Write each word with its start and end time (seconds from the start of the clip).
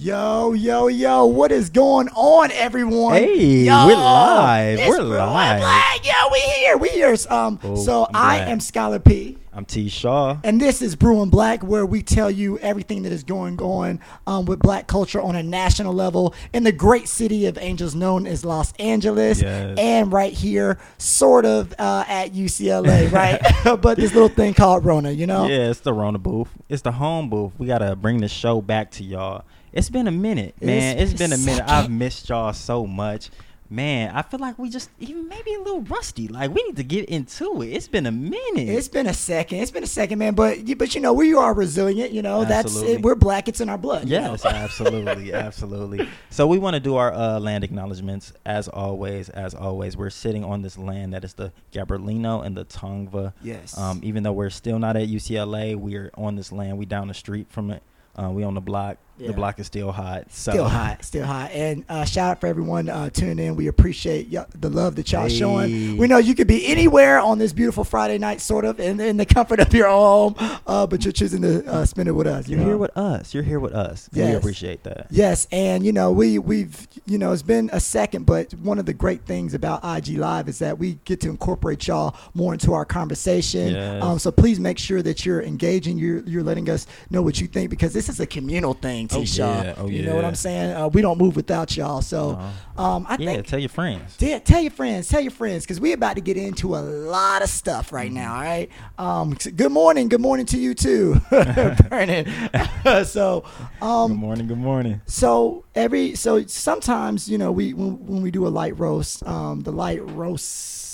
Yo, 0.00 0.52
yo, 0.52 0.86
yo, 0.86 1.26
what 1.26 1.50
is 1.50 1.70
going 1.70 2.08
on, 2.10 2.52
everyone? 2.52 3.14
Hey, 3.14 3.64
Yo, 3.64 3.84
we're 3.88 3.96
live. 3.96 4.78
We're 4.86 5.02
live. 5.02 5.58
Black. 5.60 6.06
Yo, 6.06 6.12
we 6.30 6.38
here. 6.38 6.76
We 6.76 6.88
here. 6.90 7.16
Um, 7.28 7.58
Oh, 7.64 7.74
so 7.74 8.04
I'm 8.04 8.14
I 8.14 8.36
glad. 8.36 8.48
am 8.48 8.60
Scholar 8.60 9.00
P. 9.00 9.38
I'm 9.52 9.64
T. 9.64 9.88
Shaw. 9.88 10.36
And 10.44 10.60
this 10.60 10.82
is 10.82 10.94
Brewing 10.94 11.30
Black, 11.30 11.64
where 11.64 11.84
we 11.84 12.00
tell 12.04 12.30
you 12.30 12.60
everything 12.60 13.02
that 13.02 13.10
is 13.10 13.24
going 13.24 13.60
on 13.60 13.98
um, 14.28 14.44
with 14.44 14.60
black 14.60 14.86
culture 14.86 15.20
on 15.20 15.34
a 15.34 15.42
national 15.42 15.92
level 15.92 16.32
in 16.52 16.62
the 16.62 16.70
great 16.70 17.08
city 17.08 17.46
of 17.46 17.58
Angels 17.58 17.96
known 17.96 18.24
as 18.24 18.44
Los 18.44 18.72
Angeles. 18.74 19.42
Yes. 19.42 19.76
And 19.80 20.12
right 20.12 20.32
here, 20.32 20.78
sort 20.98 21.44
of 21.44 21.74
uh, 21.76 22.04
at 22.06 22.32
UCLA, 22.34 23.10
right? 23.12 23.40
but 23.82 23.96
this 23.98 24.14
little 24.14 24.28
thing 24.28 24.54
called 24.54 24.84
Rona, 24.84 25.10
you 25.10 25.26
know? 25.26 25.48
Yeah, 25.48 25.70
it's 25.70 25.80
the 25.80 25.92
Rona 25.92 26.18
booth. 26.18 26.50
It's 26.68 26.82
the 26.82 26.92
home 26.92 27.28
booth. 27.28 27.50
We 27.58 27.66
gotta 27.66 27.96
bring 27.96 28.18
the 28.20 28.28
show 28.28 28.60
back 28.62 28.92
to 28.92 29.02
y'all. 29.02 29.42
It's 29.78 29.90
been 29.90 30.08
a 30.08 30.12
minute, 30.12 30.60
man. 30.60 30.98
It's 30.98 31.12
it's 31.12 31.18
been 31.20 31.32
a 31.32 31.38
minute. 31.38 31.58
second. 31.66 31.70
I've 31.70 31.90
missed 31.90 32.28
y'all 32.28 32.52
so 32.52 32.86
much. 32.86 33.30
Man, 33.70 34.12
I 34.16 34.22
feel 34.22 34.40
like 34.40 34.58
we 34.58 34.70
just 34.70 34.88
even 34.98 35.28
maybe 35.28 35.52
a 35.52 35.58
little 35.58 35.82
rusty. 35.82 36.26
Like 36.26 36.54
we 36.54 36.62
need 36.62 36.76
to 36.76 36.82
get 36.82 37.04
into 37.10 37.60
it. 37.60 37.66
It's 37.68 37.86
been 37.86 38.06
a 38.06 38.10
minute. 38.10 38.66
It's 38.66 38.88
been 38.88 39.06
a 39.06 39.12
second. 39.12 39.58
It's 39.58 39.70
been 39.70 39.82
a 39.84 39.86
second, 39.86 40.18
man. 40.18 40.34
But 40.34 40.66
you- 40.66 40.74
but 40.74 40.94
you 40.94 41.02
know 41.02 41.12
we 41.12 41.34
are 41.34 41.52
resilient. 41.52 42.12
You 42.12 42.22
know 42.22 42.46
that's 42.46 42.74
it. 42.80 43.02
We're 43.02 43.14
black. 43.14 43.46
It's 43.46 43.60
in 43.60 43.68
our 43.68 43.76
blood. 43.76 44.08
you 44.08 44.18
know? 44.18 44.30
Yes, 44.30 44.44
absolutely, 44.46 45.34
absolutely. 45.34 46.08
So 46.30 46.46
we 46.46 46.58
want 46.58 46.74
to 46.74 46.80
do 46.80 46.96
our 46.96 47.12
uh, 47.12 47.38
land 47.40 47.62
acknowledgments 47.62 48.32
as 48.46 48.68
always. 48.68 49.28
As 49.28 49.54
always, 49.54 49.98
we're 49.98 50.08
sitting 50.08 50.44
on 50.44 50.62
this 50.62 50.78
land 50.78 51.12
that 51.12 51.22
is 51.22 51.34
the 51.34 51.52
Gabrielino 51.72 52.44
and 52.46 52.56
the 52.56 52.64
Tongva. 52.64 53.34
Yes. 53.42 53.76
Um, 53.76 54.00
even 54.02 54.22
though 54.22 54.32
we're 54.32 54.48
still 54.48 54.78
not 54.78 54.96
at 54.96 55.08
UCLA, 55.08 55.76
we're 55.76 56.10
on 56.14 56.36
this 56.36 56.52
land. 56.52 56.78
We 56.78 56.86
down 56.86 57.08
the 57.08 57.14
street 57.14 57.48
from 57.50 57.70
it. 57.70 57.82
Uh, 58.16 58.30
we 58.30 58.44
on 58.44 58.54
the 58.54 58.62
block. 58.62 58.96
Yeah. 59.18 59.28
The 59.28 59.32
block 59.34 59.58
is 59.58 59.66
still 59.66 59.92
hot. 59.92 60.30
So. 60.30 60.52
Still 60.52 60.68
hot, 60.68 61.04
still 61.04 61.26
hot, 61.26 61.50
and 61.52 61.84
uh, 61.88 62.04
shout 62.04 62.30
out 62.32 62.40
for 62.40 62.46
everyone 62.46 62.88
uh, 62.88 63.10
tuning 63.10 63.38
in. 63.38 63.56
We 63.56 63.66
appreciate 63.66 64.28
y- 64.32 64.44
the 64.58 64.70
love 64.70 64.96
that 64.96 65.10
y'all 65.12 65.28
Hey. 65.28 65.36
showing. 65.38 65.96
We 65.96 66.06
know 66.06 66.18
you 66.18 66.34
could 66.34 66.46
be 66.46 66.66
anywhere 66.66 67.18
on 67.20 67.38
this 67.38 67.52
beautiful 67.52 67.84
Friday 67.84 68.18
night, 68.18 68.40
sort 68.40 68.64
of, 68.64 68.78
in, 68.80 69.00
in 69.00 69.16
the 69.16 69.26
comfort 69.26 69.60
of 69.60 69.72
your 69.74 69.88
home, 69.88 70.34
uh, 70.66 70.86
but 70.86 71.04
you're 71.04 71.12
choosing 71.12 71.42
to 71.42 71.66
uh, 71.66 71.84
spend 71.84 72.08
it 72.08 72.12
with 72.12 72.26
us. 72.26 72.48
You 72.48 72.56
You're 72.56 72.60
know? 72.64 72.70
here 72.70 72.78
with 72.78 72.96
us. 72.96 73.34
You're 73.34 73.42
here 73.42 73.60
with 73.60 73.72
us. 73.74 74.08
We 74.12 74.22
appreciate 74.22 74.84
that. 74.84 75.06
Yes, 75.10 75.46
and 75.50 75.84
you 75.84 75.92
know 75.92 76.12
we 76.12 76.38
we've 76.38 76.86
you 77.06 77.18
know 77.18 77.32
it's 77.32 77.42
been 77.42 77.70
a 77.72 77.80
second, 77.80 78.24
but 78.26 78.52
one 78.54 78.78
of 78.78 78.86
the 78.86 78.92
great 78.94 79.22
things 79.26 79.54
about 79.54 79.80
IG 79.84 80.16
Live 80.18 80.48
is 80.48 80.58
that 80.60 80.78
we 80.78 80.94
get 81.04 81.20
to 81.22 81.28
incorporate 81.28 81.86
y'all 81.88 82.14
more 82.34 82.52
into 82.52 82.72
our 82.72 82.84
conversation. 82.84 83.74
Yes. 83.74 84.02
Um, 84.02 84.18
so 84.18 84.30
please 84.30 84.60
make 84.60 84.78
sure 84.78 85.02
that 85.02 85.24
you're 85.26 85.42
engaging. 85.42 85.98
You're 85.98 86.20
you're 86.20 86.42
letting 86.42 86.68
us 86.70 86.86
know 87.10 87.22
what 87.22 87.40
you 87.40 87.46
think 87.46 87.70
because 87.70 87.92
this 87.92 88.08
is 88.08 88.20
a 88.20 88.26
communal 88.26 88.74
thing, 88.74 89.07
Oh, 89.12 89.20
yeah. 89.20 89.74
Oh, 89.76 89.86
you 89.86 90.02
know 90.02 90.14
what. 90.16 90.24
I'm 90.24 90.34
saying? 90.34 90.74
Uh, 90.74 90.88
we 90.88 91.02
don't 91.02 91.18
move 91.18 91.36
without 91.36 91.76
y'all. 91.76 92.02
So 92.02 92.38
um, 92.76 93.06
I 93.08 93.16
yeah, 93.18 93.34
think. 93.34 93.46
tell 93.46 93.58
your 93.58 93.68
friends. 93.68 94.16
Yeah, 94.20 94.38
tell 94.38 94.60
your 94.60 94.70
friends, 94.70 95.08
tell 95.08 95.20
your 95.20 95.30
friends, 95.30 95.64
because 95.64 95.80
we're 95.80 95.94
about 95.94 96.14
to 96.14 96.20
get 96.20 96.36
into 96.36 96.76
a 96.76 96.78
lot 96.80 97.42
of 97.42 97.48
stuff 97.48 97.92
right 97.92 98.12
now. 98.12 98.34
All 98.34 98.40
right. 98.40 98.68
Um, 98.98 99.34
good 99.56 99.72
morning, 99.72 100.08
good 100.08 100.20
morning 100.20 100.46
to 100.46 100.58
you 100.58 100.74
too, 100.74 101.14
Vernon. 101.30 102.26
so, 103.04 103.44
um, 103.82 104.12
good 104.12 104.18
morning. 104.18 104.46
Good 104.46 104.58
morning. 104.58 105.00
so 105.06 105.64
every 105.74 106.14
so 106.14 106.44
sometimes 106.46 107.28
you 107.28 107.38
know 107.38 107.52
we 107.52 107.74
when, 107.74 108.06
when 108.06 108.22
we 108.22 108.30
do 108.30 108.46
a 108.46 108.48
light 108.48 108.78
roast, 108.78 109.26
um, 109.26 109.60
the 109.62 109.72
light 109.72 110.06
roast. 110.10 110.86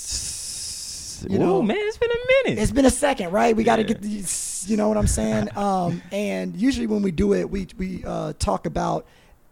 You 1.29 1.39
know, 1.39 1.61
man, 1.61 1.77
it's 1.79 1.97
been 1.97 2.11
a 2.11 2.49
minute. 2.49 2.61
it's 2.61 2.71
been 2.71 2.85
a 2.85 2.89
second, 2.89 3.31
right? 3.31 3.55
We 3.55 3.63
got 3.63 3.77
to 3.77 3.83
get 3.83 4.01
these. 4.01 4.29
You 4.67 4.77
know 4.77 4.87
what 4.87 4.97
I'm 4.97 5.07
saying? 5.07 5.55
Um, 5.57 6.01
and 6.11 6.55
usually 6.55 6.87
when 6.87 7.01
we 7.01 7.11
do 7.11 7.33
it, 7.33 7.49
we 7.49 7.67
we 7.77 8.03
uh, 8.05 8.33
talk 8.39 8.65
about, 8.65 9.05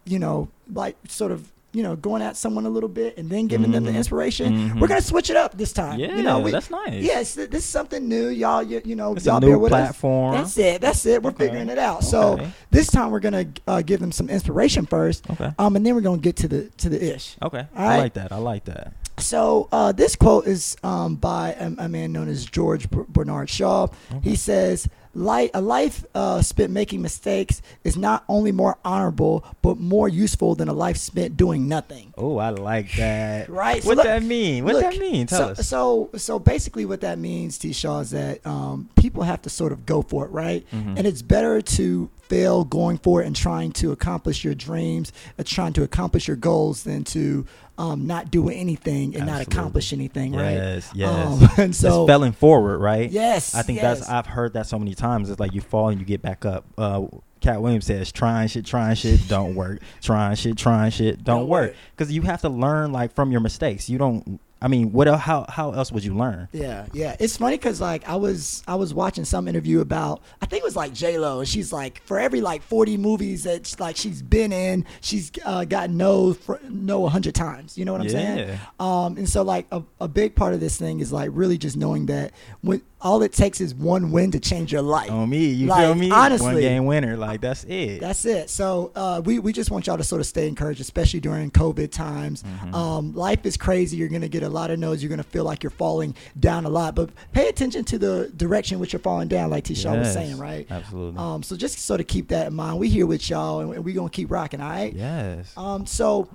you 0.06 0.20
know, 0.20 0.50
like 0.72 0.96
sort 1.08 1.32
of. 1.32 1.50
You 1.76 1.82
know, 1.82 1.96
going 1.96 2.22
at 2.22 2.38
someone 2.38 2.68
a 2.68 2.70
little 2.70 2.88
bit 2.88 3.18
and 3.18 3.32
then 3.32 3.48
giving 3.48 3.72
them 3.72 3.84
the 3.84 3.90
Mhm. 3.90 3.96
inspiration. 3.96 4.54
Mhm. 4.70 4.80
We're 4.80 4.88
gonna 4.88 5.02
switch 5.02 5.32
it 5.32 5.36
up 5.38 5.58
this 5.58 5.74
time. 5.74 6.00
yeah, 6.00 6.16
you 6.16 6.22
know, 6.22 6.38
we, 6.40 6.52
that's 6.52 6.70
nice. 6.70 7.02
Yes, 7.02 7.34
th- 7.34 7.50
this 7.50 7.64
is 7.64 7.66
something 7.68 8.08
new, 8.08 8.28
y'all. 8.28 8.62
You, 8.62 8.80
you 8.86 8.96
know, 8.96 9.16
It's 9.16 9.26
y'all 9.26 9.40
new 9.40 9.48
bear 9.48 9.58
with 9.58 9.72
platform. 9.72 10.36
us. 10.36 10.54
That's 10.54 10.58
it. 10.76 10.82
That's 10.82 11.04
it. 11.08 11.24
We're 11.24 11.32
Okay. 11.32 11.46
figuring 11.48 11.70
it 11.70 11.80
out. 11.80 12.04
So 12.04 12.40
this 12.70 12.92
time 12.92 13.10
we're 13.10 13.22
gonna 13.22 13.48
uh, 13.66 13.82
give 13.82 14.02
them 14.02 14.12
some 14.12 14.30
inspiration 14.30 14.86
first, 14.86 15.28
Okay. 15.32 15.50
um, 15.58 15.76
and 15.76 15.84
then 15.84 15.96
we're 15.96 16.02
gonna 16.02 16.20
get 16.20 16.36
to 16.36 16.48
the 16.48 16.70
to 16.78 16.90
the 16.90 17.16
ish. 17.16 17.38
Okay. 17.42 17.66
All 17.76 17.84
I 17.84 17.88
right. 17.88 17.98
like 17.98 18.14
that. 18.14 18.32
I 18.32 18.38
like 18.38 18.66
that. 18.66 18.94
So 19.18 19.68
uh, 19.72 19.94
this 19.94 20.16
quote 20.16 20.46
is 20.46 20.78
um, 20.84 21.16
by 21.16 21.54
a, 21.54 21.72
a 21.86 21.90
man 21.90 22.12
known 22.12 22.28
as 22.28 22.46
George 22.46 22.88
Bernard 22.92 23.50
Shaw. 23.50 23.88
He 24.22 24.36
says, 24.36 24.88
"Light 25.14 25.52
a 25.54 25.62
life 25.62 26.06
uh, 26.16 26.42
spent 26.42 26.72
making 26.72 27.02
mistakes 27.02 27.62
is 27.84 27.96
not 27.96 28.24
only 28.28 28.52
more 28.52 28.78
honorable 28.84 29.44
but 29.62 29.78
more 29.80 30.10
useful 30.10 30.56
than 30.56 30.68
a 30.68 30.74
life 30.74 30.98
spent 30.98 31.38
doing 31.38 31.68
nothing." 31.68 32.14
Oh, 32.18 32.38
I 32.38 32.50
like 32.50 32.92
that. 32.98 33.50
Right. 33.54 33.84
So 33.84 33.90
What 33.90 33.98
look- 33.98 34.06
that 34.06 34.24
mean? 34.24 34.64
What 34.66 34.74
Look, 34.76 34.84
that 34.84 34.98
mean? 35.00 35.28
Tell 35.28 35.40
so, 35.40 35.62
us. 35.62 35.68
So, 35.68 36.10
so 36.16 36.40
basically, 36.40 36.86
what 36.86 37.02
that 37.02 37.20
means, 37.20 37.58
T. 37.58 37.74
Shaw, 37.74 38.00
is 38.00 38.12
that 38.12 38.46
um, 38.46 38.90
people 38.96 39.24
have 39.24 39.42
to 39.44 39.50
sort 39.50 39.72
of 39.72 39.86
go 39.86 40.02
for 40.02 40.26
it, 40.26 40.32
right? 40.32 40.66
Mhm. 40.72 40.98
And 40.98 41.06
it's 41.08 41.22
better 41.22 41.62
to 41.62 42.10
fail 42.30 42.64
going 42.64 42.98
for 42.98 43.22
it 43.22 43.28
and 43.28 43.36
trying 43.36 43.72
to 43.74 43.92
accomplish 43.92 44.44
your 44.44 44.56
dreams, 44.56 45.12
and 45.38 45.46
trying 45.46 45.74
to 45.74 45.84
accomplish 45.84 46.28
your 46.28 46.38
goals, 46.38 46.84
than 46.84 47.04
to 47.04 47.46
um, 47.78 48.06
not 48.06 48.30
doing 48.30 48.58
anything 48.58 49.16
and 49.16 49.26
not 49.26 49.42
accomplish 49.42 49.94
anything, 49.94 50.34
right? 50.34 50.54
Yes, 50.54 50.92
yes. 50.94 51.10
Um, 51.10 51.50
and 51.58 51.76
so, 51.76 52.04
it's 52.04 52.10
failing 52.10 52.32
forward, 52.32 52.78
right? 52.80 53.10
yes, 53.10 53.56
I 53.56 53.64
think 53.64 53.82
yes. 53.82 54.00
that's 54.00 54.10
I've 54.10 54.28
heard 54.28 54.54
that 54.54 54.68
so 54.68 54.78
many 54.78 54.94
times. 54.94 55.30
It's 55.30 55.40
like 55.40 55.54
you 55.54 55.62
fall 55.62 55.90
and 55.90 56.00
you 56.00 56.06
get 56.06 56.22
back 56.22 56.46
up. 56.46 56.66
Uh, 56.78 57.06
Katt 57.42 57.62
Williams 57.62 57.86
says, 57.86 58.12
"Trying 58.12 58.48
shit, 58.48 58.66
trying 58.66 58.96
shit, 58.96 59.28
don't 59.28 59.56
work. 59.56 59.82
Trying 60.02 60.36
shit, 60.36 60.58
trying 60.58 60.92
shit, 60.92 61.24
don't, 61.24 61.42
Don't 61.42 61.48
work." 61.50 61.72
work. 61.72 61.76
Because 61.96 62.12
you 62.14 62.22
have 62.22 62.42
to 62.42 62.50
learn 62.50 62.92
like 62.92 63.14
from 63.14 63.32
your 63.32 63.42
mistakes. 63.42 63.90
You 63.90 63.98
don't. 63.98 64.40
I 64.64 64.70
mean, 64.70 64.94
what? 64.94 65.08
how 65.08 65.46
how 65.50 65.72
else 65.72 65.92
would 65.92 66.06
you 66.06 66.16
learn? 66.16 66.48
Yeah, 66.54 66.88
yeah. 66.94 67.18
It's 67.20 67.36
funny 67.36 67.58
because 67.58 67.82
like 67.82 68.08
I 68.08 68.16
was 68.16 68.64
I 68.66 68.76
was 68.76 68.94
watching 68.94 69.26
some 69.26 69.50
interview 69.50 69.82
about 69.82 70.22
I 70.42 70.46
think 70.46 70.62
it 70.62 70.64
was 70.64 70.78
like 70.78 70.94
J 70.94 71.18
Lo 71.18 71.40
and 71.40 71.48
she's 71.48 71.74
like 71.74 72.02
for 72.06 72.18
every 72.18 72.40
like 72.40 72.64
forty 72.64 72.96
movies 72.96 73.44
that 73.44 73.68
sh- 73.68 73.80
like 73.80 73.98
she's 73.98 74.22
been 74.22 74.54
in 74.54 74.86
she's 75.02 75.32
uh, 75.44 75.66
got 75.66 75.90
no 75.90 76.34
for, 76.34 76.62
no 76.70 77.06
a 77.06 77.10
hundred 77.10 77.36
times. 77.36 77.78
You 77.78 77.84
know 77.84 77.92
what 77.92 78.02
I'm 78.02 78.10
saying? 78.10 78.38
Yeah. 78.38 78.58
Um, 78.80 79.18
and 79.18 79.28
so 79.28 79.42
like 79.42 79.68
a, 79.74 79.84
a 80.00 80.08
big 80.08 80.34
part 80.34 80.54
of 80.54 80.62
this 80.62 80.78
thing 80.78 81.02
is 81.02 81.12
like 81.12 81.30
really 81.34 81.58
just 81.58 81.76
knowing 81.76 82.06
that 82.06 82.32
when 82.62 82.82
all 83.04 83.22
it 83.22 83.34
takes 83.34 83.60
is 83.62 83.76
one 83.76 84.12
win 84.12 84.32
to 84.32 84.40
change 84.40 84.72
your 84.72 84.82
life. 84.82 85.12
On 85.12 85.30
me, 85.30 85.46
you 85.48 85.68
Like, 85.68 85.86
feel 85.86 85.94
me? 85.96 86.10
honestly. 86.10 86.46
one 86.54 86.62
game 86.62 86.86
winner, 86.86 87.18
like 87.18 87.42
that's 87.42 87.66
it. 87.66 88.00
That's 88.00 88.24
it. 88.26 88.50
So 88.50 88.92
uh, 88.96 89.22
we 89.24 89.40
we 89.40 89.52
just 89.54 89.70
want 89.72 89.86
y'all 89.88 89.98
to 89.98 90.04
sort 90.04 90.22
of 90.22 90.26
stay 90.26 90.48
encouraged, 90.48 90.80
especially 90.82 91.20
during 91.20 91.52
COVID 91.52 91.92
times. 91.92 92.44
Mm-hmm. 92.44 92.74
Um, 92.74 93.14
life 93.14 93.46
is 93.46 93.58
crazy. 93.58 93.98
You're 93.98 94.08
gonna 94.10 94.28
get 94.30 94.42
a 94.44 94.50
lot 94.50 94.72
of 94.72 94.80
no's. 94.80 95.04
You're 95.04 95.10
gonna 95.10 95.22
feel 95.24 95.44
like 95.44 95.62
you're 95.64 95.70
falling 95.70 96.16
down 96.40 96.66
a 96.66 96.70
lot, 96.70 96.96
but 96.96 97.10
pay 97.34 97.50
attention 97.50 97.84
to 97.86 98.00
the 98.00 98.32
direction 98.38 98.80
which 98.80 98.94
you're 98.94 99.00
falling 99.02 99.28
down, 99.28 99.50
like 99.50 99.66
T. 99.66 99.76
Shaw 99.76 99.96
was 99.96 100.12
saying, 100.14 100.38
right? 100.38 100.66
Absolutely. 100.72 101.20
Um, 101.20 101.44
so 101.44 101.56
just 101.58 101.78
sort 101.80 102.00
of 102.00 102.08
keep 102.08 102.30
that 102.30 102.48
in 102.48 102.54
mind. 102.54 102.80
We 102.80 102.88
here 102.90 103.06
with 103.06 103.30
y'all, 103.30 103.60
and 103.72 103.84
we're 103.84 103.96
gonna 103.96 104.10
keep 104.10 104.32
rocking. 104.32 104.62
All 104.62 104.70
right. 104.70 104.94
yes. 104.94 105.52
Um. 105.58 105.86
So. 105.86 106.30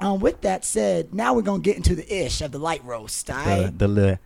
Um, 0.00 0.18
with 0.18 0.40
that 0.40 0.64
said, 0.64 1.14
now 1.14 1.32
we're 1.32 1.42
gonna 1.42 1.62
get 1.62 1.76
into 1.76 1.94
the 1.94 2.12
ish 2.24 2.40
of 2.40 2.50
the 2.50 2.58
light 2.58 2.82
roast. 2.84 3.30
All 3.30 3.36
the 3.44 3.50
right. 3.62 3.78
the 3.78 3.86
little 3.86 4.18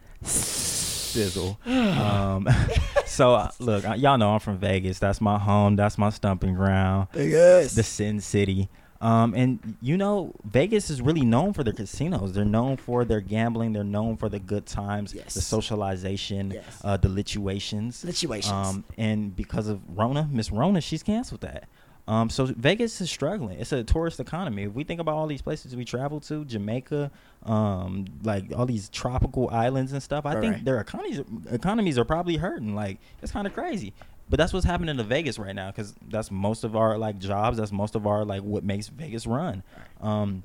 sizzle. 1.16 1.58
um, 1.66 2.48
so 3.06 3.34
uh, 3.34 3.50
look, 3.58 3.84
uh, 3.84 3.94
y'all 3.94 4.18
know 4.18 4.30
I'm 4.34 4.40
from 4.40 4.58
Vegas. 4.58 4.98
That's 4.98 5.20
my 5.20 5.38
home. 5.38 5.76
That's 5.76 5.98
my 5.98 6.10
stumping 6.10 6.54
ground. 6.54 7.08
Vegas, 7.12 7.74
The 7.74 7.82
Sin 7.82 8.20
City. 8.20 8.68
Um, 8.98 9.34
and 9.34 9.76
you 9.82 9.96
know, 9.98 10.32
Vegas 10.44 10.88
is 10.88 11.02
really 11.02 11.20
known 11.24 11.52
for 11.52 11.62
their 11.62 11.74
casinos. 11.74 12.32
They're 12.32 12.46
known 12.46 12.78
for 12.78 13.04
their 13.04 13.20
gambling. 13.20 13.74
They're 13.74 13.84
known 13.84 14.16
for 14.16 14.30
the 14.30 14.38
good 14.38 14.64
times, 14.64 15.12
Yes. 15.12 15.34
the 15.34 15.42
socialization, 15.42 16.52
Yes. 16.52 16.64
uh, 16.82 16.96
the 16.96 17.10
lituations. 17.10 17.96
Situations. 17.96 18.52
Um, 18.52 18.84
and 18.96 19.36
because 19.36 19.68
of 19.68 19.80
Rona, 19.94 20.28
Miss 20.32 20.50
Rona, 20.50 20.80
she's 20.80 21.02
canceled 21.02 21.42
that. 21.42 21.68
Um, 22.08 22.30
so 22.30 22.46
Vegas 22.46 23.00
is 23.00 23.10
struggling. 23.10 23.58
It's 23.58 23.72
a 23.72 23.82
tourist 23.82 24.20
economy. 24.20 24.62
If 24.64 24.74
we 24.74 24.84
think 24.84 25.00
about 25.00 25.16
all 25.16 25.26
these 25.26 25.42
places 25.42 25.74
we 25.74 25.84
travel 25.84 26.20
to, 26.20 26.44
Jamaica, 26.44 27.10
um, 27.44 28.04
like 28.22 28.44
all 28.56 28.64
these 28.66 28.88
tropical 28.88 29.50
islands 29.50 29.92
and 29.92 30.00
stuff, 30.02 30.24
I 30.24 30.34
Right, 30.34 30.40
think 30.40 30.54
right. 30.54 30.64
their 30.64 30.78
economies 30.80 31.20
economies 31.50 31.98
are 31.98 32.04
probably 32.04 32.36
hurting. 32.36 32.74
Like 32.76 32.98
it's 33.22 33.32
kind 33.32 33.46
of 33.46 33.54
crazy. 33.54 33.92
But 34.28 34.38
that's 34.38 34.52
what's 34.52 34.66
happening 34.66 34.96
to 34.96 35.04
Vegas 35.04 35.38
right 35.38 35.54
now 35.54 35.70
because 35.70 35.94
that's 36.08 36.30
most 36.30 36.64
of 36.64 36.74
our 36.76 36.98
like 36.98 37.18
jobs. 37.18 37.58
That's 37.58 37.72
most 37.72 37.94
of 37.94 38.06
our 38.06 38.24
like 38.24 38.42
what 38.42 38.62
makes 38.64 38.88
Vegas 38.88 39.26
run. 39.26 39.62
Um, 40.00 40.42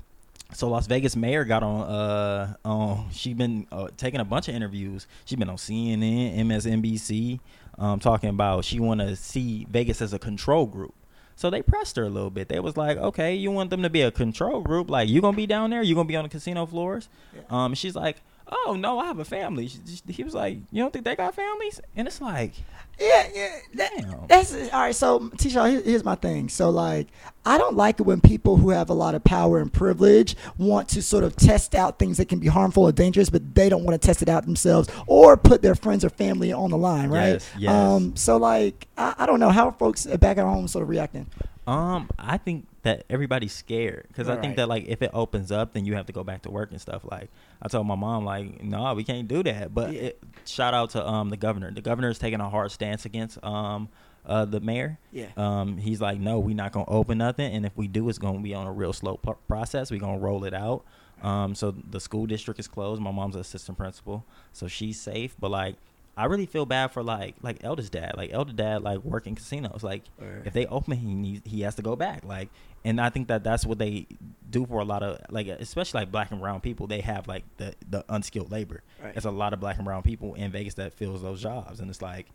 so 0.54 0.68
Las 0.68 0.86
Vegas 0.88 1.16
mayor 1.16 1.46
got 1.46 1.64
on. 1.64 1.82
Uh, 1.90 2.54
on 2.66 3.10
she 3.12 3.34
been 3.34 3.68
uh, 3.72 3.88
taking 3.98 4.20
a 4.20 4.26
bunch 4.26 4.48
of 4.50 4.56
interviews. 4.56 5.08
She's 5.26 5.38
been 5.38 5.50
on 5.50 5.58
CNN, 5.58 6.38
MSNBC, 6.40 7.40
um, 7.78 8.00
talking 8.00 8.30
about 8.30 8.66
she 8.66 8.80
want 8.80 9.00
to 9.02 9.16
see 9.16 9.66
Vegas 9.70 10.02
as 10.02 10.14
a 10.14 10.20
control 10.20 10.66
group. 10.66 10.94
So 11.36 11.50
they 11.50 11.62
pressed 11.62 11.96
her 11.96 12.04
a 12.04 12.10
little 12.10 12.30
bit. 12.30 12.50
They 12.50 12.60
was 12.60 12.78
like, 12.78 12.98
"Okay, 12.98 13.34
you 13.36 13.52
want 13.52 13.70
them 13.70 13.82
to 13.84 13.90
be 13.90 14.02
a 14.02 14.12
control 14.12 14.62
group? 14.62 14.90
Like 14.90 15.10
you 15.10 15.22
gonna 15.22 15.36
be 15.38 15.48
down 15.48 15.70
there? 15.72 15.82
You 15.82 15.96
gonna 15.96 16.08
be 16.08 16.16
on 16.16 16.24
the 16.24 16.30
casino 16.30 16.66
floors?" 16.66 17.10
Um, 17.50 17.74
she's 17.74 17.96
like, 17.96 18.18
oh 18.52 18.76
no, 18.80 19.00
I 19.00 19.06
have 19.06 19.20
a 19.20 19.26
family. 19.26 19.68
She, 19.68 19.80
she- 20.08 20.14
he 20.14 20.24
was 20.24 20.34
like, 20.34 20.58
you 20.72 20.82
don't 20.84 20.92
think 20.92 21.06
they 21.06 21.16
got 21.16 21.34
families? 21.36 21.80
And 21.96 22.08
it's 22.08 22.20
like, 22.22 22.54
Yeah, 23.00 23.28
yeah. 23.34 23.56
That, 23.76 23.92
Damn. 23.98 24.28
That's 24.28 24.54
all 24.74 24.82
right. 24.82 24.94
So, 24.96 25.20
Tisha, 25.30 25.70
here, 25.70 25.82
here's 25.82 26.04
my 26.04 26.16
thing. 26.16 26.50
So, 26.50 26.70
like, 26.70 27.08
I 27.46 27.58
don't 27.58 27.76
like 27.76 28.00
it 28.00 28.04
when 28.04 28.22
people 28.22 28.58
who 28.58 28.70
have 28.72 28.90
a 28.90 28.94
lot 28.94 29.16
of 29.16 29.24
power 29.24 29.60
and 29.60 29.72
privilege 29.72 30.36
want 30.58 30.90
to 30.90 31.02
sort 31.02 31.24
of 31.24 31.36
test 31.36 31.74
out 31.74 31.98
things 31.98 32.18
that 32.18 32.28
can 32.30 32.40
be 32.40 32.48
harmful 32.48 32.84
or 32.84 32.92
dangerous, 32.92 33.30
but 33.30 33.56
they 33.56 33.70
don't 33.70 33.84
want 33.84 34.00
to 34.00 34.06
test 34.06 34.22
it 34.22 34.30
out 34.30 34.46
themselves 34.46 34.90
or 35.08 35.38
put 35.38 35.62
their 35.62 35.74
friends 35.76 36.04
or 36.06 36.10
family 36.10 36.52
on 36.54 36.70
the 36.72 36.78
line, 36.78 37.10
right? 37.10 37.34
Yes, 37.34 37.50
yes. 37.58 37.72
Um. 37.72 38.16
So, 38.16 38.38
like, 38.38 38.88
I, 38.98 39.16
I 39.20 39.26
don't 39.26 39.40
know 39.40 39.50
how 39.50 39.68
are 39.70 39.72
folks 39.80 40.06
back 40.06 40.38
at 40.38 40.44
home 40.46 40.68
sort 40.68 40.84
of 40.84 40.90
reacting. 40.90 41.26
Um, 41.72 42.10
I 42.20 42.38
think 42.38 42.68
that 42.84 43.06
everybody's 43.10 43.54
scared 43.54 44.06
because 44.08 44.28
I 44.28 44.34
Right. 44.34 44.42
think 44.42 44.56
that 44.58 44.68
like 44.68 44.86
if 44.88 45.02
it 45.02 45.12
opens 45.14 45.52
up, 45.52 45.74
then 45.74 45.86
you 45.86 45.96
have 45.96 46.08
to 46.08 46.14
go 46.14 46.24
back 46.24 46.42
to 46.44 46.52
work 46.52 46.72
and 46.72 46.82
stuff. 46.82 47.04
Like 47.10 47.30
I 47.62 47.68
told 47.68 47.88
my 47.88 47.96
mom, 47.96 48.26
like, 48.26 48.64
no, 48.64 48.94
we 48.94 49.04
can't 49.04 49.28
do 49.28 49.44
that. 49.44 49.74
But 49.74 49.94
Yeah. 49.94 50.02
it, 50.02 50.24
shout 50.46 50.74
out 50.74 50.90
to 50.92 51.08
um 51.08 51.30
the 51.30 51.38
governor. 51.38 51.72
The 51.72 51.82
governor 51.82 52.10
is 52.10 52.20
taking 52.20 52.42
a 52.42 52.50
hard 52.50 52.72
stance 52.72 53.06
against 53.06 53.44
um 53.44 53.90
uh 54.26 54.46
the 54.46 54.60
mayor. 54.60 55.00
Yeah. 55.12 55.28
Um, 55.38 55.78
he's 55.78 56.02
like, 56.02 56.20
no, 56.20 56.40
we're 56.40 56.56
not 56.56 56.72
gonna 56.72 56.90
open 56.90 57.18
nothing, 57.20 57.54
and 57.54 57.66
if 57.66 57.76
we 57.78 57.88
do, 57.88 58.08
it's 58.10 58.20
gonna 58.20 58.40
be 58.40 58.54
on 58.54 58.68
a 58.68 58.72
real 58.72 58.94
slow 58.94 59.18
pro- 59.18 59.36
process. 59.48 59.90
We're 59.92 60.00
gonna 60.00 60.20
roll 60.20 60.44
it 60.44 60.54
out. 60.54 60.84
Um, 61.24 61.54
so 61.54 61.70
the 61.72 62.00
school 62.00 62.26
district 62.26 62.60
is 62.60 62.68
closed. 62.68 63.00
My 63.02 63.12
mom's 63.12 63.36
an 63.36 63.42
assistant 63.42 63.78
principal, 63.78 64.26
so 64.54 64.68
she's 64.68 65.00
safe. 65.00 65.36
But 65.40 65.52
like, 65.52 65.76
I 66.18 66.26
really 66.26 66.46
feel 66.46 66.66
bad 66.66 66.92
for 66.92 67.02
like 67.04 67.36
like 67.42 67.64
Elder's 67.64 67.90
dad. 67.90 68.14
Like 68.18 68.32
Elder 68.34 68.54
dad, 68.54 68.84
like 68.84 69.00
working 69.04 69.36
casinos. 69.36 69.82
Like 69.84 70.04
Right. 70.20 70.42
if 70.46 70.54
they 70.54 70.66
open, 70.66 70.98
he 70.98 71.14
needs 71.14 71.42
he 71.46 71.62
has 71.62 71.76
to 71.76 71.82
go 71.82 71.96
back. 71.96 72.24
Like, 72.26 72.50
and 72.84 73.00
I 73.00 73.10
think 73.10 73.28
that 73.30 73.44
that's 73.44 73.66
what 73.66 73.78
they 73.80 74.08
do 74.50 74.66
for 74.66 74.82
a 74.82 74.84
lot 74.84 75.04
of 75.04 75.20
like, 75.30 75.48
especially 75.48 76.02
like 76.02 76.12
black 76.12 76.32
and 76.32 76.42
brown 76.42 76.60
people. 76.60 76.86
They 76.88 77.02
have 77.02 77.28
like 77.28 77.44
the 77.58 77.76
the 77.90 78.04
unskilled 78.10 78.52
labor. 78.52 78.84
Right. 79.02 79.14
There's 79.14 79.26
a 79.26 79.32
lot 79.32 79.54
of 79.54 79.60
black 79.60 79.78
and 79.78 79.86
brown 79.86 80.04
people 80.04 80.34
in 80.36 80.52
Vegas 80.52 80.74
that 80.76 80.94
fills 80.94 81.22
those 81.22 81.42
jobs, 81.42 81.80
and 81.80 81.90
it's 81.90 82.02
like. 82.02 82.28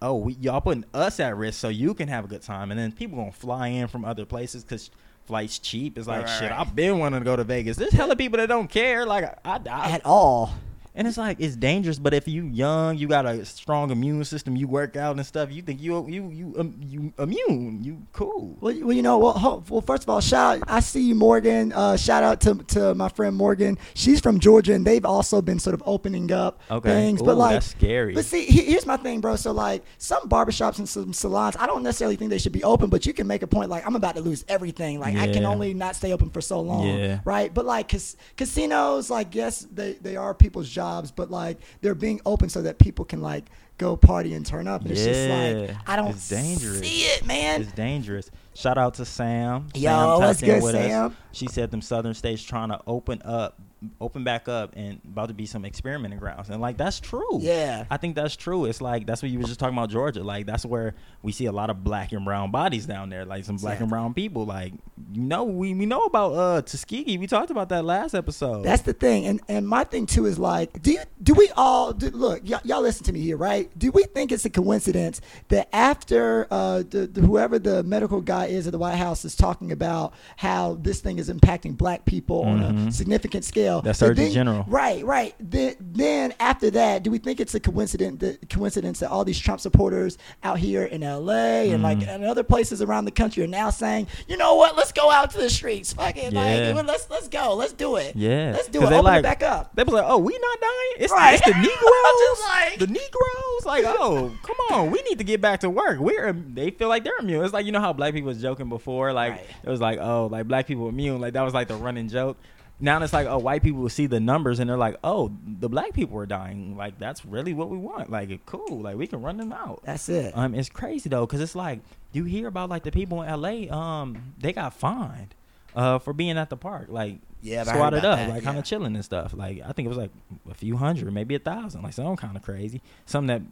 Oh, 0.00 0.14
we, 0.14 0.34
y'all 0.34 0.60
putting 0.60 0.84
us 0.94 1.18
at 1.18 1.36
risk 1.36 1.58
so 1.58 1.66
you 1.68 1.92
can 1.92 2.06
have 2.06 2.24
a 2.24 2.28
good 2.28 2.42
time, 2.42 2.70
and 2.70 2.78
then 2.78 2.92
people 2.92 3.18
gonna 3.18 3.32
fly 3.32 3.66
in 3.66 3.88
from 3.88 4.04
other 4.04 4.24
places 4.24 4.62
because 4.62 4.92
flights 5.26 5.58
cheap. 5.58 5.98
It's 5.98 6.06
like 6.06 6.24
Right, 6.24 6.38
shit. 6.38 6.52
I've 6.52 6.72
been 6.76 7.00
wanting 7.00 7.18
to 7.18 7.24
go 7.24 7.34
to 7.34 7.42
Vegas. 7.42 7.76
There's 7.76 7.92
hella 7.92 8.14
people 8.14 8.36
that 8.36 8.46
don't 8.46 8.70
care. 8.70 9.04
Like 9.04 9.24
I, 9.44 9.60
I, 9.68 9.90
At 9.90 10.02
all. 10.06 10.52
And 10.98 11.06
it's 11.08 11.16
like 11.16 11.38
it's 11.40 11.56
dangerous, 11.56 11.98
but 11.98 12.12
if 12.12 12.28
you 12.28 12.44
young, 12.44 12.98
you 12.98 13.06
got 13.08 13.24
a 13.24 13.44
strong 13.46 13.90
immune 13.90 14.22
system, 14.24 14.56
you 14.56 14.66
work 14.68 14.96
out 14.96 15.16
and 15.16 15.24
stuff, 15.24 15.50
you 15.50 15.62
think 15.62 15.80
you 15.80 16.06
you 16.08 16.28
you 16.30 16.54
um, 16.58 16.74
you 16.82 17.12
immune, 17.18 17.82
you 17.84 18.02
cool. 18.12 18.58
Well, 18.60 18.72
you- 18.74 18.86
well, 18.86 18.96
you 18.96 19.02
know, 19.02 19.18
well, 19.18 19.64
well, 19.70 19.80
first 19.80 20.02
of 20.02 20.10
all, 20.10 20.20
shout. 20.20 20.60
I 20.66 20.80
see 20.80 21.02
you, 21.02 21.14
Morgan. 21.14 21.72
Uh, 21.72 21.96
shout 21.96 22.22
out 22.22 22.40
to 22.42 22.56
to 22.74 22.94
my 22.94 23.08
friend 23.08 23.34
Morgan. 23.36 23.78
She's 23.94 24.20
from 24.20 24.38
Georgia, 24.40 24.74
and 24.74 24.84
they've 24.84 25.04
also 25.06 25.40
been 25.40 25.58
sort 25.60 25.74
of 25.74 25.82
opening 25.86 26.32
up 26.32 26.60
Okay. 26.70 26.90
things. 26.90 27.22
Ooh, 27.22 27.24
but 27.24 27.36
like, 27.36 27.52
that's 27.54 27.66
scary. 27.68 28.14
But 28.14 28.24
see, 28.24 28.44
here's 28.44 28.84
my 28.86 28.96
thing, 28.96 29.20
bro. 29.20 29.36
So 29.36 29.52
like, 29.52 29.84
some 29.98 30.28
barbershops 30.28 30.78
and 30.78 30.88
some 30.88 31.12
salons, 31.12 31.56
I 31.58 31.66
don't 31.66 31.82
necessarily 31.84 32.16
think 32.16 32.30
they 32.30 32.38
should 32.38 32.52
be 32.52 32.64
open, 32.64 32.90
but 32.90 33.06
you 33.06 33.12
can 33.12 33.26
make 33.28 33.42
a 33.42 33.46
point 33.46 33.70
like, 33.70 33.86
I'm 33.86 33.94
about 33.94 34.16
to 34.16 34.20
lose 34.20 34.44
everything. 34.48 34.98
Like, 34.98 35.16
I 35.16 35.32
can 35.32 35.44
only 35.44 35.74
not 35.74 35.94
stay 35.94 36.12
open 36.12 36.30
for 36.30 36.40
so 36.40 36.60
long, 36.60 36.88
Yeah. 36.88 37.20
right? 37.24 37.54
But 37.54 37.66
like, 37.66 37.86
cas- 37.88 38.16
casinos, 38.36 39.10
like, 39.10 39.34
yes, 39.34 39.66
they 39.72 39.92
they 40.00 40.16
are 40.16 40.34
people's 40.34 40.68
jobs, 40.68 40.87
but 41.16 41.30
like, 41.30 41.58
they're 41.80 41.94
being 41.94 42.20
open 42.26 42.48
so 42.48 42.62
that 42.62 42.78
people 42.78 43.04
can 43.04 43.20
like 43.20 43.44
go 43.78 43.96
party 43.96 44.34
and 44.34 44.44
turn 44.44 44.66
up. 44.66 44.82
And 44.82 44.90
it's 44.90 45.04
just 45.04 45.28
like, 45.28 45.68
Yeah. 45.70 45.78
I 45.86 45.96
don't 45.96 46.08
It's 46.10 46.28
dangerous. 46.28 46.80
see 46.80 47.02
it, 47.02 47.24
man. 47.26 47.62
It's 47.62 47.72
dangerous. 47.72 48.30
Shout 48.54 48.76
out 48.78 48.94
to 48.94 49.04
Sam. 49.04 49.68
Yo, 49.74 49.90
Sam 49.90 50.18
what's 50.20 50.40
good, 50.40 50.62
with 50.62 50.74
us. 50.74 50.84
Sam? 50.86 51.16
She 51.32 51.46
said 51.46 51.70
them 51.70 51.80
southern 51.82 52.14
states 52.14 52.42
trying 52.42 52.70
to 52.70 52.80
open 52.86 53.22
up, 53.24 53.58
open 54.00 54.24
back 54.24 54.48
up, 54.48 54.72
and 54.76 55.00
about 55.04 55.28
to 55.28 55.34
be 55.34 55.46
some 55.46 55.64
experimenting 55.64 56.18
grounds. 56.18 56.48
And 56.50 56.60
like 56.60 56.76
that's 56.76 56.98
true. 57.00 57.38
Yeah. 57.40 57.84
I 57.90 57.96
think 57.96 58.14
that's 58.16 58.34
true. 58.36 58.64
It's 58.64 58.80
like 58.80 59.06
that's 59.06 59.22
what 59.22 59.30
you 59.30 59.38
were 59.38 59.44
just 59.44 59.60
talking 59.60 59.76
about 59.76 59.90
Georgia. 59.90 60.22
Like 60.22 60.46
that's 60.46 60.66
where 60.66 60.94
we 61.22 61.32
see 61.32 61.46
a 61.46 61.52
lot 61.52 61.70
of 61.70 61.84
black 61.84 62.12
and 62.12 62.24
brown 62.24 62.50
bodies 62.50 62.86
down 62.86 63.08
there. 63.10 63.24
Like 63.24 63.44
some 63.44 63.56
black 63.56 63.80
and 63.80 63.88
brown 63.88 64.14
people. 64.14 64.44
Like 64.46 64.72
you 65.12 65.22
know, 65.22 65.44
we 65.44 65.74
we 65.74 65.86
know 65.86 66.04
about 66.04 66.32
uh 66.32 66.62
Tuskegee. 66.62 67.18
We 67.18 67.26
talked 67.26 67.50
about 67.50 67.68
that 67.68 67.84
last 67.84 68.14
episode. 68.14 68.62
That's 68.64 68.82
the 68.82 68.92
thing, 68.92 69.26
and 69.26 69.40
and 69.48 69.66
my 69.68 69.84
thing 69.84 70.06
too 70.06 70.26
is 70.26 70.38
like, 70.38 70.82
do 70.82 70.92
you, 70.92 71.00
do 71.22 71.34
we 71.34 71.48
all 71.56 71.92
do, 71.92 72.10
look? 72.10 72.42
Y- 72.44 72.60
y'all 72.64 72.82
listen 72.82 73.04
to 73.04 73.12
me 73.12 73.20
here, 73.20 73.36
right? 73.36 73.70
Do 73.78 73.90
we 73.92 74.02
think 74.04 74.32
it's 74.32 74.44
a 74.44 74.50
coincidence 74.50 75.20
that 75.48 75.68
after 75.74 76.46
uh, 76.50 76.78
the, 76.78 77.06
the, 77.06 77.20
whoever 77.20 77.58
the 77.58 77.82
medical 77.84 78.20
guy 78.20 78.46
is 78.46 78.66
at 78.66 78.72
the 78.72 78.78
White 78.78 78.96
House 78.96 79.24
is 79.24 79.36
talking 79.36 79.70
about 79.72 80.12
how 80.36 80.74
this 80.80 81.00
thing 81.00 81.18
is 81.18 81.30
impacting 81.30 81.76
black 81.76 82.04
people 82.04 82.42
on 82.42 82.62
a 82.62 82.68
Mhm. 82.72 82.92
significant 82.92 83.44
scale? 83.44 83.67
That's 83.76 83.98
that 84.00 84.06
Surgeon 84.06 84.24
then- 84.24 84.32
General. 84.32 84.64
right? 84.68 85.04
Right. 85.04 85.34
Then, 85.40 85.74
then 85.80 86.34
after 86.40 86.70
that, 86.72 87.02
do 87.02 87.10
we 87.10 87.18
think 87.18 87.40
it's 87.40 87.54
a 87.54 87.60
coincidence 87.60 88.18
that 88.20 88.48
coincidence 88.50 89.00
that 89.00 89.10
all 89.10 89.24
these 89.24 89.38
Trump 89.38 89.60
supporters 89.60 90.18
out 90.42 90.58
here 90.58 90.84
in 90.84 91.02
L.A. 91.02 91.70
and 91.70 91.82
like 91.82 91.98
Mhm. 91.98 92.08
and 92.08 92.24
other 92.24 92.42
places 92.42 92.82
around 92.82 93.04
the 93.04 93.10
country 93.10 93.42
are 93.44 93.46
now 93.48 93.70
saying, 93.70 94.06
you 94.28 94.36
know 94.36 94.54
what? 94.56 94.76
Let's 94.76 94.92
go 94.92 95.10
out 95.10 95.30
to 95.32 95.38
the 95.38 95.50
streets. 95.50 95.92
Fuck 95.92 96.16
it, 96.16 96.32
Yeah. 96.32 96.72
like, 96.74 96.86
let's 96.86 97.08
let's 97.10 97.28
go. 97.28 97.54
Let's 97.54 97.72
do 97.72 97.96
it. 97.96 98.16
Yeah, 98.16 98.52
Let's 98.54 98.68
do 98.68 98.78
it. 98.82 98.90
they 98.90 98.94
Open 98.96 99.04
like- 99.04 99.18
it 99.20 99.22
back 99.22 99.42
up. 99.42 99.70
They 99.74 99.82
was 99.84 99.94
like, 99.94 100.04
"Oh, 100.06 100.18
we 100.18 100.32
not 100.38 100.60
dying. 100.60 100.72
It's, 100.98 101.12
Right. 101.12 101.34
it's 101.34 101.44
the 101.44 101.52
Negroes. 101.54 102.40
like- 102.48 102.78
the 102.78 102.86
Negroes. 102.86 103.64
Like, 103.64 103.84
oh, 103.86 104.32
come 104.42 104.56
on, 104.70 104.90
we 104.90 105.02
need 105.08 105.18
to 105.18 105.24
get 105.24 105.40
back 105.40 105.60
to 105.60 105.70
work. 105.70 105.98
We're 105.98 106.32
they 106.32 106.70
feel 106.70 106.88
like 106.88 107.04
they're 107.04 107.18
immune. 107.18 107.44
It's 107.44 107.52
like 107.52 107.66
you 107.66 107.72
know 107.72 107.80
how 107.80 107.92
black 107.92 108.14
people 108.14 108.28
was 108.28 108.40
joking 108.40 108.68
before. 108.68 109.12
Like 109.12 109.32
Right. 109.32 109.46
it 109.64 109.68
was 109.68 109.80
like, 109.80 109.98
oh, 110.00 110.26
like 110.30 110.46
black 110.48 110.66
people 110.66 110.88
immune. 110.88 111.20
Like 111.20 111.32
that 111.34 111.42
was 111.42 111.54
like 111.54 111.68
the 111.68 111.74
running 111.76 112.08
joke. 112.08 112.36
Now 112.80 113.02
it's 113.02 113.12
like, 113.12 113.26
oh, 113.26 113.38
white 113.38 113.62
people 113.62 113.80
will 113.80 113.88
see 113.88 114.06
the 114.06 114.20
numbers 114.20 114.60
and 114.60 114.70
they're 114.70 114.76
like, 114.76 114.96
oh, 115.02 115.32
the 115.44 115.68
black 115.68 115.94
people 115.94 116.16
are 116.18 116.26
dying. 116.26 116.76
Like 116.76 116.98
that's 116.98 117.24
really 117.24 117.52
what 117.52 117.70
we 117.70 117.76
want. 117.76 118.10
Like 118.10 118.44
cool. 118.46 118.80
Like 118.80 118.96
we 118.96 119.06
can 119.06 119.20
run 119.20 119.36
them 119.36 119.52
out. 119.52 119.82
That's 119.84 120.08
it. 120.08 120.36
Um, 120.36 120.54
it's 120.54 120.68
crazy 120.68 121.08
though, 121.08 121.26
cause 121.26 121.40
it's 121.40 121.56
like 121.56 121.80
you 122.12 122.24
hear 122.24 122.46
about 122.46 122.70
like 122.70 122.84
the 122.84 122.92
people 122.92 123.22
in 123.22 123.40
LA. 123.40 123.74
Um, 123.76 124.34
they 124.38 124.52
got 124.52 124.74
fined, 124.74 125.34
uh, 125.74 125.98
for 125.98 126.12
being 126.12 126.38
at 126.38 126.50
the 126.50 126.56
park. 126.56 126.86
Like 126.88 127.18
Yeah, 127.42 127.64
squatted 127.64 128.04
up, 128.04 128.18
that, 128.18 128.28
like 128.28 128.44
kind 128.44 128.58
of 128.58 128.64
chilling 128.64 128.94
and 128.94 129.04
stuff. 129.04 129.34
Like 129.34 129.60
I 129.64 129.72
think 129.72 129.86
it 129.86 129.88
was 129.88 129.98
like 129.98 130.10
a 130.48 130.54
few 130.54 130.76
hundred, 130.76 131.12
maybe 131.12 131.34
a 131.34 131.40
thousand. 131.40 131.82
Like 131.82 131.94
something 131.94 132.16
kind 132.16 132.36
of 132.36 132.42
crazy. 132.42 132.80
Something 133.06 133.26
that 133.26 133.42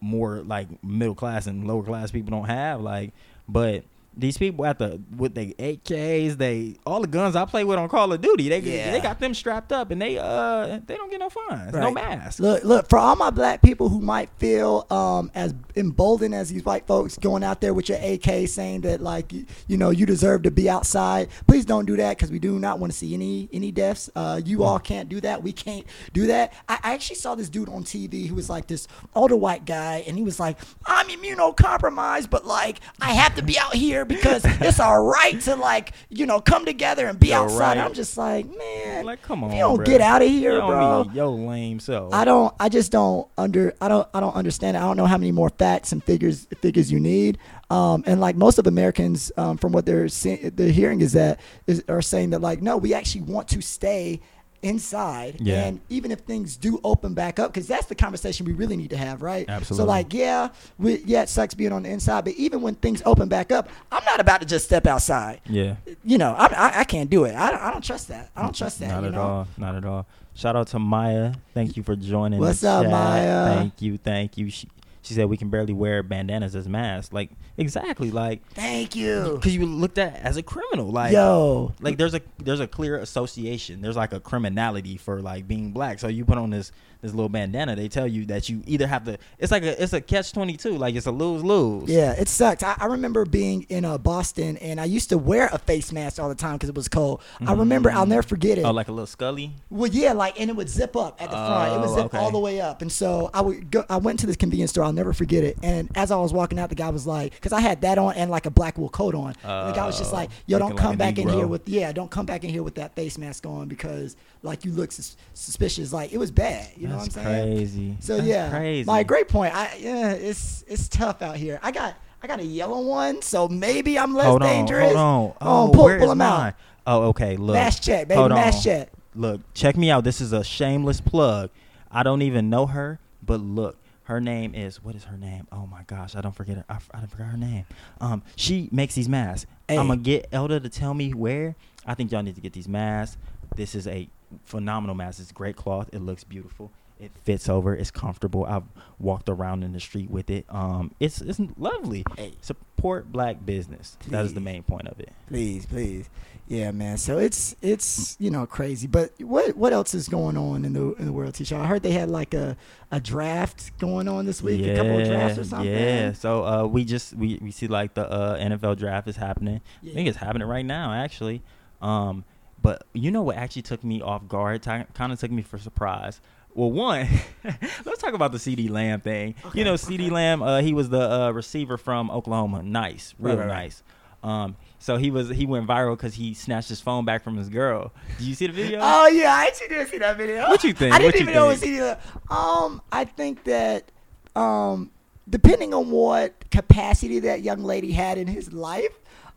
more 0.00 0.42
like 0.42 0.82
middle 0.82 1.14
class 1.14 1.46
and 1.46 1.66
lower 1.66 1.82
class 1.82 2.10
people 2.10 2.30
don't 2.30 2.48
have. 2.48 2.80
Like, 2.80 3.12
but. 3.48 3.84
These 4.16 4.38
people 4.38 4.66
at 4.66 4.78
the 4.78 5.00
with 5.16 5.34
the 5.34 5.54
AKs, 5.58 6.36
they 6.36 6.76
all 6.84 7.00
the 7.00 7.06
guns 7.06 7.36
I 7.36 7.44
play 7.44 7.62
with 7.64 7.78
on 7.78 7.88
Call 7.88 8.12
of 8.12 8.20
Duty, 8.20 8.48
they 8.48 8.58
Yeah. 8.58 8.90
they 8.90 9.00
got 9.00 9.20
them 9.20 9.32
strapped 9.34 9.72
up 9.72 9.90
and 9.92 10.02
they 10.02 10.18
uh 10.18 10.80
they 10.84 10.96
don't 10.96 11.10
get 11.10 11.20
no 11.20 11.30
fines, 11.30 11.72
no 11.72 11.78
Right. 11.80 11.94
mask. 11.94 12.40
Look, 12.40 12.64
look 12.64 12.88
for 12.88 12.98
all 12.98 13.14
my 13.16 13.30
black 13.30 13.62
people 13.62 13.88
who 13.88 14.00
might 14.00 14.28
feel 14.38 14.84
um, 14.90 15.30
as 15.34 15.54
emboldened 15.76 16.34
as 16.34 16.48
these 16.50 16.64
white 16.64 16.86
folks 16.88 17.16
going 17.18 17.44
out 17.44 17.60
there 17.60 17.72
with 17.72 17.88
your 17.88 17.98
AK 17.98 18.48
saying 18.48 18.80
that 18.82 19.00
like 19.00 19.32
you, 19.32 19.46
you 19.68 19.76
know 19.76 19.90
you 19.90 20.06
deserve 20.06 20.42
to 20.42 20.50
be 20.50 20.68
outside. 20.68 21.28
Please 21.46 21.64
don't 21.64 21.86
do 21.86 21.96
that 21.96 22.16
because 22.16 22.30
we 22.32 22.40
do 22.40 22.58
not 22.58 22.78
want 22.80 22.92
to 22.92 22.98
see 22.98 23.14
any 23.14 23.48
any 23.52 23.70
deaths. 23.70 24.10
Uh, 24.16 24.40
you 24.44 24.64
all 24.64 24.80
can't 24.80 25.08
do 25.08 25.20
that. 25.20 25.42
We 25.42 25.52
can't 25.52 25.86
do 26.12 26.26
that. 26.26 26.52
I, 26.68 26.78
I 26.82 26.94
actually 26.94 27.16
saw 27.16 27.36
this 27.36 27.48
dude 27.48 27.68
on 27.68 27.84
TV 27.84 28.26
who 28.26 28.34
was 28.34 28.50
like 28.50 28.66
this 28.66 28.88
older 29.14 29.36
white 29.36 29.64
guy, 29.64 30.02
and 30.06 30.16
he 30.16 30.24
was 30.24 30.40
like, 30.40 30.56
"I'm 30.84 31.06
immunocompromised, 31.08 32.28
but 32.30 32.44
like 32.46 32.80
I 33.00 33.12
have 33.12 33.34
to 33.36 33.42
be 33.42 33.58
out 33.58 33.74
here 33.74 33.99
because 34.04 34.42
it's 34.44 34.80
our 34.80 35.02
right 35.12 35.40
to 35.42 35.56
like 35.56 35.92
you 36.08 36.26
know 36.26 36.40
come 36.40 36.64
together 36.64 37.06
and 37.06 37.18
be 37.18 37.32
outside." 37.32 37.58
right. 37.58 37.78
I'm 37.78 37.94
just 37.94 38.16
like, 38.16 38.46
man, 38.56 39.04
Like, 39.04 39.22
come 39.22 39.44
on, 39.44 39.52
you 39.52 39.58
don't 39.58 39.78
bruh. 39.80 39.84
get 39.86 40.00
out 40.00 40.22
of 40.22 40.28
here, 40.28 40.54
You 40.54 40.60
bro. 40.60 41.10
Yo, 41.12 41.30
lame 41.32 41.80
self. 41.80 42.12
I 42.12 42.24
don't. 42.24 42.54
I 42.60 42.68
just 42.68 42.92
don't 42.92 43.28
under. 43.38 43.74
I 43.80 43.88
don't. 43.88 44.08
I 44.14 44.20
don't 44.20 44.34
understand. 44.34 44.76
it. 44.76 44.80
I 44.80 44.82
don't 44.84 44.96
know 44.96 45.06
how 45.06 45.18
many 45.18 45.32
more 45.32 45.50
facts 45.50 45.92
and 45.92 46.02
figures 46.02 46.46
figures 46.60 46.90
you 46.90 47.00
need. 47.00 47.38
Um, 47.70 48.02
and 48.06 48.20
like 48.20 48.34
most 48.36 48.58
of 48.58 48.66
Americans, 48.66 49.30
um, 49.36 49.56
from 49.56 49.72
what 49.72 49.86
they're 49.86 50.08
seeing, 50.08 50.50
they're 50.54 50.72
hearing 50.72 51.00
is 51.00 51.12
that 51.12 51.40
is 51.66 51.84
are 51.88 52.02
saying 52.02 52.30
that 52.30 52.40
like 52.40 52.60
no, 52.62 52.76
we 52.76 52.94
actually 52.94 53.22
want 53.22 53.48
to 53.48 53.60
stay 53.60 54.20
inside. 54.62 55.38
Yeah. 55.40 55.66
And 55.66 55.80
even 55.88 56.10
if 56.10 56.20
things 56.20 56.56
do 56.56 56.80
open 56.84 57.14
back 57.14 57.38
up, 57.38 57.52
because 57.52 57.66
that's 57.66 57.86
the 57.86 57.94
conversation 57.94 58.46
we 58.46 58.52
really 58.52 58.76
need 58.76 58.90
to 58.90 58.96
have, 58.96 59.22
right? 59.22 59.48
Absolutely. 59.48 59.84
So 59.84 59.88
like, 59.88 60.12
yeah, 60.12 60.48
we, 60.78 61.02
yeah, 61.04 61.22
it 61.22 61.28
sucks 61.28 61.54
being 61.54 61.72
on 61.72 61.82
the 61.84 61.90
inside, 61.90 62.24
but 62.24 62.34
even 62.34 62.60
when 62.62 62.74
things 62.74 63.02
open 63.06 63.28
back 63.28 63.52
up, 63.52 63.68
I'm 63.90 64.04
not 64.04 64.20
about 64.20 64.40
to 64.40 64.46
just 64.46 64.64
step 64.64 64.86
outside. 64.86 65.40
Yeah. 65.46 65.76
You 66.04 66.18
know, 66.18 66.34
I, 66.36 66.46
I, 66.46 66.80
I 66.80 66.84
can't 66.84 67.10
do 67.10 67.24
it. 67.24 67.34
I 67.34 67.50
don't, 67.50 67.60
I 67.62 67.72
don't 67.72 67.84
trust 67.84 68.08
that. 68.08 68.30
I 68.36 68.42
don't 68.42 68.54
trust 68.54 68.80
that. 68.80 68.88
Not 68.88 69.04
at 69.04 69.12
know? 69.12 69.22
all. 69.22 69.48
Not 69.56 69.74
at 69.74 69.84
all. 69.84 70.06
Shout 70.34 70.56
out 70.56 70.68
to 70.68 70.78
Maya. 70.78 71.34
Thank 71.54 71.76
you 71.76 71.82
for 71.82 71.96
joining. 71.96 72.40
What's 72.40 72.64
up, 72.64 72.84
chat. 72.84 72.90
Maya? 72.90 73.54
Thank 73.56 73.82
you. 73.82 73.98
Thank 73.98 74.38
you. 74.38 74.48
She, 74.50 74.68
she 75.02 75.14
said 75.14 75.26
we 75.26 75.36
can 75.36 75.48
barely 75.48 75.72
wear 75.72 76.02
bandanas 76.02 76.54
as 76.54 76.68
masks. 76.68 77.12
Like 77.12 77.30
exactly, 77.56 78.10
like 78.10 78.46
Thank 78.52 78.94
you. 78.94 79.32
because 79.34 79.54
you 79.54 79.64
looked 79.66 79.98
at 79.98 80.16
as 80.16 80.36
a 80.36 80.42
criminal. 80.42 80.90
Like 80.90 81.12
Yo. 81.12 81.74
like 81.80 81.96
there's 81.96 82.14
a 82.14 82.20
there's 82.38 82.60
a 82.60 82.66
clear 82.66 82.96
association. 82.96 83.80
There's 83.80 83.96
like 83.96 84.12
a 84.12 84.20
criminality 84.20 84.96
for 84.96 85.20
like 85.20 85.48
being 85.48 85.72
black. 85.72 85.98
So 85.98 86.08
you 86.08 86.24
put 86.24 86.38
on 86.38 86.50
this 86.50 86.72
this 87.02 87.12
little 87.12 87.28
bandana. 87.28 87.76
They 87.76 87.88
tell 87.88 88.06
you 88.06 88.26
that 88.26 88.48
you 88.48 88.62
either 88.66 88.86
have 88.86 89.04
to. 89.04 89.18
It's 89.38 89.50
like 89.52 89.62
a 89.62 89.82
it's 89.82 89.92
a 89.92 90.00
catch 90.00 90.32
twenty 90.32 90.56
two. 90.56 90.76
Like 90.76 90.94
it's 90.94 91.06
a 91.06 91.10
lose 91.10 91.42
lose. 91.42 91.88
Yeah, 91.88 92.12
it 92.12 92.28
sucked. 92.28 92.62
I, 92.62 92.76
I 92.78 92.86
remember 92.86 93.24
being 93.24 93.62
in 93.68 93.84
uh, 93.84 93.98
Boston, 93.98 94.56
and 94.58 94.80
I 94.80 94.84
used 94.84 95.08
to 95.10 95.18
wear 95.18 95.48
a 95.52 95.58
face 95.58 95.92
mask 95.92 96.20
all 96.20 96.28
the 96.28 96.34
time 96.34 96.54
because 96.54 96.68
it 96.68 96.74
was 96.74 96.88
cold. 96.88 97.22
I 97.46 97.52
remember, 97.54 97.90
I'll 97.90 98.06
never 98.06 98.22
forget 98.22 98.58
it. 98.58 98.62
Oh, 98.64 98.70
like 98.70 98.88
a 98.88 98.92
little 98.92 99.06
Scully. 99.06 99.52
Well, 99.70 99.90
yeah, 99.90 100.12
like, 100.12 100.40
and 100.40 100.50
it 100.50 100.56
would 100.56 100.68
zip 100.68 100.96
up 100.96 101.20
at 101.22 101.30
the 101.30 101.36
front. 101.36 101.72
It 101.74 101.80
would 101.80 101.88
Oh, 101.90 101.94
zip 101.96 102.04
okay. 102.06 102.18
all 102.18 102.30
the 102.30 102.38
way 102.38 102.60
up, 102.60 102.82
and 102.82 102.90
so 102.92 103.30
I 103.32 103.40
would 103.40 103.70
go. 103.70 103.84
I 103.88 103.96
went 103.96 104.20
to 104.20 104.26
this 104.26 104.36
convenience 104.36 104.70
store. 104.72 104.84
I'll 104.84 104.92
never 104.92 105.12
forget 105.12 105.42
it. 105.44 105.58
And 105.62 105.90
as 105.94 106.10
I 106.10 106.16
was 106.16 106.32
walking 106.32 106.58
out, 106.58 106.68
the 106.68 106.74
guy 106.74 106.90
was 106.90 107.06
like, 107.06 107.32
because 107.32 107.52
I 107.52 107.60
had 107.60 107.80
that 107.82 107.98
on 107.98 108.14
and 108.14 108.30
like 108.30 108.46
a 108.46 108.50
black 108.50 108.76
wool 108.78 108.88
coat 108.88 109.14
on. 109.14 109.34
and 109.42 109.68
the 109.70 109.72
guy 109.74 109.86
was 109.86 109.98
just 109.98 110.12
Oh, 110.12 110.16
like, 110.16 110.30
"Yo, 110.46 110.58
don't 110.58 110.70
like 110.70 110.78
come 110.78 110.94
a 110.94 110.96
back 110.96 111.18
in 111.18 111.28
here 111.28 111.46
with 111.46 111.68
yeah, 111.68 111.92
don't 111.92 112.10
come 112.10 112.26
back 112.26 112.44
in 112.44 112.50
here 112.50 112.62
with 112.62 112.74
that 112.76 112.94
face 112.94 113.16
mask 113.18 113.46
on 113.46 113.68
because 113.68 114.16
like 114.42 114.64
you 114.64 114.72
look 114.72 114.92
sus- 114.92 115.16
suspicious. 115.34 115.92
Like 115.92 116.12
it 116.12 116.18
was 116.18 116.30
bad. 116.30 116.70
You 116.76 116.88
know 116.88 116.98
That's 116.98 117.16
what 117.16 117.26
I'm 117.26 117.32
saying? 117.32 117.56
crazy. 117.56 117.96
So 118.00 118.16
That's 118.16 118.28
yeah, 118.28 118.50
crazy. 118.50 118.86
my 118.86 119.02
great 119.02 119.28
point. 119.28 119.54
I 119.54 119.76
yeah, 119.78 120.12
it's 120.12 120.64
it's 120.68 120.88
tough 120.88 121.22
out 121.22 121.36
here. 121.36 121.58
I 121.62 121.70
got 121.70 121.94
I 122.22 122.26
got 122.26 122.40
a 122.40 122.44
yellow 122.44 122.80
one, 122.82 123.22
so 123.22 123.48
maybe 123.48 123.98
I'm 123.98 124.14
less 124.14 124.26
hold 124.26 124.42
on, 124.42 124.48
dangerous. 124.48 124.94
hold 124.94 124.98
on. 124.98 125.34
Oh, 125.40 125.70
pull, 125.72 125.84
where 125.84 125.98
pull 125.98 126.12
is 126.12 126.20
out. 126.20 126.54
Oh, 126.86 127.02
okay. 127.08 127.36
Look, 127.36 127.54
Mass 127.54 127.78
check, 127.80 128.08
baby. 128.08 128.18
Hold 128.18 128.30
Mass 128.32 128.56
on. 128.56 128.62
check. 128.62 128.88
Look, 129.14 129.40
check 129.54 129.76
me 129.76 129.90
out. 129.90 130.04
This 130.04 130.20
is 130.20 130.32
a 130.32 130.44
shameless 130.44 131.00
plug. 131.00 131.50
I 131.90 132.02
don't 132.02 132.22
even 132.22 132.48
know 132.48 132.66
her, 132.66 132.98
but 133.22 133.40
look, 133.40 133.76
her 134.04 134.20
name 134.20 134.54
is 134.54 134.82
what 134.82 134.94
is 134.94 135.04
her 135.04 135.16
name? 135.16 135.46
Oh 135.52 135.66
my 135.66 135.82
gosh, 135.86 136.14
I 136.16 136.20
don't 136.20 136.34
forget 136.34 136.56
her. 136.56 136.64
I, 136.68 136.78
I 136.92 137.06
forgot 137.06 137.28
her 137.28 137.36
name. 137.36 137.64
Um, 138.00 138.22
she 138.36 138.68
makes 138.72 138.94
these 138.94 139.08
masks. 139.08 139.48
Hey. 139.68 139.78
I'm 139.78 139.88
gonna 139.88 140.00
get 140.00 140.28
Elda 140.32 140.60
to 140.60 140.68
tell 140.68 140.94
me 140.94 141.12
where. 141.14 141.54
I 141.86 141.94
think 141.94 142.12
y'all 142.12 142.22
need 142.22 142.34
to 142.34 142.40
get 142.40 142.52
these 142.52 142.68
masks. 142.68 143.16
This 143.56 143.74
is 143.74 143.86
a 143.86 144.08
phenomenal 144.44 144.94
mask. 144.94 145.20
It's 145.20 145.32
great 145.32 145.56
cloth. 145.56 145.90
It 145.92 146.00
looks 146.00 146.24
beautiful. 146.24 146.70
It 147.00 147.12
fits 147.24 147.48
over. 147.48 147.74
It's 147.74 147.90
comfortable. 147.90 148.44
I've 148.44 148.64
walked 148.98 149.28
around 149.30 149.62
in 149.62 149.72
the 149.72 149.80
street 149.80 150.10
with 150.10 150.28
it. 150.28 150.44
Um, 150.50 150.92
it's 151.00 151.20
it's 151.22 151.40
lovely. 151.56 152.04
Hey. 152.16 152.34
Support 152.42 153.10
black 153.10 153.44
business. 153.44 153.96
That 154.08 154.24
is 154.26 154.34
the 154.34 154.40
main 154.40 154.62
point 154.62 154.86
of 154.86 155.00
it. 155.00 155.10
Please, 155.28 155.64
please. 155.64 156.10
Yeah, 156.46 156.72
man. 156.72 156.98
So 156.98 157.18
it's 157.18 157.56
it's 157.62 158.16
you 158.18 158.30
know 158.30 158.44
crazy. 158.44 158.86
But 158.86 159.12
what 159.20 159.56
what 159.56 159.72
else 159.72 159.94
is 159.94 160.08
going 160.08 160.36
on 160.36 160.64
in 160.64 160.74
the 160.74 160.92
in 160.94 161.06
the 161.06 161.12
world, 161.12 161.32
teacher? 161.34 161.56
I 161.56 161.66
heard 161.66 161.82
they 161.82 161.92
had 161.92 162.10
like 162.10 162.34
a 162.34 162.56
a 162.90 163.00
draft 163.00 163.78
going 163.78 164.06
on 164.06 164.26
this 164.26 164.42
week, 164.42 164.60
a 164.66 164.76
couple 164.76 164.98
of 164.98 165.06
drafts 165.06 165.38
or 165.38 165.44
something. 165.44 165.72
Yeah. 165.72 166.12
So 166.12 166.44
uh, 166.44 166.66
we 166.66 166.84
just 166.84 167.14
we, 167.14 167.38
we 167.40 167.50
see 167.50 167.66
like 167.66 167.94
the 167.94 168.10
uh, 168.10 168.36
NFL 168.36 168.76
draft 168.78 169.08
is 169.08 169.16
happening. 169.16 169.60
I 169.82 169.94
think 169.94 170.08
it's 170.08 170.18
happening 170.18 170.46
right 170.46 170.66
now 170.66 170.92
actually. 170.92 171.40
Um, 171.80 172.24
but 172.62 172.84
you 172.92 173.10
know 173.10 173.22
what 173.22 173.36
actually 173.36 173.62
took 173.62 173.82
me 173.84 174.00
off 174.02 174.28
guard? 174.28 174.62
kind 174.62 174.86
of 175.12 175.18
took 175.20 175.30
me 175.30 175.42
for 175.42 175.58
surprise. 175.58 176.20
Well, 176.52 176.72
one, 176.72 177.06
let's 177.84 178.02
talk 178.02 178.12
about 178.14 178.32
the 178.32 178.38
CeeDee 178.38 178.68
Lamb 178.70 179.00
thing. 179.00 179.36
Okay, 179.46 179.60
you 179.60 179.64
know, 179.64 179.74
CeeDee 179.74 180.06
okay. 180.06 180.10
Lamb, 180.10 180.42
uh, 180.42 180.60
he 180.60 180.74
was 180.74 180.88
the 180.88 181.00
uh, 181.10 181.30
receiver 181.30 181.76
from 181.76 182.10
Oklahoma. 182.10 182.62
Nice, 182.62 183.14
Right, 183.20 183.30
real 183.30 183.38
right, 183.38 183.46
right. 183.48 183.62
nice. 183.64 183.82
Um, 184.22 184.56
so 184.78 184.96
he 184.96 185.10
was 185.10 185.28
he 185.30 185.46
went 185.46 185.66
viral 185.66 185.96
because 185.96 186.14
he 186.14 186.34
snatched 186.34 186.68
his 186.68 186.80
phone 186.80 187.04
back 187.04 187.22
from 187.22 187.36
his 187.36 187.48
girl. 187.48 187.92
Did 188.18 188.26
you 188.26 188.34
see 188.34 188.46
the 188.48 188.52
video? 188.52 188.80
Oh 188.82 189.06
yeah, 189.06 189.32
I 189.34 189.44
actually 189.46 189.68
did 189.68 189.88
see 189.88 189.98
that 189.98 190.16
video. 190.16 190.48
What 190.48 190.62
you 190.64 190.72
think? 190.74 190.92
I 190.94 190.98
didn't 190.98 191.14
What 191.14 191.20
even 191.22 191.34
know 191.34 191.44
it 191.46 191.48
was 191.52 191.60
think? 191.60 191.72
either. 191.76 191.98
Um, 192.28 192.82
I 192.92 193.04
think 193.06 193.44
that 193.44 193.90
um, 194.36 194.90
depending 195.28 195.72
on 195.72 195.90
what 195.90 196.50
capacity 196.50 197.20
that 197.20 197.42
young 197.42 197.62
lady 197.62 197.92
had 197.92 198.18
in 198.18 198.26
his 198.26 198.52
life. 198.52 198.92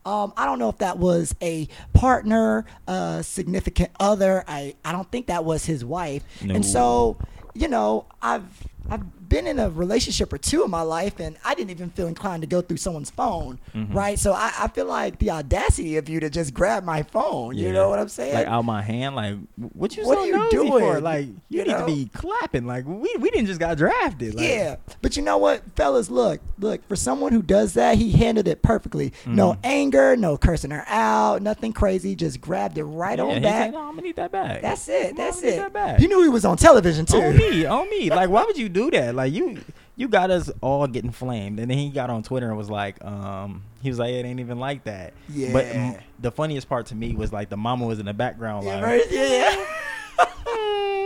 Um, 0.05 0.33
I 0.35 0.45
don't 0.45 0.59
know 0.59 0.69
if 0.69 0.79
that 0.79 0.97
was 0.97 1.33
a 1.41 1.67
partner, 1.93 2.65
uh, 2.87 3.21
significant 3.21 3.91
other. 3.99 4.43
I, 4.47 4.75
I 4.83 4.91
don't 4.91 5.09
think 5.09 5.27
that 5.27 5.45
was 5.45 5.65
his 5.65 5.85
wife. 5.85 6.23
No. 6.41 6.55
And 6.55 6.65
so, 6.65 7.17
you 7.53 7.67
know, 7.67 8.05
I've 8.21 8.45
I've 8.89 9.22
been 9.33 9.47
in 9.47 9.57
a 9.57 9.67
relationship 9.69 10.31
or 10.31 10.37
two 10.37 10.63
in 10.63 10.69
my 10.69 10.83
life, 10.83 11.19
and 11.19 11.35
I 11.43 11.55
didn't 11.55 11.71
even 11.71 11.89
feel 11.89 12.05
inclined 12.07 12.43
to 12.43 12.47
go 12.47 12.61
through 12.61 12.77
someone's 12.77 13.09
phone, 13.09 13.59
Mhm. 13.75 13.91
right? 13.93 14.19
So 14.19 14.31
I, 14.33 14.51
I 14.59 14.67
feel 14.67 14.85
like 14.85 15.17
the 15.17 15.31
audacity 15.31 15.97
of 15.97 16.07
you 16.07 16.19
to 16.19 16.29
just 16.29 16.53
grab 16.53 16.83
my 16.83 17.01
phone. 17.01 17.57
You 17.57 17.67
Yeah. 17.67 17.71
know 17.73 17.89
what 17.89 17.97
I'm 17.97 18.09
saying? 18.09 18.35
Like 18.35 18.45
out 18.47 18.63
my 18.63 18.83
hand, 18.83 19.15
like 19.15 19.35
what 19.73 19.97
you 19.97 20.05
What 20.05 20.17
so 20.19 20.21
are 20.23 20.27
you 20.27 20.51
doing? 20.51 20.69
for? 20.69 21.01
Like 21.01 21.25
you, 21.25 21.35
You 21.49 21.63
need 21.63 21.71
know? 21.71 21.79
to 21.79 21.85
be 21.85 22.09
clapping. 22.13 22.67
Like 22.67 22.85
we 22.85 23.15
we 23.19 23.31
didn't 23.31 23.47
just 23.47 23.59
got 23.59 23.75
drafted. 23.77 24.35
Like, 24.35 24.47
yeah, 24.47 24.75
but 25.01 25.17
you 25.17 25.23
know 25.23 25.37
what, 25.39 25.63
fellas? 25.75 26.11
Look, 26.11 26.39
look. 26.59 26.87
For 26.87 26.95
someone 26.95 27.31
who 27.31 27.41
does 27.41 27.73
that, 27.73 27.97
he 27.97 28.11
handled 28.11 28.47
it 28.47 28.61
perfectly. 28.61 29.13
No 29.25 29.53
Mhm. 29.53 29.57
anger, 29.63 30.15
no 30.15 30.37
cursing 30.37 30.69
her 30.71 30.83
out, 30.87 31.41
nothing 31.41 31.73
crazy. 31.73 32.15
Just 32.15 32.39
grabbed 32.39 32.77
it 32.77 32.83
right 32.83 33.17
yeah, 33.17 33.23
on 33.25 33.41
back. 33.41 33.63
said, 33.65 33.73
no, 33.73 33.79
I'm 33.79 33.95
gonna 33.95 34.01
need 34.03 34.15
that 34.17 34.31
back. 34.31 34.61
That's 34.61 34.87
it. 34.87 35.15
No, 35.17 35.23
That's 35.25 35.39
I'm 35.41 35.43
need 35.49 35.55
it. 35.55 35.73
That. 35.73 35.99
You 36.01 36.07
knew 36.07 36.21
he 36.21 36.29
was 36.29 36.45
on 36.45 36.57
television 36.57 37.05
too. 37.05 37.17
on 37.21 37.35
me, 37.37 37.65
on 37.65 37.89
me. 37.89 38.09
Like 38.09 38.29
why 38.29 38.43
would 38.43 38.57
you 38.57 38.69
do 38.69 38.91
that? 38.91 39.15
Like 39.15 39.22
you 39.23 39.59
you 39.95 40.07
got 40.07 40.31
us 40.31 40.49
all 40.61 40.87
getting 40.87 41.11
flamed, 41.11 41.59
and 41.59 41.69
then 41.69 41.77
he 41.77 41.89
got 41.89 42.09
on 42.09 42.23
Twitter 42.23 42.47
and 42.47 42.57
was 42.57 42.69
like, 42.69 43.03
um, 43.05 43.63
he 43.81 43.89
was 43.89 43.99
like, 43.99 44.11
it 44.13 44.25
ain't 44.25 44.39
even 44.39 44.59
like 44.59 44.83
that. 44.85 45.13
But 45.27 45.33
Yeah. 45.35 45.51
mm, 45.93 45.99
the 46.19 46.31
funniest 46.31 46.67
part 46.69 46.87
to 46.87 46.95
me 46.95 47.15
was 47.15 47.31
like 47.31 47.49
the 47.49 47.57
mama 47.57 47.85
was 47.85 47.99
in 47.99 48.05
the 48.07 48.13
background, 48.13 48.65
Yeah, 48.65 48.75
like, 48.75 48.83
right? 48.83 49.03
yeah. 49.11 49.65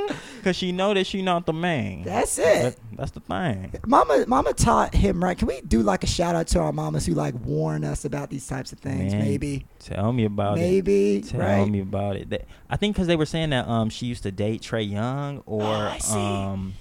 cause 0.44 0.56
she 0.56 0.72
know 0.72 0.94
that 0.94 1.06
she 1.06 1.22
not 1.22 1.46
the 1.46 1.52
man. 1.54 2.04
That's 2.04 2.38
That- 2.38 2.66
it. 2.74 2.80
that's 2.96 3.12
the 3.12 3.20
thing. 3.20 3.74
Mama, 3.86 4.24
mama 4.28 4.54
taught 4.54 4.94
him 4.96 5.22
right. 5.22 5.38
Can 5.38 5.48
we 5.50 5.60
do 5.62 5.82
like 5.82 6.04
a 6.06 6.08
shout 6.08 6.36
out 6.36 6.48
to 6.48 6.60
our 6.60 6.72
mamas 6.72 7.06
who 7.06 7.14
like 7.14 7.34
warn 7.44 7.84
us 7.84 8.06
about 8.06 8.30
these 8.30 8.48
types 8.48 8.72
of 8.72 8.80
things? 8.80 9.12
Man, 9.14 9.22
Maybe, 9.24 9.66
Tell 9.80 10.14
me 10.14 10.24
about 10.26 10.58
it. 10.58 10.62
maybe, 10.62 11.22
Tell 11.28 11.42
right? 11.42 11.68
me 11.70 11.82
about 11.82 12.16
it. 12.16 12.30
That, 12.30 12.46
I 12.70 12.78
think 12.78 12.96
because 12.96 13.08
they 13.08 13.18
were 13.18 13.26
saying 13.26 13.50
that 13.50 13.68
um 13.68 13.90
she 13.90 14.06
used 14.06 14.24
to 14.24 14.32
date 14.32 14.62
Trae 14.62 14.84
Young 14.84 15.44
or 15.46 15.64
Oh, 15.64 15.66
I 15.66 15.98
see. 15.98 16.16
um 16.18 16.74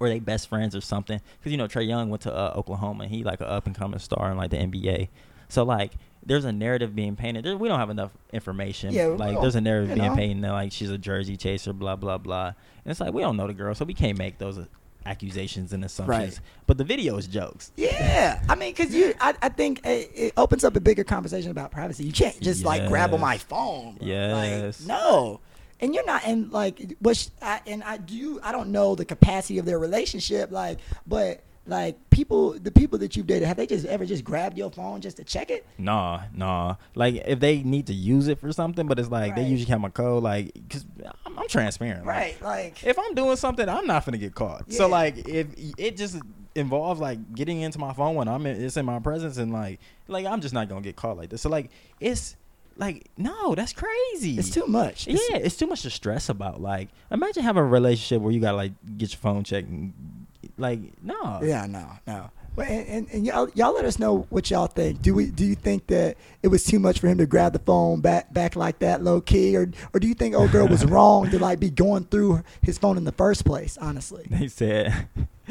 or 0.00 0.08
they 0.08 0.18
best 0.18 0.48
friends 0.48 0.74
or 0.74 0.80
something. 0.80 1.20
Because 1.38 1.52
you 1.52 1.58
know 1.58 1.66
Trae 1.68 1.86
Young 1.86 2.10
went 2.10 2.22
to 2.22 2.34
uh, 2.34 2.52
Oklahoma. 2.56 3.04
and 3.04 3.12
He 3.12 3.24
like 3.24 3.40
an 3.40 3.46
up 3.46 3.66
and 3.66 3.74
coming 3.74 3.98
star 3.98 4.30
in 4.30 4.36
like 4.36 4.50
the 4.50 4.58
NBA. 4.58 5.08
So 5.48 5.64
like 5.64 5.92
there's 6.24 6.44
a 6.44 6.52
narrative 6.52 6.94
being 6.94 7.16
painted. 7.16 7.44
There, 7.44 7.56
we 7.56 7.68
don't 7.68 7.78
have 7.78 7.90
enough 7.90 8.10
information. 8.32 8.92
Yeah, 8.92 9.06
like 9.06 9.34
don't, 9.34 9.42
there's 9.42 9.54
a 9.54 9.60
narrative 9.60 9.90
you 9.90 9.96
being 9.96 10.08
know. 10.08 10.16
painted 10.16 10.44
that 10.44 10.52
like 10.52 10.72
she's 10.72 10.90
a 10.90 10.98
jersey 10.98 11.36
chaser, 11.36 11.72
blah 11.72 11.96
blah 11.96 12.18
blah. 12.18 12.46
And 12.48 12.90
it's 12.90 13.00
like 13.00 13.12
we 13.12 13.22
don't 13.22 13.36
know 13.36 13.46
the 13.46 13.54
girl, 13.54 13.74
so 13.74 13.84
we 13.84 13.94
can't 13.94 14.18
make 14.18 14.38
those 14.38 14.58
uh, 14.58 14.66
accusations 15.06 15.72
and 15.72 15.84
assumptions. 15.84 16.34
Right. 16.36 16.40
But 16.66 16.78
the 16.78 16.84
video 16.84 17.16
is 17.16 17.26
jokes. 17.26 17.72
Yeah, 17.76 18.42
I 18.48 18.54
mean, 18.54 18.74
cause 18.74 18.92
you, 18.92 19.14
I, 19.20 19.34
I 19.40 19.48
think 19.48 19.84
it, 19.86 20.10
it 20.14 20.32
opens 20.36 20.64
up 20.64 20.76
a 20.76 20.80
bigger 20.80 21.04
conversation 21.04 21.50
about 21.50 21.70
privacy. 21.70 22.04
You 22.04 22.12
can't 22.12 22.38
just 22.40 22.64
like 22.64 22.86
grab 22.88 23.14
on 23.14 23.20
my 23.20 23.38
phone. 23.38 23.96
bro. 23.96 24.06
Yes. 24.06 24.80
Like, 24.80 24.88
no, 24.88 25.40
and 25.80 25.94
you're 25.94 26.06
not. 26.06 26.22
And 26.24 26.52
like, 26.52 26.96
which, 27.00 27.28
I, 27.40 27.60
and 27.66 27.82
I 27.82 27.96
do. 27.98 28.40
I 28.42 28.52
don't 28.52 28.70
know 28.70 28.94
the 28.94 29.04
capacity 29.04 29.58
of 29.58 29.64
their 29.64 29.78
relationship. 29.78 30.50
Like, 30.50 30.78
but 31.06 31.42
like 31.66 32.10
people, 32.10 32.52
the 32.58 32.70
people 32.70 32.98
that 33.00 33.14
you've 33.16 33.26
dated, 33.26 33.46
have 33.46 33.58
they 33.58 33.66
just 33.66 33.84
ever 33.86 34.06
just 34.06 34.24
grabbed 34.24 34.56
your 34.56 34.70
phone 34.70 35.00
just 35.00 35.18
to 35.18 35.24
check 35.24 35.50
it? 35.50 35.66
Nah, 35.76 36.22
nah. 36.34 36.76
Like 36.94 37.16
if 37.26 37.40
they 37.40 37.62
need 37.62 37.86
to 37.88 37.94
use 37.94 38.28
it 38.28 38.40
for 38.40 38.50
something, 38.52 38.86
but 38.86 38.98
it's 38.98 39.10
like 39.10 39.36
they 39.36 39.44
usually 39.44 39.70
have 39.70 39.80
my 39.80 39.90
code. 39.90 40.22
Like, 40.22 40.52
cause 40.70 40.84
I'm, 41.26 41.38
I'm 41.38 41.48
transparent. 41.48 42.06
Right. 42.06 42.40
Like, 42.40 42.82
if 42.84 42.98
I'm 42.98 43.14
doing 43.14 43.36
something, 43.36 43.68
I'm 43.68 43.86
not 43.86 44.04
gonna 44.04 44.18
get 44.18 44.34
caught. 44.34 44.72
So 44.72 44.88
like, 44.88 45.28
if 45.28 45.48
it 45.76 45.96
just 45.96 46.18
involves 46.54 47.00
like 47.00 47.34
getting 47.34 47.60
into 47.60 47.78
my 47.78 47.92
phone 47.92 48.14
when 48.14 48.28
I'm 48.28 48.46
in, 48.46 48.64
it's 48.64 48.76
in 48.76 48.86
my 48.86 48.98
presence, 48.98 49.36
and 49.36 49.52
like, 49.52 49.78
like 50.08 50.26
I'm 50.26 50.40
just 50.40 50.54
not 50.54 50.68
gonna 50.68 50.80
get 50.80 50.96
caught 50.96 51.18
like 51.18 51.28
this. 51.28 51.42
So 51.42 51.50
like, 51.50 51.70
it's 52.00 52.34
like 52.78 53.08
no, 53.18 53.54
that's 53.54 53.72
crazy. 53.72 54.38
it's 54.38 54.50
too 54.50 54.66
much. 54.66 55.06
Yeah, 55.06 55.14
It's- 55.14 55.40
it's 55.44 55.56
too 55.56 55.66
much 55.66 55.82
to 55.82 55.90
stress 55.90 56.28
about. 56.28 56.60
Like, 56.60 56.88
imagine 57.10 57.42
having 57.42 57.60
a 57.62 57.66
relationship 57.66 58.22
where 58.22 58.32
you 58.32 58.40
gotta 58.40 58.56
like 58.56 58.72
get 58.96 59.10
your 59.12 59.18
phone 59.18 59.44
checked. 59.44 59.68
And, 59.68 59.92
like, 60.56 60.80
no. 61.02 61.40
Yeah, 61.42 61.66
no, 61.66 61.86
no. 62.06 62.30
Well, 62.56 62.66
and, 62.68 62.88
and, 62.88 63.08
and 63.12 63.26
y'all, 63.26 63.48
y'all 63.54 63.72
let 63.72 63.84
us 63.84 64.00
know 64.00 64.26
what 64.30 64.50
y'all 64.50 64.66
think. 64.66 65.00
Do 65.00 65.14
we 65.14 65.26
do 65.30 65.44
you 65.44 65.54
think 65.54 65.86
that 65.88 66.16
it 66.42 66.48
was 66.48 66.64
too 66.64 66.80
much 66.80 66.98
for 66.98 67.06
him 67.06 67.18
to 67.18 67.26
grab 67.26 67.52
the 67.52 67.60
phone 67.60 68.00
back 68.00 68.32
back 68.32 68.56
like 68.56 68.80
that, 68.80 69.02
low 69.02 69.20
key, 69.20 69.56
or 69.56 69.70
or 69.94 70.00
do 70.00 70.08
you 70.08 70.14
think 70.14 70.34
old 70.34 70.50
girl 70.50 70.66
was 70.66 70.84
wrong 70.94 71.30
to 71.30 71.38
like 71.38 71.60
be 71.60 71.70
going 71.70 72.04
through 72.06 72.42
his 72.62 72.76
phone 72.78 72.96
in 72.96 73.04
the 73.04 73.12
first 73.12 73.44
place? 73.44 73.78
Honestly, 73.80 74.26
They 74.28 74.48
said, 74.48 75.06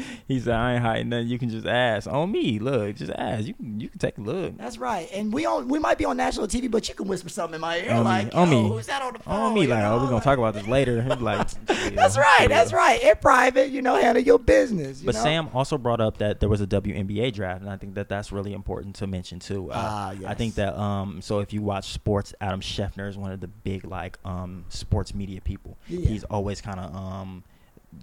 he 0.28 0.40
said, 0.40 0.54
I 0.54 0.74
ain't 0.74 0.82
hiding 0.82 1.08
nothing. 1.10 1.28
You 1.28 1.38
can 1.38 1.48
just 1.50 1.66
ask 1.66 2.06
on 2.08 2.30
me. 2.32 2.58
Look, 2.58 2.96
just 2.96 3.12
ask. 3.12 3.46
You 3.46 3.54
can 3.54 3.80
you 3.80 3.88
can 3.88 3.98
take 3.98 4.18
a 4.18 4.20
look. 4.20 4.56
that's 4.58 4.78
right. 4.78 5.08
And 5.12 5.32
we 5.32 5.46
on 5.46 5.68
we 5.68 5.78
might 5.78 5.98
be 5.98 6.04
on 6.04 6.16
national 6.16 6.46
TV, 6.48 6.70
but 6.70 6.88
you 6.88 6.94
can 6.94 7.06
whisper 7.08 7.28
something 7.28 7.56
in 7.56 7.60
my 7.60 7.78
ear 7.78 7.92
On 7.92 8.04
me, 8.04 8.30
on 8.32 8.50
me. 8.50 8.68
who's 8.68 8.86
that 8.86 9.02
on 9.02 9.12
the 9.14 9.18
phone? 9.20 9.34
On 9.34 9.54
me, 9.54 9.62
You 9.62 9.68
like, 9.68 9.78
know, 9.80 9.94
oh, 9.96 10.02
we're 10.02 10.10
gonna 10.10 10.20
talk 10.24 10.38
about 10.38 10.54
this 10.54 10.66
later. 10.66 11.02
Like, 11.18 11.48
That's 11.66 12.16
right. 12.16 12.42
yeah. 12.42 12.48
That's 12.48 12.72
right. 12.72 13.02
In 13.02 13.16
private, 13.16 13.70
you 13.70 13.82
know, 13.82 13.96
handle 13.96 14.22
your 14.22 14.38
business. 14.38 15.00
you 15.00 15.06
But 15.06 15.14
know? 15.16 15.22
Sam 15.22 15.48
also 15.52 15.76
brought 15.78 16.00
up 16.00 16.18
that 16.18 16.40
there 16.40 16.48
was 16.48 16.60
a 16.60 16.66
WNBA 16.66 17.32
draft, 17.32 17.60
and 17.62 17.70
I 17.70 17.76
think 17.76 17.94
that 17.94 18.08
that's 18.08 18.30
really 18.30 18.52
important 18.52 18.94
to 18.96 19.06
mention 19.06 19.38
too. 19.40 19.70
Uh, 19.72 19.74
Ah, 19.76 20.14
I 20.26 20.34
think 20.34 20.54
that 20.56 20.78
um, 20.78 21.20
so 21.22 21.40
if 21.40 21.52
you 21.52 21.62
watch 21.62 21.88
sports, 21.92 22.34
Adam 22.40 22.60
Schefter 22.60 23.08
is 23.08 23.16
one 23.16 23.32
of 23.32 23.40
the 23.40 23.48
big 23.48 23.84
like 23.84 24.18
um 24.24 24.64
sports 24.68 25.14
media 25.14 25.40
people. 25.40 25.76
Yeah. 25.88 26.08
He's 26.08 26.24
always 26.24 26.60
kind 26.60 26.78
of 26.78 26.94
um 26.94 27.42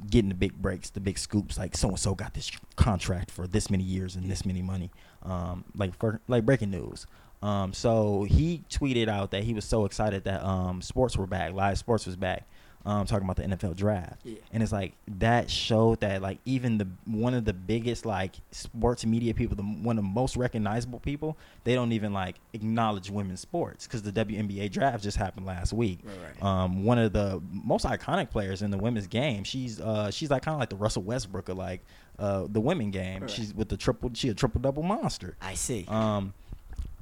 getting 0.10 0.30
the 0.30 0.36
big 0.36 0.54
breaks, 0.54 0.90
the 0.90 1.00
big 1.00 1.18
scoops. 1.18 1.58
Like 1.58 1.76
so 1.76 1.90
and 1.90 2.00
so 2.00 2.16
got 2.16 2.34
this 2.34 2.52
contract 2.76 3.32
for 3.32 3.48
this 3.48 3.70
many 3.70 3.84
years 3.84 4.16
and 4.16 4.30
this 4.30 4.46
many 4.46 4.62
money. 4.62 4.92
Um, 5.24 5.66
like 5.76 5.98
for 5.98 6.22
like 6.28 6.46
breaking 6.46 6.72
news. 6.72 7.08
Um, 7.42 7.74
so 7.74 8.24
he 8.24 8.64
tweeted 8.70 9.08
out 9.08 9.32
that 9.32 9.44
he 9.44 9.54
was 9.54 9.66
so 9.66 9.86
excited 9.86 10.24
that 10.24 10.44
um, 10.44 10.82
sports 10.82 11.16
were 11.18 11.28
back, 11.28 11.54
live 11.54 11.78
sports 11.78 12.06
was 12.06 12.16
back. 12.16 12.48
Um, 12.88 13.08
talking 13.08 13.26
about 13.28 13.38
the 13.38 13.44
NFL 13.44 13.76
draft, 13.76 14.22
Yeah. 14.24 14.36
and 14.54 14.62
it's 14.62 14.72
like 14.72 14.94
that 15.18 15.50
showed 15.50 16.02
that 16.02 16.22
like 16.22 16.38
even 16.46 16.78
the 16.78 16.88
one 17.06 17.34
of 17.34 17.44
the 17.44 17.52
biggest 17.54 18.06
like 18.06 18.36
sports 18.52 19.04
media 19.04 19.34
people, 19.34 19.56
the 19.56 19.64
one 19.64 19.98
of 19.98 20.04
the 20.04 20.08
most 20.10 20.38
recognizable 20.38 21.00
people, 21.00 21.36
they 21.64 21.74
don't 21.74 21.94
even 21.94 22.14
like 22.14 22.36
acknowledge 22.54 23.10
women's 23.10 23.40
sports 23.40 23.88
because 23.88 24.04
the 24.04 24.12
WNBA 24.12 24.70
draft 24.72 25.02
just 25.04 25.18
happened 25.18 25.48
last 25.48 25.74
week. 25.74 25.98
Right, 26.04 26.16
right. 26.40 26.44
Um, 26.44 26.84
one 26.84 27.00
of 27.00 27.12
the 27.12 27.42
most 27.52 27.86
iconic 27.86 28.30
players 28.30 28.62
in 28.62 28.70
the 28.70 28.78
women's 28.78 29.08
game. 29.08 29.44
She's 29.44 29.82
uh 29.82 30.12
she's 30.12 30.30
like 30.30 30.44
kind 30.44 30.54
of 30.54 30.60
like 30.60 30.70
the 30.70 30.76
Russell 30.76 31.02
Westbrook 31.02 31.50
of 31.50 31.58
like 31.58 31.82
uh 32.20 32.46
the 32.48 32.62
women 32.62 32.92
game. 32.92 33.22
Right. 33.22 33.32
She's 33.32 33.52
with 33.52 33.70
the 33.70 33.78
triple. 33.78 34.12
She 34.14 34.30
a 34.30 34.36
triple 34.36 34.62
double 34.62 34.84
monster. 34.84 35.38
I 35.42 35.56
see. 35.56 35.86
Um, 35.88 36.36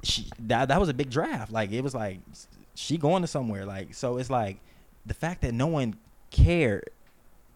she 0.02 0.30
that 0.38 0.68
that 0.68 0.80
was 0.80 0.88
a 0.88 0.94
big 0.94 1.10
draft. 1.10 1.52
Like 1.52 1.72
it 1.72 1.82
was 1.82 1.94
like 1.94 2.20
she 2.74 2.96
going 2.96 3.20
to 3.20 3.28
somewhere. 3.28 3.66
Like 3.66 3.92
so, 3.92 4.16
it's 4.16 4.30
like 4.30 4.60
the 5.06 5.14
fact 5.14 5.42
that 5.42 5.52
no 5.54 5.66
one 5.66 5.94
cared, 6.30 6.90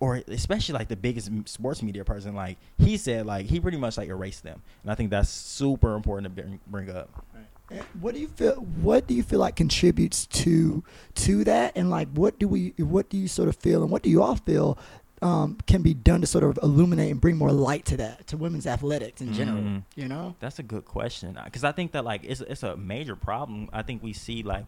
or 0.00 0.22
especially 0.28 0.74
like 0.74 0.88
the 0.88 0.96
biggest 0.96 1.30
sports 1.46 1.82
media 1.82 2.04
person. 2.04 2.34
Like 2.34 2.58
he 2.78 2.96
said, 2.96 3.26
like 3.26 3.46
he 3.46 3.60
pretty 3.60 3.78
much 3.78 3.96
like 3.98 4.08
erased 4.08 4.42
them, 4.44 4.62
and 4.82 4.92
I 4.92 4.94
think 4.94 5.10
that's 5.10 5.30
super 5.30 5.94
important 5.94 6.36
to 6.36 6.42
bring, 6.42 6.60
bring 6.66 6.90
up. 6.90 7.24
And 7.70 7.82
What 8.00 8.14
do 8.14 8.20
you 8.20 8.28
feel? 8.28 8.54
What 8.54 9.06
do 9.06 9.14
you 9.14 9.22
feel 9.22 9.40
like 9.40 9.56
contributes 9.56 10.26
to 10.26 10.82
to 11.16 11.44
that? 11.44 11.72
And 11.76 11.90
like, 11.90 12.08
what 12.14 12.38
do 12.38 12.48
we? 12.48 12.74
What 12.78 13.08
do 13.10 13.16
you 13.18 13.28
sort 13.28 13.48
of 13.48 13.56
feel? 13.56 13.82
And 13.82 13.90
what 13.90 14.02
do 14.02 14.08
you 14.10 14.22
all 14.22 14.36
feel 14.36 14.78
um, 15.20 15.58
can 15.66 15.82
be 15.82 15.94
done 15.94 16.20
to 16.20 16.26
sort 16.26 16.44
of 16.44 16.58
illuminate 16.62 17.10
and 17.10 17.20
bring 17.20 17.36
more 17.36 17.50
light 17.52 17.84
to 17.86 17.96
that 17.96 18.26
to 18.28 18.36
women's 18.36 18.66
athletics 18.66 19.20
in 19.20 19.34
general? 19.34 19.58
Mhm. 19.58 19.82
You 19.96 20.06
know? 20.08 20.34
That's 20.40 20.58
a 20.60 20.62
good 20.62 20.84
question 20.84 21.36
because 21.44 21.64
I 21.64 21.72
think 21.72 21.92
that 21.92 22.04
like 22.04 22.22
it's 22.24 22.40
it's 22.40 22.62
a 22.62 22.76
major 22.76 23.16
problem. 23.16 23.68
I 23.72 23.82
think 23.82 24.02
we 24.02 24.12
see 24.12 24.42
like 24.42 24.64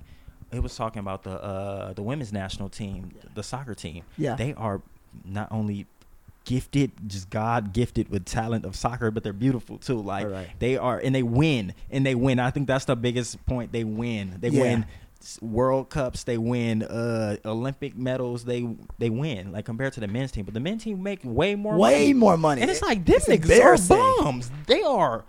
it 0.53 0.63
was 0.63 0.75
talking 0.77 1.01
about 1.01 1.23
the 1.23 1.33
uh 1.43 1.93
the 1.93 2.03
women's 2.03 2.33
national 2.33 2.69
team, 2.69 3.13
the 3.35 3.43
soccer 3.43 3.75
team. 3.75 4.05
Yeah. 4.19 4.35
they 4.35 4.55
are 4.55 4.81
not 5.25 5.49
only 5.51 5.87
gifted, 6.45 6.91
just 7.07 7.31
God 7.31 7.73
gifted 7.73 8.09
with 8.09 8.25
talent 8.25 8.65
of 8.65 8.75
soccer, 8.75 9.11
but 9.11 9.23
they're 9.23 9.33
beautiful 9.33 9.79
too. 9.79 10.01
Like 10.01 10.27
Right, 10.27 10.49
they 10.59 10.77
are, 10.77 10.99
and 10.99 11.15
they 11.15 11.23
win, 11.23 11.75
and 11.91 12.05
they 12.05 12.15
win. 12.15 12.39
I 12.39 12.51
think 12.51 12.67
that's 12.67 12.85
the 12.87 12.97
biggest 12.97 13.45
point. 13.47 13.73
They 13.73 13.85
win. 13.85 14.37
They 14.41 14.49
Yeah. 14.49 14.63
win. 14.63 14.87
World 15.43 15.91
Cups, 15.91 16.25
they 16.25 16.39
win 16.39 16.83
uh, 16.83 17.37
Olympic 17.45 17.95
medals. 17.95 18.45
They 18.47 18.67
they 18.99 19.11
win 19.11 19.53
like 19.53 19.67
compared 19.67 19.93
to 19.93 20.01
the 20.01 20.09
men's 20.09 20.33
team, 20.33 20.47
but 20.47 20.55
the 20.55 20.61
men's 20.61 20.83
team 20.83 21.03
make 21.03 21.21
way 21.23 21.55
more 21.57 21.77
Way 21.77 21.93
money. 21.93 22.13
more 22.15 22.37
money. 22.39 22.63
And 22.63 22.71
it's 22.71 22.81
like 22.81 23.05
them 23.05 23.17
niggas 23.21 23.43
embarrassing. 23.43 23.97
are 23.99 24.23
bums. 24.25 24.51
They 24.67 24.81
are 24.81 25.27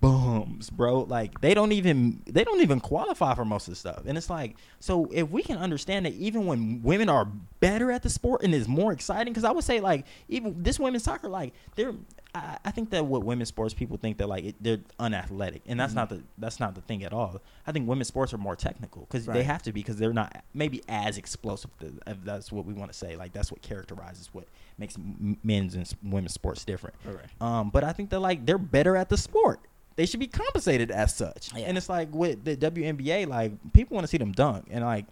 bums, 0.00 0.68
bro. 0.68 1.00
Like 1.00 1.40
they 1.40 1.54
don't 1.54 1.72
even 1.72 2.22
they 2.26 2.44
don't 2.44 2.60
even 2.60 2.80
qualify 2.80 3.34
for 3.34 3.44
most 3.44 3.68
of 3.68 3.72
the 3.72 3.76
stuff. 3.76 4.02
And 4.06 4.18
it's 4.18 4.28
like 4.28 4.56
so 4.80 5.08
if 5.12 5.30
we 5.30 5.42
can 5.42 5.58
understand 5.58 6.06
that 6.06 6.14
even 6.14 6.46
when 6.46 6.82
women 6.82 7.08
are 7.08 7.24
better 7.60 7.90
at 7.90 8.02
the 8.02 8.10
sport 8.10 8.42
and 8.42 8.54
is 8.54 8.68
more 8.68 8.92
exciting, 8.92 9.32
because 9.32 9.44
I 9.44 9.52
would 9.52 9.64
say 9.64 9.80
like 9.80 10.04
even 10.28 10.62
this 10.62 10.78
women's 10.78 11.04
soccer, 11.04 11.28
like 11.28 11.54
they're. 11.76 11.94
I, 12.34 12.56
I 12.64 12.70
think 12.70 12.88
that 12.90 13.04
what 13.04 13.24
women's 13.24 13.50
sports 13.50 13.74
people 13.74 13.98
think 13.98 14.16
that 14.16 14.26
like 14.26 14.44
it, 14.44 14.56
they're 14.58 14.80
unathletic, 14.98 15.60
and 15.66 15.78
that's 15.78 15.90
mm-hmm. 15.90 15.98
not 15.98 16.08
the 16.08 16.22
that's 16.38 16.58
not 16.60 16.74
the 16.74 16.80
thing 16.80 17.04
at 17.04 17.12
all. 17.12 17.42
I 17.66 17.72
think 17.72 17.86
women's 17.86 18.08
sports 18.08 18.32
are 18.32 18.38
more 18.38 18.56
technical 18.56 19.02
because 19.02 19.26
they 19.26 19.42
have 19.42 19.62
to 19.64 19.72
be 19.72 19.80
because 19.80 19.96
they're 19.96 20.14
not 20.14 20.42
maybe 20.54 20.82
as 20.88 21.18
explosive. 21.18 21.70
To, 21.80 21.92
if 22.06 22.24
that's 22.24 22.50
what 22.50 22.64
we 22.64 22.72
want 22.72 22.90
to 22.90 22.96
say. 22.96 23.16
Like 23.16 23.34
that's 23.34 23.52
what 23.52 23.60
characterizes 23.60 24.30
what 24.32 24.46
makes 24.82 24.96
men's 25.44 25.74
and 25.76 25.88
women's 26.02 26.34
sports 26.34 26.64
different. 26.64 26.96
Alright. 27.06 27.26
Um, 27.40 27.70
but 27.70 27.84
I 27.84 27.92
think 27.92 28.10
that 28.10 28.18
like 28.18 28.44
they're 28.44 28.58
better 28.58 28.96
at 28.96 29.08
the 29.08 29.16
sport. 29.16 29.60
They 29.94 30.06
should 30.06 30.20
be 30.20 30.26
compensated 30.26 30.90
as 30.90 31.14
such. 31.14 31.52
Yeah. 31.54 31.66
And 31.66 31.78
it's 31.78 31.88
like 31.88 32.12
with 32.12 32.44
the 32.44 32.56
WNBA, 32.56 33.28
like 33.28 33.52
people 33.72 33.94
want 33.94 34.04
to 34.04 34.08
see 34.08 34.18
them 34.18 34.32
dunk, 34.32 34.66
and 34.70 34.84
like 34.84 35.04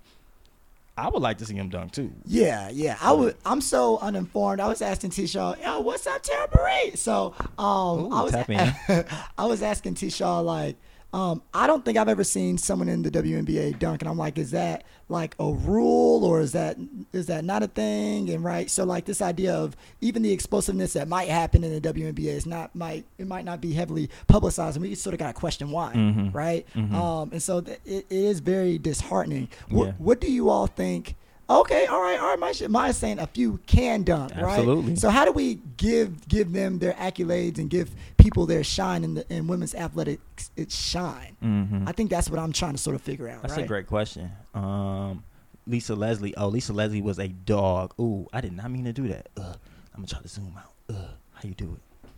I 0.96 1.08
would 1.08 1.22
like 1.22 1.38
to 1.38 1.46
see 1.46 1.54
them 1.54 1.68
dunk 1.68 1.92
too. 1.92 2.12
Yeah, 2.26 2.68
yeah. 2.70 2.98
I 3.00 3.12
would. 3.12 3.36
I'm 3.46 3.60
so 3.60 3.98
uninformed. 3.98 4.60
I 4.60 4.66
was 4.68 4.82
asking 4.82 5.10
T. 5.10 5.26
Shaw, 5.26 5.54
"Yo, 5.62 5.80
what's 5.80 6.06
up, 6.06 6.22
Tara 6.22 6.48
Marie?" 6.54 6.96
So, 6.96 7.34
um, 7.58 8.00
Ooh, 8.00 8.12
I 8.12 8.22
was 8.22 8.32
tap. 8.32 9.08
I 9.38 9.46
was 9.46 9.62
asking 9.62 9.94
T. 9.94 10.10
Shaw 10.10 10.40
like, 10.40 10.76
um, 11.12 11.42
I 11.52 11.66
don't 11.66 11.84
think 11.84 11.98
I've 11.98 12.08
ever 12.08 12.22
seen 12.24 12.56
someone 12.56 12.88
in 12.88 13.02
the 13.02 13.10
WNBA 13.10 13.78
dunk, 13.78 14.00
and 14.02 14.08
I'm 14.08 14.16
like, 14.18 14.38
is 14.38 14.52
that 14.52 14.84
like 15.08 15.34
a 15.40 15.52
rule 15.52 16.24
or 16.24 16.40
is 16.40 16.52
that 16.52 16.76
is 17.12 17.26
that 17.26 17.44
not 17.44 17.62
a 17.64 17.66
thing? 17.66 18.30
And 18.30 18.44
right, 18.44 18.70
so 18.70 18.84
like 18.84 19.06
this 19.06 19.20
idea 19.20 19.52
of 19.54 19.76
even 20.00 20.22
the 20.22 20.32
explosiveness 20.32 20.92
that 20.92 21.08
might 21.08 21.28
happen 21.28 21.64
in 21.64 21.72
the 21.72 21.80
WNBA 21.80 22.28
is 22.28 22.46
not 22.46 22.74
might 22.76 23.04
it 23.18 23.26
might 23.26 23.44
not 23.44 23.60
be 23.60 23.72
heavily 23.72 24.08
publicized, 24.28 24.76
and 24.76 24.82
we 24.84 24.94
sort 24.94 25.12
of 25.14 25.18
got 25.18 25.26
to 25.28 25.32
question 25.32 25.70
why, 25.70 25.92
Mhm. 25.94 26.32
right? 26.32 26.64
Mhm. 26.76 26.94
Um, 26.94 27.30
and 27.32 27.42
so 27.42 27.60
th- 27.60 27.80
it, 27.84 28.06
it 28.08 28.16
is 28.16 28.38
very 28.40 28.78
disheartening. 28.78 29.48
What, 29.68 29.86
Yeah. 29.86 29.92
what 29.98 30.20
do 30.20 30.30
you 30.30 30.48
all 30.48 30.68
think? 30.68 31.16
Okay, 31.48 31.86
all 31.86 32.00
right, 32.00 32.16
all 32.20 32.28
right. 32.28 32.38
My 32.38 32.52
Maya's 32.68 32.96
saying 32.96 33.18
a 33.18 33.26
few 33.26 33.58
can 33.66 34.04
dunk, 34.04 34.30
right? 34.36 34.58
Absolutely. 34.60 34.94
So 34.94 35.10
how 35.10 35.24
do 35.24 35.32
we 35.32 35.58
give 35.78 36.28
give 36.28 36.52
them 36.52 36.78
their 36.78 36.92
accolades 36.92 37.58
and 37.58 37.68
give 37.68 37.90
people 38.20 38.46
their 38.46 38.62
shine 38.64 39.04
in 39.04 39.14
the 39.14 39.32
in 39.32 39.46
women's 39.46 39.74
athletics? 39.74 40.50
Its 40.56 40.76
shine. 40.76 41.36
Mm-hmm. 41.42 41.88
I 41.88 41.92
think 41.92 42.10
that's 42.10 42.28
what 42.30 42.38
I'm 42.38 42.52
trying 42.52 42.72
to 42.72 42.78
sort 42.78 42.94
of 42.96 43.02
figure 43.02 43.28
out. 43.28 43.42
That's 43.42 43.56
right? 43.56 43.64
a 43.64 43.68
great 43.68 43.86
question. 43.86 44.30
Um, 44.54 45.24
Lisa 45.66 45.94
Leslie. 45.94 46.34
Oh, 46.36 46.48
Lisa 46.48 46.72
Leslie 46.72 47.02
was 47.02 47.18
a 47.18 47.28
dog. 47.28 47.94
Ooh, 48.00 48.26
I 48.32 48.40
did 48.40 48.52
not 48.52 48.70
mean 48.70 48.84
to 48.84 48.92
do 48.92 49.08
that. 49.08 49.28
Ugh. 49.36 49.56
I'm 49.94 50.00
gonna 50.00 50.06
try 50.06 50.20
to 50.20 50.28
zoom 50.28 50.54
out. 50.58 50.72
Ugh. 50.88 51.10
How 51.34 51.48
you 51.48 51.54
do 51.54 51.76
it? 51.76 52.08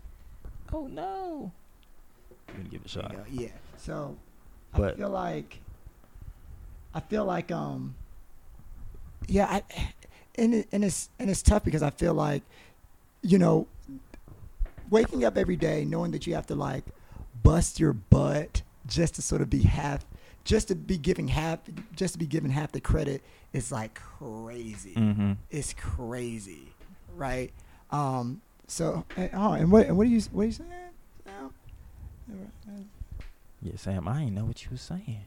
Oh 0.73 0.87
no. 0.87 1.53
I'm 2.49 2.57
gonna 2.57 2.69
give 2.69 2.81
it 2.81 2.87
a 2.87 2.89
shot. 2.89 3.15
Yeah. 3.31 3.49
So 3.77 4.17
I 4.75 4.79
But- 4.79 4.97
feel 4.97 5.11
like 5.11 5.61
I 6.95 7.01
feel 7.01 7.25
like 7.25 7.51
um 7.51 7.95
yeah, 9.29 9.47
I 9.47 9.63
and 10.35 10.55
it, 10.55 10.69
and 10.73 10.85
it's 10.85 11.09
and 11.19 11.31
it's 11.31 11.43
tough 11.43 11.65
because 11.65 11.83
I 11.83 11.91
feel 11.91 12.15
like 12.15 12.43
you 13.23 13.39
know 13.39 13.67
waking 14.93 15.25
up 15.25 15.37
every 15.37 15.57
day 15.57 15.85
knowing 15.85 16.13
that 16.13 16.27
you 16.27 16.35
have 16.35 16.47
to 16.47 16.55
like 16.55 16.85
bust 17.43 17.81
your 17.81 17.93
butt 17.93 18.63
just 18.87 19.15
to 19.17 19.23
sort 19.23 19.41
of 19.43 19.51
be 19.51 19.63
half 19.63 20.05
just 20.45 20.69
to 20.69 20.75
be 20.75 20.97
giving 20.99 21.29
half 21.29 21.59
just 21.97 22.13
to 22.15 22.19
be 22.19 22.27
given 22.27 22.51
half 22.51 22.71
the 22.73 22.81
credit 22.81 23.23
is 23.53 23.73
like 23.73 23.95
crazy 23.95 24.95
Mm-hmm. 24.95 25.33
it's 25.51 25.73
crazy, 25.75 26.69
right? 27.17 27.51
Um, 27.91 28.41
so, 28.67 29.05
and, 29.17 29.31
oh, 29.35 29.53
and 29.53 29.71
what, 29.71 29.87
and 29.87 29.99
what 29.99 30.07
are 30.07 30.11
you, 30.11 30.21
what 30.33 30.43
are 30.43 30.47
you 30.47 30.53
saying? 30.53 30.71
Now? 31.27 31.51
Yeah, 33.61 33.73
Sam. 33.77 34.09
I 34.09 34.23
ain't 34.23 34.33
know 34.35 34.45
what 34.47 34.65
you 34.65 34.71
was 34.71 34.81
saying. 34.81 35.27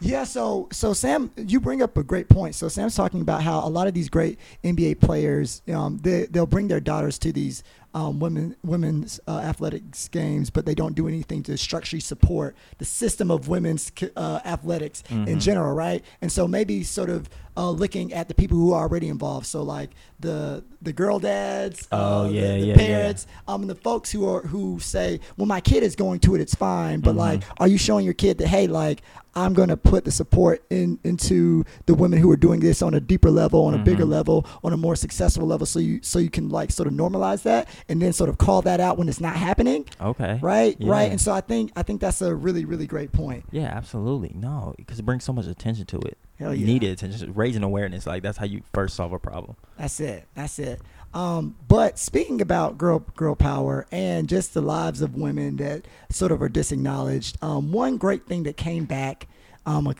Yeah, 0.00 0.24
so 0.24 0.68
so 0.70 0.92
Sam, 0.92 1.30
you 1.36 1.60
bring 1.60 1.82
up 1.82 1.96
a 1.96 2.02
great 2.02 2.28
point. 2.28 2.54
So 2.54 2.68
Sam's 2.68 2.94
talking 2.94 3.20
about 3.20 3.42
how 3.42 3.66
a 3.66 3.68
lot 3.68 3.86
of 3.86 3.94
these 3.94 4.08
great 4.08 4.38
NBA 4.62 5.00
players, 5.00 5.62
um, 5.72 5.98
they 5.98 6.26
they'll 6.26 6.46
bring 6.46 6.68
their 6.68 6.80
daughters 6.80 7.18
to 7.20 7.32
these 7.32 7.62
um, 7.94 8.18
women 8.18 8.56
women's 8.64 9.20
uh, 9.28 9.38
athletics 9.38 10.08
games, 10.08 10.50
but 10.50 10.66
they 10.66 10.74
don't 10.74 10.94
do 10.94 11.06
anything 11.08 11.42
to 11.44 11.56
structurally 11.56 12.00
support 12.00 12.56
the 12.78 12.84
system 12.84 13.30
of 13.30 13.46
women's 13.48 13.92
uh, 14.16 14.40
athletics 14.44 15.02
in 15.10 15.24
Mhm. 15.26 15.40
general, 15.40 15.72
right? 15.74 16.02
And 16.20 16.30
so 16.32 16.48
maybe 16.48 16.82
sort 16.82 17.08
of 17.10 17.28
uh, 17.56 17.70
looking 17.70 18.12
at 18.12 18.26
the 18.26 18.34
people 18.34 18.56
who 18.58 18.72
are 18.72 18.82
already 18.82 19.08
involved. 19.08 19.46
So 19.46 19.62
like 19.62 19.90
the 20.18 20.64
the 20.82 20.92
girl 20.92 21.18
dads, 21.20 21.86
Oh, 21.92 22.24
uh, 22.26 22.28
yeah, 22.28 22.40
the, 22.40 22.46
the 22.60 22.66
yeah, 22.66 22.66
yeah. 22.66 22.74
parents, 22.74 23.26
um, 23.46 23.60
and 23.62 23.70
the 23.70 23.76
folks 23.76 24.10
who 24.10 24.28
are 24.28 24.42
who 24.42 24.80
say, 24.80 25.20
well, 25.36 25.46
my 25.46 25.60
kid 25.60 25.82
is 25.84 25.94
going 25.94 26.18
to 26.20 26.34
it, 26.34 26.40
it's 26.40 26.54
fine, 26.56 26.98
but 27.00 27.14
Mhm. 27.14 27.18
like, 27.18 27.42
are 27.58 27.68
you 27.68 27.78
showing 27.78 28.04
your 28.04 28.14
kid 28.14 28.38
that 28.38 28.48
hey, 28.48 28.66
like 28.66 29.02
I'm 29.36 29.52
going 29.54 29.68
to 29.68 29.76
put 29.76 30.04
the 30.04 30.10
support 30.10 30.64
in 30.70 30.98
into 31.04 31.64
the 31.86 31.94
women 31.94 32.18
who 32.18 32.30
are 32.30 32.36
doing 32.36 32.60
this 32.60 32.82
on 32.82 32.94
a 32.94 33.00
deeper 33.00 33.30
level, 33.30 33.64
on 33.64 33.74
a 33.74 33.78
bigger 33.78 34.04
Mhm. 34.04 34.10
level, 34.10 34.46
on 34.62 34.72
a 34.72 34.76
more 34.76 34.96
successful 34.96 35.46
level, 35.46 35.66
so 35.66 35.78
you 35.78 36.00
so 36.02 36.18
you 36.18 36.30
can 36.30 36.48
like 36.48 36.70
sort 36.70 36.86
of 36.86 36.94
normalize 36.94 37.42
that 37.42 37.68
and 37.88 38.00
then 38.00 38.12
sort 38.12 38.30
of 38.30 38.38
call 38.38 38.62
that 38.62 38.80
out 38.80 38.98
when 38.98 39.08
it's 39.08 39.20
not 39.20 39.36
happening, 39.36 39.84
Okay. 40.00 40.38
right? 40.42 40.76
Yeah. 40.78 40.90
Right. 40.90 41.10
And 41.10 41.20
so 41.20 41.32
I 41.32 41.40
think 41.40 41.72
I 41.76 41.82
think 41.82 42.00
that's 42.00 42.22
a 42.22 42.34
really 42.34 42.64
really 42.64 42.86
great 42.86 43.12
point. 43.12 43.44
Yeah, 43.50 43.64
absolutely. 43.74 44.32
No, 44.34 44.74
because 44.76 44.98
it 44.98 45.04
brings 45.04 45.24
so 45.24 45.32
much 45.32 45.46
attention 45.46 45.86
to 45.86 45.98
it. 45.98 46.16
Hell 46.38 46.54
yeah. 46.54 46.66
Needed 46.66 46.90
attention, 46.90 47.32
raising 47.34 47.62
awareness. 47.62 48.06
Like 48.06 48.22
that's 48.22 48.38
how 48.38 48.44
you 48.46 48.62
first 48.72 48.94
solve 48.96 49.12
a 49.12 49.18
problem. 49.18 49.56
That's 49.78 50.00
it. 50.00 50.26
That's 50.34 50.58
it. 50.58 50.80
Um, 51.14 51.54
but 51.68 51.98
speaking 51.98 52.40
about 52.40 52.76
girl 52.76 52.98
girl 53.14 53.36
power 53.36 53.86
and 53.92 54.28
just 54.28 54.52
the 54.52 54.60
lives 54.60 55.00
of 55.00 55.14
women 55.14 55.56
that 55.56 55.86
sort 56.10 56.32
of 56.32 56.42
are 56.42 56.48
disacknowledged, 56.48 57.38
um, 57.40 57.70
one 57.70 57.96
great 57.96 58.26
thing 58.26 58.42
that 58.42 58.56
came 58.56 58.84
back 58.84 59.28
um 59.66 59.86
a, 59.86 59.94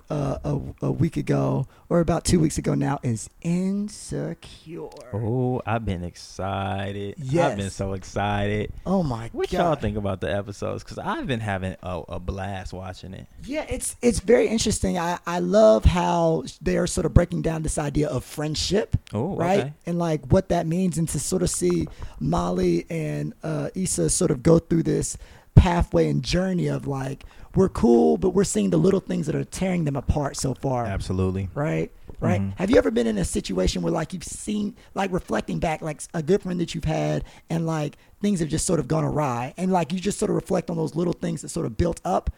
a, 0.44 0.61
a 0.83 0.92
week 0.92 1.16
ago 1.16 1.66
or 1.88 2.00
about 2.00 2.24
two 2.24 2.38
weeks 2.40 2.59
ago 2.59 2.74
now 2.74 2.98
is 3.03 3.31
Insecure. 3.42 4.88
Oh, 5.12 5.61
I've 5.66 5.85
been 5.85 6.05
excited. 6.05 7.14
Yes. 7.18 7.53
I've 7.53 7.57
been 7.59 7.70
so 7.70 7.92
excited. 7.92 8.72
Oh 8.85 9.03
my 9.03 9.31
What 9.33 9.50
god! 9.50 9.59
y'all 9.59 9.74
think 9.77 9.96
about 9.96 10.20
the 10.20 10.35
episodes? 10.35 10.83
Because 10.83 10.98
I've 10.98 11.27
been 11.27 11.40
having 11.40 11.77
a, 11.83 12.03
a 12.09 12.20
blast 12.20 12.72
watching 12.72 13.14
it. 13.14 13.27
Yeah, 13.44 13.66
it's 13.68 13.96
it's 14.03 14.20
very 14.20 14.48
interesting. 14.48 14.98
I 14.98 15.18
I 15.27 15.38
love 15.38 15.85
how 15.85 16.44
they're 16.61 16.87
sort 16.87 17.07
of 17.07 17.14
breaking 17.14 17.42
down 17.42 17.62
this 17.62 17.79
idea 17.79 18.09
of 18.09 18.24
friendship, 18.24 18.96
Oh, 19.12 19.37
right? 19.37 19.61
okay. 19.61 19.72
And 19.87 19.98
like 19.98 20.27
what 20.33 20.48
that 20.50 20.66
means, 20.66 20.98
and 20.98 21.09
to 21.11 21.20
sort 21.20 21.42
of 21.42 21.50
see 21.50 21.87
Molly 22.20 22.87
and 22.90 23.35
uh, 23.42 23.70
Issa 23.74 24.11
sort 24.11 24.31
of 24.31 24.42
go 24.42 24.59
through 24.59 24.83
this 24.85 25.16
pathway 25.55 26.09
and 26.09 26.23
journey 26.23 26.67
of 26.67 26.87
like 26.87 27.25
we're 27.55 27.69
cool, 27.69 28.17
but 28.17 28.31
we're 28.31 28.45
seeing 28.45 28.71
the 28.71 28.77
little 28.77 29.01
things 29.01 29.27
that 29.27 29.35
are 29.37 29.45
tearing 29.45 29.85
them 29.85 29.95
apart 29.95 30.37
so 30.37 30.55
far. 30.55 30.87
Absolutely. 30.87 31.49
Right, 31.55 31.93
right. 32.21 32.40
Mhm. 32.40 32.53
Have 32.57 32.69
you 32.69 32.77
ever 32.79 32.90
been 32.90 33.07
in 33.07 33.17
a 33.17 33.25
situation 33.25 33.81
where 33.83 33.93
like 33.93 34.12
you've 34.12 34.25
seen, 34.25 34.75
like 34.95 35.12
reflecting 35.12 35.61
back, 35.61 35.81
like 35.81 36.03
a 36.14 36.23
good 36.23 36.43
friend 36.43 36.59
that 36.61 36.75
you've 36.75 36.85
had, 36.85 37.23
and 37.49 37.64
like 37.67 37.97
things 38.21 38.40
have 38.40 38.49
just 38.49 38.67
sort 38.67 38.81
of 38.81 38.88
gone 38.88 39.05
awry, 39.05 39.55
and 39.57 39.71
like 39.71 39.93
you 39.93 40.01
just 40.01 40.19
sort 40.19 40.31
of 40.31 40.35
reflect 40.35 40.69
on 40.69 40.77
those 40.77 40.97
little 40.97 41.12
things 41.12 41.43
that 41.43 41.49
sort 41.51 41.67
of 41.67 41.77
built 41.77 42.01
up. 42.05 42.31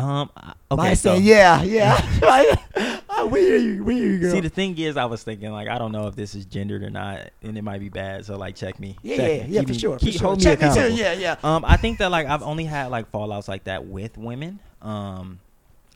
Um. 0.00 0.30
Okay, 0.70 0.94
so 0.94 1.14
yeah, 1.14 1.62
yeah. 1.64 2.00
We 3.28 3.40
hear 3.40 3.56
you. 3.58 3.84
We 3.84 3.94
hear 3.96 4.06
you, 4.12 4.18
girl. 4.18 4.32
see, 4.32 4.40
the 4.40 4.48
thing 4.48 4.78
is, 4.78 4.96
I 4.96 5.04
was 5.04 5.22
thinking 5.22 5.52
like 5.52 5.68
I 5.68 5.76
don't 5.76 5.92
know 5.92 6.06
if 6.06 6.16
this 6.16 6.34
is 6.34 6.46
gendered 6.46 6.82
or 6.82 6.88
not, 6.88 7.28
and 7.42 7.58
it 7.58 7.62
might 7.62 7.78
be 7.80 7.90
bad. 7.90 8.24
So 8.24 8.36
like, 8.38 8.56
check 8.56 8.80
me. 8.80 8.96
yeah, 9.02 9.16
Check 9.16 9.28
yeah, 9.40 9.46
me. 9.46 9.52
yeah, 9.52 9.60
Keep 9.60 9.68
for 9.68 9.74
me- 9.74 9.78
sure. 9.78 9.98
Keep 9.98 10.12
for 10.14 10.18
sure. 10.18 10.26
hold 10.28 10.38
me 10.38 10.44
Check 10.44 10.58
me 10.60 10.64
too. 10.68 10.72
accountable. 10.72 10.98
Yeah, 10.98 11.12
yeah. 11.12 11.36
Um, 11.44 11.64
I 11.66 11.76
think 11.76 11.98
that 11.98 12.10
like 12.10 12.26
I've 12.26 12.42
only 12.42 12.64
had 12.64 12.86
like 12.86 13.12
fallouts 13.12 13.46
like 13.46 13.64
that 13.64 13.84
with 13.86 14.16
women. 14.16 14.58
Um, 14.80 15.40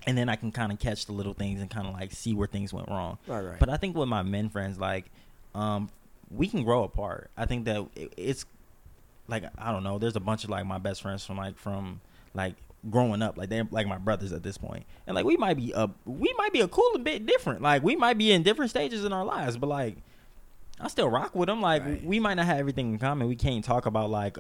and 0.07 0.19
then 0.19 0.29
I 0.29 0.37
can 0.37 0.53
kind 0.53 0.71
of 0.71 0.79
catch 0.79 1.07
the 1.07 1.13
little 1.13 1.33
things 1.33 1.63
and 1.63 1.71
kind 1.71 1.87
of 1.87 1.95
like 1.95 2.13
see 2.13 2.35
where 2.35 2.47
things 2.47 2.75
went 2.75 2.89
wrong. 2.89 3.17
Right, 3.27 3.41
right. 3.43 3.59
But 3.59 3.71
I 3.71 3.79
think 3.79 3.97
with 3.97 4.09
my 4.09 4.23
men 4.23 4.51
friends, 4.51 4.79
like, 4.79 5.07
um, 5.55 5.89
we 6.31 6.47
can 6.47 6.63
grow 6.63 6.85
apart. 6.85 7.31
I 7.39 7.47
think 7.47 7.65
that 7.65 7.87
it, 7.97 8.13
it's 8.19 8.45
like 9.29 9.45
I 9.57 9.73
don't 9.73 9.83
know. 9.83 9.99
There's 9.99 10.17
a 10.17 10.21
bunch 10.21 10.45
of 10.45 10.51
like 10.51 10.67
my 10.67 10.79
best 10.79 11.01
friends 11.01 11.25
from 11.25 11.39
like 11.39 11.57
from 11.57 12.03
like 12.35 12.55
growing 12.91 13.23
up, 13.23 13.37
like 13.39 13.49
they're 13.49 13.67
like 13.71 13.87
my 13.87 13.99
brothers 13.99 14.33
at 14.33 14.43
this 14.43 14.59
point, 14.59 14.85
and 15.07 15.15
like 15.15 15.25
we 15.25 15.37
might 15.37 15.57
be 15.57 15.73
a 15.75 15.89
we 16.05 16.35
might 16.39 16.53
be 16.53 16.61
a 16.61 16.69
cool 16.69 16.99
bit 16.99 17.27
different. 17.27 17.63
Like 17.63 17.83
we 17.83 17.97
might 17.97 18.19
be 18.19 18.33
in 18.33 18.43
different 18.43 18.71
stages 18.71 19.05
in 19.05 19.13
our 19.13 19.25
lives, 19.25 19.57
but 19.57 19.69
like 19.69 19.97
I 20.81 20.89
still 20.89 21.09
rock 21.09 21.35
with 21.35 21.49
them. 21.49 21.61
Like 21.63 21.85
Right. 21.85 22.05
we 22.05 22.19
might 22.21 22.35
not 22.35 22.47
have 22.47 22.59
everything 22.59 22.93
in 22.93 22.99
common. 22.99 23.29
We 23.29 23.37
can't 23.37 23.65
talk 23.65 23.87
about 23.87 24.11
like 24.11 24.39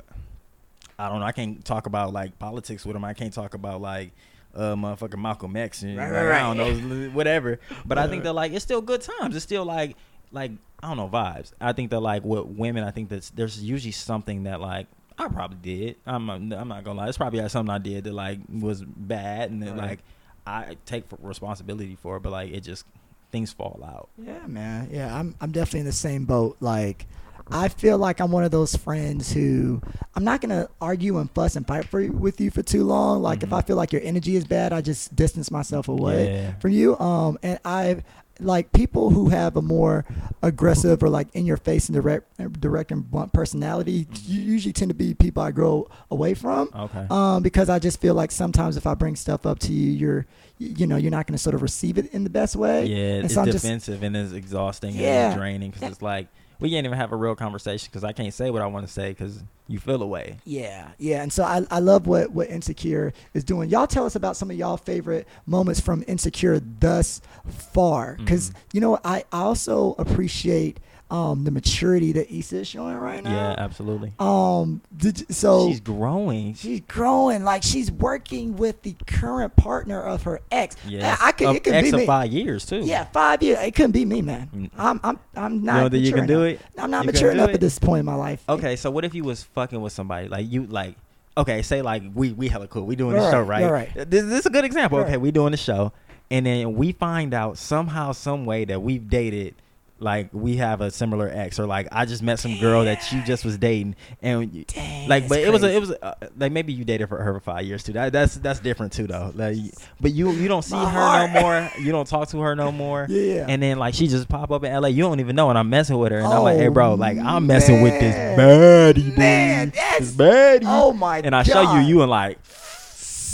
I 0.98 1.08
don't 1.08 1.20
know. 1.20 1.26
I 1.26 1.32
can't 1.32 1.64
talk 1.64 1.86
about 1.86 2.12
like 2.12 2.38
politics 2.38 2.84
with 2.84 2.94
them. 2.94 3.04
I 3.04 3.14
can't 3.14 3.32
talk 3.32 3.54
about 3.54 3.80
like 3.80 4.12
uh 4.54 4.74
motherfucking 4.74 5.20
Malcolm 5.20 5.56
X 5.56 5.82
and 5.82 5.96
Right, 5.96 6.12
like, 6.12 6.24
right, 6.26 6.42
I 6.42 6.54
don't 6.54 6.88
know 6.88 7.08
whatever. 7.12 7.58
But 7.84 7.98
I 7.98 8.02
think 8.06 8.20
right. 8.20 8.24
that 8.24 8.32
like 8.34 8.52
it's 8.52 8.64
still 8.64 8.80
good 8.80 9.00
times. 9.00 9.34
It's 9.34 9.44
still 9.44 9.64
like 9.64 9.96
like 10.30 10.52
I 10.82 10.88
don't 10.88 10.96
know 10.96 11.08
vibes. 11.08 11.52
I 11.60 11.72
think 11.72 11.90
that 11.90 12.00
like 12.00 12.24
with 12.24 12.44
women, 12.46 12.84
I 12.84 12.90
think 12.90 13.08
that 13.08 13.30
there's 13.34 13.62
usually 13.62 13.92
something 13.92 14.42
that 14.44 14.60
like 14.60 14.86
I 15.18 15.28
probably 15.28 15.58
did. 15.62 15.96
I'm 16.06 16.28
I'm 16.30 16.48
not 16.48 16.84
gonna 16.84 16.94
lie. 17.00 17.08
It's 17.08 17.18
probably 17.18 17.46
something 17.48 17.72
I 17.72 17.78
did 17.78 18.04
that 18.04 18.12
like 18.14 18.40
was 18.48 18.82
bad 18.84 19.50
and 19.50 19.62
that 19.62 19.70
Right. 19.76 19.80
like 19.90 19.98
I 20.46 20.76
take 20.86 21.04
responsibility 21.20 21.96
for. 21.96 22.16
it, 22.16 22.22
But 22.22 22.32
like 22.32 22.52
it 22.52 22.60
just 22.60 22.84
things 23.30 23.52
fall 23.52 23.80
out. 23.84 24.08
Yeah, 24.18 24.46
man. 24.46 24.88
Yeah, 24.92 25.16
I'm 25.16 25.34
I'm 25.40 25.52
definitely 25.52 25.80
in 25.80 25.86
the 25.86 25.92
same 25.92 26.24
boat. 26.24 26.56
Like 26.60 27.06
I 27.50 27.68
feel 27.68 27.98
like 27.98 28.20
I'm 28.20 28.30
one 28.32 28.42
of 28.44 28.50
those 28.50 28.74
friends 28.74 29.30
who 29.32 29.80
I'm 30.14 30.24
not 30.24 30.40
gonna 30.40 30.68
argue 30.80 31.18
and 31.18 31.30
fuss 31.30 31.56
and 31.56 31.66
fight 31.66 31.84
for 31.84 32.00
with 32.10 32.40
you 32.40 32.50
for 32.50 32.62
too 32.62 32.84
long. 32.84 33.22
Like 33.22 33.42
if 33.42 33.50
Mhm. 33.50 33.58
I 33.58 33.62
feel 33.62 33.76
like 33.76 33.92
your 33.92 34.02
energy 34.02 34.34
is 34.36 34.44
bad, 34.46 34.72
I 34.72 34.80
just 34.80 35.14
distance 35.14 35.50
myself 35.50 35.86
away 35.88 36.32
Yeah. 36.34 36.54
from 36.58 36.70
you. 36.72 36.98
Um, 36.98 37.38
and 37.42 37.58
I've 37.64 38.02
like 38.40 38.72
people 38.72 39.10
who 39.10 39.28
have 39.28 39.56
a 39.56 39.62
more 39.62 40.04
aggressive 40.42 41.02
or 41.02 41.08
like 41.08 41.28
in 41.34 41.46
your 41.46 41.56
face 41.56 41.88
and 41.88 41.94
direct 41.94 42.26
direct 42.60 42.90
and 42.90 43.08
blunt 43.10 43.32
personality 43.32 44.06
you 44.26 44.40
usually 44.40 44.72
tend 44.72 44.88
to 44.90 44.94
be 44.94 45.14
people 45.14 45.42
I 45.42 45.52
grow 45.52 45.88
away 46.10 46.34
from 46.34 46.68
Okay. 46.74 47.06
um, 47.10 47.42
because 47.42 47.68
I 47.70 47.78
just 47.78 48.00
feel 48.00 48.14
like 48.14 48.30
sometimes 48.32 48.76
if 48.76 48.86
I 48.86 48.94
bring 48.94 49.14
stuff 49.16 49.46
up 49.46 49.58
to 49.60 49.72
you, 49.72 49.90
you're, 49.92 50.26
you 50.58 50.86
know, 50.86 50.96
you're 50.96 51.10
not 51.12 51.26
going 51.26 51.36
to 51.36 51.42
sort 51.42 51.54
of 51.54 51.62
receive 51.62 51.96
it 51.96 52.12
in 52.12 52.24
the 52.24 52.30
best 52.30 52.56
way. 52.56 52.86
Yeah, 52.86 52.96
And 52.96 53.24
it's 53.26 53.34
so 53.34 53.42
I'm 53.42 53.46
just- 53.46 53.62
defensive 53.62 54.02
and 54.02 54.16
it's 54.16 54.32
exhausting 54.32 54.94
Yeah. 54.96 55.30
and 55.30 55.38
draining 55.40 55.70
because 55.70 55.90
it's 55.92 56.02
like 56.02 56.26
we 56.60 56.70
can't 56.70 56.86
even 56.86 56.96
have 56.98 57.12
a 57.12 57.16
real 57.16 57.34
conversation 57.34 57.88
because 57.90 58.04
I 58.04 58.12
can't 58.12 58.32
say 58.32 58.50
what 58.50 58.62
I 58.62 58.66
want 58.66 58.86
to 58.86 58.92
say 58.92 59.10
because 59.10 59.42
you 59.68 59.78
feel 59.78 60.02
away. 60.02 60.36
Yeah, 60.44 60.88
yeah, 60.98 61.22
and 61.22 61.32
so 61.32 61.42
I, 61.42 61.62
I 61.70 61.78
love 61.78 62.06
what 62.06 62.30
what 62.32 62.48
Insecure 62.50 63.12
is 63.32 63.44
doing. 63.44 63.70
Y'all 63.70 63.86
tell 63.86 64.04
us 64.06 64.14
about 64.16 64.36
some 64.36 64.50
of 64.50 64.56
y'all 64.56 64.76
favorite 64.76 65.26
moments 65.46 65.80
from 65.80 66.04
Insecure 66.06 66.60
thus 66.80 67.20
far, 67.48 68.16
because 68.18 68.50
Mhm. 68.50 68.54
you 68.74 68.80
know 68.80 68.98
I 69.04 69.24
also 69.32 69.94
appreciate 69.98 70.78
um 71.10 71.44
the 71.44 71.50
maturity 71.50 72.12
that 72.12 72.32
Issa 72.34 72.60
is 72.60 72.68
showing 72.68 72.96
right 72.96 73.22
now. 73.22 73.30
Yeah, 73.30 73.54
absolutely. 73.58 74.12
Um, 74.18 74.80
did 74.96 75.20
you- 75.20 75.26
so 75.30 75.68
She's 75.68 75.80
growing. 75.80 76.54
she's 76.54 76.80
growing 76.80 77.44
like 77.44 77.62
she's 77.62 77.90
working 77.92 78.56
with 78.56 78.80
the 78.82 78.96
current 79.06 79.54
partner 79.54 80.00
of 80.00 80.22
her 80.22 80.40
ex. 80.50 80.76
Yeah, 80.88 81.16
I, 81.20 81.28
I 81.28 81.32
could 81.32 81.48
Of 81.48 81.56
it 81.56 81.64
could 81.64 81.82
be 81.82 81.92
me. 81.92 82.06
five 82.06 82.32
years 82.32 82.64
too. 82.64 82.80
Yeah, 82.80 83.04
five 83.04 83.42
years. 83.42 83.58
It 83.60 83.74
couldn't 83.74 83.92
be 83.92 84.04
me, 84.06 84.22
man. 84.22 84.48
Mm. 84.54 84.70
I'm 84.78 85.00
I'm 85.04 85.18
I'm 85.36 85.62
not. 85.62 85.74
You 85.74 85.80
don't 85.82 85.90
think 85.90 86.04
you 86.06 86.12
can 86.14 86.26
do 86.26 86.42
enough. 86.44 86.60
it? 86.60 86.80
I'm 86.80 86.90
not 86.90 87.04
You 87.04 87.12
mature 87.12 87.30
enough 87.30 87.50
at 87.50 87.60
this 87.60 87.78
point 87.78 88.00
in 88.00 88.06
my 88.06 88.14
life. 88.14 88.42
Okay, 88.48 88.74
so 88.76 88.90
what 88.90 89.04
if 89.04 89.14
you 89.14 89.24
was 89.24 89.42
fucking 89.42 89.80
with 89.80 89.92
somebody 89.92 90.28
like 90.28 90.50
you 90.50 90.66
like? 90.66 90.96
Okay, 91.36 91.60
say 91.62 91.82
like 91.82 92.02
we 92.14 92.32
we 92.32 92.48
hella 92.48 92.66
cool. 92.66 92.86
We 92.86 92.96
doing 92.96 93.16
the 93.16 93.30
show, 93.30 93.42
right? 93.42 93.70
right. 93.70 93.90
This, 93.94 94.24
this 94.24 94.40
is 94.40 94.46
a 94.46 94.50
good 94.50 94.64
example. 94.64 95.00
Okay, 95.00 95.16
we 95.18 95.30
doing 95.32 95.50
the 95.50 95.56
show, 95.58 95.92
and 96.30 96.46
then 96.46 96.74
we 96.76 96.92
find 96.92 97.34
out 97.34 97.58
somehow, 97.58 98.12
some 98.12 98.46
way 98.46 98.64
that 98.64 98.80
we've 98.80 99.08
dated. 99.10 99.54
Like 100.00 100.30
we 100.32 100.56
have 100.56 100.80
a 100.80 100.90
similar 100.90 101.30
ex, 101.32 101.58
or 101.60 101.66
like 101.66 101.86
I 101.92 102.04
just 102.04 102.20
met 102.22 102.40
some 102.40 102.58
girl 102.58 102.84
that 102.84 103.12
you 103.12 103.22
just 103.22 103.44
was 103.44 103.56
dating, 103.56 103.94
and 104.20 104.66
Dang, 104.66 105.08
like, 105.08 105.28
but 105.28 105.38
it 105.38 105.52
was 105.52 105.62
a, 105.62 105.72
it 105.72 105.78
was 105.78 105.90
a, 105.90 106.04
uh, 106.04 106.14
like 106.36 106.50
maybe 106.50 106.72
you 106.72 106.84
dated 106.84 107.08
for 107.08 107.22
her 107.22 107.32
for 107.34 107.38
five 107.40 107.64
years 107.64 107.84
too. 107.84 107.92
That 107.92 108.12
that's 108.12 108.34
that's 108.34 108.58
different 108.58 108.92
too 108.92 109.06
though. 109.06 109.30
Like, 109.34 109.56
but 110.00 110.12
you 110.12 110.32
you 110.32 110.48
don't 110.48 110.62
see 110.62 110.74
My 110.74 110.90
her 110.90 111.00
heart. 111.00 111.30
no 111.32 111.40
more. 111.40 111.70
You 111.80 111.92
don't 111.92 112.08
talk 112.08 112.28
to 112.30 112.40
her 112.40 112.56
no 112.56 112.72
more. 112.72 113.06
Yeah. 113.14 113.46
And 113.48 113.62
then 113.62 113.78
like 113.78 113.94
she 113.94 114.08
just 114.08 114.28
pop 114.28 114.50
up 114.50 114.64
in 114.64 114.72
L.A. 114.72 114.88
You 114.90 115.04
don't 115.04 115.20
even 115.20 115.36
know, 115.36 115.48
and 115.48 115.56
I'm 115.58 115.70
messing 115.70 115.96
with 115.96 116.10
her, 116.10 116.18
and 116.18 116.26
I'm 116.26 116.42
like, 116.42 116.56
hey 116.56 116.66
Oh, 116.66 116.72
bro, 116.72 116.94
like 116.94 117.16
I'm 117.16 117.46
messing 117.46 117.80
with 117.80 117.92
this 118.00 118.14
man. 118.14 118.38
baddie. 118.38 119.16
Man, 119.16 119.70
this 119.70 120.12
baddie. 120.12 120.64
Oh 120.66 120.92
my 120.92 121.18
and 121.20 121.34
I 121.36 121.44
show 121.44 121.74
you, 121.76 121.80
you 121.86 122.02
and 122.02 122.10
like. 122.10 122.38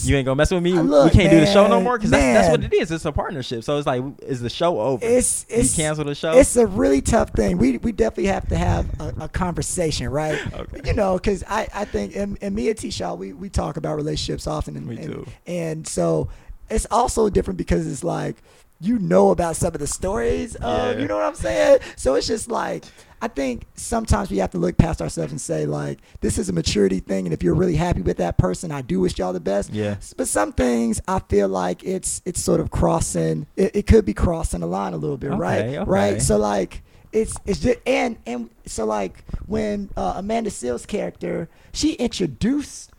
You 0.07 0.17
ain't 0.17 0.27
gonna 0.27 0.37
mess 0.37 0.51
with 0.51 0.63
me. 0.63 0.77
Uh, 0.77 0.83
we 0.83 1.11
can't 1.11 1.31
do 1.31 1.41
the 1.41 1.47
show 1.47 1.67
no 1.67 1.81
more 1.81 1.99
because 1.99 2.11
that's, 2.11 2.23
that's 2.23 2.51
what 2.51 2.65
it 2.65 2.73
is. 2.75 2.91
It's 2.91 3.05
a 3.05 3.13
partnership. 3.13 3.65
So 3.65 3.77
it's 3.79 3.87
like, 3.87 4.03
is 4.23 4.41
the 4.41 4.51
show 4.51 4.81
over? 4.81 5.05
It's 5.05 5.47
it's 5.49 5.77
you 5.77 5.85
cancel 5.85 6.05
the 6.05 6.15
show. 6.15 6.33
It's 6.33 6.57
a 6.57 6.67
really 6.67 7.01
tough 7.01 7.31
thing. 7.31 7.59
We 7.59 7.79
we 7.79 7.93
definitely 7.93 8.27
have 8.27 8.49
to 8.49 8.57
have 8.57 9.01
a, 9.01 9.15
a 9.23 9.29
conversation, 9.29 10.09
right? 10.09 10.39
Okay. 10.61 10.81
You 10.85 10.95
know, 10.95 11.15
because 11.15 11.43
I 11.49 11.69
I 11.75 11.85
think 11.85 12.15
and, 12.17 12.37
and 12.43 12.55
me 12.55 12.69
and 12.69 12.77
T 12.77 12.91
Shaw 12.91 13.15
we 13.15 13.33
we 13.33 13.49
talk 13.49 13.77
about 13.77 13.97
relationships 13.97 14.47
often, 14.47 14.77
and, 14.77 14.87
Me 14.87 14.97
and, 14.97 15.07
too. 15.07 15.27
and 15.47 15.87
so 15.87 16.29
it's 16.69 16.87
also 16.91 17.31
different 17.31 17.57
because 17.57 17.87
it's 17.87 18.05
like 18.05 18.37
you 18.81 18.99
know 18.99 19.31
about 19.31 19.57
some 19.57 19.75
of 19.75 19.81
the 19.81 19.87
stories. 19.87 20.55
Of, 20.57 20.62
Yeah. 20.97 21.01
You 21.03 21.09
know 21.09 21.16
what 21.16 21.25
I'm 21.25 21.35
saying? 21.35 21.81
So 21.97 22.14
it's 22.14 22.27
just 22.27 22.51
like. 22.51 22.85
I 23.23 23.29
think 23.29 23.66
sometimes 23.75 24.31
we 24.31 24.38
have 24.38 24.51
to 24.53 24.57
look 24.59 24.79
past 24.79 25.03
ourselves 25.03 25.31
and 25.31 25.38
say 25.38 25.66
like 25.66 25.99
this 26.23 26.38
is 26.38 26.49
a 26.49 26.55
maturity 26.55 27.01
thing 27.01 27.27
and 27.27 27.35
if 27.35 27.43
you're 27.43 27.53
really 27.55 27.77
happy 27.77 28.01
with 28.01 28.16
that 28.16 28.38
person 28.38 28.73
I 28.73 28.81
do 28.81 28.99
wish 29.01 29.19
y'all 29.19 29.35
the 29.35 29.40
best 29.40 29.69
Yeah. 29.75 29.97
but 30.16 30.27
some 30.27 30.55
things 30.55 31.03
I 31.07 31.19
feel 31.19 31.47
like 31.47 31.85
it's 31.85 32.23
it's 32.25 32.40
sort 32.40 32.61
of 32.61 32.71
crossing. 32.71 33.47
It, 33.57 33.77
it 33.77 33.87
could 33.87 34.07
be 34.07 34.14
crossing 34.14 34.61
the 34.61 34.66
line 34.66 34.95
a 34.95 34.97
little 34.97 35.19
bit, 35.19 35.33
right? 35.33 35.59
Okay, 35.66 35.79
okay. 35.81 35.90
Right. 35.90 36.23
So 36.23 36.38
like 36.38 36.83
it's 37.12 37.37
it's 37.45 37.61
just 37.61 37.81
and 37.87 38.16
and 38.25 38.49
so 38.64 38.87
like 38.87 39.23
when 39.45 39.90
uh, 39.99 40.14
Amanda 40.16 40.49
Seales' 40.49 40.87
character 40.87 41.51
she 41.75 41.93
introduced 41.97 42.89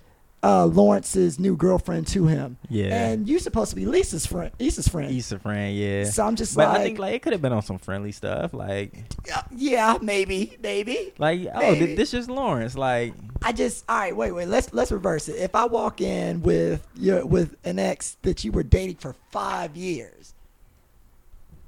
uh, 0.43 0.65
Lawrence's 0.65 1.39
new 1.39 1.55
girlfriend 1.55 2.07
to 2.07 2.25
him. 2.25 2.57
Yeah. 2.67 3.09
And 3.09 3.29
you're 3.29 3.39
supposed 3.39 3.69
to 3.69 3.75
be 3.75 3.85
Lisa's 3.85 4.25
friend. 4.25 4.51
Lisa's 4.59 4.87
friend. 4.87 5.15
Issa 5.15 5.39
friend, 5.39 5.75
yeah. 5.75 6.05
So 6.05 6.25
I'm 6.25 6.35
just 6.35 6.55
but 6.55 6.67
like, 6.69 6.79
I 6.79 6.83
think 6.83 6.99
like 6.99 7.13
it 7.13 7.21
could 7.21 7.33
have 7.33 7.41
been 7.41 7.53
on 7.53 7.61
some 7.61 7.77
friendly 7.77 8.11
stuff, 8.11 8.53
like 8.53 8.93
yeah, 9.27 9.43
yeah, 9.55 9.97
maybe, 10.01 10.57
maybe. 10.61 11.13
like 11.19 11.41
oh, 11.53 11.59
Maybe. 11.59 11.85
th- 11.85 11.97
this 11.97 12.13
is 12.13 12.29
Lawrence, 12.29 12.75
like 12.75 13.13
I 13.43 13.51
just 13.51 13.85
all 13.87 13.97
right. 13.99 14.15
Wait, 14.15 14.31
wait. 14.31 14.47
Let's 14.47 14.73
let's 14.73 14.91
reverse 14.91 15.29
it. 15.29 15.33
If 15.37 15.55
I 15.55 15.65
walk 15.65 16.01
in 16.01 16.41
with 16.41 16.87
your 16.95 17.25
with 17.25 17.55
an 17.63 17.77
ex 17.79 18.17
that 18.23 18.43
you 18.43 18.51
were 18.51 18.63
dating 18.63 18.95
for 18.95 19.13
five 19.31 19.75
years, 19.75 20.33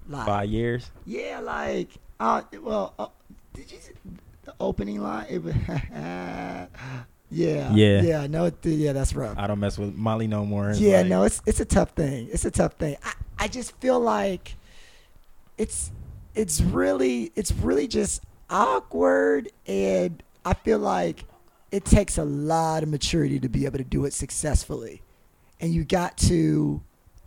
like 0.08 0.26
five 0.26 0.50
years. 0.50 0.90
yeah, 1.06 1.40
like 1.42 1.90
uh, 2.20 2.42
well, 2.62 2.94
uh, 2.98 3.08
did 3.54 3.72
you 3.72 3.78
the 4.44 4.54
opening 4.60 5.02
line? 5.02 5.26
It 5.30 5.44
was 5.44 5.54
yeah, 7.34 7.74
Yeah. 7.74 8.02
yeah. 8.02 8.28
No, 8.28 8.46
it, 8.46 8.56
yeah, 8.64 8.94
that's 8.94 9.14
rough. 9.16 9.38
I 9.38 9.48
don't 9.48 9.60
mess 9.60 9.78
with 9.78 9.96
Molly 9.96 10.28
no 10.28 10.46
more. 10.46 10.70
It's 10.72 10.80
yeah, 10.80 10.98
like- 11.00 11.08
no, 11.08 11.24
it's 11.24 11.42
it's 11.46 11.60
a 11.60 11.66
tough 11.66 11.92
thing. 11.92 12.30
It's 12.32 12.46
a 12.46 12.52
tough 12.52 12.74
thing. 12.74 12.98
I, 13.04 13.14
I 13.40 13.48
just 13.48 13.76
feel 13.82 14.00
like 14.00 14.56
it's 15.58 15.92
it's 16.36 16.62
really 16.62 17.32
it's 17.36 17.52
really 17.52 17.88
just 17.88 18.22
awkward 18.50 19.50
and 19.68 20.22
I 20.46 20.54
feel 20.54 20.80
like 20.80 21.26
it 21.72 21.86
takes 21.86 22.18
a 22.18 22.24
lot 22.24 22.84
of 22.84 22.90
maturity 22.90 23.40
to 23.40 23.50
be 23.50 23.66
able 23.66 23.78
to 23.80 23.84
do 23.84 24.06
it 24.06 24.14
successfully. 24.14 25.02
And 25.60 25.74
you 25.74 25.84
got 25.86 26.18
to 26.30 26.82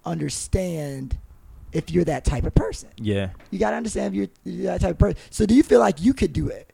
understand 0.05 1.17
if 1.73 1.91
you're 1.91 2.05
that 2.05 2.25
type 2.25 2.45
of 2.45 2.55
person. 2.55 2.89
Yeah. 2.97 3.31
You 3.51 3.59
got 3.59 3.71
to 3.71 3.77
understand 3.77 4.15
if 4.15 4.19
you're, 4.19 4.29
you're 4.55 4.67
that 4.73 4.81
type 4.81 4.93
of 4.93 4.99
person. 4.99 5.19
So 5.31 5.47
do 5.47 5.55
you 5.55 5.63
feel 5.63 5.81
like 5.81 6.01
you 6.01 6.15
could 6.15 6.33
do 6.33 6.49
it? 6.49 6.71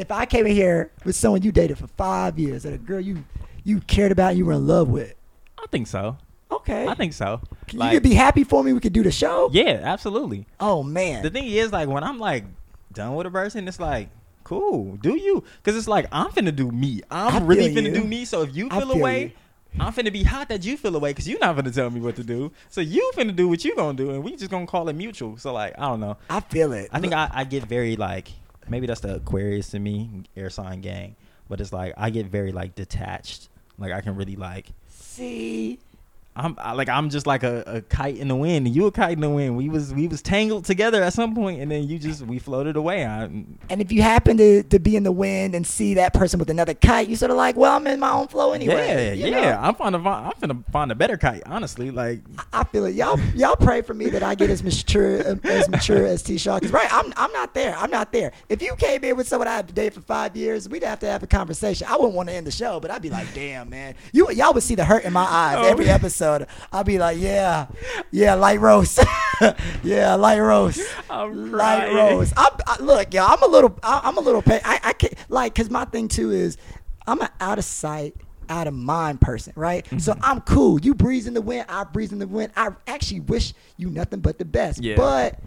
If 0.00 0.10
I 0.10 0.24
came 0.24 0.46
in 0.46 0.52
here 0.52 0.90
with 1.04 1.14
someone 1.14 1.42
you 1.42 1.52
dated 1.52 1.76
for 1.76 1.86
five 1.86 2.38
years, 2.38 2.64
and 2.64 2.74
a 2.74 2.78
girl 2.78 3.00
you 3.00 3.22
you 3.64 3.80
cared 3.80 4.12
about, 4.12 4.30
and 4.30 4.38
you 4.38 4.46
were 4.46 4.54
in 4.54 4.66
love 4.66 4.88
with. 4.88 5.14
I 5.58 5.66
think 5.70 5.86
so. 5.86 6.16
Okay. 6.50 6.86
I 6.86 6.94
think 6.94 7.12
so. 7.12 7.40
you 7.70 7.78
Like, 7.78 7.92
could 7.92 8.02
be 8.02 8.14
happy 8.14 8.42
for 8.44 8.64
me. 8.64 8.72
We 8.72 8.80
could 8.80 8.94
do 8.94 9.02
the 9.02 9.10
show. 9.12 9.50
yeah, 9.52 9.80
absolutely. 9.84 10.46
Oh 10.58 10.82
man. 10.82 11.22
The 11.22 11.30
thing 11.30 11.46
is, 11.46 11.70
like, 11.70 11.88
when 11.88 12.02
I'm 12.02 12.18
like 12.18 12.44
done 12.92 13.14
with 13.14 13.26
a 13.26 13.30
person, 13.30 13.68
it's 13.68 13.78
like, 13.78 14.08
cool, 14.42 14.96
do 14.96 15.16
you? 15.16 15.44
Because 15.62 15.76
it's 15.76 15.86
like 15.86 16.06
I'm 16.12 16.30
finna 16.30 16.56
do 16.56 16.70
me. 16.70 17.02
I'm 17.10 17.46
really 17.46 17.74
finna 17.74 17.94
you. 17.94 18.00
do 18.00 18.04
me. 18.04 18.24
So 18.24 18.42
if 18.42 18.56
you 18.56 18.70
feel 18.70 18.80
feel 18.80 18.92
away, 18.92 19.22
you. 19.22 19.30
I'm 19.78 19.92
finna 19.92 20.12
be 20.12 20.22
hot 20.24 20.48
that 20.48 20.64
you 20.64 20.76
feel 20.78 20.96
away 20.96 21.10
because 21.10 21.28
you're 21.28 21.38
not 21.38 21.56
finna 21.56 21.74
tell 21.74 21.90
me 21.90 22.00
what 22.00 22.16
to 22.16 22.24
do. 22.24 22.50
So 22.70 22.80
you 22.80 23.12
finna 23.14 23.36
do 23.36 23.48
what 23.48 23.64
you 23.66 23.76
gonna 23.76 23.96
do, 23.96 24.10
and 24.12 24.24
we 24.24 24.34
just 24.34 24.50
gonna 24.50 24.66
call 24.66 24.88
it 24.88 24.94
mutual. 24.94 25.36
So 25.36 25.52
like, 25.52 25.74
I 25.78 25.82
don't 25.82 26.00
know. 26.00 26.16
I 26.30 26.40
feel 26.40 26.72
it. 26.72 26.88
I 26.90 27.00
think 27.00 27.12
Look, 27.12 27.18
I, 27.18 27.40
I 27.40 27.44
get 27.44 27.64
very 27.64 27.96
like 27.96 28.32
maybe 28.70 28.86
that's 28.86 29.00
the 29.00 29.16
Aquarius 29.16 29.74
in 29.74 29.82
me, 29.82 30.22
air 30.36 30.48
sign 30.48 30.80
gang, 30.80 31.16
but 31.48 31.60
it's 31.60 31.72
like 31.72 31.92
I 31.96 32.10
get 32.10 32.26
very 32.26 32.52
like 32.52 32.74
detached. 32.74 33.48
Like 33.78 33.92
I 33.92 34.00
can 34.00 34.16
really 34.16 34.36
like 34.36 34.68
see. 34.88 35.78
I'm 36.36 36.56
I, 36.58 36.72
like 36.72 36.88
I'm 36.88 37.10
just 37.10 37.26
like 37.26 37.42
a, 37.42 37.62
a 37.66 37.80
kite 37.82 38.16
in 38.16 38.28
the 38.28 38.36
wind. 38.36 38.66
and 38.66 38.74
You 38.74 38.86
a 38.86 38.92
kite 38.92 39.12
in 39.12 39.20
the 39.20 39.28
wind. 39.28 39.56
We 39.56 39.68
was 39.68 39.92
we 39.92 40.06
was 40.06 40.22
tangled 40.22 40.64
together 40.64 41.02
at 41.02 41.12
some 41.12 41.34
point, 41.34 41.60
and 41.60 41.70
then 41.70 41.88
you 41.88 41.98
just 41.98 42.22
we 42.22 42.38
floated 42.38 42.76
away. 42.76 43.04
I, 43.04 43.24
And 43.24 43.56
if 43.68 43.90
you 43.90 44.02
happen 44.02 44.36
to, 44.36 44.62
to 44.62 44.78
be 44.78 44.94
in 44.94 45.02
the 45.02 45.10
wind 45.12 45.56
and 45.56 45.66
see 45.66 45.94
that 45.94 46.14
person 46.14 46.38
with 46.38 46.48
another 46.48 46.72
kite, 46.72 47.08
you 47.08 47.16
sort 47.16 47.32
of 47.32 47.36
like, 47.36 47.56
well, 47.56 47.74
I'm 47.74 47.86
in 47.88 47.98
my 47.98 48.12
own 48.12 48.28
flow 48.28 48.52
anyway. 48.52 49.16
yeah, 49.18 49.26
yeah. 49.26 49.40
know? 49.40 49.58
I'm 49.60 49.74
find, 49.74 49.96
I'm 49.96 50.02
finna 50.02 50.64
find 50.70 50.92
a 50.92 50.94
better 50.94 51.16
kite. 51.16 51.42
Honestly, 51.46 51.90
like 51.90 52.20
I 52.52 52.62
feel 52.64 52.84
it. 52.84 52.94
Y'all, 52.94 53.18
y'all 53.34 53.56
pray 53.56 53.82
for 53.82 53.94
me 53.94 54.08
that 54.10 54.22
I 54.22 54.36
get 54.36 54.50
as 54.50 54.62
mature 54.62 55.28
um, 55.28 55.40
as 55.42 55.68
mature 55.68 56.06
as 56.06 56.22
T. 56.22 56.38
Shaw. 56.38 56.60
Cause 56.60 56.70
right, 56.70 56.92
I'm 56.92 57.12
I'm 57.16 57.32
not 57.32 57.54
there. 57.54 57.74
I'm 57.76 57.90
not 57.90 58.12
there. 58.12 58.30
If 58.48 58.62
you 58.62 58.76
came 58.76 59.02
in 59.02 59.16
with 59.16 59.26
someone 59.26 59.48
I 59.48 59.56
had 59.56 59.66
to 59.66 59.74
date 59.74 59.94
for 59.94 60.00
five 60.00 60.36
years, 60.36 60.68
we'd 60.68 60.84
have 60.84 61.00
to 61.00 61.06
have 61.06 61.24
a 61.24 61.26
conversation. 61.26 61.88
I 61.90 61.96
wouldn't 61.96 62.14
want 62.14 62.28
to 62.28 62.34
end 62.36 62.46
the 62.46 62.52
show, 62.52 62.78
but 62.78 62.92
I'd 62.92 63.02
be 63.02 63.10
like, 63.10 63.34
damn, 63.34 63.68
man, 63.68 63.96
you 64.12 64.30
y'all 64.30 64.54
would 64.54 64.62
see 64.62 64.76
the 64.76 64.84
hurt 64.84 65.04
in 65.04 65.12
my 65.12 65.24
eyes 65.24 65.56
Oh, 65.58 65.64
every 65.64 65.86
man. 65.86 65.94
I'd 66.72 66.86
be 66.86 66.98
like, 66.98 67.18
yeah, 67.18 67.66
yeah, 68.10 68.34
light 68.34 68.60
roast, 68.60 69.00
yeah, 69.82 70.14
light 70.14 70.38
roast. 70.40 70.80
I'm 71.08 71.52
light 71.52 71.90
crying. 71.90 71.96
roast. 72.16 72.32
I, 72.36 72.48
I, 72.66 72.82
look, 72.82 73.12
y'all, 73.14 73.30
I'm 73.30 73.42
a 73.42 73.46
little, 73.46 73.78
I, 73.82 74.00
I'm 74.04 74.16
a 74.18 74.20
little. 74.20 74.42
Pay, 74.42 74.60
I, 74.64 74.80
I 74.84 74.92
can't 74.92 75.14
like, 75.28 75.54
cause 75.54 75.70
my 75.70 75.84
thing 75.86 76.08
too 76.08 76.30
is, 76.30 76.56
I'm 77.06 77.20
an 77.20 77.28
out 77.40 77.58
of 77.58 77.64
sight, 77.64 78.14
out 78.48 78.66
of 78.66 78.74
mind 78.74 79.20
person, 79.20 79.52
right? 79.56 79.86
So 80.00 80.12
Mm-hmm. 80.12 80.20
I'm 80.24 80.40
cool. 80.42 80.80
You 80.80 80.94
breeze 80.94 81.26
in 81.26 81.34
the 81.34 81.42
wind, 81.42 81.66
I 81.68 81.84
breeze 81.84 82.12
in 82.12 82.18
the 82.18 82.26
wind. 82.26 82.52
I 82.56 82.70
actually 82.86 83.20
wish 83.20 83.54
you 83.76 83.90
nothing 83.90 84.20
but 84.20 84.38
the 84.38 84.44
best. 84.44 84.82
Yeah. 84.82 84.96
But 84.96 85.38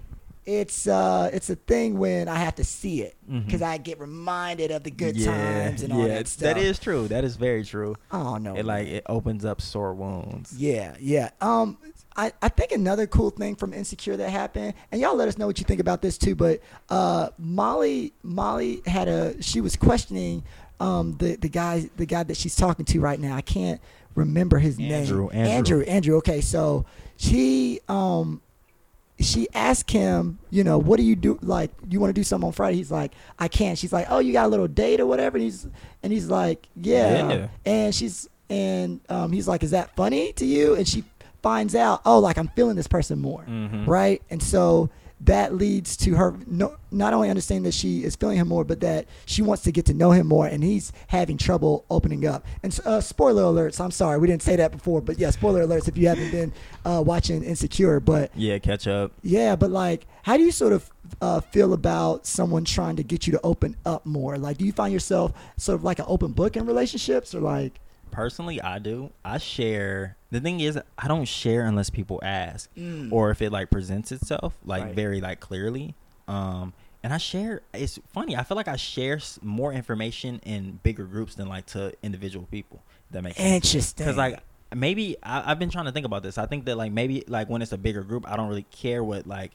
it's 0.45 0.87
uh 0.87 1.29
it's 1.31 1.49
a 1.49 1.55
thing 1.55 1.97
when 1.97 2.27
I 2.27 2.35
have 2.35 2.55
to 2.55 2.63
see 2.63 3.01
it 3.01 3.15
because 3.27 3.61
I 3.61 3.77
get 3.77 3.99
reminded 3.99 4.71
of 4.71 4.83
the 4.83 4.91
good 4.91 5.15
yeah, 5.15 5.25
times 5.67 5.83
and 5.83 5.93
all 5.93 6.01
yeah. 6.01 6.15
that 6.15 6.27
stuff. 6.27 6.55
That 6.55 6.57
is 6.57 6.79
true. 6.79 7.07
That 7.07 7.23
is 7.23 7.35
very 7.35 7.63
true. 7.63 7.95
Oh 8.11 8.37
no. 8.37 8.55
It 8.55 8.65
like 8.65 8.87
it 8.87 9.03
opens 9.07 9.45
up 9.45 9.61
sore 9.61 9.93
wounds. 9.93 10.53
Yeah, 10.57 10.95
yeah. 10.99 11.29
Um, 11.39 11.77
I, 12.15 12.31
I 12.41 12.49
think 12.49 12.71
another 12.71 13.07
cool 13.07 13.29
thing 13.29 13.55
from 13.55 13.73
Insecure 13.73 14.17
that 14.17 14.29
happened, 14.29 14.73
and 14.91 15.01
y'all 15.01 15.15
let 15.15 15.27
us 15.27 15.37
know 15.37 15.47
what 15.47 15.59
you 15.59 15.65
think 15.65 15.79
about 15.79 16.01
this 16.01 16.17
too. 16.17 16.35
But 16.35 16.59
uh, 16.89 17.29
Molly 17.37 18.13
Molly 18.21 18.81
had 18.85 19.07
a 19.07 19.41
she 19.41 19.61
was 19.61 19.75
questioning 19.75 20.43
um 20.79 21.15
the 21.17 21.35
the 21.35 21.49
guy 21.49 21.89
the 21.95 22.05
guy 22.05 22.23
that 22.23 22.35
she's 22.35 22.55
talking 22.55 22.85
to 22.85 22.99
right 22.99 23.19
now. 23.19 23.35
I 23.35 23.41
can't 23.41 23.79
remember 24.15 24.59
his 24.59 24.79
Andrew, 24.79 25.29
name. 25.31 25.45
Andrew. 25.45 25.49
Andrew. 25.49 25.83
Andrew. 25.83 26.17
Okay, 26.17 26.41
so 26.41 26.85
she 27.17 27.79
um 27.87 28.41
she 29.19 29.47
asked 29.53 29.91
him, 29.91 30.39
you 30.49 30.63
know, 30.63 30.77
what 30.77 30.97
do 30.97 31.03
you 31.03 31.15
do? 31.15 31.37
Like, 31.41 31.71
you 31.89 31.99
want 31.99 32.09
to 32.09 32.13
do 32.19 32.23
something 32.23 32.47
on 32.47 32.53
Friday? 32.53 32.77
He's 32.77 32.91
like, 32.91 33.13
I 33.39 33.47
can't. 33.47 33.77
She's 33.77 33.93
like, 33.93 34.07
oh, 34.09 34.19
you 34.19 34.33
got 34.33 34.45
a 34.45 34.49
little 34.49 34.67
date 34.67 34.99
or 34.99 35.05
whatever. 35.05 35.37
And 35.37 35.43
he's 35.43 35.67
and 36.01 36.11
he's 36.11 36.27
like, 36.29 36.67
yeah. 36.75 37.29
Yeah. 37.33 37.47
And 37.65 37.93
she's 37.95 38.27
and 38.49 38.99
um, 39.09 39.31
he's 39.31 39.47
like, 39.47 39.63
is 39.63 39.71
that 39.71 39.95
funny 39.95 40.33
to 40.33 40.45
you? 40.45 40.75
And 40.75 40.87
she 40.87 41.03
finds 41.41 41.75
out, 41.75 42.01
oh, 42.05 42.19
like 42.19 42.37
I'm 42.37 42.47
feeling 42.49 42.75
this 42.75 42.87
person 42.87 43.19
more, 43.19 43.43
Mhm. 43.47 43.87
right? 43.87 44.21
And 44.29 44.41
so 44.41 44.89
that 45.25 45.55
leads 45.55 45.95
to 45.97 46.15
her 46.15 46.35
no, 46.47 46.75
not 46.91 47.13
only 47.13 47.29
understanding 47.29 47.63
that 47.63 47.73
she 47.73 48.03
is 48.03 48.15
feeling 48.15 48.37
him 48.37 48.47
more, 48.47 48.63
but 48.63 48.79
that 48.81 49.05
she 49.25 49.41
wants 49.41 49.63
to 49.63 49.71
get 49.71 49.85
to 49.85 49.93
know 49.93 50.11
him 50.11 50.27
more, 50.27 50.47
and 50.47 50.63
he's 50.63 50.91
having 51.07 51.37
trouble 51.37 51.85
opening 51.89 52.25
up. 52.25 52.45
And 52.61 52.77
uh, 52.85 52.99
spoiler 53.01 53.43
alerts, 53.43 53.79
I'm 53.79 53.91
sorry, 53.91 54.17
we 54.19 54.27
didn't 54.27 54.41
say 54.41 54.55
that 54.57 54.71
before, 54.71 55.01
but 55.01 55.17
yeah, 55.19 55.29
spoiler 55.29 55.65
alerts 55.65 55.87
if 55.87 55.97
you 55.97 56.07
haven't 56.07 56.31
been 56.31 56.51
uh, 56.85 57.01
watching 57.05 57.43
Insecure. 57.43 57.99
But 57.99 58.31
Yeah, 58.35 58.59
catch 58.59 58.87
up. 58.87 59.11
yeah, 59.21 59.55
but 59.55 59.71
like, 59.71 60.05
how 60.23 60.37
do 60.37 60.43
you 60.43 60.51
sort 60.51 60.73
of 60.73 60.89
uh, 61.21 61.39
feel 61.41 61.73
about 61.73 62.25
someone 62.25 62.65
trying 62.65 62.95
to 62.97 63.03
get 63.03 63.25
you 63.27 63.31
to 63.33 63.41
open 63.43 63.75
up 63.85 64.05
more? 64.05 64.37
Like, 64.37 64.57
do 64.57 64.65
you 64.65 64.71
find 64.71 64.91
yourself 64.93 65.31
sort 65.57 65.77
of 65.77 65.83
like 65.83 65.99
an 65.99 66.05
open 66.07 66.31
book 66.33 66.55
in 66.57 66.65
relationships, 66.65 67.33
or 67.33 67.39
like, 67.39 67.79
Personally, 68.13 68.61
I 68.61 68.79
do. 68.79 69.11
I 69.25 69.37
share. 69.39 70.15
The 70.31 70.39
thing 70.39 70.59
is, 70.59 70.79
I 70.97 71.07
don't 71.07 71.25
share 71.25 71.65
unless 71.65 71.89
people 71.89 72.19
ask, 72.23 72.69
Mm. 72.75 73.11
or 73.11 73.31
if 73.31 73.41
it 73.41 73.51
like 73.51 73.69
presents 73.69 74.11
itself 74.11 74.53
like 74.65 74.83
Right. 74.85 74.95
very 74.95 75.19
like 75.21 75.39
clearly. 75.39 75.95
Um, 76.27 76.73
and 77.03 77.11
I 77.13 77.17
share. 77.17 77.61
It's 77.73 77.99
funny. 78.13 78.35
I 78.37 78.43
feel 78.43 78.55
like 78.55 78.67
I 78.67 78.75
share 78.77 79.19
more 79.41 79.73
information 79.73 80.39
in 80.45 80.79
bigger 80.83 81.03
groups 81.05 81.35
than 81.35 81.47
like 81.49 81.65
to 81.67 81.93
individual 82.03 82.45
people. 82.49 82.81
That 83.11 83.23
makes 83.23 83.37
sense. 83.37 83.65
interesting? 83.65 84.05
Because 84.05 84.17
like 84.17 84.39
maybe 84.73 85.17
I, 85.21 85.51
I've 85.51 85.59
been 85.59 85.69
trying 85.69 85.85
to 85.85 85.91
think 85.91 86.05
about 86.05 86.23
this. 86.23 86.37
I 86.37 86.45
think 86.45 86.65
that 86.65 86.77
like 86.77 86.91
maybe 86.91 87.23
like 87.27 87.49
when 87.49 87.61
it's 87.61 87.71
a 87.73 87.77
bigger 87.77 88.03
group, 88.03 88.29
I 88.29 88.37
don't 88.37 88.47
really 88.47 88.65
care 88.71 89.03
what 89.03 89.27
like. 89.27 89.51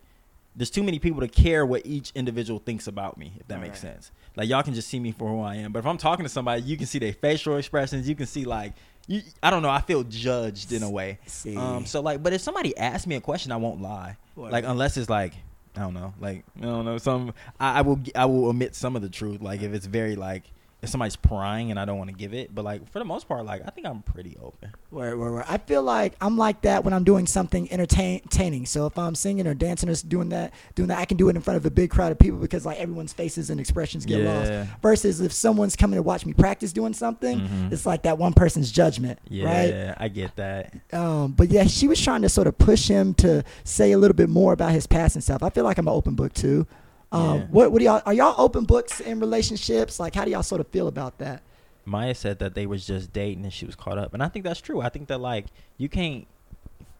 There's 0.58 0.70
too 0.70 0.82
many 0.82 0.98
people 0.98 1.20
to 1.20 1.28
care 1.28 1.64
what 1.64 1.86
each 1.86 2.10
individual 2.14 2.58
thinks 2.58 2.86
about 2.88 3.16
me. 3.16 3.32
If 3.40 3.46
that 3.48 3.60
makes 3.60 3.82
Right. 3.84 3.94
sense. 3.94 4.10
Like 4.36 4.48
y'all 4.48 4.62
can 4.62 4.74
just 4.74 4.88
see 4.88 4.98
me 5.00 5.12
for 5.12 5.28
who 5.28 5.40
I 5.40 5.54
am. 5.56 5.72
But 5.72 5.78
if 5.78 5.86
I'm 5.86 5.98
talking 5.98 6.24
to 6.24 6.28
somebody, 6.28 6.62
you 6.62 6.76
can 6.76 6.86
see 6.86 6.98
their 6.98 7.12
facial 7.12 7.56
expressions. 7.56 8.08
You 8.08 8.14
can 8.16 8.26
see 8.26 8.44
like 8.44 8.74
you. 9.06 9.22
I 9.42 9.50
don't 9.50 9.62
know. 9.62 9.70
I 9.70 9.80
feel 9.80 10.02
judged 10.04 10.72
in 10.72 10.82
a 10.82 10.90
way. 10.90 11.18
See. 11.26 11.56
Um. 11.56 11.86
So 11.86 12.00
like, 12.00 12.22
but 12.22 12.32
if 12.32 12.40
somebody 12.40 12.76
asks 12.76 13.06
me 13.06 13.14
a 13.14 13.20
question, 13.20 13.52
I 13.52 13.56
won't 13.56 13.80
lie. 13.80 14.16
What? 14.34 14.52
Like 14.52 14.64
unless 14.66 14.96
it's 14.96 15.08
like. 15.08 15.32
I 15.76 15.82
don't 15.82 15.94
know, 15.94 16.12
like 16.18 16.44
I 16.58 16.62
don't 16.64 16.84
know. 16.84 16.98
Some 16.98 17.32
I, 17.60 17.78
I 17.78 17.82
will 17.82 18.00
I 18.16 18.24
will 18.24 18.46
omit 18.46 18.74
some 18.74 18.96
of 18.96 19.02
the 19.02 19.08
truth, 19.08 19.40
like 19.40 19.62
if 19.62 19.72
it's 19.72 19.86
very 19.86 20.16
like 20.16 20.42
if 20.80 20.88
somebody's 20.90 21.16
prying 21.16 21.72
and 21.72 21.80
I 21.80 21.84
don't 21.84 21.98
want 21.98 22.08
to 22.10 22.14
give 22.16 22.32
it, 22.32 22.54
but 22.54 22.64
like 22.64 22.88
for 22.92 23.00
the 23.00 23.04
most 23.04 23.26
part, 23.26 23.44
like 23.44 23.62
I 23.66 23.70
think 23.70 23.86
I'm 23.86 24.00
pretty 24.02 24.36
open. 24.40 24.70
Word, 24.92 25.18
word, 25.18 25.32
word. 25.32 25.44
I 25.48 25.58
feel 25.58 25.82
like 25.82 26.14
I'm 26.20 26.36
like 26.38 26.60
that 26.62 26.84
when 26.84 26.94
I'm 26.94 27.02
doing 27.02 27.26
something 27.26 27.70
entertaining. 27.72 28.64
So 28.66 28.86
if 28.86 28.96
I'm 28.96 29.14
singing 29.16 29.46
or 29.48 29.54
dancing 29.54 29.88
or 29.88 29.94
doing 29.94 30.28
that, 30.28 30.52
doing 30.76 30.88
that, 30.88 30.98
I 30.98 31.04
can 31.04 31.16
do 31.16 31.28
it 31.28 31.34
in 31.36 31.42
front 31.42 31.56
of 31.56 31.66
a 31.66 31.70
big 31.70 31.90
crowd 31.90 32.12
of 32.12 32.18
people 32.20 32.38
because 32.38 32.64
like 32.64 32.78
everyone's 32.78 33.12
faces 33.12 33.50
and 33.50 33.58
expressions 33.58 34.06
get 34.06 34.20
Yeah. 34.22 34.32
lost. 34.66 34.70
Versus 34.80 35.20
if 35.20 35.32
someone's 35.32 35.74
coming 35.74 35.96
to 35.96 36.02
watch 36.02 36.24
me 36.24 36.32
practice 36.32 36.72
doing 36.72 36.94
something, 36.94 37.40
Mhm. 37.40 37.72
it's 37.72 37.84
like 37.84 38.02
that 38.02 38.16
one 38.18 38.32
person's 38.32 38.70
judgment, 38.70 39.18
Yeah, 39.28 39.44
right? 39.46 39.94
I 39.98 40.06
get 40.08 40.36
that. 40.36 40.74
Um, 40.92 41.32
but 41.32 41.50
yeah, 41.50 41.64
she 41.64 41.88
was 41.88 42.00
trying 42.00 42.22
to 42.22 42.28
sort 42.28 42.46
of 42.46 42.56
push 42.56 42.86
him 42.88 43.14
to 43.14 43.42
say 43.64 43.90
a 43.92 43.98
little 43.98 44.14
bit 44.16 44.28
more 44.28 44.52
about 44.52 44.70
his 44.72 44.86
past 44.86 45.16
and 45.16 45.24
stuff. 45.24 45.42
I 45.42 45.50
feel 45.50 45.64
like 45.64 45.78
I'm 45.78 45.88
an 45.88 45.94
open 45.94 46.14
book 46.14 46.32
too. 46.34 46.66
Um, 47.10 47.20
Yeah. 47.22 47.46
what, 47.50 47.72
what 47.72 47.78
do 47.78 47.84
y'all 47.84 48.02
are 48.04 48.12
y'all 48.14 48.34
open 48.38 48.64
books 48.64 49.00
in 49.00 49.20
relationships? 49.20 49.98
Like, 49.98 50.14
how 50.14 50.24
do 50.24 50.30
y'all 50.30 50.42
sort 50.42 50.60
of 50.60 50.68
feel 50.68 50.88
about 50.88 51.18
that? 51.18 51.42
Maya 51.84 52.14
said 52.14 52.38
that 52.40 52.54
they 52.54 52.66
was 52.66 52.86
just 52.86 53.12
dating 53.14 53.44
and 53.44 53.52
she 53.52 53.64
was 53.64 53.74
caught 53.74 53.96
up, 53.96 54.12
and 54.12 54.22
I 54.22 54.28
think 54.28 54.44
that's 54.44 54.60
true. 54.60 54.80
I 54.82 54.90
think 54.90 55.08
that 55.08 55.18
like 55.20 55.46
you 55.78 55.88
can't 55.88 56.26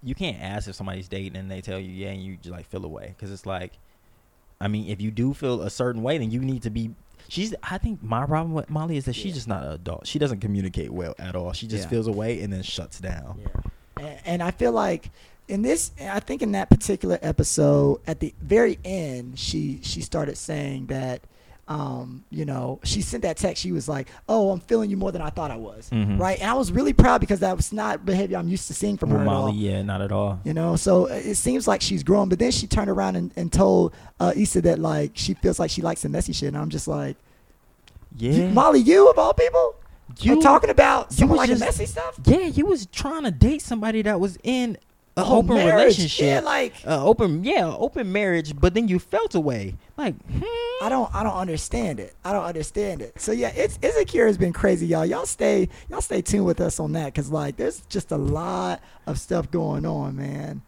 you 0.02 0.14
can't 0.14 0.40
ask 0.40 0.68
if 0.68 0.74
somebody's 0.76 1.08
dating 1.08 1.36
and 1.36 1.50
they 1.50 1.60
tell 1.60 1.78
you 1.78 1.90
yeah, 1.90 2.08
and 2.10 2.22
you 2.22 2.36
just 2.36 2.50
like 2.50 2.66
feel 2.66 2.84
away 2.84 3.14
because 3.16 3.30
it's 3.30 3.44
like, 3.46 3.72
I 4.60 4.68
mean, 4.68 4.88
if 4.88 5.00
you 5.00 5.10
do 5.10 5.34
feel 5.34 5.60
a 5.62 5.70
certain 5.70 6.02
way, 6.02 6.16
then 6.18 6.30
you 6.30 6.40
need 6.40 6.62
to 6.62 6.70
be. 6.70 6.90
She's. 7.28 7.54
I 7.62 7.76
think 7.76 8.02
my 8.02 8.24
problem 8.24 8.54
with 8.54 8.70
Molly 8.70 8.96
is 8.96 9.04
that 9.04 9.14
she's 9.14 9.34
just 9.34 9.48
not 9.48 9.62
an 9.62 9.72
adult. 9.72 10.06
She 10.06 10.18
doesn't 10.18 10.40
communicate 10.40 10.90
well 10.90 11.14
at 11.18 11.36
all. 11.36 11.52
She 11.52 11.66
just 11.66 11.84
Yeah. 11.84 11.90
feels 11.90 12.06
away 12.06 12.40
and 12.40 12.50
then 12.50 12.62
shuts 12.62 12.98
down. 13.00 13.40
And, 13.98 14.18
and 14.24 14.42
I 14.42 14.52
feel 14.52 14.72
like 14.72 15.10
in 15.48 15.62
this, 15.62 15.90
I 16.00 16.20
think 16.20 16.42
in 16.42 16.52
that 16.52 16.70
particular 16.70 17.18
episode, 17.22 18.00
at 18.06 18.20
the 18.20 18.34
very 18.40 18.78
end, 18.84 19.38
she 19.38 19.80
she 19.82 20.00
started 20.02 20.36
saying 20.36 20.86
that, 20.86 21.22
um, 21.68 22.24
you 22.30 22.44
know, 22.44 22.80
she 22.84 23.02
sent 23.02 23.22
that 23.24 23.36
text. 23.36 23.62
She 23.62 23.72
was 23.72 23.88
like, 23.88 24.08
"Oh, 24.28 24.50
I'm 24.50 24.60
feeling 24.60 24.88
you 24.90 24.96
more 24.96 25.10
than 25.12 25.20
I 25.22 25.30
thought 25.30 25.50
I 25.50 25.56
was," 25.56 25.90
Mhm. 25.90 26.18
right? 26.18 26.38
And 26.40 26.50
I 26.50 26.54
was 26.54 26.70
really 26.72 26.92
proud 26.92 27.20
because 27.20 27.40
that 27.40 27.56
was 27.56 27.72
not 27.72 28.04
behavior 28.06 28.36
I'm 28.38 28.48
used 28.48 28.66
to 28.68 28.74
seeing 28.74 28.96
from 28.96 29.10
her 29.10 29.18
at 29.20 29.26
all. 29.26 29.46
Molly, 29.48 29.56
yeah, 29.58 29.82
not 29.82 30.00
at 30.02 30.12
all. 30.12 30.40
You 30.44 30.54
know, 30.54 30.76
so 30.76 31.08
uh, 31.08 31.14
it 31.14 31.36
seems 31.36 31.66
like 31.68 31.80
she's 31.80 32.02
grown. 32.02 32.28
But 32.28 32.38
then 32.38 32.50
she 32.50 32.66
turned 32.66 32.90
around 32.90 33.16
and, 33.16 33.30
and 33.36 33.52
told 33.52 33.92
uh, 34.20 34.32
Issa 34.36 34.62
that 34.62 34.78
like 34.78 35.12
she 35.14 35.34
feels 35.34 35.58
like 35.58 35.70
she 35.70 35.82
likes 35.82 36.02
the 36.02 36.08
messy 36.08 36.32
shit. 36.32 36.48
And 36.48 36.56
I'm 36.58 36.70
just 36.70 36.88
like, 36.88 37.16
Yeah, 38.16 38.48
Molly, 38.50 38.80
you 38.80 39.08
of 39.10 39.18
all 39.18 39.34
people, 39.34 39.74
you 40.20 40.36
You- 40.36 40.42
talking 40.42 40.70
about 40.70 41.08
you 41.10 41.16
someone 41.18 41.38
liking 41.38 41.56
just- 41.56 41.64
messy 41.64 41.86
stuff? 41.86 42.18
Yeah, 42.24 42.46
you 42.46 42.64
was 42.66 42.86
trying 42.86 43.24
to 43.24 43.30
date 43.30 43.62
somebody 43.62 44.02
that 44.02 44.18
was 44.20 44.38
in 44.42 44.78
an 45.18 45.24
Oh, 45.26 45.38
open 45.38 45.56
marriage. 45.56 45.74
relationship, 45.74 46.26
Yeah, 46.26 46.40
like 46.40 46.74
uh, 46.86 47.04
open 47.04 47.44
yeah, 47.44 47.66
open 47.66 48.10
marriage, 48.12 48.58
but 48.58 48.74
then 48.74 48.88
you 48.88 48.98
felt 48.98 49.34
away. 49.34 49.74
Like, 49.96 50.14
hmm, 50.26 50.42
I 50.84 50.88
don't 50.88 51.12
I 51.14 51.22
don't 51.22 51.36
understand 51.36 51.98
it. 52.00 52.14
I 52.24 52.32
don't 52.32 52.44
understand 52.44 53.02
it. 53.02 53.20
So 53.20 53.32
yeah, 53.32 53.48
it's 53.48 53.78
insecure 53.82 54.26
has 54.26 54.38
been 54.38 54.52
crazy, 54.52 54.86
y'all. 54.86 55.04
Y'all 55.04 55.26
stay 55.26 55.68
y'all 55.90 56.00
stay 56.00 56.22
tuned 56.22 56.46
with 56.46 56.60
us 56.60 56.78
on 56.80 56.92
that 56.92 57.06
because 57.06 57.30
like 57.30 57.56
there's 57.56 57.80
just 57.88 58.12
a 58.12 58.16
lot 58.16 58.80
of 59.06 59.18
stuff 59.18 59.50
going 59.50 59.84
on, 59.84 60.16
man. 60.16 60.62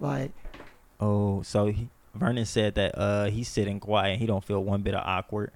Like 0.00 0.30
Oh, 1.00 1.42
so 1.42 1.66
he, 1.66 1.88
Vernon 2.14 2.46
said 2.46 2.76
that 2.76 2.96
uh 2.96 3.24
he's 3.26 3.48
sitting 3.48 3.80
quiet. 3.80 4.18
He 4.18 4.26
don't 4.26 4.44
feel 4.44 4.62
one 4.62 4.82
bit 4.82 4.94
of 4.94 5.02
awkward. 5.04 5.50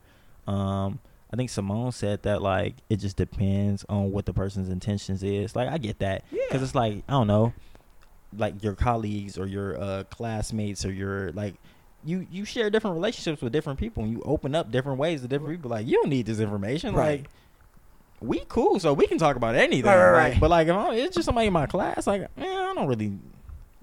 Um, 0.47 0.99
I 1.33 1.37
think 1.37 1.49
Simone 1.51 1.93
said 1.93 2.25
that 2.25 2.43
like 2.43 2.75
it 2.89 2.97
just 2.97 3.17
depends 3.17 3.85
on 3.89 4.11
what 4.11 4.27
the 4.27 4.33
person's 4.35 4.69
intentions 4.69 5.23
is. 5.23 5.55
Like 5.55 5.69
I 5.69 5.79
get 5.79 6.01
that 6.01 6.25
because 6.31 6.47
Yeah. 6.61 6.63
it's 6.65 6.75
like 6.75 7.05
I 7.09 7.13
don't 7.13 7.29
know, 7.29 7.53
like 8.37 8.63
your 8.63 8.75
colleagues 8.75 9.39
or 9.39 9.47
your 9.47 9.81
uh 9.81 10.05
classmates 10.11 10.85
or 10.85 10.93
your 10.93 11.33
like. 11.33 11.55
You, 12.03 12.27
you 12.31 12.47
share 12.47 12.71
different 12.71 12.95
relationships 12.95 13.43
with 13.43 13.53
different 13.53 13.79
people 13.79 14.03
and 14.05 14.11
you 14.11 14.23
open 14.25 14.55
up 14.55 14.71
different 14.71 14.99
ways 14.99 15.21
to 15.21 15.29
different 15.29 15.53
people. 15.57 15.71
Like 15.71 15.87
you 15.87 15.99
don't 15.99 16.09
need 16.09 16.25
this 16.25 16.41
information. 16.41 16.95
Right. 16.95 17.21
Like 17.21 17.31
we 18.21 18.43
cool, 18.49 18.79
so 18.81 18.93
we 18.93 19.07
can 19.07 19.19
talk 19.19 19.37
about 19.37 19.55
anything. 19.55 19.85
Right, 19.85 19.97
right, 19.97 20.31
right. 20.31 20.41
But 20.41 20.51
like 20.51 20.69
if 20.69 20.75
I, 20.75 20.95
it's 20.95 21.15
just 21.15 21.27
somebody 21.27 21.49
in 21.49 21.53
my 21.53 21.67
class, 21.67 22.07
like 22.07 22.35
man, 22.37 22.49
I 22.49 22.75
don't 22.75 22.87
really. 22.87 23.19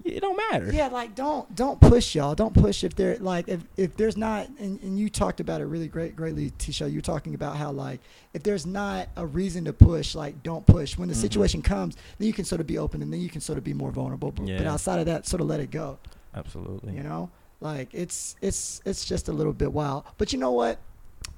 It 0.04 0.20
don't 0.20 0.36
matter. 0.36 0.72
Yeah, 0.72 0.86
like 0.88 1.14
don't 1.14 1.52
don't 1.54 1.80
push 1.80 2.14
y'all. 2.14 2.34
Don't 2.34 2.54
push 2.54 2.84
if 2.84 2.94
there 2.94 3.16
like 3.18 3.48
if 3.48 3.60
if 3.76 3.96
there's 3.96 4.16
not 4.16 4.48
and, 4.58 4.80
and 4.82 4.98
you 4.98 5.10
talked 5.10 5.40
about 5.40 5.60
it 5.60 5.64
really 5.64 5.88
great 5.88 6.14
greatly, 6.16 6.50
Tisha. 6.52 6.90
You're 6.90 7.02
talking 7.02 7.34
about 7.34 7.56
how 7.56 7.72
like 7.72 8.00
if 8.32 8.42
there's 8.42 8.64
not 8.64 9.08
a 9.16 9.26
reason 9.26 9.64
to 9.64 9.72
push, 9.72 10.14
like 10.14 10.42
don't 10.42 10.64
push. 10.64 10.96
When 10.96 11.08
the 11.08 11.14
Mhm. 11.14 11.20
situation 11.20 11.62
comes, 11.62 11.96
then 12.18 12.26
you 12.26 12.32
can 12.32 12.44
sort 12.44 12.60
of 12.60 12.66
be 12.66 12.78
open 12.78 13.02
and 13.02 13.12
then 13.12 13.20
you 13.20 13.28
can 13.28 13.40
sort 13.40 13.58
of 13.58 13.64
be 13.64 13.74
more 13.74 13.90
vulnerable. 13.90 14.30
But, 14.30 14.46
but 14.46 14.66
outside 14.66 15.00
of 15.00 15.06
that, 15.06 15.26
sort 15.26 15.40
of 15.40 15.48
let 15.48 15.60
it 15.60 15.70
go. 15.70 15.98
Absolutely. 16.34 16.94
You 16.94 17.02
know, 17.02 17.30
like 17.60 17.88
it's 17.92 18.36
it's 18.40 18.80
it's 18.86 19.04
just 19.04 19.28
a 19.28 19.32
little 19.32 19.52
bit 19.52 19.72
wild. 19.72 20.04
But 20.16 20.32
you 20.32 20.38
know 20.38 20.52
what? 20.52 20.78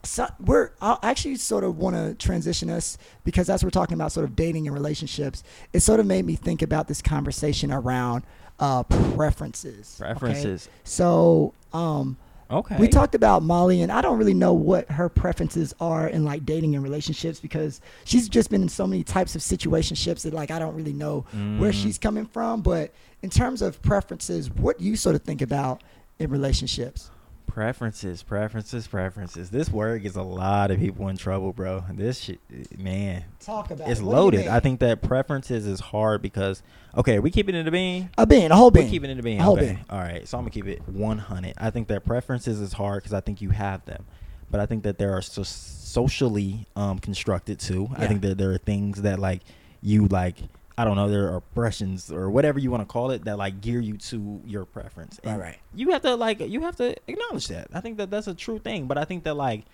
So 0.03 0.27
we're 0.44 0.70
I 0.81 0.99
actually 1.03 1.37
sort 1.37 1.64
of 1.64 1.77
want 1.79 1.96
to 1.96 2.14
transition 2.14 2.70
us 2.70 2.99
because 3.25 3.51
as 3.51 3.64
we're 3.64 3.70
talking 3.70 3.94
about 3.94 4.12
sort 4.12 4.25
of 4.25 4.37
dating 4.37 4.66
and 4.66 4.75
relationships, 4.75 5.42
it 5.73 5.81
sort 5.81 5.99
of 6.01 6.07
made 6.07 6.25
me 6.25 6.37
think 6.37 6.62
about 6.62 6.88
this 6.88 7.03
conversation 7.03 7.73
around 7.73 8.23
uh, 8.61 8.83
preferences. 8.85 9.99
okay? 10.01 10.11
Preferences. 10.12 10.68
So 10.85 11.55
um, 11.73 12.16
Okay. 12.51 12.77
we 12.79 12.88
talked 12.88 13.14
about 13.14 13.42
Molly, 13.44 13.81
and 13.83 13.92
I 13.92 14.01
don't 14.01 14.18
really 14.18 14.35
know 14.35 14.53
what 14.53 14.90
her 14.90 15.09
preferences 15.09 15.73
are 15.81 16.09
in 16.09 16.25
like 16.25 16.44
dating 16.44 16.75
and 16.75 16.83
relationships 16.83 17.38
because 17.38 17.81
she's 18.05 18.29
just 18.29 18.51
been 18.51 18.62
in 18.62 18.68
so 18.68 18.87
many 18.88 19.05
types 19.05 19.37
of 19.37 19.40
situationships 19.40 20.23
that 20.23 20.35
like 20.35 20.51
I 20.51 20.59
don't 20.59 20.75
really 20.75 20.92
know 20.92 21.20
where 21.59 21.70
Mm. 21.70 21.83
she's 21.83 21.96
coming 21.96 22.27
from. 22.27 22.61
But 22.62 22.92
in 23.23 23.31
terms 23.31 23.62
of 23.62 23.81
preferences, 23.83 24.51
what 24.51 24.79
do 24.79 24.85
you 24.85 24.96
sort 24.96 25.14
of 25.14 25.23
think 25.23 25.42
about 25.42 25.83
in 26.18 26.29
relationships? 26.31 27.11
Preferences, 27.50 28.22
preferences, 28.22 28.86
preferences. 28.86 29.50
This 29.50 29.68
word 29.68 30.02
gets 30.02 30.16
a 30.16 30.22
lot 30.22 30.70
of 30.70 30.78
people 30.78 31.08
in 31.08 31.16
trouble, 31.16 31.52
bro. 31.52 31.84
This 31.92 32.20
shit, 32.20 32.38
man, 32.78 33.24
Talk 33.40 33.70
about 33.70 33.88
it's 33.88 34.00
it. 34.00 34.04
What 34.04 34.12
do 34.12 34.16
you 34.16 34.22
loaded. 34.44 34.46
I 34.48 34.60
think 34.60 34.80
that 34.80 35.02
preferences 35.02 35.66
is 35.66 35.80
hard 35.80 36.22
because, 36.22 36.62
okay, 36.96 37.18
we 37.18 37.30
keeping 37.30 37.54
it 37.56 37.66
a 37.66 37.70
bean. 37.70 38.10
a 38.16 38.24
bean, 38.26 38.52
a 38.52 38.56
whole 38.56 38.70
We 38.70 38.82
bean. 38.82 38.90
keeping 38.90 39.10
it 39.10 39.18
a 39.18 39.22
bean. 39.22 39.40
A 39.40 39.42
whole 39.42 39.56
okay. 39.56 39.72
bean. 39.74 39.84
All 39.90 39.98
right. 39.98 40.26
So 40.28 40.38
I'm 40.38 40.44
gonna 40.44 40.52
keep 40.52 40.66
it 40.68 40.80
100. 40.88 41.54
I 41.58 41.70
think 41.70 41.88
that 41.88 42.04
preferences 42.04 42.60
is 42.60 42.72
hard 42.72 43.02
because 43.02 43.12
I 43.14 43.20
think 43.20 43.42
you 43.42 43.50
have 43.50 43.84
them, 43.84 44.04
but 44.50 44.60
I 44.60 44.66
think 44.66 44.84
that 44.84 44.98
there 44.98 45.12
are 45.12 45.22
so 45.22 45.42
socially 45.42 46.66
um, 46.76 46.98
constructed 47.00 47.58
too. 47.58 47.88
I 47.96 48.06
think 48.06 48.22
that 48.22 48.38
there 48.38 48.52
are 48.52 48.58
things 48.58 49.02
that 49.02 49.18
like 49.18 49.42
you 49.82 50.06
like. 50.06 50.36
I 50.78 50.85
don't 50.85 50.96
know. 50.96 51.09
There 51.09 51.30
are 51.33 51.37
oppressions 51.37 52.11
or 52.11 52.30
whatever 52.30 52.59
you 52.59 52.70
want 52.70 52.83
to 52.83 52.87
call 52.87 53.11
it 53.11 53.24
that 53.24 53.37
like 53.37 53.61
gear 53.61 53.80
you 53.80 53.96
to 53.98 54.40
your 54.46 54.64
preference. 54.64 55.20
Right, 55.24 55.33
And 55.33 55.40
right. 55.40 55.59
You 55.74 55.90
have 55.90 56.02
to 56.02 56.14
like 56.14 56.40
you 56.40 56.62
have 56.62 56.76
to 56.76 56.96
acknowledge 57.06 57.48
that. 57.48 57.68
I 57.74 57.80
think 57.80 57.98
that 57.98 58.11
that's 58.11 58.26
a 58.26 58.35
true 58.35 58.59
thing. 58.59 58.87
But 58.87 58.96
I 58.96 59.04
think 59.04 59.24
that 59.24 59.35
like 59.35 59.64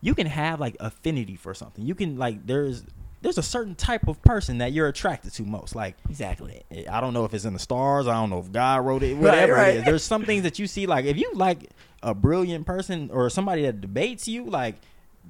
you 0.00 0.14
can 0.14 0.26
have 0.26 0.60
like 0.60 0.76
affinity 0.80 1.36
for 1.36 1.54
something. 1.54 1.84
You 1.86 1.94
can 1.94 2.16
like 2.16 2.46
there's 2.46 2.84
there's 3.22 3.38
a 3.38 3.42
certain 3.42 3.74
type 3.74 4.08
of 4.08 4.20
person 4.22 4.58
that 4.58 4.72
you're 4.72 4.88
attracted 4.88 5.32
to 5.34 5.42
most. 5.42 5.74
Like 5.74 5.96
Exactly. 6.08 6.62
Eh, 6.70 6.82
eh, 6.82 6.84
I 6.90 7.00
don't 7.00 7.14
know 7.14 7.24
if 7.24 7.34
it's 7.34 7.44
in 7.44 7.52
the 7.52 7.58
stars. 7.58 8.06
I 8.06 8.14
don't 8.14 8.30
know 8.30 8.40
if 8.40 8.50
God 8.52 8.84
wrote 8.84 9.02
it. 9.02 9.16
Whatever 9.16 9.54
right. 9.54 9.74
it 9.74 9.78
is, 9.78 9.84
there's 9.84 10.02
some 10.02 10.24
things 10.24 10.42
that 10.42 10.58
you 10.58 10.66
see. 10.66 10.86
Like 10.86 11.04
if 11.04 11.16
you 11.16 11.32
like 11.34 11.70
a 12.02 12.14
brilliant 12.14 12.66
person 12.66 13.10
or 13.12 13.30
somebody 13.30 13.62
that 13.62 13.80
debates 13.80 14.28
you, 14.28 14.44
like. 14.44 14.76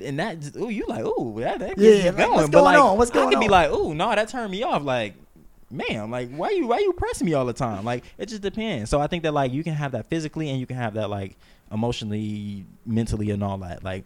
And 0.02 0.18
that, 0.18 0.56
ooh, 0.56 0.68
you 0.68 0.86
like, 0.86 1.04
ooh, 1.04 1.36
that, 1.40 1.58
that 1.58 1.78
Yeah, 1.78 2.06
like, 2.06 2.16
going. 2.16 2.30
what's 2.30 2.48
but 2.48 2.52
going 2.52 2.64
like, 2.64 2.78
on? 2.78 2.98
What's 2.98 3.10
I 3.10 3.14
going 3.14 3.30
could 3.30 3.40
be 3.40 3.48
like, 3.48 3.70
ooh, 3.70 3.94
no, 3.94 4.14
that 4.14 4.28
turned 4.28 4.50
me 4.50 4.62
off. 4.62 4.82
Like, 4.82 5.14
man, 5.70 6.10
like, 6.10 6.30
why 6.34 6.50
you, 6.50 6.66
why 6.66 6.78
you 6.78 6.92
pressing 6.92 7.26
me 7.26 7.34
all 7.34 7.46
the 7.46 7.52
time? 7.52 7.84
Like, 7.84 8.04
it 8.18 8.28
just 8.28 8.42
depends. 8.42 8.90
So 8.90 9.00
I 9.00 9.06
think 9.06 9.22
that 9.22 9.32
like 9.34 9.52
you 9.52 9.62
can 9.62 9.74
have 9.74 9.92
that 9.92 10.08
physically 10.08 10.50
and 10.50 10.58
you 10.58 10.66
can 10.66 10.76
have 10.76 10.94
that 10.94 11.10
like 11.10 11.36
emotionally, 11.70 12.64
mentally, 12.86 13.30
and 13.30 13.42
all 13.42 13.58
that. 13.58 13.84
Like, 13.84 14.04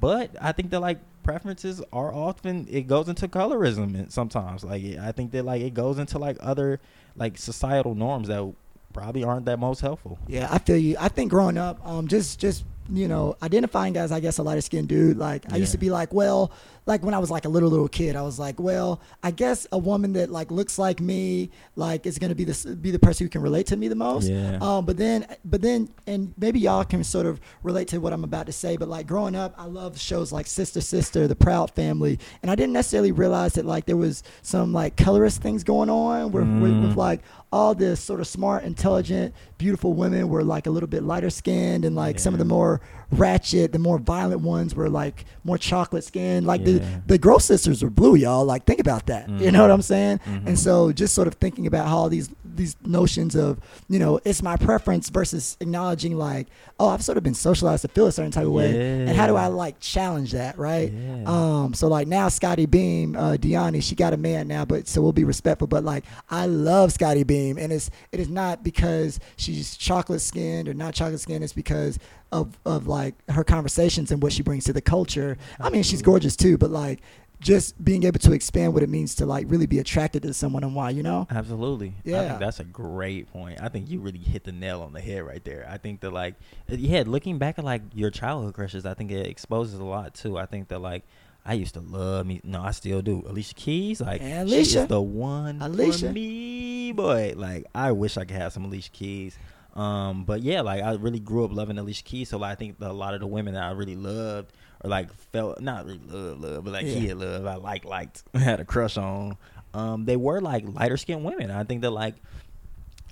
but 0.00 0.30
I 0.40 0.52
think 0.52 0.70
that 0.70 0.80
like 0.80 0.98
preferences 1.22 1.82
are 1.92 2.12
often 2.12 2.66
it 2.70 2.86
goes 2.86 3.08
into 3.08 3.28
colorism 3.28 3.94
and 3.94 4.12
sometimes. 4.12 4.64
Like, 4.64 4.82
I 4.98 5.12
think 5.12 5.32
that 5.32 5.44
like 5.44 5.62
it 5.62 5.74
goes 5.74 5.98
into 5.98 6.18
like 6.18 6.36
other 6.40 6.80
like 7.16 7.38
societal 7.38 7.94
norms 7.94 8.28
that 8.28 8.52
probably 8.92 9.24
aren't 9.24 9.46
that 9.46 9.58
most 9.58 9.80
helpful. 9.80 10.18
Yeah, 10.26 10.48
I 10.50 10.58
feel 10.58 10.76
you. 10.76 10.96
I 10.98 11.08
think 11.08 11.30
growing 11.30 11.58
up, 11.58 11.84
um, 11.86 12.08
just 12.08 12.38
just 12.38 12.64
you 12.90 13.08
know, 13.08 13.36
identifying 13.42 13.96
as 13.96 14.12
I 14.12 14.20
guess 14.20 14.38
a 14.38 14.42
lighter 14.42 14.60
skinned 14.60 14.88
dude. 14.88 15.18
Like 15.18 15.52
I 15.52 15.56
used 15.56 15.72
to 15.72 15.78
be 15.78 15.90
like, 15.90 16.12
well, 16.12 16.52
like 16.88 17.04
when 17.04 17.12
I 17.12 17.18
was 17.18 17.30
like 17.30 17.44
a 17.44 17.48
little 17.50 17.68
little 17.68 17.86
kid, 17.86 18.16
I 18.16 18.22
was 18.22 18.38
like, 18.38 18.58
well, 18.58 19.00
I 19.22 19.30
guess 19.30 19.66
a 19.70 19.78
woman 19.78 20.14
that 20.14 20.30
like 20.30 20.50
looks 20.50 20.78
like 20.78 21.00
me, 21.00 21.50
like 21.76 22.06
is 22.06 22.18
gonna 22.18 22.34
be 22.34 22.44
the 22.44 22.76
be 22.76 22.90
the 22.90 22.98
person 22.98 23.26
who 23.26 23.28
can 23.28 23.42
relate 23.42 23.66
to 23.66 23.76
me 23.76 23.88
the 23.88 23.94
most. 23.94 24.26
Yeah. 24.28 24.58
Um, 24.60 24.86
but 24.86 24.96
then, 24.96 25.26
but 25.44 25.60
then, 25.60 25.90
and 26.06 26.32
maybe 26.38 26.58
y'all 26.58 26.84
can 26.84 27.04
sort 27.04 27.26
of 27.26 27.40
relate 27.62 27.88
to 27.88 27.98
what 27.98 28.14
I'm 28.14 28.24
about 28.24 28.46
to 28.46 28.52
say. 28.52 28.78
But 28.78 28.88
like 28.88 29.06
growing 29.06 29.34
up, 29.36 29.54
I 29.58 29.66
loved 29.66 29.98
shows 29.98 30.32
like 30.32 30.46
Sister 30.46 30.80
Sister, 30.80 31.28
The 31.28 31.36
Proud 31.36 31.70
Family, 31.72 32.18
and 32.42 32.50
I 32.50 32.54
didn't 32.54 32.72
necessarily 32.72 33.12
realize 33.12 33.52
that 33.52 33.66
like 33.66 33.84
there 33.84 33.96
was 33.98 34.22
some 34.40 34.72
like 34.72 34.96
colorist 34.96 35.42
things 35.42 35.62
going 35.62 35.90
on 35.90 36.32
with, 36.32 36.42
with, 36.44 36.72
Mm. 36.72 36.88
with 36.88 36.96
like 36.96 37.20
all 37.52 37.74
the 37.74 37.96
sort 37.96 38.20
of 38.20 38.26
smart, 38.26 38.64
intelligent, 38.64 39.34
beautiful 39.58 39.92
women 39.94 40.28
were 40.28 40.42
like 40.44 40.66
a 40.66 40.70
little 40.70 40.88
bit 40.88 41.02
lighter 41.02 41.30
skinned, 41.30 41.84
and 41.84 41.94
like 41.94 42.18
some 42.18 42.32
of 42.34 42.38
the 42.38 42.44
more 42.46 42.80
ratchet, 43.10 43.72
the 43.72 43.78
more 43.78 43.98
violent 43.98 44.40
ones 44.42 44.74
were 44.74 44.88
like 44.88 45.24
more 45.44 45.58
chocolate 45.58 46.04
skin. 46.04 46.44
Like 46.44 46.64
the 46.64 46.72
Yeah. 46.72 47.00
the 47.06 47.18
Gross 47.18 47.44
sisters 47.44 47.82
were 47.82 47.90
blue, 47.90 48.14
y'all. 48.16 48.44
Like 48.44 48.64
think 48.64 48.80
about 48.80 49.06
that. 49.06 49.28
You 49.28 49.50
know 49.50 49.62
what 49.62 49.70
I'm 49.70 49.82
saying? 49.82 50.20
Mhm. 50.26 50.46
And 50.46 50.58
so 50.58 50.92
just 50.92 51.14
sort 51.14 51.26
of 51.28 51.34
thinking 51.34 51.66
about 51.66 51.88
how 51.88 51.96
all 51.98 52.08
these 52.08 52.28
these 52.54 52.74
notions 52.84 53.36
of 53.36 53.60
you 53.88 54.00
know 54.00 54.18
it's 54.24 54.42
my 54.42 54.56
preference 54.56 55.10
versus 55.10 55.56
acknowledging 55.60 56.18
like 56.18 56.48
oh 56.80 56.88
I've 56.88 57.02
sort 57.02 57.16
of 57.16 57.22
been 57.22 57.34
socialized 57.34 57.82
to 57.82 57.88
feel 57.88 58.06
a 58.08 58.12
certain 58.12 58.32
type 58.32 58.46
of 58.46 58.52
way, 58.52 59.02
and 59.06 59.10
how 59.16 59.26
do 59.26 59.36
I 59.36 59.46
like 59.46 59.78
challenge 59.80 60.32
that, 60.32 60.58
right? 60.58 60.92
Yeah. 60.92 61.22
Um, 61.26 61.72
so 61.74 61.86
like 61.88 62.08
now 62.08 62.28
Scottie 62.28 62.66
Beam, 62.66 63.14
uh, 63.16 63.32
Deani, 63.38 63.82
she 63.82 63.94
got 63.94 64.12
a 64.12 64.16
man 64.16 64.48
now, 64.48 64.64
but 64.64 64.86
so 64.88 65.00
we'll 65.00 65.12
be 65.12 65.24
respectful. 65.24 65.66
But 65.68 65.84
like 65.84 66.04
I 66.30 66.46
love 66.46 66.92
Scottie 66.92 67.22
Beam, 67.24 67.58
and 67.58 67.72
it's 67.72 67.90
it 68.12 68.18
is 68.20 68.28
not 68.28 68.62
because 68.64 69.18
she's 69.36 69.76
chocolate 69.76 70.20
skinned 70.20 70.68
or 70.68 70.74
not 70.74 70.94
chocolate 70.94 71.20
skinned. 71.20 71.44
It's 71.44 71.52
because 71.52 71.98
of 72.32 72.58
of 72.64 72.86
like 72.86 73.14
her 73.30 73.44
conversations 73.44 74.10
and 74.10 74.22
what 74.22 74.32
she 74.32 74.42
brings 74.42 74.64
to 74.64 74.72
the 74.72 74.80
culture. 74.82 75.36
I 75.60 75.70
mean, 75.70 75.82
she's 75.82 76.02
gorgeous 76.02 76.36
too, 76.36 76.58
but 76.58 76.70
like 76.70 77.00
just 77.40 77.82
being 77.84 78.02
able 78.02 78.18
to 78.18 78.32
expand 78.32 78.74
what 78.74 78.82
it 78.82 78.88
means 78.88 79.14
to 79.14 79.24
like 79.24 79.46
really 79.48 79.66
be 79.66 79.78
attracted 79.78 80.22
to 80.22 80.34
someone 80.34 80.64
and 80.64 80.74
why, 80.74 80.90
you 80.90 81.04
know? 81.04 81.24
Absolutely. 81.30 81.94
I 82.04 82.08
Yeah. 82.10 82.28
think 82.28 82.40
that's 82.40 82.58
a 82.58 82.64
great 82.64 83.32
point. 83.32 83.60
I 83.62 83.68
think 83.68 83.88
you 83.88 84.00
really 84.00 84.18
hit 84.18 84.42
the 84.42 84.50
nail 84.50 84.82
on 84.82 84.92
the 84.92 85.00
head 85.00 85.22
right 85.22 85.44
there. 85.44 85.64
I 85.70 85.78
think 85.78 86.00
that 86.00 86.12
like 86.12 86.34
uh, 86.70 86.74
yeah, 86.76 87.04
looking 87.06 87.38
back 87.38 87.58
at 87.58 87.64
like 87.64 87.82
your 87.94 88.10
childhood 88.10 88.54
crushes, 88.54 88.84
I 88.84 88.94
think 88.94 89.10
it 89.12 89.26
exposes 89.26 89.78
a 89.78 89.84
lot 89.84 90.14
too. 90.14 90.36
I 90.36 90.46
think 90.46 90.68
that 90.68 90.80
like 90.80 91.04
I 91.46 91.54
used 91.54 91.74
to 91.74 91.80
love 91.80 92.26
me. 92.26 92.40
No, 92.44 92.60
I 92.60 92.72
still 92.72 93.00
do. 93.00 93.24
Alicia 93.26 93.54
Keys, 93.54 94.00
like 94.02 94.20
Alicia. 94.20 94.80
is 94.80 94.86
the 94.88 95.00
one 95.00 95.62
Alicia. 95.62 96.08
for 96.08 96.12
me, 96.12 96.92
boy. 96.92 97.34
Like 97.36 97.64
I 97.74 97.92
wish 97.92 98.16
I 98.18 98.24
could 98.24 98.36
have 98.36 98.52
some 98.52 98.64
Alicia 98.64 98.90
Keys. 98.90 99.38
Um, 99.78 100.24
but 100.24 100.42
yeah, 100.42 100.60
like 100.62 100.82
I 100.82 100.94
really 100.94 101.20
grew 101.20 101.44
up 101.44 101.52
loving 101.52 101.78
Alicia 101.78 102.02
Keys, 102.02 102.30
so 102.30 102.38
like, 102.38 102.52
I 102.52 102.54
think 102.56 102.78
that 102.80 102.90
a 102.90 102.92
lot 102.92 103.14
of 103.14 103.20
the 103.20 103.26
women 103.26 103.54
that 103.54 103.62
I 103.62 103.70
really 103.70 103.94
loved 103.96 104.52
or 104.82 104.90
like 104.90 105.12
felt 105.32 105.60
not 105.60 105.86
really 105.86 106.00
love 106.08 106.40
love, 106.40 106.64
but 106.64 106.72
like 106.72 106.86
Yeah. 106.86 106.94
kid 106.94 107.14
love, 107.18 107.46
I 107.46 107.54
like 107.56 107.84
liked, 107.84 108.24
had 108.34 108.60
a 108.60 108.64
crush 108.64 108.96
on. 108.96 109.36
Um, 109.74 110.04
they 110.04 110.16
were 110.16 110.40
like 110.40 110.64
lighter 110.66 110.96
skinned 110.96 111.24
women. 111.24 111.50
I 111.50 111.62
think 111.64 111.82
that 111.82 111.90
like 111.90 112.14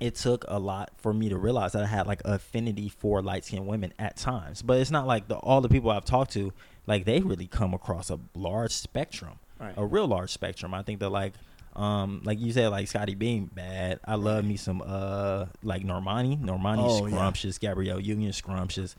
it 0.01 0.15
took 0.17 0.45
a 0.49 0.59
lot 0.59 0.91
for 0.99 1.15
me 1.15 1.29
to 1.29 1.39
realize 1.39 1.73
that 1.73 1.83
I 1.83 1.87
had 1.87 2.07
like 2.07 2.21
affinity 2.25 2.89
for 2.89 3.23
light 3.23 3.45
skinned 3.45 3.67
women 3.67 3.93
at 3.99 4.17
times. 4.17 4.61
But 4.63 4.79
it's 4.81 4.91
not 4.91 5.07
like 5.07 5.29
the 5.29 5.37
all 5.37 5.61
the 5.61 5.69
people 5.69 5.91
I've 5.91 6.05
talked 6.05 6.33
to, 6.33 6.53
like 6.87 7.05
they 7.05 7.21
really 7.21 7.47
come 7.47 7.75
across 7.75 8.11
a 8.11 8.19
large 8.35 8.73
spectrum. 8.73 9.39
Right. 9.61 9.73
A 9.77 9.87
real 9.87 10.07
large 10.07 10.33
spectrum. 10.33 10.75
I 10.75 10.83
think 10.83 10.99
that 11.01 11.11
like 11.11 11.33
um 11.77 12.23
like 12.25 12.41
you 12.41 12.53
said, 12.53 12.69
like 12.69 12.89
Scottie 12.89 13.15
Beam, 13.15 13.51
bad. 13.55 14.01
I 14.05 14.15
love 14.17 14.45
me 14.45 14.57
some 14.57 14.83
uh 14.85 15.47
like 15.62 15.83
Normani. 15.85 16.41
Normani 16.41 16.79
Oh, 16.89 17.07
yeah. 17.07 17.15
scrumptious, 17.17 17.59
Gabrielle 17.59 18.01
Union 18.01 18.33
scrumptious. 18.33 18.97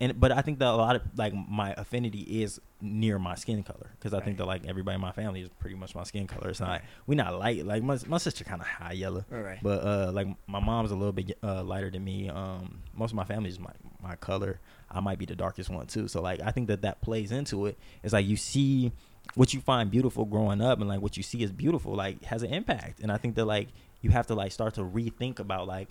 and 0.00 0.18
but 0.20 0.30
I 0.30 0.42
think 0.42 0.58
that 0.60 0.68
a 0.68 0.76
lot 0.76 0.94
of 0.96 1.02
like 1.16 1.32
my 1.34 1.72
affinity 1.76 2.42
is 2.42 2.60
near 2.80 3.18
my 3.18 3.34
skin 3.34 3.64
color 3.64 3.90
because 3.98 4.14
I 4.14 4.20
think 4.20 4.36
that 4.38 4.46
like 4.46 4.64
everybody 4.66 4.94
in 4.94 5.00
my 5.00 5.10
family 5.10 5.40
is 5.40 5.48
pretty 5.58 5.74
much 5.74 5.94
my 5.96 6.04
skin 6.04 6.26
color. 6.28 6.50
It's 6.50 6.60
not 6.60 6.68
Right. 6.70 6.82
we 7.08 7.16
not 7.16 7.36
light 7.36 7.64
like 7.66 7.82
my 7.82 7.98
my 8.06 8.18
sister 8.18 8.44
kind 8.44 8.60
of 8.60 8.68
high 8.68 8.92
yellow, 8.92 9.24
Right, 9.30 9.42
right. 9.44 9.58
but 9.62 9.82
uh 9.82 10.12
like 10.12 10.28
my 10.46 10.60
mom's 10.60 10.90
a 10.92 10.94
little 10.96 11.12
bit 11.12 11.36
uh, 11.42 11.64
lighter 11.64 11.90
than 11.90 12.04
me. 12.04 12.28
Um, 12.28 12.82
most 12.94 13.10
of 13.10 13.16
my 13.16 13.24
family 13.24 13.48
is 13.48 13.58
my 13.58 13.72
my 14.00 14.14
color. 14.16 14.60
I 14.90 15.00
might 15.00 15.18
be 15.18 15.26
the 15.26 15.34
darkest 15.34 15.68
one 15.70 15.86
too. 15.86 16.06
So 16.08 16.22
like 16.22 16.40
I 16.40 16.50
think 16.52 16.68
that 16.68 16.82
that 16.82 17.00
plays 17.00 17.32
into 17.32 17.66
it. 17.66 17.76
It's 18.04 18.12
like 18.12 18.26
you 18.26 18.36
see 18.36 18.92
what 19.34 19.54
you 19.54 19.60
find 19.60 19.90
beautiful 19.90 20.24
growing 20.24 20.60
up 20.60 20.80
and 20.80 20.88
like 20.88 21.00
what 21.00 21.16
you 21.16 21.22
see 21.22 21.42
is 21.42 21.50
beautiful 21.52 21.94
like 21.94 22.22
has 22.24 22.42
an 22.42 22.52
impact. 22.52 23.00
And 23.00 23.10
I 23.12 23.16
think 23.18 23.34
that 23.36 23.44
like 23.44 23.68
you 24.02 24.10
have 24.10 24.26
to 24.28 24.34
like 24.34 24.52
start 24.52 24.74
to 24.74 24.82
rethink 24.82 25.38
about 25.38 25.66
like 25.66 25.88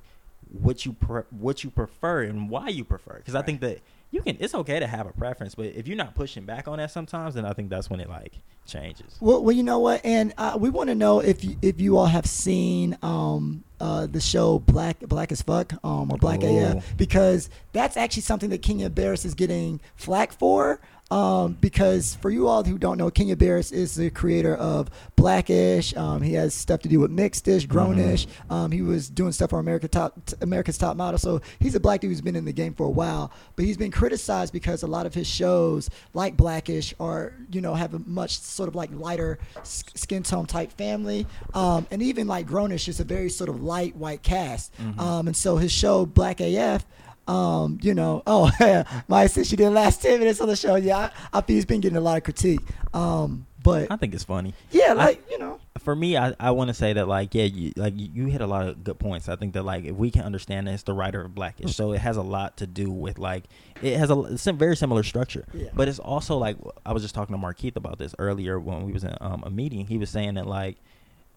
what 0.52 0.86
you 0.86 0.94
pre- 0.94 1.24
what 1.32 1.64
you 1.64 1.70
prefer 1.70 2.24
and 2.24 2.50
why 2.50 2.70
you 2.70 2.84
prefer 2.84 3.16
because 3.18 3.36
I 3.36 3.42
think 3.42 3.60
that 3.62 3.80
you 4.12 4.22
can 4.22 4.38
it's 4.40 4.56
okay 4.56 4.80
to 4.80 4.88
have 4.88 5.06
a 5.06 5.12
preference 5.12 5.56
but 5.56 5.66
if 5.66 5.88
you're 5.88 5.98
not 5.98 6.16
pushing 6.16 6.46
back 6.46 6.68
on 6.68 6.78
that 6.78 6.92
sometimes 6.92 7.34
then 7.36 7.44
I 7.46 7.52
think 7.54 7.70
that's 7.70 7.90
when 7.90 8.00
it 8.00 8.08
like 8.08 8.34
changes. 8.66 9.18
Well, 9.20 9.44
well, 9.44 9.56
you 9.56 9.64
know 9.64 9.80
what, 9.80 10.02
and 10.04 10.34
uh, 10.38 10.58
we 10.60 10.70
want 10.70 10.90
to 10.90 10.96
know 10.96 11.20
if 11.22 11.44
you, 11.44 11.56
if 11.62 11.80
you 11.80 11.98
all 11.98 12.06
have 12.06 12.26
seen 12.26 12.98
um, 13.02 13.64
uh, 13.80 14.08
the 14.08 14.20
show 14.20 14.60
Black 14.60 15.00
Black 15.00 15.32
as 15.32 15.42
Fuck 15.42 15.74
um, 15.86 16.12
or 16.12 16.18
Black 16.18 16.42
Oh. 16.44 16.78
AF 16.78 16.98
because 16.98 17.50
that's 17.74 17.98
actually 17.98 18.24
something 18.24 18.50
that 18.50 18.62
Kenya 18.62 18.90
Barris 18.90 19.26
is 19.26 19.34
getting 19.34 19.80
flack 19.96 20.32
for. 20.34 20.80
Um, 21.10 21.54
because 21.62 22.16
for 22.16 22.30
you 22.30 22.48
all 22.48 22.64
who 22.64 22.78
don't 22.78 22.98
know, 22.98 23.10
Kenya 23.10 23.38
Barris 23.38 23.72
is 23.72 23.96
the 23.96 24.10
creator 24.10 24.56
of 24.56 24.90
Blackish. 25.16 25.96
Um, 25.96 26.22
he 26.22 26.34
has 26.34 26.54
stuff 26.54 26.82
to 26.82 26.90
do 26.90 27.00
with 27.00 27.12
Mixedish, 27.12 27.66
Grownish. 27.66 28.28
Um, 28.50 28.72
he 28.72 28.82
was 28.82 29.10
doing 29.10 29.32
stuff 29.32 29.52
for 29.52 29.60
America 29.60 29.88
Top 29.88 30.20
America's 30.42 30.78
Top 30.78 30.98
Model. 30.98 31.18
So 31.18 31.42
he's 31.60 31.76
a 31.76 31.80
black 31.80 32.02
dude 32.02 32.12
who's 32.12 32.22
been 32.22 32.36
in 32.36 32.44
the 32.46 32.52
game 32.52 32.74
for 32.74 32.86
a 32.86 32.90
while. 32.90 33.32
But 33.56 33.66
he's 33.66 33.78
been 33.78 33.92
criticized 33.92 34.52
because 34.52 34.84
a 34.84 34.88
lot 34.88 35.06
of 35.06 35.14
his 35.14 35.28
shows, 35.28 35.90
like 36.14 36.36
Blackish, 36.36 36.94
are 37.00 37.34
you 37.52 37.62
know 37.62 37.74
have 37.74 37.94
a 37.94 38.00
much 38.00 38.40
sort 38.40 38.68
of 38.68 38.76
like 38.76 38.90
lighter 38.92 39.40
skin 39.64 40.24
tone 40.24 40.46
type 40.46 40.72
family. 40.74 41.26
Um, 41.54 41.88
and 41.90 42.02
even 42.02 42.28
like 42.28 42.48
Grownish 42.48 42.90
is 42.90 43.00
a 43.00 43.06
very 43.06 43.30
sort 43.30 43.50
of 43.50 43.64
light 43.64 43.96
white 43.96 44.24
cast. 44.24 44.74
Um, 45.00 45.28
and 45.28 45.36
so 45.38 45.56
his 45.56 45.72
show 45.72 46.06
Black 46.06 46.42
AF. 46.42 46.86
Um, 47.28 47.78
you 47.82 47.94
know, 47.94 48.24
oh, 48.26 48.50
Maya 49.08 49.28
said 49.30 49.46
she 49.48 49.56
did 49.56 49.66
the 49.66 49.72
last 49.72 50.02
10 50.02 50.20
minutes 50.20 50.40
on 50.42 50.48
the 50.48 50.56
show. 50.56 50.76
Yeah, 50.76 51.10
I, 51.34 51.38
I 51.38 51.42
feel 51.42 51.56
he's 51.56 51.66
been 51.66 51.82
getting 51.82 51.98
a 51.98 52.02
lot 52.02 52.18
of 52.18 52.24
critique. 52.24 52.62
Um, 52.94 53.46
but 53.64 53.92
I 53.92 53.98
think 53.98 54.14
it's 54.14 54.24
funny. 54.24 54.54
yeah, 54.72 54.92
I- 54.92 54.94
like, 54.94 55.30
you 55.30 55.38
know, 55.38 55.60
for 55.80 55.96
me, 55.96 56.18
I, 56.18 56.34
I 56.40 56.52
want 56.52 56.70
to 56.70 56.74
say 56.74 56.94
that 56.94 57.08
like 57.08 57.36
yeah, 57.36 57.44
you, 57.44 57.72
like 57.76 57.94
you, 57.96 58.26
hit 58.28 58.42
a 58.42 58.48
lot 58.48 58.68
of 58.68 58.84
good 58.84 58.98
points. 58.98 59.30
I 59.30 59.36
think 59.36 59.54
that 59.54 59.64
like 59.64 59.84
if 59.86 59.96
we 59.96 60.10
can 60.10 60.24
understand 60.24 60.68
that 60.68 60.74
it's 60.74 60.84
the 60.84 60.94
writer 60.94 61.22
of 61.22 61.36
Blackish, 61.36 61.76
so 61.76 61.92
it 61.94 62.00
has 62.00 62.18
a 62.18 62.22
lot 62.22 62.58
to 62.58 62.68
do 62.68 62.90
with 62.90 63.20
like 63.20 63.44
it 63.82 63.96
has 63.98 64.10
a 64.10 64.54
very 64.54 64.76
similar 64.76 65.04
structure, 65.04 65.46
Yeah. 65.54 65.70
but 65.74 65.88
it's 65.88 66.00
also 66.00 66.38
like 66.38 66.58
I 66.86 66.94
was 66.94 67.04
just 67.04 67.14
talking 67.14 67.36
to 67.36 67.42
Markeith 67.42 67.76
about 67.76 68.00
this 68.00 68.16
earlier 68.20 68.60
when 68.60 68.86
we 68.86 68.92
was 68.92 69.04
in 69.04 69.16
um, 69.22 69.44
a 69.46 69.50
meeting. 69.50 69.86
He 69.86 69.98
was 69.98 70.10
saying 70.10 70.34
that 70.36 70.48
like 70.48 70.78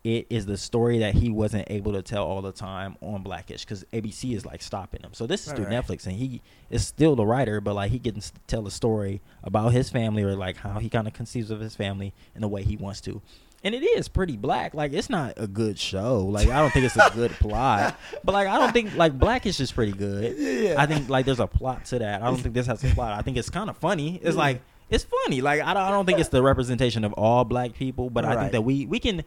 it 0.03 0.27
is 0.31 0.47
the 0.47 0.57
story 0.57 0.99
that 1.01 1.15
he 1.15 1.29
wasn't 1.31 1.71
able 1.71 1.93
to 1.93 2.01
tell 2.01 2.25
all 2.25 2.41
the 2.41 2.53
time 2.53 2.97
on 3.03 3.23
Blackish 3.23 3.65
because 3.67 3.85
ABC 3.93 4.35
is 4.35 4.47
like 4.47 4.63
stopping 4.63 5.03
him. 5.03 5.11
So 5.13 5.27
this 5.27 5.43
is 5.43 5.49
Right, 5.49 5.57
through 5.57 5.67
right. 5.67 5.85
Netflix, 5.87 6.07
and 6.07 6.17
he 6.17 6.41
is 6.71 6.87
still 6.87 7.15
the 7.17 7.27
writer, 7.27 7.61
but 7.61 7.75
like 7.75 7.91
he 7.91 7.99
can 7.99 8.21
tell 8.47 8.67
a 8.67 8.71
story 8.71 9.21
about 9.45 9.73
his 9.73 9.91
family 9.91 10.23
or 10.23 10.35
like 10.37 10.57
how 10.57 10.79
he 10.79 10.89
kind 10.89 11.07
of 11.07 11.13
conceives 11.13 11.51
of 11.51 11.61
his 11.61 11.77
family 11.77 12.15
in 12.35 12.41
the 12.41 12.49
way 12.49 12.63
he 12.63 12.77
wants 12.77 13.03
to. 13.03 13.21
And 13.63 13.75
it 13.75 13.83
is 13.83 14.09
pretty 14.09 14.39
black. 14.39 14.73
Like 14.73 14.95
it's 14.95 15.11
not 15.11 15.35
a 15.37 15.47
good 15.47 15.79
show. 15.79 16.21
Like 16.25 16.49
I 16.49 16.61
don't 16.61 16.71
think 16.73 16.87
it's 16.87 16.97
a 16.97 17.11
good 17.15 17.33
plot. 17.33 17.95
But 18.25 18.33
like 18.33 18.49
I 18.49 18.57
don't 18.59 18.73
think 18.73 18.95
like 18.97 19.19
Blackish 19.19 19.61
is 19.61 19.71
pretty 19.71 19.93
good. 19.93 20.35
Yeah. 20.39 20.77
I 20.79 20.87
think 20.87 21.11
like 21.11 21.27
there's 21.27 21.41
a 21.41 21.47
plot 21.47 21.85
to 21.87 21.99
that. 21.99 22.23
I 22.23 22.27
don't 22.27 22.39
think 22.39 22.55
this 22.55 22.67
has 22.69 22.83
a 22.85 22.89
plot. 22.95 23.13
I 23.19 23.21
think 23.21 23.37
it's 23.37 23.51
kind 23.51 23.69
of 23.69 23.77
funny. 23.77 24.17
It's 24.23 24.35
Yeah. 24.35 24.41
like 24.41 24.63
it's 24.89 25.05
funny. 25.05 25.43
Like 25.43 25.61
I 25.61 25.75
don't, 25.75 25.83
I 25.83 25.91
don't 25.91 26.07
think 26.07 26.21
it's 26.21 26.31
the 26.31 26.43
representation 26.43 27.05
of 27.05 27.13
all 27.13 27.45
black 27.45 27.75
people, 27.75 28.09
but 28.09 28.25
I 28.25 28.35
think 28.41 28.53
that 28.53 28.63
we 28.63 28.87
we 28.87 28.99
can. 28.99 29.25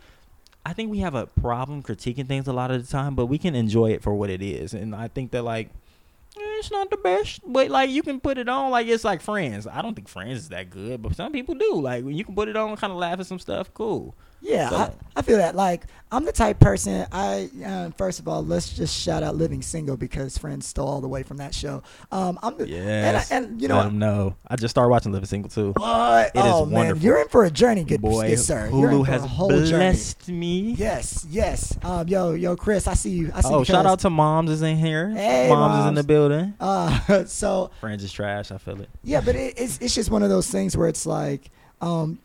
I 0.66 0.74
think 0.74 0.90
we 0.90 1.00
have 1.00 1.16
a 1.16 1.28
problem 1.28 1.84
critiquing 1.84 2.28
things 2.28 2.48
a 2.48 2.54
lot 2.54 2.72
of 2.72 2.86
the 2.86 2.92
time, 2.92 3.16
but 3.16 3.26
we 3.26 3.38
can 3.38 3.54
enjoy 3.56 3.92
it 3.92 4.02
for 4.02 4.14
what 4.14 4.30
it 4.30 4.42
is. 4.42 4.74
And 4.74 4.96
I 4.96 5.10
think 5.10 5.32
that 5.32 5.44
like 5.44 5.68
eh, 6.38 6.42
it's 6.60 6.72
not 6.72 6.90
the 6.90 6.98
best, 6.98 7.42
but 7.46 7.70
like 7.70 7.90
you 7.90 8.02
can 8.02 8.20
put 8.20 8.38
it 8.38 8.48
on 8.48 8.72
like 8.72 8.88
it's 8.88 9.04
like 9.04 9.22
Friends. 9.22 9.68
I 9.68 9.82
don't 9.82 9.94
think 9.94 10.08
Friends 10.08 10.40
is 10.40 10.50
that 10.50 10.70
good, 10.70 11.02
but 11.02 11.16
some 11.16 11.32
people 11.34 11.56
do. 11.56 11.82
Like 11.82 12.06
when 12.06 12.16
you 12.16 12.24
can 12.24 12.36
put 12.36 12.48
it 12.48 12.56
on, 12.56 12.76
kind 12.78 12.92
of 12.92 12.98
laugh 13.00 13.20
at 13.20 13.26
some 13.28 13.40
stuff. 13.40 13.74
Cool. 13.74 14.16
Yeah, 14.46 14.70
So- 14.70 14.76
I, 14.76 14.92
I 15.16 15.22
feel 15.22 15.38
that. 15.38 15.56
Like, 15.56 15.86
I'm 16.12 16.26
the 16.26 16.32
type 16.32 16.60
person. 16.60 17.08
I 17.12 17.50
uh, 17.66 17.90
first 17.92 18.20
of 18.20 18.28
all, 18.28 18.44
let's 18.44 18.74
just 18.74 18.96
shout 19.00 19.24
out 19.24 19.36
Living 19.36 19.62
Single 19.62 19.96
because 19.98 20.38
Friends 20.38 20.68
stole 20.68 20.88
all 20.88 21.02
the 21.02 21.08
way 21.08 21.24
from 21.24 21.38
that 21.38 21.56
show. 21.56 21.82
Um, 22.12 22.38
I'm 22.44 22.58
the 22.58 22.68
Yes. 22.68 23.32
and, 23.32 23.46
I, 23.46 23.48
and 23.52 23.62
you 23.62 23.68
know 23.68 23.76
Let 23.78 23.86
what? 23.86 23.94
'em 23.94 24.00
know. 24.00 24.36
I 24.48 24.56
just 24.58 24.72
started 24.74 24.90
watching 24.90 25.12
Living 25.12 25.26
Single 25.28 25.50
too. 25.50 25.72
What? 25.78 26.28
It 26.28 26.32
oh 26.36 26.66
man, 26.66 26.74
wonderful. 26.74 27.04
you're 27.04 27.20
in 27.22 27.30
for 27.30 27.46
a 27.46 27.50
journey, 27.52 27.84
good, 27.84 28.02
Boy, 28.02 28.30
good 28.30 28.40
sir. 28.40 28.70
Hulu 28.72 29.06
has 29.08 29.24
whole 29.24 29.50
journey. 29.50 29.70
blessed 29.70 30.28
me. 30.30 30.74
Yes, 30.74 31.26
yes. 31.30 31.76
Um, 31.84 32.08
yo, 32.08 32.34
yo, 32.34 32.56
Chris, 32.56 32.86
I 32.88 32.94
see 32.96 33.12
you. 33.12 33.32
I 33.34 33.42
see 33.42 33.48
Oh, 33.54 33.60
you. 33.60 33.66
shout 33.66 33.86
out 33.86 34.00
to 34.02 34.10
Moms 34.10 34.52
is 34.52 34.62
in 34.62 34.78
here. 34.78 35.10
Hey, 35.10 35.48
Moms, 35.50 35.80
is 35.84 35.86
in 35.88 35.94
the 35.96 36.04
building. 36.04 36.54
Uh, 36.60 37.24
so 37.26 37.72
Friends 37.80 38.04
is 38.04 38.12
trash. 38.12 38.52
I 38.52 38.58
feel 38.58 38.80
it. 38.82 38.90
yeah, 39.04 39.22
but 39.22 39.36
it, 39.36 39.54
it's 39.58 39.78
it's 39.80 39.96
just 39.96 40.12
one 40.12 40.22
of 40.22 40.30
those 40.30 40.50
things 40.50 40.76
where 40.78 40.88
it's 40.90 41.06
like, 41.08 41.50
um, 41.82 42.20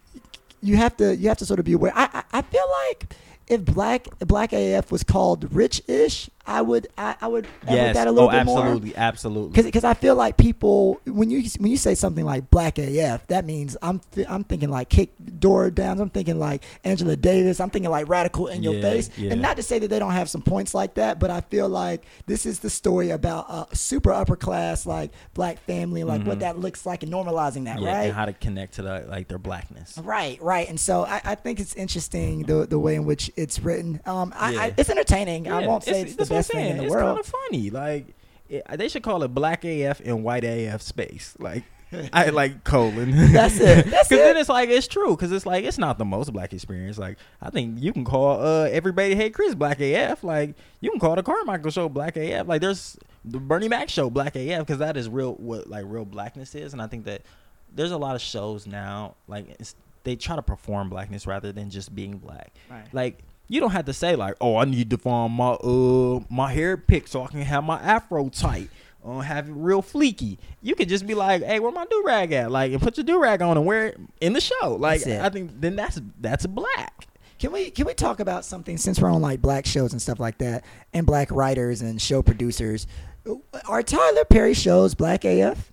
you 0.63 0.77
have 0.77 0.97
to 0.99 1.17
you 1.17 1.29
have 1.29 1.39
to 1.39 1.47
sort 1.47 1.59
of 1.59 1.65
be 1.65 1.73
aware. 1.73 1.93
I 1.95 2.09
I, 2.13 2.39
I 2.39 2.43
feel 2.43 2.65
like 2.89 3.15
if 3.47 3.65
black 3.65 4.07
black 4.21 4.53
AF 4.53 4.91
was 4.91 5.03
called 5.03 5.53
rich-ish, 5.53 6.31
I 6.49 6.63
would 6.63 6.89
I, 6.97 7.15
I 7.21 7.27
would 7.29 7.47
Yes. 7.69 7.95
that 7.95 8.07
a 8.09 8.11
little 8.11 8.29
oh, 8.31 8.33
bit 8.33 8.45
more. 8.47 8.61
absolutely, 8.61 8.97
absolutely. 8.97 9.63
Because 9.63 9.85
I 9.85 9.93
feel 9.95 10.15
like 10.17 10.37
people 10.39 11.01
when 11.05 11.29
you 11.31 11.43
when 11.59 11.71
you 11.71 11.77
say 11.77 11.95
something 11.95 12.25
like 12.25 12.51
Black 12.51 12.79
AF, 12.79 13.27
that 13.29 13.45
means 13.45 13.77
I'm 13.83 14.01
th- 14.13 14.27
I'm 14.29 14.45
thinking 14.45 14.71
like 14.71 14.89
kick 14.89 15.13
door 15.39 15.71
downs. 15.71 16.01
I'm 16.01 16.09
thinking 16.11 16.39
like 16.39 16.65
Angela 16.85 17.17
Davis. 17.17 17.61
I'm 17.61 17.69
thinking 17.71 17.91
like 17.91 18.09
radical 18.09 18.47
in 18.47 18.63
your 18.63 18.75
Yeah, 18.75 18.81
face. 18.81 19.11
yeah. 19.19 19.33
And 19.33 19.43
not 19.43 19.57
to 19.59 19.63
say 19.63 19.79
that 19.79 19.89
they 19.89 19.99
don't 19.99 20.13
have 20.13 20.31
some 20.31 20.41
points 20.43 20.73
like 20.75 20.95
that, 20.95 21.19
but 21.21 21.31
I 21.31 21.43
feel 21.43 21.69
like 21.69 22.07
this 22.27 22.47
is 22.47 22.61
the 22.61 22.71
story 22.71 23.11
about 23.11 23.47
a 23.73 23.77
super 23.77 24.11
upper 24.13 24.37
class 24.37 24.87
like 24.87 25.11
black 25.35 25.59
family, 25.61 26.03
like 26.03 26.25
what 26.27 26.39
Mhm. 26.39 26.41
that 26.41 26.59
looks 26.59 26.87
like, 26.87 27.03
and 27.03 27.13
normalizing 27.13 27.65
that, 27.67 27.81
yeah, 27.81 27.95
right? 27.95 28.05
and 28.05 28.15
how 28.15 28.25
to 28.25 28.33
connect 28.33 28.75
to 28.75 28.83
the 28.83 29.05
like 29.09 29.29
their 29.29 29.39
blackness. 29.39 29.99
Right, 30.03 30.41
right, 30.43 30.67
and 30.69 30.81
so 30.81 31.05
I, 31.05 31.21
I 31.25 31.35
think 31.35 31.61
it's 31.61 31.75
interesting 31.75 32.45
the 32.45 32.67
the 32.67 32.79
way 32.79 32.95
in 32.95 33.05
which 33.05 33.31
it's 33.37 33.61
written. 33.61 34.01
Um, 34.07 34.33
I, 34.35 34.57
I, 34.57 34.75
it's 34.79 34.89
entertaining. 34.89 35.49
I 35.51 35.67
won't 35.67 35.85
say 35.85 36.03
it's, 36.03 36.13
the 36.13 36.19
that's 36.19 36.31
what 36.31 36.37
I'm 36.38 36.38
best 36.39 36.51
thing 36.53 36.71
in 36.71 36.77
the 36.79 36.85
it's 36.85 36.91
world. 36.93 37.07
kind 37.07 37.19
of 37.21 37.27
funny. 37.27 37.71
Like 37.71 38.07
it, 38.49 38.65
they 38.79 38.89
should 38.89 39.03
call 39.03 39.23
it 39.23 39.29
Black 39.29 39.65
AF 39.65 40.01
and 40.01 40.25
White 40.25 40.45
AF 40.45 40.83
space. 40.83 41.35
Like 41.39 41.65
I 42.13 42.29
like 42.31 42.65
colon. 42.65 43.33
That's 43.33 43.59
it. 43.61 43.87
That's 43.91 44.09
Because 44.09 44.25
then 44.25 44.37
it's 44.37 44.49
like 44.49 44.69
it's 44.69 44.87
true. 44.89 45.17
Because 45.17 45.33
it's 45.33 45.47
like 45.47 45.65
it's 45.65 45.79
not 45.79 45.99
the 45.99 46.05
most 46.05 46.33
black 46.33 46.53
experience. 46.53 46.99
Like 46.99 47.19
I 47.41 47.51
think 47.51 47.81
you 47.81 47.93
can 47.93 48.05
call 48.05 48.43
uh 48.45 48.69
everybody 48.71 49.15
hate 49.15 49.35
Chris 49.35 49.55
Black 49.55 49.81
AF. 49.81 50.23
Like 50.23 50.55
you 50.81 50.91
can 50.91 51.01
call 51.01 51.17
the 51.17 51.23
Carmichael 51.23 51.71
show 51.71 51.89
Black 51.89 52.17
AF. 52.17 52.47
Like 52.47 52.61
there's 52.61 52.99
the 53.25 53.39
Bernie 53.39 53.69
Mac 53.69 53.89
show 53.89 54.11
Black 54.11 54.37
AF 54.37 54.61
because 54.61 54.79
that 54.79 54.97
is 54.97 55.09
real 55.09 55.35
what 55.35 55.69
like 55.69 55.85
real 55.87 56.05
blackness 56.05 56.55
is. 56.55 56.73
And 56.73 56.83
I 56.83 56.87
think 56.87 57.05
that 57.07 57.23
there's 57.75 57.91
a 57.93 57.99
lot 57.99 58.15
of 58.15 58.21
shows 58.23 58.67
now 58.67 59.15
like 59.27 59.49
it's, 59.59 59.75
they 60.05 60.17
try 60.17 60.37
to 60.37 60.43
perform 60.43 60.89
blackness 60.91 61.27
rather 61.27 61.53
than 61.53 61.71
just 61.71 61.95
being 61.95 62.19
black. 62.19 62.55
Right. 62.71 62.87
Like 62.93 63.21
you 63.49 63.61
don't 63.61 63.71
have 63.71 63.87
to 63.87 63.93
say 63.93 64.15
like, 64.17 64.35
oh, 64.41 64.57
I 64.57 64.65
need 64.65 64.91
to 64.91 64.99
find 64.99 65.33
my 65.33 65.51
uh 65.53 66.21
my 66.31 66.53
hair 66.53 66.77
picked 66.77 67.09
so 67.09 67.25
I 67.25 67.29
can 67.29 67.41
have 67.43 67.65
my 67.65 67.79
afro 67.81 68.29
tight. 68.29 68.69
Uh, 69.05 69.21
have 69.21 69.49
it 69.49 69.53
real 69.53 69.81
fleeky. 69.81 70.39
You 70.61 70.75
could 70.75 70.89
just 70.89 71.07
be 71.07 71.15
like, 71.15 71.43
"Hey, 71.43 71.61
where 71.61 71.71
my 71.71 71.87
do 71.87 72.03
rag 72.05 72.33
at?" 72.33 72.51
Like, 72.51 72.73
and 72.73 72.83
put 72.83 72.97
your 72.97 73.05
do 73.05 73.21
rag 73.21 73.41
on 73.41 73.57
and 73.57 73.65
wear 73.65 73.87
it 73.87 74.01
in 74.21 74.33
the 74.33 74.41
show. 74.41 74.75
Like, 74.75 75.01
I 75.25 75.29
think 75.31 75.53
then 75.61 75.77
that's 75.77 76.01
that's 76.21 76.45
black. 76.47 77.07
Can 77.39 77.53
we 77.53 77.71
can 77.71 77.87
we 77.87 77.95
talk 77.95 78.19
about 78.19 78.45
something 78.45 78.77
since 78.77 79.01
we're 79.01 79.11
on 79.11 79.23
like 79.23 79.41
black 79.41 79.65
shows 79.67 79.93
and 79.93 80.03
stuff 80.03 80.19
like 80.19 80.39
that, 80.39 80.65
and 80.93 81.07
black 81.07 81.31
writers 81.31 81.81
and 81.81 82.03
show 82.03 82.23
producers? 82.23 82.87
Are 83.67 83.83
Tyler 83.83 84.25
Perry 84.25 84.55
shows 84.55 84.95
black 84.95 85.25
AF? 85.25 85.73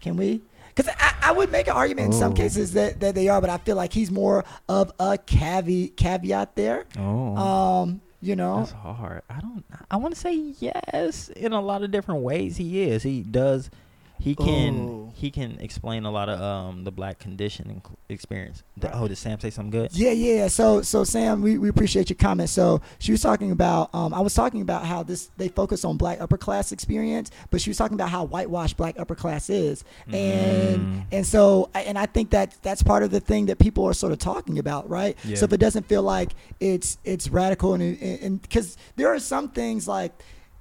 Can 0.00 0.16
we? 0.16 0.40
Because 0.74 0.92
I, 0.98 1.14
I 1.22 1.32
would 1.32 1.50
make 1.52 1.66
an 1.66 1.74
argument 1.74 2.06
in 2.06 2.12
some 2.18 2.32
Oh. 2.32 2.34
cases 2.34 2.72
that, 2.72 3.00
that 3.00 3.14
they 3.14 3.28
are, 3.28 3.40
but 3.40 3.50
I 3.50 3.58
feel 3.58 3.76
like 3.76 3.92
he's 3.92 4.10
more 4.10 4.44
of 4.68 4.92
a 4.98 5.18
caveat 5.18 5.96
caveat 5.96 6.56
there. 6.56 6.84
Oh, 6.98 7.36
Um, 7.36 8.00
you 8.20 8.36
know, 8.36 8.58
that's 8.60 8.72
hard. 8.72 9.22
I 9.28 9.40
don't. 9.40 9.64
I 9.90 9.96
want 9.96 10.14
to 10.14 10.20
say 10.20 10.34
yes 10.60 11.28
in 11.30 11.52
a 11.52 11.60
lot 11.60 11.82
of 11.82 11.90
different 11.90 12.22
ways. 12.22 12.56
He 12.56 12.82
is. 12.82 13.02
He 13.02 13.22
does. 13.22 13.68
He 14.22 14.34
can. 14.34 14.88
Oh. 14.88 14.98
He 15.14 15.30
can 15.30 15.58
explain 15.60 16.04
a 16.04 16.10
lot 16.10 16.28
of 16.28 16.40
um 16.40 16.84
the 16.84 16.90
black 16.90 17.18
condition 17.18 17.82
experience. 18.08 18.62
The- 18.76 18.96
oh, 18.96 19.06
did 19.06 19.16
Sam 19.18 19.38
say 19.38 19.50
something 19.50 19.70
good? 19.70 19.90
Yeah, 19.96 20.10
yeah. 20.12 20.48
So, 20.48 20.82
so 20.82 21.04
Sam, 21.04 21.42
we, 21.42 21.58
we 21.58 21.68
appreciate 21.68 22.08
your 22.10 22.16
comment. 22.16 22.48
So 22.48 22.80
she 22.98 23.12
was 23.12 23.20
talking 23.20 23.50
about, 23.52 23.94
um, 23.94 24.12
I 24.14 24.20
was 24.20 24.34
talking 24.34 24.60
about 24.62 24.84
how 24.86 25.02
this 25.02 25.30
they 25.36 25.48
focus 25.48 25.84
on 25.84 25.96
black 25.96 26.20
upper 26.20 26.38
class 26.38 26.72
experience, 26.72 27.30
but 27.50 27.60
she 27.60 27.70
was 27.70 27.76
talking 27.76 27.94
about 27.94 28.10
how 28.10 28.24
whitewashed 28.24 28.76
black 28.76 28.98
upper 28.98 29.14
class 29.14 29.50
is, 29.50 29.84
and 30.08 30.80
Mm. 30.80 31.04
and 31.12 31.26
so 31.26 31.70
and 31.74 31.98
I 31.98 32.06
think 32.06 32.30
that 32.30 32.56
that's 32.62 32.82
part 32.82 33.02
of 33.02 33.10
the 33.10 33.20
thing 33.20 33.46
that 33.46 33.58
people 33.58 33.84
are 33.84 33.94
sort 33.94 34.12
of 34.12 34.18
talking 34.18 34.58
about, 34.58 34.88
right? 34.88 35.16
Yeah. 35.24 35.36
So 35.36 35.44
if 35.44 35.52
it 35.52 35.58
doesn't 35.60 35.86
feel 35.86 36.02
like 36.02 36.30
it's 36.60 36.98
it's 37.04 37.28
radical 37.28 37.74
and 37.74 37.82
and 38.00 38.40
because 38.42 38.76
there 38.96 39.08
are 39.08 39.18
some 39.18 39.50
things 39.50 39.86
like 39.86 40.12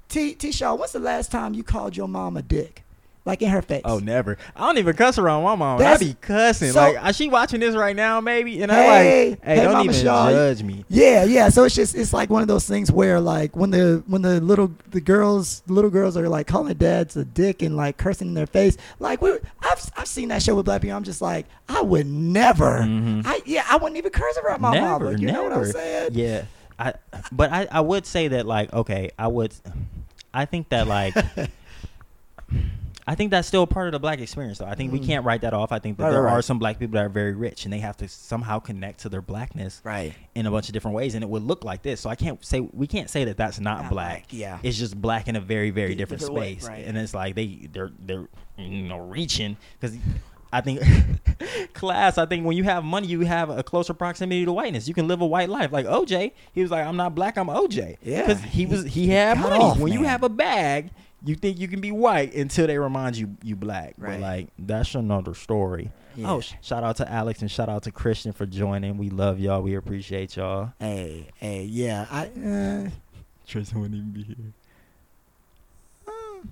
T 0.10 0.34
T 0.36 0.52
Shaw, 0.52 0.76
when's 0.76 0.92
the 0.92 1.00
last 1.00 1.32
time 1.32 1.54
you 1.54 1.64
called 1.64 1.96
your 1.96 2.08
mom 2.08 2.38
a 2.38 2.42
dick? 2.42 2.84
Like 3.24 3.42
in 3.44 3.50
her 3.50 3.62
face. 3.62 3.82
Oh, 3.86 4.00
never. 4.00 4.38
I 4.56 4.62
don't 4.66 4.78
even 4.80 4.96
cuss 4.96 5.18
around 5.20 5.44
my 5.44 5.56
mom. 5.56 5.80
I 5.82 5.98
be 5.98 6.16
cussing. 6.20 6.72
so- 6.72 6.80
like, 6.94 7.10
is 7.10 7.16
she 7.16 7.30
watching 7.30 7.60
this 7.60 7.76
right 7.76 7.96
now, 7.96 8.20
maybe? 8.20 8.62
And 8.64 8.72
I'm 8.72 8.78
Hey, 8.80 9.30
like, 9.30 9.44
hey, 9.44 9.56
hey, 9.58 9.64
don't 9.64 9.74
Mama 9.74 9.84
even 9.92 10.04
Shaw. 10.04 10.30
judge 10.32 10.64
me. 10.64 10.86
Yeah, 10.90 11.24
yeah. 11.26 11.50
So 11.50 11.64
it's 11.64 11.76
just 11.76 11.94
it's 11.96 12.14
like 12.14 12.30
one 12.32 12.42
of 12.42 12.48
those 12.48 12.66
things 12.68 12.92
where 12.92 13.20
like 13.20 13.56
when 13.56 13.70
the 13.70 14.04
when 14.08 14.22
the 14.24 14.42
little 14.42 14.72
the 14.90 15.02
girls 15.02 15.62
little 15.68 15.92
girls 15.92 16.18
are 16.18 16.28
like 16.30 16.48
calling 16.48 16.66
their 16.66 16.74
dads 16.76 17.16
a 17.16 17.24
dick 17.24 17.62
and 17.62 17.78
like 17.78 17.98
cursing 17.98 18.30
in 18.30 18.34
their 18.34 18.48
face. 18.48 18.76
Like 19.00 19.22
we 19.22 19.32
I've 19.62 19.92
I've 19.96 20.08
seen 20.08 20.30
that 20.30 20.42
show 20.42 20.56
with 20.56 20.66
black 20.66 20.82
people. 20.82 20.98
I'm 20.98 21.04
just 21.04 21.22
like 21.22 21.46
I 21.70 21.82
would 21.82 22.08
never. 22.08 22.80
Mhm. 22.80 23.22
I 23.26 23.42
yeah 23.46 23.66
I 23.70 23.76
wouldn't 23.78 23.98
even 23.98 24.12
curse 24.12 24.38
around 24.38 24.62
my 24.62 24.72
mom. 24.72 24.90
never, 24.92 25.12
Like, 25.12 25.20
you 25.22 25.28
never. 25.28 25.38
know 25.50 25.58
what 25.60 25.68
I'm 25.68 25.72
saying? 25.72 26.10
Yeah, 26.14 26.46
I. 26.80 26.94
But 27.32 27.52
I, 27.52 27.68
I 27.72 27.82
would 27.82 28.06
say 28.08 28.30
that 28.30 28.46
like, 28.48 28.74
okay, 28.74 29.12
I 29.20 29.28
would. 29.28 29.54
I 30.34 30.46
think 30.46 30.70
that 30.70 30.88
like. 30.88 31.14
I 33.12 33.16
think 33.16 33.30
that's 33.32 33.48
still 33.48 33.68
part 33.68 33.88
of 33.88 33.92
the 33.92 34.00
black 34.00 34.20
experience, 34.20 34.60
though. 34.60 34.66
I 34.68 34.76
think 34.76 34.94
we 34.94 35.00
Mm. 35.02 35.06
can't 35.06 35.26
write 35.26 35.42
that 35.42 35.54
off. 35.54 35.72
I 35.74 35.80
think 35.80 35.98
that 35.98 36.04
Right, 36.06 36.12
there 36.12 36.22
right, 36.22 36.32
are 36.34 36.42
some 36.42 36.60
black 36.60 36.80
people 36.80 36.94
that 36.94 37.06
are 37.06 37.10
very 37.10 37.34
rich, 37.34 37.66
and 37.66 37.74
they 37.74 37.80
have 37.80 37.98
to 37.98 38.08
somehow 38.08 38.60
connect 38.60 39.02
to 39.02 39.10
their 39.10 39.22
blackness 39.22 39.82
Right. 39.84 40.14
in 40.34 40.46
a 40.46 40.52
bunch 40.52 40.70
of 40.70 40.74
different 40.74 40.96
ways, 40.96 41.14
and 41.14 41.24
it 41.24 41.30
would 41.30 41.44
look 41.44 41.66
like 41.66 41.82
this. 41.82 42.00
So 42.00 42.10
I 42.10 42.16
can't 42.16 42.44
say 42.46 42.62
we 42.62 42.88
can't 42.88 43.10
say 43.10 43.26
that 43.26 43.36
that's 43.36 43.60
not, 43.60 43.82
Not 43.84 43.92
black. 43.92 44.26
yeah. 44.30 44.60
it's 44.64 44.78
just 44.78 45.00
black 45.02 45.28
in 45.28 45.36
a 45.36 45.42
very 45.42 45.72
very 45.72 45.90
Di- 45.90 45.96
different, 45.96 46.22
different 46.22 46.40
way, 46.40 46.54
space, 46.56 46.70
right. 46.70 46.86
and 46.86 46.98
it's 46.98 47.14
like 47.14 47.36
they 47.36 47.68
they're 47.74 47.92
they're 48.00 48.28
you 48.58 48.84
know 48.84 49.00
reaching 49.00 49.58
because. 49.80 49.98
I 50.54 50.60
think 50.60 50.82
class. 51.74 52.18
I 52.18 52.26
think 52.26 52.46
when 52.46 52.58
you 52.58 52.64
have 52.66 52.84
money, 52.84 53.08
you 53.08 53.22
have 53.22 53.50
a 53.50 53.64
closer 53.64 53.94
proximity 53.94 54.44
to 54.44 54.52
whiteness. 54.52 54.86
You 54.86 54.94
can 54.94 55.08
live 55.08 55.22
a 55.22 55.26
white 55.26 55.48
life. 55.48 55.72
Like 55.72 55.86
OJ, 55.86 56.34
he 56.54 56.62
was 56.62 56.70
like, 56.72 56.86
"I'm 56.86 56.98
not 56.98 57.16
black, 57.16 57.38
I'm 57.38 57.48
OJ." 57.48 57.96
Yeah. 58.04 58.26
because 58.26 58.44
he 58.44 58.66
was 58.66 58.84
he 58.86 59.08
had 59.08 59.38
money. 59.40 59.64
off, 59.64 59.80
when 59.80 59.94
you 59.94 60.04
have 60.04 60.24
a 60.24 60.30
bag, 60.30 60.90
you 61.24 61.36
think 61.36 61.60
you 61.60 61.68
can 61.68 61.82
be 61.82 61.92
white 61.92 62.34
until 62.34 62.68
they 62.68 62.78
remind 62.78 63.16
you 63.18 63.36
you 63.44 63.56
black. 63.56 63.94
Right. 63.98 64.14
But 64.14 64.20
like 64.22 64.48
that's 64.58 64.96
another 64.96 65.34
story. 65.34 65.92
Yeah. 66.16 66.32
Oh, 66.32 66.42
sh- 66.42 66.54
shout 66.62 66.84
out 66.84 66.98
to 66.98 67.10
Alex 67.10 67.42
and 67.42 67.50
shout 67.50 67.70
out 67.70 67.84
to 67.84 67.92
Christian 67.92 68.34
for 68.34 68.46
joining. 68.46 68.98
We 68.98 69.10
love 69.10 69.40
y'all. 69.40 69.62
We 69.62 69.76
appreciate 69.76 70.36
y'all. 70.36 70.74
Hey, 70.80 71.28
hey, 71.36 71.64
yeah. 71.64 72.06
I 72.12 72.26
uh, 72.28 72.90
Tristan 73.48 73.80
wouldn't 73.82 73.98
even 73.98 74.12
be 74.12 74.24
here. 74.24 74.36
uh, 76.08 76.46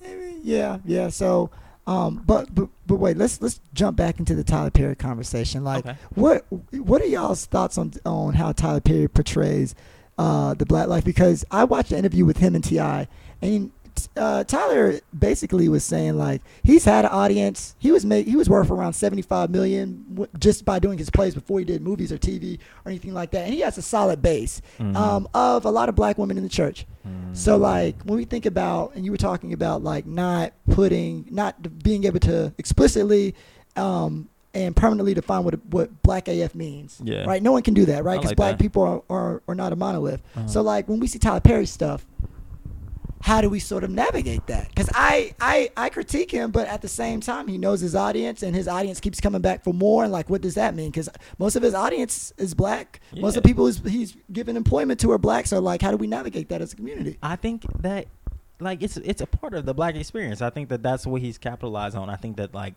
maybe, 0.00 0.38
yeah, 0.42 0.78
yeah. 0.84 1.08
So, 1.08 1.50
um, 1.86 2.22
but 2.26 2.54
but 2.54 2.68
but 2.86 2.96
wait, 2.96 3.16
let's 3.16 3.40
let's 3.40 3.60
jump 3.74 3.96
back 3.96 4.18
into 4.18 4.34
the 4.34 4.44
Tyler 4.44 4.70
Perry 4.70 4.96
conversation. 4.96 5.64
Like, 5.64 5.86
Okay. 5.86 5.96
what 6.14 6.44
what 6.72 7.00
are 7.00 7.06
y'all's 7.06 7.46
thoughts 7.46 7.78
on 7.78 7.92
on 8.04 8.34
how 8.34 8.52
Tyler 8.52 8.80
Perry 8.80 9.08
portrays 9.08 9.74
uh, 10.18 10.54
the 10.54 10.66
black 10.66 10.88
life? 10.88 11.04
Because 11.04 11.44
I 11.50 11.64
watched 11.64 11.92
an 11.92 11.98
interview 11.98 12.24
with 12.24 12.38
him 12.38 12.54
and 12.54 12.64
T.I., 12.64 13.08
and 13.42 13.70
uh, 14.16 14.44
Tyler 14.44 15.00
basically 15.18 15.68
was 15.68 15.84
saying 15.84 16.16
like 16.16 16.42
he's 16.62 16.84
had 16.84 17.04
an 17.04 17.10
audience. 17.10 17.74
He 17.78 17.90
was 17.92 18.04
make, 18.04 18.26
he 18.26 18.36
was 18.36 18.48
worth 18.48 18.70
around 18.70 18.92
seventy 18.94 19.22
five 19.22 19.50
million 19.50 20.04
w- 20.10 20.30
just 20.38 20.64
by 20.64 20.78
doing 20.78 20.98
his 20.98 21.10
plays 21.10 21.34
before 21.34 21.58
he 21.58 21.64
did 21.64 21.82
movies 21.82 22.10
or 22.12 22.18
TV 22.18 22.58
or 22.84 22.90
anything 22.90 23.14
like 23.14 23.30
that. 23.32 23.44
And 23.44 23.54
he 23.54 23.60
has 23.60 23.78
a 23.78 23.82
solid 23.82 24.22
base 24.22 24.62
Mhm. 24.78 24.96
um, 24.96 25.28
of 25.34 25.64
a 25.64 25.70
lot 25.70 25.88
of 25.88 25.94
black 25.94 26.18
women 26.18 26.36
in 26.36 26.42
the 26.42 26.48
church. 26.48 26.86
Mm. 27.06 27.36
So 27.36 27.56
like 27.56 28.02
when 28.04 28.16
we 28.18 28.24
think 28.24 28.46
about, 28.46 28.94
and 28.94 29.04
you 29.04 29.10
were 29.10 29.16
talking 29.16 29.52
about 29.52 29.82
like 29.82 30.06
not 30.06 30.52
putting, 30.70 31.26
not 31.30 31.82
being 31.82 32.04
able 32.04 32.20
to 32.20 32.52
explicitly 32.58 33.34
um, 33.76 34.28
and 34.54 34.74
permanently 34.74 35.12
define 35.14 35.44
what 35.44 35.54
what 35.66 36.02
black 36.02 36.28
AF 36.28 36.54
means. 36.54 37.00
Yeah. 37.04 37.24
Right. 37.24 37.42
No 37.42 37.52
one 37.52 37.62
can 37.62 37.74
do 37.74 37.84
that, 37.86 38.04
right? 38.04 38.16
Because 38.16 38.30
like 38.30 38.36
black 38.36 38.52
that. 38.58 38.62
people 38.62 38.82
are, 38.82 39.02
are 39.14 39.42
are 39.48 39.54
not 39.54 39.72
a 39.72 39.76
monolith. 39.76 40.22
Uh-huh. 40.34 40.46
So 40.46 40.62
like 40.62 40.88
when 40.88 40.98
we 40.98 41.06
see 41.06 41.18
Tyler 41.18 41.40
Perry 41.40 41.66
stuff, 41.66 42.06
how 43.26 43.40
do 43.40 43.50
we 43.50 43.58
sort 43.58 43.82
of 43.82 43.90
navigate 43.90 44.46
that? 44.46 44.68
Because 44.68 44.88
I, 44.94 45.34
I 45.40 45.68
I 45.76 45.88
critique 45.88 46.30
him, 46.30 46.52
but 46.52 46.68
at 46.68 46.80
the 46.80 46.86
same 46.86 47.20
time, 47.20 47.48
he 47.48 47.58
knows 47.58 47.80
his 47.80 47.96
audience, 47.96 48.44
and 48.44 48.54
his 48.54 48.68
audience 48.68 49.00
keeps 49.00 49.20
coming 49.20 49.40
back 49.40 49.64
for 49.64 49.74
more. 49.74 50.04
And 50.04 50.12
like, 50.12 50.30
what 50.30 50.42
does 50.42 50.54
that 50.54 50.76
mean? 50.76 50.90
Because 50.92 51.08
most 51.36 51.56
of 51.56 51.62
his 51.64 51.74
audience 51.74 52.32
is 52.38 52.54
black. 52.54 53.00
Most 53.16 53.36
of 53.36 53.42
the 53.42 53.48
people 53.48 53.66
he's, 53.66 53.80
he's 53.80 54.16
given 54.32 54.56
employment 54.56 55.00
to 55.00 55.10
are 55.10 55.18
black. 55.18 55.48
So 55.48 55.58
like, 55.58 55.82
how 55.82 55.90
do 55.90 55.96
we 55.96 56.06
navigate 56.06 56.48
that 56.50 56.60
as 56.62 56.72
a 56.72 56.76
community? 56.76 57.18
I 57.20 57.34
think 57.34 57.64
that 57.82 58.06
like 58.60 58.80
it's 58.80 58.96
it's 58.98 59.20
a 59.20 59.26
part 59.26 59.54
of 59.54 59.66
the 59.66 59.74
black 59.74 59.96
experience. 59.96 60.40
I 60.40 60.50
think 60.50 60.68
that 60.68 60.84
that's 60.84 61.04
what 61.04 61.20
he's 61.20 61.36
capitalized 61.36 61.96
on. 61.96 62.08
I 62.08 62.14
think 62.14 62.36
that 62.36 62.54
like 62.54 62.74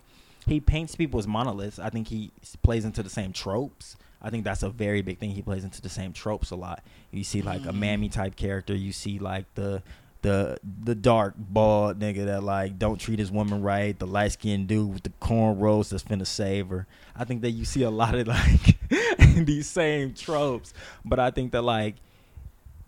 he 0.48 0.60
paints 0.60 0.96
people 0.96 1.20
as 1.20 1.28
monoliths. 1.28 1.78
I 1.78 1.92
think 1.92 2.08
he 2.08 2.32
plays 2.64 2.86
into 2.86 3.04
the 3.04 3.10
same 3.12 3.34
tropes. 3.34 3.98
I 4.20 4.32
think 4.32 4.46
that's 4.46 4.64
a 4.64 4.70
very 4.70 5.04
big 5.04 5.20
thing. 5.20 5.30
He 5.30 5.44
plays 5.44 5.64
into 5.64 5.80
the 5.80 5.90
same 5.90 6.12
tropes 6.12 6.50
a 6.50 6.56
lot. 6.56 6.84
You 7.12 7.24
see 7.24 7.44
like 7.44 7.66
a 7.66 7.72
Mhm. 7.72 7.76
mammy 7.76 8.10
type 8.10 8.36
character. 8.36 8.74
You 8.74 8.92
see 8.94 9.20
like 9.20 9.46
the 9.54 9.84
the 10.22 10.58
the 10.84 10.96
dark 10.96 11.34
bald 11.38 12.00
nigga 12.00 12.26
that 12.26 12.44
like 12.44 12.78
don't 12.78 12.98
treat 13.00 13.20
his 13.20 13.32
woman 13.32 13.62
right. 13.62 13.98
The 13.98 14.08
light 14.08 14.34
skinned 14.34 14.68
dude 14.68 14.94
with 14.94 15.04
the 15.04 15.12
cornrows 15.22 15.90
that's 15.90 16.04
finna 16.04 16.28
save 16.28 16.68
her. 16.70 16.88
I 17.16 17.24
think 17.24 17.42
that 17.42 17.52
you 17.52 17.66
see 17.66 17.84
a 17.84 17.90
lot 17.90 18.16
of 18.16 18.28
like 18.28 18.78
these 19.46 19.70
same 19.70 20.14
tropes. 20.14 20.74
But 21.06 21.20
I 21.20 21.32
think 21.32 21.52
that 21.54 21.62
like 21.62 21.96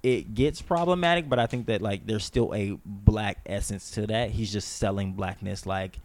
it 0.04 0.34
gets 0.34 0.62
problematic, 0.62 1.30
but 1.30 1.40
I 1.40 1.46
think 1.46 1.68
that 1.68 1.82
like 1.82 2.06
there's 2.08 2.26
still 2.26 2.54
a 2.54 2.78
black 2.86 3.38
essence 3.46 3.92
to 3.92 4.08
that. 4.08 4.32
He's 4.32 4.52
just 4.52 4.78
selling 4.78 5.14
blackness 5.14 5.66
like 5.66 6.00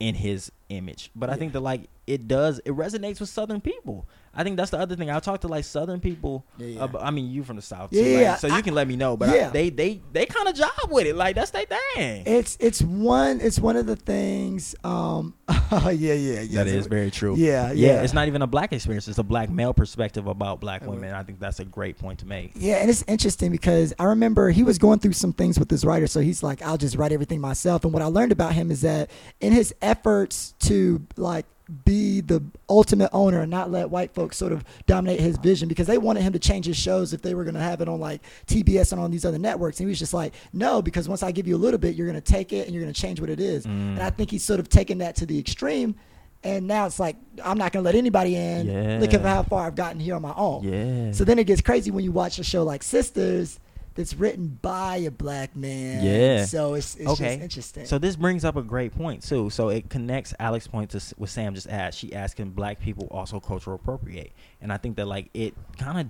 in 0.00 0.14
his 0.16 0.50
image. 0.68 1.10
But 1.14 1.30
I 1.30 1.34
Yeah. 1.34 1.38
think 1.38 1.52
that 1.52 1.60
like 1.60 1.82
it 2.06 2.28
does 2.28 2.58
it 2.64 2.72
resonates 2.72 3.20
with 3.20 3.28
southern 3.30 3.60
people. 3.60 4.06
I 4.36 4.42
think 4.44 4.56
that's 4.56 4.70
the 4.70 4.78
other 4.78 4.96
thing. 4.96 5.10
I 5.10 5.20
talk 5.20 5.40
to 5.42 5.48
like 5.48 5.64
southern 5.64 6.00
people. 6.00 6.44
Yeah, 6.58 6.66
yeah. 6.66 6.84
ab- 6.84 6.96
I 7.00 7.10
mean, 7.10 7.30
you 7.30 7.44
from 7.44 7.56
the 7.56 7.62
south, 7.62 7.90
too, 7.90 8.02
yeah, 8.02 8.32
like, 8.32 8.40
so 8.40 8.46
you 8.48 8.54
I- 8.54 8.62
can 8.62 8.74
let 8.74 8.88
me 8.88 8.96
know. 8.96 9.16
But 9.16 9.28
I- 9.30 9.36
yeah. 9.36 9.50
they 9.50 9.70
they 9.70 10.00
they 10.12 10.26
kind 10.26 10.48
of 10.48 10.54
job 10.54 10.70
with 10.90 11.06
it. 11.06 11.14
Like 11.16 11.36
that's 11.36 11.50
their 11.50 11.66
thing. 11.66 12.24
It's 12.26 12.56
it's 12.60 12.82
one 12.82 13.40
it's 13.40 13.58
one 13.58 13.76
of 13.76 13.86
the 13.86 13.96
things. 13.96 14.74
Um, 14.84 15.34
yeah, 15.72 15.90
yeah, 15.90 16.12
yeah. 16.40 16.64
that 16.64 16.66
is 16.66 16.86
very 16.86 17.10
true. 17.10 17.36
Yeah, 17.36 17.72
yeah. 17.72 18.02
It's 18.02 18.12
not 18.12 18.28
even 18.28 18.42
a 18.42 18.46
black 18.46 18.72
experience. 18.72 19.08
It's 19.08 19.18
a 19.18 19.22
black 19.22 19.50
male 19.50 19.74
perspective 19.74 20.26
about 20.26 20.60
black 20.60 20.82
Uh, 20.86 20.90
women. 20.90 21.14
I 21.14 21.22
think 21.22 21.38
that's 21.40 21.60
a 21.60 21.64
great 21.64 21.98
point 21.98 22.18
to 22.20 22.26
make. 22.26 22.52
Yeah, 22.54 22.76
and 22.76 22.90
it's 22.90 23.04
interesting 23.06 23.50
because 23.50 23.92
I 23.98 24.04
remember 24.04 24.50
he 24.50 24.62
was 24.62 24.78
going 24.78 24.98
through 24.98 25.12
some 25.12 25.32
things 25.32 25.58
with 25.58 25.70
his 25.70 25.84
writer, 25.84 26.06
so 26.06 26.20
he's 26.20 26.42
like, 26.42 26.62
I'll 26.62 26.76
just 26.78 26.96
write 26.96 27.12
everything 27.12 27.40
myself. 27.40 27.84
And 27.84 27.92
what 27.92 28.02
I 28.02 28.06
learned 28.06 28.32
about 28.32 28.52
him 28.52 28.70
is 28.70 28.80
that 28.82 29.10
in 29.40 29.52
his 29.52 29.74
efforts 29.82 30.54
to 30.60 31.06
like 31.16 31.46
be 31.84 32.20
the 32.20 32.42
ultimate 32.68 33.10
owner 33.12 33.40
and 33.40 33.50
not 33.50 33.70
let 33.70 33.88
white 33.88 34.12
folks 34.12 34.36
sort 34.36 34.52
of 34.52 34.64
dominate 34.86 35.18
his 35.20 35.38
vision 35.38 35.66
because 35.68 35.86
they 35.86 35.96
wanted 35.96 36.22
him 36.22 36.32
to 36.32 36.38
change 36.38 36.66
his 36.66 36.76
shows 36.76 37.14
if 37.14 37.22
they 37.22 37.34
were 37.34 37.42
going 37.44 37.54
to 37.54 37.60
have 37.60 37.80
it 37.80 37.88
on 37.88 37.98
like 37.98 38.20
TBS 38.46 38.92
and 38.92 39.00
on 39.00 39.10
these 39.10 39.24
other 39.24 39.38
networks. 39.38 39.80
And 39.80 39.86
he 39.86 39.90
was 39.90 39.98
just 39.98 40.12
like, 40.12 40.34
no, 40.52 40.82
because 40.82 41.08
once 41.08 41.22
I 41.22 41.32
give 41.32 41.46
you 41.46 41.56
a 41.56 41.58
little 41.58 41.78
bit, 41.78 41.94
you're 41.94 42.06
going 42.06 42.20
to 42.20 42.32
take 42.32 42.52
it 42.52 42.66
and 42.66 42.74
you're 42.74 42.82
going 42.82 42.92
to 42.92 43.00
change 43.00 43.18
what 43.18 43.30
it 43.30 43.40
is. 43.40 43.64
Mm. 43.64 43.94
And 43.94 44.02
I 44.02 44.10
think 44.10 44.30
he's 44.30 44.44
sort 44.44 44.60
of 44.60 44.68
taken 44.68 44.98
that 44.98 45.16
to 45.16 45.26
the 45.26 45.38
extreme. 45.38 45.94
And 46.42 46.66
now 46.66 46.84
it's 46.84 47.00
like, 47.00 47.16
I'm 47.42 47.56
not 47.56 47.72
going 47.72 47.82
to 47.82 47.86
let 47.86 47.94
anybody 47.94 48.36
in. 48.36 49.00
Look 49.00 49.14
at 49.14 49.22
how 49.22 49.42
far 49.44 49.66
I've 49.66 49.74
gotten 49.74 49.98
here 49.98 50.14
on 50.14 50.22
my 50.22 50.34
own. 50.36 50.64
Yeah. 50.64 51.12
So 51.12 51.24
then 51.24 51.38
it 51.38 51.44
gets 51.44 51.62
crazy 51.62 51.90
when 51.90 52.04
you 52.04 52.12
watch 52.12 52.38
a 52.38 52.44
show 52.44 52.62
like 52.62 52.82
Sistas 52.82 53.58
that's 53.94 54.14
written 54.14 54.58
by 54.60 54.96
a 54.96 55.10
black 55.10 55.54
man. 55.54 56.04
Yeah. 56.04 56.44
So 56.46 56.74
it's, 56.74 56.96
it's 56.96 57.08
Okay. 57.10 57.34
just 57.34 57.42
interesting. 57.42 57.86
So 57.86 57.98
this 57.98 58.16
brings 58.16 58.44
up 58.44 58.56
a 58.56 58.62
great 58.62 58.94
point 58.94 59.22
too. 59.22 59.50
So 59.50 59.68
it 59.68 59.88
connects 59.88 60.34
Alex's 60.40 60.68
point 60.68 60.90
to 60.90 61.00
what 61.16 61.30
Sam 61.30 61.54
just 61.54 61.68
asked. 61.68 61.98
She 61.98 62.12
asked, 62.14 62.36
"Can 62.36 62.50
black 62.50 62.80
people 62.80 63.06
also 63.10 63.38
cultural 63.40 63.76
appropriate?" 63.76 64.32
And 64.60 64.72
I 64.72 64.76
think 64.78 64.96
that 64.96 65.06
like 65.06 65.30
it 65.34 65.54
kind 65.78 66.00
of 66.00 66.06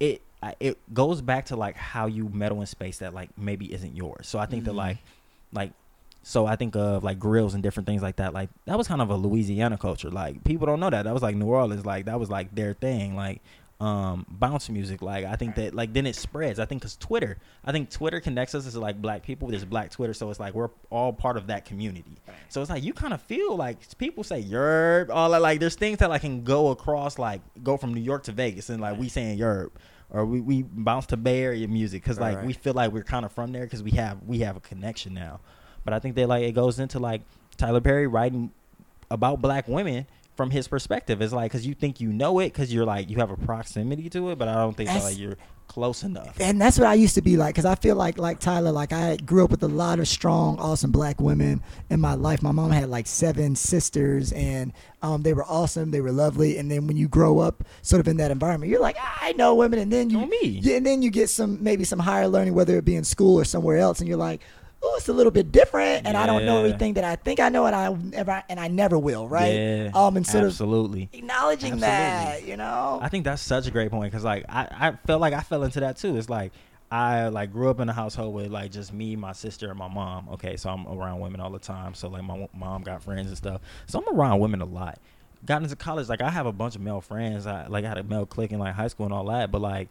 it 0.00 0.22
it 0.60 0.78
goes 0.94 1.20
back 1.20 1.46
to 1.46 1.56
like 1.56 1.76
how 1.76 2.06
you 2.06 2.28
meddle 2.32 2.60
in 2.60 2.66
space 2.66 2.98
that 2.98 3.12
like 3.12 3.30
maybe 3.36 3.72
isn't 3.72 3.96
yours. 3.96 4.26
So 4.28 4.38
I 4.38 4.46
think 4.46 4.64
that 4.64 4.72
Mhm. 4.72 4.76
like 4.76 4.98
like 5.52 5.72
so 6.22 6.44
I 6.46 6.56
think 6.56 6.74
of 6.74 7.04
like 7.04 7.18
grills 7.18 7.54
and 7.54 7.62
different 7.62 7.86
things 7.86 8.02
like 8.02 8.16
that. 8.16 8.32
Like 8.34 8.48
that 8.64 8.76
was 8.78 8.88
kind 8.88 9.00
of 9.02 9.10
a 9.10 9.14
Louisiana 9.16 9.76
culture. 9.78 10.10
Like 10.10 10.42
people 10.44 10.66
don't 10.66 10.80
know 10.80 10.90
that. 10.90 11.02
That 11.02 11.14
was 11.14 11.22
like 11.22 11.36
New 11.36 11.46
Orleans. 11.46 11.84
Like 11.86 12.06
that 12.06 12.18
was 12.18 12.30
like 12.30 12.54
their 12.54 12.74
thing. 12.74 13.14
Like 13.14 13.40
um 13.78 14.24
bounce 14.30 14.70
music 14.70 15.02
like 15.02 15.26
i 15.26 15.36
think 15.36 15.54
that 15.54 15.74
like 15.74 15.92
then 15.92 16.06
it 16.06 16.16
spreads. 16.16 16.58
I 16.58 16.64
think 16.64 16.80
because 16.80 16.96
twitter 16.96 17.36
i 17.62 17.72
think 17.72 17.90
twitter 17.90 18.20
connects 18.20 18.54
us 18.54 18.66
as 18.66 18.74
like 18.74 19.00
black 19.02 19.22
people. 19.22 19.48
There's 19.48 19.66
black 19.66 19.90
twitter 19.90 20.14
so 20.14 20.30
it's 20.30 20.40
like 20.40 20.54
we're 20.54 20.70
all 20.88 21.12
part 21.12 21.36
of 21.36 21.48
that 21.48 21.66
community. 21.66 22.16
So 22.48 22.62
it's 22.62 22.70
like 22.70 22.82
you 22.82 22.94
kind 22.94 23.12
of 23.12 23.20
feel 23.20 23.54
like 23.54 23.78
people 23.98 24.24
say 24.24 24.42
yerb 24.42 25.10
all 25.10 25.30
that 25.30 25.42
like 25.42 25.60
there's 25.60 25.74
things 25.74 25.98
that 25.98 26.08
like 26.08 26.22
can 26.22 26.42
go 26.42 26.70
across 26.70 27.18
like 27.18 27.42
go 27.62 27.76
from 27.76 27.92
new 27.92 28.00
york 28.00 28.22
to 28.24 28.32
vegas 28.32 28.70
and 28.70 28.80
like 28.80 28.98
we 28.98 29.10
saying 29.10 29.38
yerb 29.38 29.70
or 30.10 30.24
we, 30.24 30.40
we 30.40 30.62
bounce 30.62 31.06
to 31.06 31.16
bay 31.16 31.42
area 31.42 31.68
music 31.68 32.02
because 32.02 32.18
like 32.18 32.36
right. 32.36 32.46
we 32.46 32.52
feel 32.52 32.72
like 32.72 32.92
we're 32.92 33.02
kind 33.02 33.24
of 33.24 33.32
from 33.32 33.52
there 33.52 33.64
because 33.64 33.82
we 33.82 33.90
have 33.92 34.22
we 34.22 34.38
have 34.40 34.56
a 34.56 34.60
connection 34.60 35.12
now. 35.12 35.40
But 35.84 35.92
i 35.92 35.98
think 35.98 36.14
that 36.16 36.28
like 36.28 36.44
it 36.44 36.52
goes 36.52 36.78
into 36.78 36.98
like 36.98 37.22
tyler 37.56 37.80
perry 37.80 38.06
writing 38.06 38.52
about 39.10 39.40
black 39.40 39.68
women 39.68 40.06
from 40.36 40.50
his 40.50 40.68
perspective. 40.68 41.20
It's 41.22 41.32
like 41.32 41.50
because 41.50 41.66
you 41.66 41.74
think 41.74 42.00
you 42.00 42.12
know 42.12 42.38
it 42.38 42.52
because 42.52 42.72
you're 42.72 42.84
like 42.84 43.10
you 43.10 43.16
have 43.16 43.30
a 43.30 43.36
proximity 43.36 44.08
to 44.10 44.30
it, 44.30 44.38
but 44.38 44.48
I 44.48 44.54
don't 44.54 44.76
think 44.76 44.88
that 44.90 45.02
like 45.02 45.18
you're 45.18 45.36
close 45.68 46.04
enough. 46.04 46.40
and 46.40 46.60
that's 46.60 46.78
what 46.78 46.86
I 46.86 46.94
used 46.94 47.16
to 47.16 47.22
be 47.22 47.36
like, 47.36 47.54
because 47.54 47.64
I 47.64 47.74
feel 47.74 47.96
like, 47.96 48.18
like 48.18 48.38
Tyler, 48.38 48.70
like 48.70 48.92
I 48.92 49.16
grew 49.16 49.44
up 49.44 49.50
with 49.50 49.62
a 49.62 49.68
lot 49.68 49.98
of 49.98 50.06
strong, 50.06 50.58
awesome 50.58 50.92
black 50.92 51.20
women 51.20 51.60
in 51.90 52.00
my 52.00 52.14
life. 52.14 52.40
My 52.42 52.52
mom 52.52 52.70
had 52.70 52.88
like 52.88 53.06
seven 53.06 53.56
sisters, 53.56 54.32
and 54.32 54.72
um, 55.02 55.22
they 55.22 55.34
were 55.34 55.44
awesome, 55.44 55.90
they 55.90 56.00
were 56.00 56.12
lovely. 56.12 56.56
And 56.58 56.70
then 56.70 56.86
when 56.86 56.96
you 56.96 57.08
grow 57.08 57.40
up, 57.40 57.64
sort 57.82 58.00
of 58.00 58.06
in 58.08 58.16
that 58.18 58.30
environment, 58.30 58.70
you're 58.70 58.80
like, 58.80 58.96
I 59.20 59.32
know 59.32 59.54
women, 59.56 59.80
and 59.80 59.92
then 59.92 60.08
you, 60.08 60.20
Know 60.20 60.26
me. 60.26 60.60
yeah, 60.62 60.76
and 60.76 60.86
then 60.86 61.02
you 61.02 61.10
get 61.10 61.30
some 61.30 61.62
maybe 61.62 61.82
some 61.84 61.98
higher 61.98 62.28
learning, 62.28 62.54
whether 62.54 62.76
it 62.78 62.84
be 62.84 62.94
in 62.94 63.04
school 63.04 63.38
or 63.38 63.44
somewhere 63.44 63.78
else, 63.78 63.98
and 64.00 64.08
you're 64.08 64.18
like. 64.18 64.40
Oh, 64.88 64.94
it's 64.96 65.08
a 65.08 65.12
little 65.12 65.32
bit 65.32 65.50
different, 65.50 66.06
and 66.06 66.16
I 66.16 66.26
don't 66.26 66.44
know 66.46 66.58
everything 66.58 66.94
that 66.94 67.02
I 67.02 67.16
think 67.16 67.40
I 67.40 67.48
know, 67.48 67.66
and 67.66 67.74
I 67.74 67.92
never 67.92 68.44
and 68.48 68.60
I 68.60 68.68
never 68.68 68.96
will, 68.96 69.26
right? 69.26 69.52
Yeah, 69.52 69.90
um, 69.94 70.16
and 70.16 70.24
sort 70.24 70.44
absolutely. 70.44 71.04
of 71.12 71.14
acknowledging 71.14 71.80
that, 71.80 72.46
you 72.46 72.56
know. 72.56 73.00
I 73.02 73.08
think 73.08 73.24
that's 73.24 73.42
such 73.42 73.66
a 73.66 73.72
great 73.72 73.90
point 73.90 74.12
because 74.12 74.22
like 74.24 74.44
I, 74.48 74.68
I 74.70 74.92
felt 75.06 75.20
like 75.20 75.34
I 75.34 75.40
fell 75.40 75.64
into 75.64 75.80
that 75.80 75.96
too. 75.96 76.16
It's 76.16 76.28
like 76.28 76.52
I 76.90 77.28
like 77.28 77.52
grew 77.52 77.68
up 77.68 77.80
in 77.80 77.88
a 77.88 77.92
household 77.92 78.32
with 78.32 78.52
like 78.52 78.70
just 78.70 78.92
me, 78.92 79.16
my 79.16 79.32
sister, 79.32 79.70
and 79.70 79.78
my 79.78 79.88
mom. 79.88 80.28
Okay, 80.34 80.56
so 80.56 80.70
I'm 80.70 80.86
around 80.86 81.18
women 81.18 81.40
all 81.40 81.50
the 81.50 81.58
time. 81.58 81.94
So 81.94 82.08
like 82.08 82.22
my 82.22 82.48
mom 82.54 82.82
got 82.82 83.02
friends 83.02 83.26
and 83.26 83.36
stuff. 83.36 83.60
So 83.86 83.98
I'm 83.98 84.16
around 84.16 84.38
women 84.38 84.60
a 84.60 84.66
lot. 84.66 85.00
Got 85.44 85.62
into 85.62 85.74
college, 85.74 86.08
like 86.08 86.22
I 86.22 86.30
have 86.30 86.46
a 86.46 86.52
bunch 86.52 86.76
of 86.76 86.80
male 86.80 87.00
friends. 87.00 87.46
I 87.46 87.66
like 87.66 87.84
I 87.84 87.88
had 87.88 87.98
a 87.98 88.04
male 88.04 88.24
clique 88.24 88.52
in 88.52 88.60
like 88.60 88.74
high 88.74 88.88
school 88.88 89.06
and 89.06 89.12
all 89.12 89.24
that. 89.26 89.50
But 89.50 89.62
like 89.62 89.88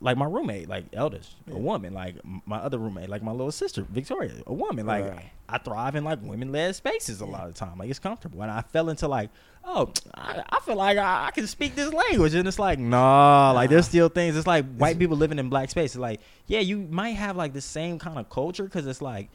like 0.00 0.16
my 0.16 0.26
roommate, 0.26 0.68
like 0.68 0.84
Elders, 0.92 1.34
Yeah. 1.46 1.54
a 1.54 1.58
woman. 1.58 1.92
Like 1.92 2.16
my 2.46 2.58
other 2.58 2.78
roommate, 2.78 3.08
like 3.08 3.22
my 3.22 3.32
little 3.32 3.50
sister, 3.50 3.82
Victoria, 3.90 4.32
a 4.46 4.52
woman. 4.52 4.86
Like 4.86 5.04
Right. 5.10 5.30
I 5.48 5.58
thrive 5.58 5.96
in 5.96 6.04
like 6.04 6.20
women 6.22 6.52
led 6.52 6.76
spaces 6.76 7.20
a 7.20 7.24
lot 7.26 7.48
of 7.48 7.54
the 7.54 7.58
time. 7.58 7.78
Like 7.78 7.90
it's 7.90 7.98
comfortable. 7.98 8.42
And 8.42 8.50
I 8.50 8.60
fell 8.62 8.90
into 8.90 9.08
like, 9.08 9.30
oh, 9.64 9.92
I, 10.14 10.42
I 10.50 10.60
feel 10.60 10.76
like 10.76 10.98
I, 10.98 11.26
I 11.26 11.30
can 11.32 11.46
speak 11.48 11.74
this 11.74 11.92
language. 11.92 12.34
And 12.34 12.46
it's 12.46 12.58
like, 12.60 12.78
nah, 12.78 13.50
like 13.52 13.70
there's 13.70 13.86
still 13.88 14.08
things. 14.08 14.36
It's 14.36 14.46
like 14.46 14.66
white 14.76 14.98
people 14.98 15.16
living 15.16 15.38
in 15.40 15.48
black 15.48 15.70
spaces. 15.70 15.96
Like, 15.96 16.20
yeah, 16.46 16.60
you 16.60 16.78
might 16.90 17.10
have 17.16 17.36
like 17.36 17.52
the 17.52 17.60
same 17.60 17.98
kind 17.98 18.18
of 18.18 18.30
culture 18.30 18.64
because 18.64 18.86
it's 18.86 19.02
like, 19.02 19.30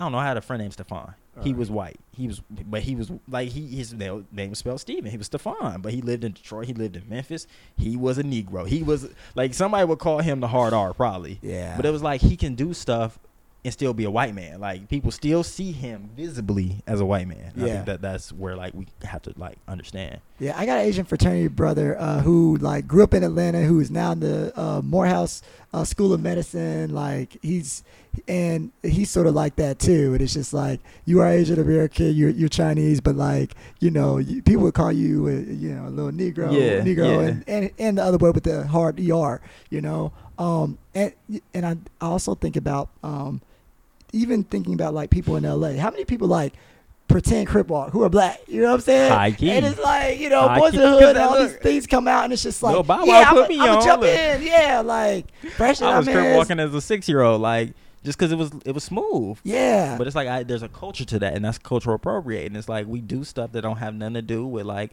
I 0.00 0.04
don't 0.04 0.12
know. 0.12 0.18
I 0.18 0.26
had 0.26 0.36
a 0.36 0.40
friend 0.40 0.60
named 0.60 0.72
Stefan. 0.72 1.14
He 1.42 1.50
Alright. 1.50 1.56
was 1.56 1.70
white. 1.70 2.00
He 2.12 2.28
was, 2.28 2.40
but 2.48 2.82
he 2.82 2.94
was 2.94 3.10
like 3.28 3.48
he 3.48 3.66
his 3.66 3.92
name 3.92 4.26
name 4.30 4.50
was 4.50 4.60
spelled 4.60 4.80
Steven. 4.80 5.10
He 5.10 5.16
was 5.16 5.26
Stefan, 5.26 5.80
but 5.80 5.92
he 5.92 6.00
lived 6.00 6.22
in 6.22 6.32
Detroit. 6.32 6.66
He 6.66 6.74
lived 6.74 6.96
in 6.96 7.08
Memphis. 7.08 7.46
He 7.76 7.96
was 7.96 8.18
a 8.18 8.22
Negro. 8.22 8.66
He 8.68 8.82
was 8.82 9.08
like 9.34 9.52
somebody 9.52 9.84
would 9.84 9.98
call 9.98 10.20
him 10.20 10.40
the 10.40 10.48
hard 10.48 10.72
R 10.72 10.92
probably. 10.94 11.40
Yeah. 11.42 11.76
But 11.76 11.86
it 11.86 11.90
was 11.90 12.02
like 12.02 12.20
he 12.20 12.36
can 12.36 12.54
do 12.54 12.72
stuff 12.72 13.18
and 13.64 13.72
still 13.72 13.94
be 13.94 14.04
a 14.04 14.10
white 14.10 14.34
man. 14.34 14.60
Like 14.60 14.88
people 14.88 15.10
still 15.10 15.42
see 15.42 15.72
him 15.72 16.10
visibly 16.14 16.82
as 16.86 17.00
a 17.00 17.04
white 17.04 17.26
man. 17.26 17.52
I 17.56 17.60
think 17.60 17.86
that 17.86 18.02
that's 18.02 18.30
where 18.30 18.56
like 18.56 18.74
we 18.74 18.86
have 19.04 19.22
to 19.22 19.32
like 19.36 19.56
understand. 19.66 20.20
Yeah, 20.38 20.58
I 20.58 20.66
got 20.66 20.80
an 20.80 20.86
Asian 20.86 21.04
fraternity 21.04 21.48
brother 21.48 21.98
uh, 21.98 22.20
who 22.20 22.58
like 22.58 22.86
grew 22.86 23.02
up 23.02 23.14
in 23.14 23.24
Atlanta, 23.24 23.62
who 23.62 23.80
is 23.80 23.90
now 23.90 24.12
in 24.12 24.20
the 24.20 24.52
uh, 24.60 24.82
Morehouse 24.82 25.42
uh, 25.72 25.84
School 25.84 26.12
of 26.12 26.20
Medicine. 26.20 26.92
Like 26.94 27.38
he's 27.40 27.82
and 28.28 28.70
he's 28.82 29.10
sort 29.10 29.26
of 29.26 29.34
like 29.34 29.56
that 29.56 29.78
too. 29.78 30.12
And 30.12 30.20
it's 30.20 30.34
just 30.34 30.52
like 30.52 30.80
you 31.06 31.20
are 31.20 31.28
Asian 31.28 31.58
American, 31.58 32.12
you're 32.14 32.30
you're 32.30 32.50
Chinese, 32.50 33.00
but 33.00 33.16
like 33.16 33.54
you 33.80 33.90
know 33.90 34.18
you, 34.18 34.42
people 34.42 34.64
would 34.64 34.74
call 34.74 34.92
you 34.92 35.26
uh, 35.26 35.30
you 35.52 35.74
know 35.74 35.86
a 35.86 35.90
little 35.90 36.12
Negro, 36.12 36.52
Yeah, 36.52 36.80
Negro, 36.80 37.22
yeah. 37.22 37.28
and, 37.28 37.44
and 37.48 37.70
and 37.78 37.98
the 37.98 38.04
other 38.04 38.18
word 38.18 38.34
with 38.34 38.44
the 38.44 38.66
hard 38.66 39.00
er. 39.00 39.40
You 39.70 39.80
know, 39.80 40.12
um, 40.38 40.76
and 40.94 41.14
and 41.54 41.64
I 41.64 41.76
I 42.00 42.06
also 42.08 42.34
think 42.34 42.56
about 42.56 42.90
um, 43.02 43.40
even 44.14 44.44
thinking 44.44 44.74
about 44.74 44.94
like 44.94 45.10
people 45.10 45.36
in 45.36 45.44
L.A. 45.44 45.76
How 45.76 45.90
many 45.90 46.04
people 46.04 46.28
like 46.28 46.54
pretend 47.08 47.46
crip 47.46 47.68
walk 47.68 47.90
who 47.90 48.02
are 48.02 48.08
black? 48.08 48.40
You 48.48 48.62
know 48.62 48.68
what 48.68 48.74
I'm 48.76 48.80
saying? 48.80 49.12
High 49.12 49.32
key. 49.32 49.50
And 49.50 49.66
it's 49.66 49.78
like 49.80 50.18
you 50.18 50.28
know, 50.30 50.48
High 50.48 50.58
boys 50.58 50.70
key. 50.72 50.76
in 50.78 50.82
the 50.82 50.88
'Cause 50.90 51.00
hood, 51.00 51.08
and 51.08 51.16
that 51.18 51.28
all 51.28 51.38
these 51.46 51.56
things 51.56 51.86
come 51.86 52.08
out, 52.08 52.24
and 52.24 52.32
it's 52.32 52.42
just 52.42 52.62
like, 52.62 52.88
Wow 52.88 53.04
yeah, 53.04 53.24
I'm 53.28 53.34
put 53.34 53.48
me 53.48 53.56
gonna 53.58 53.72
on, 53.72 53.84
jump 53.84 54.02
look. 54.02 54.10
in, 54.10 54.42
yeah, 54.42 54.80
like 54.84 55.26
fresh 55.56 55.82
I 55.82 55.98
was 55.98 56.08
I'm 56.08 56.14
crip 56.14 56.26
in. 56.26 56.36
walking 56.36 56.60
as 56.60 56.72
a 56.74 56.80
six 56.80 57.08
year 57.08 57.20
old, 57.22 57.40
like 57.40 57.72
just 58.04 58.18
because 58.18 58.32
it 58.32 58.36
was 58.36 58.50
it 58.64 58.72
was 58.72 58.84
smooth. 58.84 59.38
Yeah, 59.44 59.96
But 59.98 60.06
it's 60.06 60.16
like 60.16 60.28
I, 60.28 60.42
there's 60.42 60.62
a 60.62 60.68
culture 60.68 61.04
to 61.06 61.18
that, 61.20 61.34
and 61.34 61.44
that's 61.44 61.58
cultural 61.58 61.96
appropriating. 61.96 62.56
It's 62.56 62.68
like 62.68 62.86
we 62.86 63.00
do 63.00 63.24
stuff 63.24 63.52
that 63.52 63.62
don't 63.62 63.76
have 63.78 63.94
nothing 63.94 64.14
to 64.14 64.22
do 64.22 64.46
with 64.46 64.66
like 64.66 64.90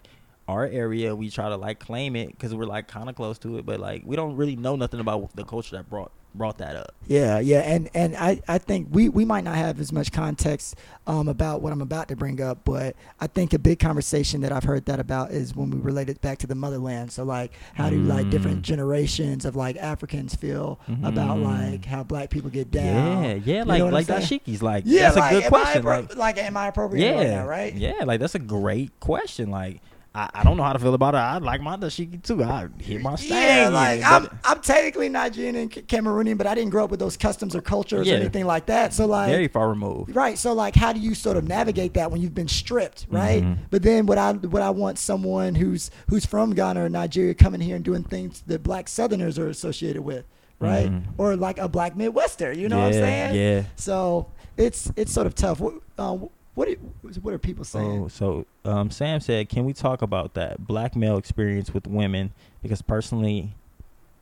our 0.48 0.66
area. 0.66 1.16
We 1.16 1.30
try 1.30 1.50
to 1.50 1.56
like 1.58 1.80
claim 1.80 2.16
it 2.16 2.30
because 2.30 2.54
we're 2.56 2.66
like 2.66 2.88
kind 2.88 3.10
of 3.10 3.16
close 3.16 3.38
to 3.40 3.58
it, 3.58 3.66
but 3.66 3.80
like 3.80 4.04
we 4.06 4.16
don't 4.16 4.36
really 4.36 4.56
know 4.56 4.76
nothing 4.76 5.00
about 5.00 5.36
the 5.36 5.44
culture 5.44 5.76
that 5.78 5.90
brought 5.90 6.12
brought 6.34 6.58
that 6.60 6.76
up. 6.76 6.94
Yeah, 7.08 7.40
yeah, 7.40 7.60
and 7.60 7.90
and 7.94 8.16
I, 8.16 8.42
I 8.48 8.58
think 8.58 8.88
we, 8.92 9.10
we 9.10 9.26
might 9.26 9.44
not 9.44 9.56
have 9.56 9.80
as 9.82 9.92
much 9.92 10.12
context 10.12 10.76
um, 11.08 11.28
about 11.28 11.62
what 11.62 11.74
I'm 11.74 11.82
about 11.82 12.08
to 12.08 12.16
bring 12.16 12.40
up, 12.42 12.60
but 12.64 12.96
I 13.20 13.28
think 13.28 13.54
a 13.54 13.60
big 13.60 13.80
conversation 13.80 14.42
that 14.42 14.52
I've 14.52 14.64
heard 14.64 14.86
that 14.86 15.00
about 15.00 15.32
is 15.32 15.56
when 15.56 15.70
we 15.72 15.80
relate 15.80 16.10
it 16.10 16.22
back 16.22 16.38
to 16.40 16.48
the 16.48 16.56
motherland. 16.56 17.12
So 17.12 17.24
like, 17.24 17.52
how 17.74 17.90
do 17.90 17.98
like 18.02 18.30
different 18.30 18.60
Mm. 18.60 18.62
generations 18.64 19.44
of 19.46 19.56
like 19.56 19.76
Africans 19.78 20.36
feel 20.36 20.80
about 21.04 21.38
Mhm. 21.38 21.44
like 21.72 21.86
how 21.86 22.04
black 22.04 22.30
people 22.30 22.50
get 22.50 22.72
down? 22.72 23.24
Yeah, 23.24 23.34
yeah, 23.44 23.60
You 23.60 23.66
like 23.66 23.80
know 23.80 23.86
what 23.86 23.88
I'm 23.90 23.94
like 23.94 24.08
dashikis. 24.08 24.62
Like 24.62 24.84
Yeah, 24.88 25.02
that's 25.12 25.18
like, 25.18 25.32
a 25.32 25.40
good 25.42 25.50
question. 25.50 25.84
Appro- 25.84 26.10
like 26.10 26.16
like, 26.18 26.38
am 26.38 26.56
I 26.56 26.68
appropriate 26.68 27.04
yeah, 27.04 27.16
right 27.18 27.28
now? 27.30 27.48
Right? 27.48 27.74
Yeah, 27.74 28.04
like 28.06 28.20
that's 28.22 28.36
a 28.36 28.40
great 28.40 28.98
question. 29.00 29.50
Like 29.52 29.82
I, 30.14 30.30
I 30.34 30.44
don't 30.44 30.58
know 30.58 30.64
how 30.64 30.74
to 30.74 30.80
feel 30.80 30.94
about 30.94 31.14
it. 31.16 31.20
I 31.20 31.38
like 31.38 31.62
my 31.62 31.78
dashiki 31.78 32.22
too. 32.22 32.44
I 32.44 32.68
hit 32.80 33.02
my 33.02 33.16
stang. 33.16 33.42
Yeah, 33.42 33.70
like 33.70 34.04
I'm, 34.04 34.28
I'm 34.44 34.60
technically 34.60 35.08
Nigerian 35.08 35.56
and 35.56 35.72
Cameroonian, 35.72 36.38
but 36.38 36.48
I 36.48 36.54
didn't 36.56 36.72
grow 36.72 36.84
up 36.84 36.92
with 36.92 37.00
those 37.00 37.16
customs 37.16 37.56
or 37.56 37.62
cultures 37.62 38.08
Yeah. 38.08 38.16
or 38.16 38.18
anything 38.18 38.46
like 38.46 38.66
that. 38.66 38.94
So 38.94 39.06
like, 39.06 39.30
very 39.30 39.48
far 39.48 39.70
removed. 39.70 40.14
Right. 40.14 40.38
So 40.38 40.52
like 40.52 40.76
how 40.76 40.92
do 40.92 41.00
you 41.00 41.16
sort 41.16 41.38
of 41.38 41.48
navigate 41.48 41.94
that 41.94 42.12
when 42.12 42.20
you've 42.22 42.36
been 42.36 42.50
stripped, 42.50 43.06
right? 43.10 43.42
Mhm. 43.42 43.58
But 43.70 43.84
then 43.84 44.06
what 44.06 44.18
I 44.18 44.34
what 44.34 44.62
I 44.62 44.70
want 44.72 44.98
someone 45.00 45.56
who's 45.56 45.92
who's 46.10 46.26
from 46.26 46.54
Ghana 46.56 46.84
or 46.86 46.90
Nigeria 46.90 47.34
coming 47.34 47.62
here 47.62 47.78
and 47.78 47.86
doing 47.86 48.04
things 48.04 48.44
that 48.48 48.64
black 48.64 48.90
southerners 48.90 49.40
are 49.40 49.48
associated 49.48 50.02
with, 50.02 50.26
right? 50.60 50.92
Mhm. 50.92 51.04
Or 51.18 51.38
like 51.38 51.58
a 51.58 51.70
black 51.70 51.96
Midwester, 51.96 52.52
you 52.52 52.68
know 52.68 52.80
what 52.80 52.88
I'm 52.88 52.94
saying? 52.94 53.36
Yeah. 53.36 53.64
So 53.78 54.28
it's 54.58 54.92
it's 54.98 55.14
sort 55.14 55.26
of 55.26 55.36
tough. 55.36 55.62
What 55.62 55.76
uh, 55.98 56.18
what 56.54 56.68
are, 56.68 56.76
what 57.22 57.34
are 57.34 57.38
people 57.38 57.64
saying? 57.64 58.04
Oh, 58.04 58.08
so 58.08 58.46
um, 58.66 58.92
Sam 58.92 59.20
said, 59.20 59.50
"Can 59.50 59.66
we 59.66 59.74
talk 59.74 60.02
about 60.02 60.34
that 60.34 60.66
black 60.68 60.96
male 60.96 61.18
experience 61.18 61.74
with 61.74 61.88
women? 61.88 62.34
Because 62.62 62.82
personally, 62.82 63.54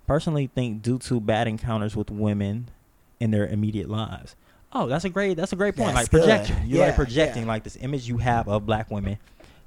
personally 0.07 0.47
think 0.47 0.81
due 0.81 0.99
to 0.99 1.19
bad 1.19 1.47
encounters 1.47 1.95
with 1.95 2.09
women 2.11 2.69
in 3.19 3.31
their 3.31 3.47
immediate 3.47 3.89
lives. 3.89 4.35
Oh, 4.71 4.87
that's 4.87 5.05
a 5.05 5.09
great 5.09 5.35
that's 5.37 5.53
a 5.53 5.55
great 5.55 5.75
point. 5.75 5.95
That's 5.95 6.11
like 6.13 6.21
projection. 6.21 6.57
good. 6.57 6.67
You're 6.67 6.79
Yeah, 6.79 6.85
like 6.87 6.95
projecting 6.95 7.43
yeah. 7.43 7.49
like 7.49 7.63
this 7.63 7.77
image 7.77 8.07
you 8.07 8.17
have 8.17 8.47
of 8.47 8.65
black 8.65 8.91
women, 8.91 9.17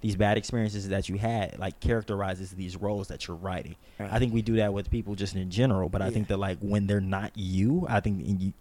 these 0.00 0.16
bad 0.16 0.38
experiences 0.38 0.88
that 0.88 1.08
you 1.08 1.18
had, 1.18 1.58
like 1.58 1.80
characterizes 1.80 2.52
these 2.52 2.76
roles 2.76 3.08
that 3.08 3.26
you're 3.26 3.36
writing. 3.36 3.74
Right. 3.98 4.12
I 4.12 4.18
think 4.18 4.32
we 4.32 4.42
do 4.42 4.56
that 4.56 4.72
with 4.72 4.90
people 4.90 5.14
just 5.14 5.34
in 5.34 5.50
general, 5.50 5.88
but 5.88 6.02
I 6.02 6.10
think 6.10 6.28
that 6.28 6.38
like 6.38 6.58
when 6.60 6.86
they're 6.86 7.00
not 7.00 7.32
you, 7.34 7.86
I 7.88 8.00
think 8.00 8.22
you, 8.24 8.52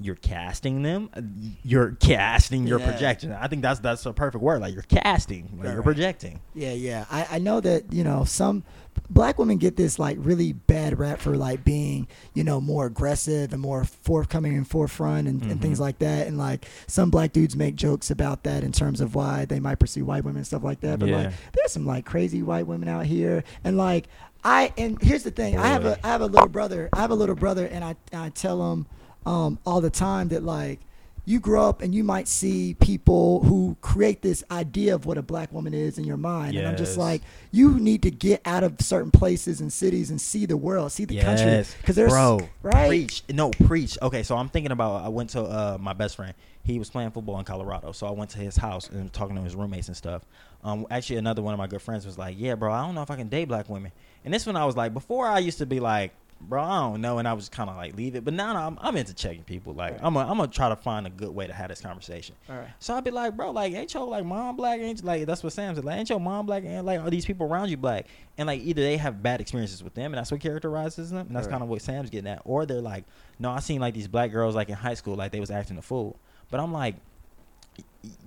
you're 0.00 0.14
casting 0.16 0.82
them. 0.82 1.10
uh, 1.14 1.20
You're 1.62 1.92
casting 2.00 2.66
your 2.66 2.80
Yeah. 2.80 2.90
projection. 2.90 3.32
I 3.32 3.46
think 3.48 3.62
that's 3.62 3.80
that's 3.80 4.06
a 4.06 4.12
perfect 4.12 4.42
word. 4.42 4.60
Like 4.60 4.72
you're 4.74 4.82
casting, 4.82 5.50
like 5.58 5.66
Right, 5.66 5.74
you're 5.74 5.82
projecting. 5.82 6.40
Yeah, 6.54 6.72
yeah. 6.72 7.04
I, 7.10 7.26
I 7.32 7.38
know 7.38 7.60
that, 7.60 7.92
you 7.92 8.02
know, 8.02 8.24
some 8.24 8.64
black 9.10 9.38
women 9.38 9.58
get 9.58 9.76
this 9.76 9.98
like 9.98 10.16
really 10.20 10.52
bad 10.52 10.98
rap 10.98 11.18
for 11.20 11.36
like 11.36 11.64
being, 11.64 12.08
you 12.34 12.42
know, 12.44 12.60
more 12.60 12.86
aggressive 12.86 13.52
and 13.52 13.60
more 13.60 13.84
forthcoming 13.84 14.56
and 14.56 14.66
forefront 14.66 15.28
and, 15.28 15.42
and 15.42 15.58
Mhm. 15.58 15.62
things 15.62 15.80
like 15.80 15.98
that. 15.98 16.26
And 16.26 16.38
like 16.38 16.66
some 16.86 17.10
black 17.10 17.32
dudes 17.32 17.54
make 17.56 17.74
jokes 17.76 18.10
about 18.10 18.44
that 18.44 18.64
in 18.64 18.72
terms 18.72 19.00
of 19.00 19.14
why 19.14 19.44
they 19.44 19.60
might 19.60 19.78
pursue 19.78 20.04
white 20.04 20.24
women 20.24 20.38
and 20.38 20.46
stuff 20.46 20.64
like 20.64 20.80
that. 20.80 20.98
But 20.98 21.10
like 21.10 21.32
there's 21.52 21.72
some 21.72 21.84
like 21.86 22.04
crazy 22.06 22.42
white 22.42 22.66
women 22.66 22.88
out 22.88 23.04
here. 23.06 23.44
And 23.64 23.76
like 23.76 24.08
I 24.42 24.72
and 24.78 25.00
here's 25.02 25.24
the 25.24 25.30
thing. 25.30 25.58
I 25.58 25.66
have 25.66 25.84
a 25.84 25.98
I 26.02 26.08
have 26.08 26.22
a 26.22 26.26
little 26.26 26.48
brother. 26.48 26.88
I 26.94 27.00
have 27.00 27.10
a 27.10 27.14
little 27.14 27.34
brother 27.34 27.66
and 27.66 27.84
I 27.84 27.96
I 28.14 28.30
tell 28.30 28.72
him 28.72 28.86
um 29.26 29.58
all 29.66 29.80
the 29.80 29.90
time 29.90 30.28
that 30.28 30.42
like 30.42 30.80
you 31.26 31.38
grow 31.38 31.68
up 31.68 31.82
and 31.82 31.94
you 31.94 32.02
might 32.02 32.26
see 32.26 32.74
people 32.80 33.44
who 33.44 33.76
create 33.82 34.22
this 34.22 34.42
idea 34.50 34.94
of 34.94 35.04
what 35.06 35.18
a 35.18 35.22
black 35.22 35.52
woman 35.52 35.74
is 35.74 35.98
in 35.98 36.04
your 36.04 36.16
mind. 36.16 36.56
And 36.56 36.66
I'm 36.66 36.76
just 36.76 36.96
like, 36.96 37.22
you 37.52 37.78
need 37.78 38.02
to 38.02 38.10
get 38.10 38.40
out 38.44 38.64
of 38.64 38.80
certain 38.80 39.10
places 39.10 39.60
and 39.60 39.72
cities 39.72 40.10
and 40.10 40.20
see 40.20 40.46
the 40.46 40.56
world, 40.56 40.90
see 40.90 41.04
the 41.04 41.20
country. 41.20 41.46
Yes, 41.46 41.74
Because 41.76 41.94
there's 41.94 42.10
bro, 42.10 42.40
right. 42.62 42.88
preach. 42.88 43.22
No, 43.28 43.50
preach. 43.50 43.98
Okay, 44.02 44.22
so 44.22 44.36
I'm 44.36 44.48
thinking 44.48 44.72
about. 44.72 45.04
I 45.04 45.08
went 45.08 45.30
to 45.30 45.42
uh, 45.42 45.78
my 45.78 45.92
best 45.92 46.16
friend. 46.16 46.34
He 46.64 46.78
was 46.78 46.90
playing 46.90 47.10
football 47.12 47.38
in 47.38 47.44
Colorado, 47.44 47.92
so 47.92 48.06
I 48.06 48.10
went 48.10 48.30
to 48.30 48.38
his 48.38 48.56
house 48.56 48.88
and 48.88 49.12
talking 49.12 49.36
to 49.36 49.42
his 49.42 49.54
roommates 49.54 49.88
and 49.88 49.96
stuff. 49.96 50.22
Um, 50.64 50.86
actually, 50.90 51.16
another 51.16 51.42
one 51.42 51.54
of 51.54 51.58
my 51.58 51.66
good 51.66 51.82
friends 51.82 52.06
was 52.06 52.18
like, 52.18 52.36
"Yeah, 52.38 52.54
bro, 52.54 52.72
I 52.72 52.84
don't 52.84 52.94
know 52.94 53.02
if 53.02 53.10
I 53.10 53.16
can 53.16 53.28
date 53.28 53.44
black 53.44 53.68
women." 53.68 53.92
And 54.24 54.34
this 54.34 54.46
one, 54.46 54.56
I 54.56 54.64
was 54.64 54.76
like, 54.76 54.92
before 54.94 55.28
I 55.28 55.38
used 55.38 55.58
to 55.58 55.66
be 55.66 55.80
like, 55.80 56.12
"Bro, 56.40 56.62
I 56.62 56.78
don't 56.80 57.00
know," 57.00 57.18
and 57.18 57.28
I 57.28 57.32
was 57.34 57.48
kind 57.48 57.68
of 57.70 57.76
like 57.76 57.96
leave 57.96 58.14
it. 58.16 58.24
But 58.24 58.34
now 58.34 58.56
I'm, 58.66 58.78
I'm 58.80 58.96
into 58.96 59.14
checking 59.14 59.44
people. 59.44 59.74
Like, 59.74 59.92
Right. 59.92 60.00
I'm, 60.02 60.16
i 60.16 60.22
I'm 60.22 60.36
gonna 60.38 60.48
try 60.48 60.68
to 60.68 60.76
find 60.76 61.06
a 61.06 61.10
good 61.10 61.30
way 61.34 61.46
to 61.46 61.52
have 61.52 61.68
this 61.68 61.80
conversation. 61.80 62.34
All 62.48 62.56
right. 62.56 62.68
So 62.78 62.94
I'd 62.94 63.04
be 63.04 63.10
like, 63.10 63.36
bro, 63.36 63.50
like, 63.50 63.72
ain't 63.74 63.92
your 63.94 64.06
like 64.06 64.24
mom 64.24 64.56
black? 64.56 64.80
Ain't 64.80 65.04
like 65.04 65.26
that's 65.26 65.42
what 65.42 65.52
Sam 65.52 65.74
said. 65.74 65.84
Like, 65.84 65.98
ain't 65.98 66.08
your 66.10 66.20
mom 66.20 66.46
black? 66.46 66.64
And 66.64 66.86
like, 66.86 67.00
are 67.00 67.10
these 67.10 67.26
people 67.26 67.46
around 67.46 67.68
you 67.70 67.76
black? 67.76 68.06
And 68.38 68.46
like, 68.46 68.60
either 68.62 68.82
they 68.82 68.96
have 68.96 69.22
bad 69.22 69.40
experiences 69.40 69.82
with 69.84 69.94
them, 69.94 70.06
and 70.12 70.14
that's 70.14 70.30
what 70.30 70.40
characterizes 70.40 71.10
them, 71.10 71.26
and 71.26 71.36
that's 71.36 71.46
Right. 71.46 71.52
kind 71.52 71.62
of 71.62 71.68
what 71.68 71.82
Sam's 71.82 72.10
getting 72.10 72.30
at, 72.30 72.42
or 72.44 72.64
they're 72.66 72.80
like, 72.80 73.04
no, 73.38 73.50
I 73.50 73.60
seen 73.60 73.80
like 73.80 73.94
these 73.94 74.08
black 74.08 74.32
girls 74.32 74.54
like 74.54 74.68
in 74.68 74.74
high 74.76 74.94
school, 74.94 75.14
like 75.16 75.32
they 75.32 75.40
was 75.40 75.50
acting 75.50 75.78
a 75.78 75.82
fool. 75.82 76.18
But 76.50 76.58
I'm 76.60 76.72
like, 76.72 76.96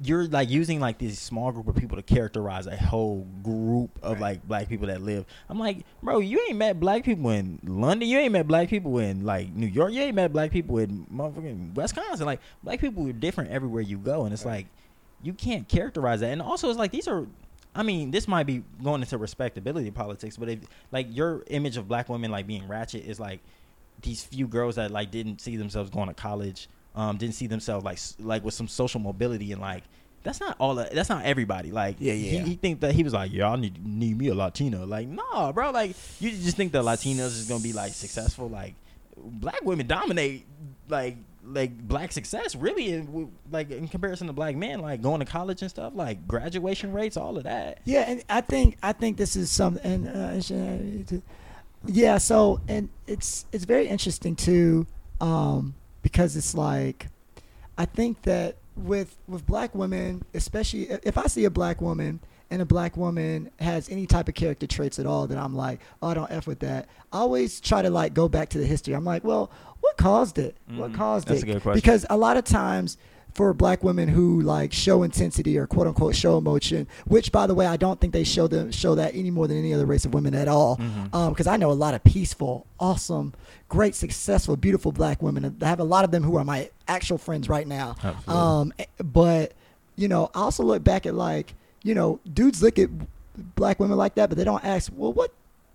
you're 0.04 0.28
like 0.28 0.50
using 0.50 0.80
like 0.80 1.00
this 1.00 1.18
small 1.20 1.52
group 1.52 1.68
of 1.68 1.76
people 1.76 1.98
to 1.98 2.04
characterize 2.04 2.68
a 2.68 2.76
whole 2.78 3.26
group 3.42 3.98
of 4.04 4.14
Right. 4.14 4.22
like 4.22 4.48
black 4.48 4.70
people 4.70 4.88
that 4.88 5.02
live. 5.02 5.26
I'm 5.50 5.58
like, 5.60 5.86
bro, 6.02 6.20
you 6.20 6.40
ain't 6.48 6.58
met 6.58 6.80
black 6.80 7.04
people 7.04 7.30
in 7.32 7.60
London. 7.64 8.08
You 8.08 8.20
ain't 8.20 8.34
met 8.34 8.48
black 8.48 8.70
people 8.70 9.00
in 9.00 9.26
like 9.26 9.52
New 9.54 9.66
York. 9.66 9.92
You 9.94 10.02
ain't 10.02 10.16
met 10.16 10.32
black 10.32 10.52
people 10.52 10.78
in 10.78 11.06
motherfucking 11.14 11.74
Wisconsin. 11.74 12.26
Like 12.26 12.40
black 12.62 12.80
people 12.82 13.08
are 13.08 13.14
different 13.14 13.50
everywhere 13.50 13.82
you 13.82 13.98
go, 13.98 14.26
and 14.26 14.34
it's 14.34 14.46
Right. 14.46 14.52
like 14.58 14.68
you 15.24 15.34
can't 15.34 15.68
characterize 15.68 16.20
that. 16.20 16.32
And 16.32 16.42
also, 16.42 16.70
it's 16.70 16.78
like 16.80 16.92
these 16.92 17.08
are. 17.08 17.26
I 17.76 17.82
mean, 17.82 18.12
this 18.12 18.28
might 18.28 18.44
be 18.46 18.62
going 18.84 19.02
into 19.02 19.18
respectability 19.18 19.90
politics, 19.90 20.38
but 20.38 20.48
if 20.48 20.60
like 20.92 21.08
your 21.10 21.44
image 21.48 21.76
of 21.78 21.88
black 21.88 22.08
women 22.08 22.30
like 22.30 22.46
being 22.46 22.68
ratchet 22.68 23.04
is 23.04 23.20
like 23.20 23.40
these 24.04 24.24
few 24.24 24.48
girls 24.48 24.76
that 24.76 24.92
like 24.92 25.10
didn't 25.10 25.42
see 25.42 25.56
themselves 25.58 25.90
going 25.90 26.08
to 26.08 26.14
college 26.14 26.70
um, 26.96 27.18
didn't 27.18 27.36
see 27.36 27.48
themselves 27.48 27.84
like 27.84 28.00
like 28.20 28.44
with 28.44 28.54
some 28.54 28.68
social 28.68 29.00
mobility 29.00 29.52
and 29.52 29.62
like 29.62 29.84
that's 30.24 30.40
not 30.40 30.56
all. 30.58 30.76
That, 30.76 30.94
that's 30.94 31.10
not 31.10 31.26
everybody. 31.26 31.72
Like 31.72 31.98
Yeah, 32.00 32.14
yeah. 32.14 32.40
He, 32.44 32.50
he 32.52 32.56
think 32.56 32.80
that 32.80 32.94
he 32.94 33.04
was 33.04 33.14
like, 33.14 33.32
yeah, 33.34 33.50
I 33.50 33.56
need 33.58 33.86
need 33.86 34.18
me 34.18 34.30
a 34.30 34.34
Latino. 34.34 34.86
Like, 34.86 35.08
no, 35.08 35.52
bro. 35.54 35.72
Like 35.72 35.96
you 36.20 36.32
just 36.32 36.56
think 36.56 36.72
that 36.72 36.84
Latinos 36.84 37.38
is 37.38 37.48
gonna 37.48 37.64
be 37.64 37.74
like 37.74 37.92
successful. 37.92 38.50
Like 38.50 38.76
black 39.18 39.62
women 39.64 39.86
dominate 39.86 40.46
like 40.88 41.18
like 41.46 41.78
black 41.78 42.12
success 42.12 42.56
really 42.56 42.94
in, 42.94 43.32
like 43.52 43.70
in 43.70 43.88
comparison 43.88 44.28
to 44.28 44.34
black 44.34 44.56
men 44.56 44.80
like 44.80 45.02
going 45.02 45.20
to 45.20 45.26
college 45.26 45.62
and 45.62 45.70
stuff 45.70 45.92
like 45.94 46.26
graduation 46.26 46.94
rates 46.94 47.18
all 47.18 47.38
of 47.38 47.44
that 47.44 47.80
Yeah, 47.84 48.06
and 48.08 48.24
I 48.30 48.42
think 48.42 48.78
I 48.82 48.94
think 48.94 49.18
this 49.18 49.36
is 49.36 49.52
something. 49.52 50.08
Uh, 50.08 50.42
yeah, 51.86 52.18
so 52.18 52.62
and 52.68 52.90
it's 53.08 53.46
it's 53.52 53.66
very 53.66 53.88
interesting 53.88 54.36
too, 54.36 54.88
um, 55.20 55.76
because 56.04 56.36
it's 56.38 56.54
like, 56.54 57.08
I 57.78 57.86
think 57.86 58.22
that 58.24 58.58
with 58.76 59.18
with 59.28 59.48
black 59.48 59.74
women, 59.74 60.24
especially 60.36 60.84
if 61.04 61.18
I 61.18 61.26
see 61.26 61.46
a 61.46 61.50
black 61.50 61.82
woman 61.82 62.20
and 62.52 62.62
a 62.62 62.66
black 62.66 62.96
woman 62.96 63.50
has 63.60 63.90
any 63.90 64.06
type 64.06 64.28
of 64.28 64.36
character 64.36 64.68
traits 64.68 65.00
at 65.00 65.08
all, 65.08 65.26
then 65.26 65.40
I'm 65.40 65.56
like, 65.56 65.80
oh, 66.04 66.10
I 66.10 66.14
don't 66.14 66.30
f 66.32 66.46
with 66.46 66.60
that. 66.60 66.88
I 67.12 67.18
always 67.18 67.60
try 67.60 67.82
to 67.82 67.90
like 67.90 68.14
go 68.14 68.30
back 68.30 68.50
to 68.50 68.60
the 68.60 68.66
history. 68.66 68.94
I'm 68.94 69.06
like, 69.06 69.24
well, 69.24 69.50
what 69.80 69.98
caused 69.98 70.38
it? 70.38 70.56
What 70.76 70.92
Mhm. 70.92 70.96
caused 70.96 71.28
That's 71.28 71.42
it? 71.42 71.50
a 71.50 71.54
good 71.54 71.62
question. 71.64 71.78
Because 71.80 72.06
a 72.12 72.18
lot 72.18 72.38
of 72.38 72.44
times 72.46 72.98
for 73.34 73.54
black 73.54 73.84
women 73.84 74.08
who 74.10 74.42
like 74.42 74.72
show 74.72 75.04
intensity 75.04 75.58
or 75.58 75.66
quote 75.68 75.88
unquote 75.88 76.16
show 76.16 76.38
emotion, 76.38 76.88
which 77.06 77.32
by 77.32 77.48
the 77.48 77.54
way 77.56 77.66
I 77.66 77.78
don't 77.78 78.00
think 78.00 78.14
they 78.14 78.24
show 78.24 78.48
them 78.48 78.72
show 78.72 78.96
that 78.96 79.16
any 79.16 79.32
more 79.32 79.48
than 79.48 79.58
any 79.58 79.74
other 79.74 79.86
race 79.86 80.06
of 80.06 80.14
women 80.14 80.36
at 80.36 80.48
all. 80.48 80.76
Because 81.30 81.48
I 81.48 81.58
know 81.58 81.72
a 81.72 81.74
lot 81.74 81.94
of 81.94 82.04
peaceful, 82.04 82.68
awesome, 82.80 83.34
great, 83.70 83.96
successful, 83.96 84.56
beautiful 84.56 84.92
black 84.92 85.22
women. 85.22 85.58
I 85.62 85.66
have 85.68 85.80
a 85.80 85.84
lot 85.84 86.06
of 86.06 86.12
them 86.12 86.24
who 86.24 86.38
are 86.38 86.44
my 86.44 86.70
actual 86.88 87.18
friends 87.18 87.50
right 87.50 87.68
now. 87.68 87.96
Um, 88.28 88.74
eh, 88.80 88.86
but 89.00 89.54
you 89.96 90.08
know, 90.08 90.30
I 90.36 90.42
also 90.42 90.64
look 90.64 90.84
back 90.84 91.06
at 91.06 91.16
like 91.16 91.54
you 91.84 91.94
know, 91.94 92.20
dudes 92.32 92.64
look 92.64 92.80
at 92.80 92.90
black 93.56 93.80
women 93.80 93.98
like 93.98 94.16
that, 94.16 94.30
but 94.30 94.38
they 94.38 94.44
don't 94.44 94.64
ask, 94.64 94.92
well, 94.96 95.12
what 95.12 95.32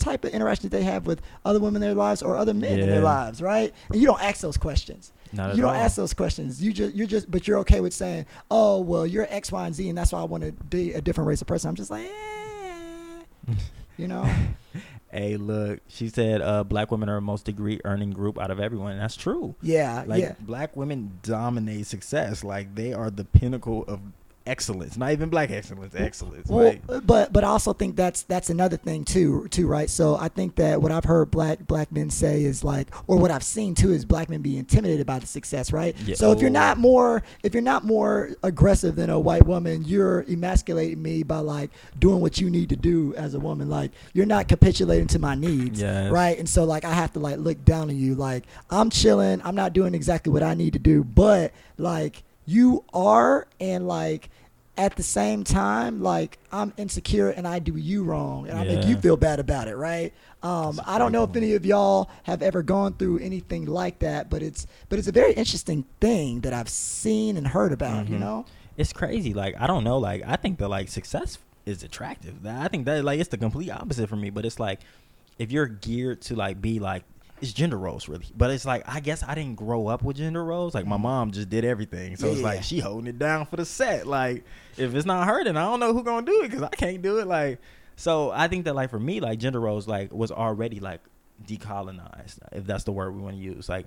type 0.08 0.24
of 0.24 0.32
interaction 0.32 0.68
did 0.68 0.78
they 0.78 0.84
have 0.84 1.06
with 1.06 1.20
other 1.44 1.60
women 1.60 1.82
in 1.82 1.88
their 1.88 1.94
lives 1.94 2.22
or 2.22 2.36
other 2.36 2.54
men 2.54 2.78
in 2.78 2.88
their 2.88 3.02
lives, 3.02 3.40
right? 3.42 3.72
And 3.90 4.00
you 4.00 4.06
don't 4.06 4.22
ask 4.22 4.40
those 4.40 4.56
questions. 4.56 5.12
Not 5.32 5.56
you 5.56 5.62
don't 5.62 5.74
all. 5.74 5.80
ask 5.80 5.96
those 5.96 6.14
questions. 6.14 6.62
You 6.62 6.72
just 6.72 6.94
you're 6.94 7.06
just 7.06 7.30
but 7.30 7.46
you're 7.46 7.58
okay 7.58 7.80
with 7.80 7.92
saying, 7.92 8.26
"Oh, 8.50 8.80
well, 8.80 9.06
you're 9.06 9.26
X, 9.28 9.52
Y, 9.52 9.66
and 9.66 9.74
Z, 9.74 9.88
and 9.88 9.98
that's 9.98 10.12
why 10.12 10.20
I 10.20 10.24
want 10.24 10.44
to 10.44 10.52
be 10.52 10.94
a 10.94 11.00
different 11.00 11.28
race 11.28 11.42
of 11.42 11.46
person." 11.46 11.68
I'm 11.68 11.74
just 11.74 11.90
like, 11.90 12.06
eh, 12.06 13.54
you 13.98 14.08
know, 14.08 14.28
hey 15.10 15.38
look 15.38 15.80
she 15.88 16.08
said 16.08 16.42
uh 16.42 16.62
black 16.62 16.90
women 16.90 17.08
are 17.08 17.14
the 17.14 17.20
most 17.22 17.46
degree 17.46 17.80
earning 17.86 18.10
group 18.10 18.38
out 18.38 18.50
of 18.50 18.60
everyone 18.60 18.92
and 18.92 19.00
that's 19.00 19.16
true 19.16 19.54
yeah, 19.62 20.04
like 20.06 20.20
yeah, 20.20 20.34
black 20.40 20.76
women 20.76 21.18
dominate 21.22 21.86
success 21.86 22.44
like 22.44 22.74
they 22.74 22.92
are 22.92 23.10
the 23.10 23.24
pinnacle 23.24 23.84
of 23.88 24.00
excellence 24.48 24.96
not 24.96 25.12
even 25.12 25.28
black 25.28 25.50
excellence 25.50 25.94
excellence 25.94 26.48
Well, 26.48 26.64
like 26.64 27.06
but 27.06 27.32
but 27.32 27.44
I 27.44 27.48
also 27.48 27.72
think 27.72 27.96
that's 27.96 28.22
that's 28.22 28.50
another 28.50 28.76
thing 28.76 29.04
too 29.04 29.46
too 29.50 29.66
right. 29.66 29.88
So 29.90 30.16
I 30.16 30.28
think 30.28 30.56
that 30.56 30.80
what 30.82 30.90
I've 30.90 31.04
heard 31.04 31.30
black 31.30 31.66
black 31.66 31.92
men 31.92 32.10
say 32.10 32.42
is 32.42 32.64
like, 32.64 32.88
or 33.06 33.18
what 33.18 33.30
I've 33.30 33.42
seen 33.42 33.74
too 33.74 33.92
is 33.92 34.04
black 34.04 34.28
men 34.28 34.40
be 34.42 34.56
intimidated 34.58 35.06
by 35.06 35.18
the 35.18 35.26
success, 35.26 35.72
right? 35.72 35.94
Yeah. 36.00 36.14
So 36.14 36.32
if 36.32 36.40
you're 36.40 36.50
not 36.50 36.78
more 36.78 37.22
if 37.42 37.52
you're 37.54 37.62
not 37.62 37.84
more 37.84 38.30
aggressive 38.42 38.96
than 38.96 39.10
a 39.10 39.18
white 39.20 39.46
woman, 39.46 39.84
you're 39.84 40.22
emasculating 40.28 41.02
me 41.02 41.22
by 41.22 41.38
like 41.38 41.70
doing 41.98 42.20
what 42.20 42.40
you 42.40 42.50
need 42.50 42.68
to 42.70 42.76
do 42.76 43.14
as 43.16 43.34
a 43.34 43.40
woman. 43.40 43.68
Like 43.68 43.92
you're 44.14 44.26
not 44.26 44.48
capitulating 44.48 45.06
to 45.08 45.18
my 45.18 45.34
needs, 45.34 45.80
Yes. 45.80 46.10
right? 46.10 46.38
And 46.38 46.48
so 46.48 46.64
like 46.64 46.84
I 46.84 46.92
have 46.92 47.12
to 47.12 47.20
like 47.20 47.38
look 47.38 47.64
down 47.64 47.90
on 47.90 47.96
you. 47.96 48.14
Like 48.14 48.44
I'm 48.70 48.90
chilling, 48.90 49.40
I'm 49.44 49.54
not 49.54 49.72
doing 49.72 49.94
exactly 49.94 50.32
what 50.32 50.42
I 50.42 50.54
need 50.54 50.72
to 50.72 50.78
do, 50.78 51.04
but 51.04 51.52
like 51.76 52.22
you 52.46 52.82
are 52.94 53.46
and 53.60 53.86
like 53.86 54.30
at 54.78 54.94
the 54.96 55.02
same 55.02 55.42
time 55.44 56.00
like 56.02 56.38
i'm 56.52 56.72
insecure 56.78 57.30
and 57.30 57.46
i 57.48 57.58
do 57.58 57.76
you 57.76 58.04
wrong 58.04 58.48
and 58.48 58.56
i 58.58 58.62
make 58.64 58.86
you 58.86 58.96
feel 58.96 59.16
bad 59.16 59.40
about 59.40 59.66
it 59.68 59.76
right? 59.76 60.12
Um, 60.42 60.80
i 60.86 60.98
don't 60.98 61.10
know 61.10 61.24
if 61.24 61.34
any 61.34 61.54
of 61.54 61.66
y'all 61.66 62.08
have 62.22 62.42
ever 62.42 62.62
gone 62.62 62.94
through 62.94 63.18
anything 63.18 63.66
like 63.66 63.98
that 63.98 64.30
but 64.30 64.40
it's 64.40 64.66
but 64.88 64.98
it's 65.00 65.08
a 65.08 65.12
very 65.12 65.32
interesting 65.32 65.84
thing 66.00 66.40
that 66.42 66.52
i've 66.52 66.68
seen 66.68 67.36
and 67.36 67.48
heard 67.48 67.72
about 67.72 68.08
you 68.08 68.16
Mhm. 68.16 68.20
know? 68.20 68.46
It's 68.76 68.92
crazy 68.92 69.34
like 69.34 69.56
i 69.60 69.66
don't 69.66 69.82
know 69.82 69.98
like 69.98 70.22
i 70.24 70.36
think 70.36 70.58
that 70.58 70.68
like 70.68 70.88
success 70.88 71.38
is 71.66 71.82
attractive. 71.82 72.46
I 72.46 72.68
think 72.68 72.86
that 72.86 73.04
like 73.04 73.20
it's 73.20 73.28
the 73.28 73.36
complete 73.36 73.70
opposite 73.70 74.08
for 74.08 74.16
me 74.16 74.30
but 74.30 74.46
it's 74.46 74.58
like 74.60 74.80
if 75.38 75.50
you're 75.52 75.66
geared 75.66 76.20
to 76.22 76.36
like 76.36 76.62
be 76.62 76.78
like 76.78 77.02
it's 77.40 77.52
gender 77.52 77.78
roles 77.78 78.08
really. 78.08 78.26
But 78.36 78.50
it's 78.50 78.64
like 78.64 78.82
i 78.86 79.00
guess 79.00 79.22
i 79.22 79.34
didn't 79.34 79.56
grow 79.56 79.86
up 79.86 80.02
with 80.02 80.16
gender 80.16 80.44
roles. 80.44 80.74
Like 80.74 80.86
my 80.86 80.96
mm-hmm. 80.96 81.02
mom 81.02 81.30
just 81.30 81.48
did 81.48 81.64
everything. 81.64 82.16
So 82.16 82.26
Yeah, 82.26 82.32
it's 82.32 82.42
like 82.42 82.62
she 82.62 82.80
holding 82.80 83.08
it 83.08 83.18
down 83.18 83.46
for 83.46 83.56
the 83.56 83.64
set. 83.64 84.06
Like 84.06 84.44
if 84.76 84.94
it's 84.94 85.06
not 85.06 85.26
her 85.26 85.44
then 85.44 85.56
i 85.56 85.62
don't 85.62 85.80
know 85.80 85.92
who 85.92 86.02
gonna 86.02 86.26
do 86.26 86.42
it 86.42 86.50
because 86.50 86.62
i 86.62 86.68
can't 86.68 87.02
do 87.02 87.18
it. 87.18 87.26
Like 87.26 87.60
so 87.96 88.30
i 88.30 88.48
think 88.48 88.64
that 88.64 88.74
like 88.74 88.90
for 88.90 89.00
me 89.00 89.20
like 89.20 89.38
gender 89.38 89.60
roles 89.60 89.88
like 89.88 90.12
was 90.12 90.30
already 90.30 90.80
like 90.80 91.00
decolonized 91.46 92.38
if 92.52 92.66
that's 92.66 92.84
the 92.84 92.92
word 92.92 93.14
we 93.14 93.22
want 93.22 93.36
to 93.36 93.42
use. 93.42 93.68
Like 93.68 93.86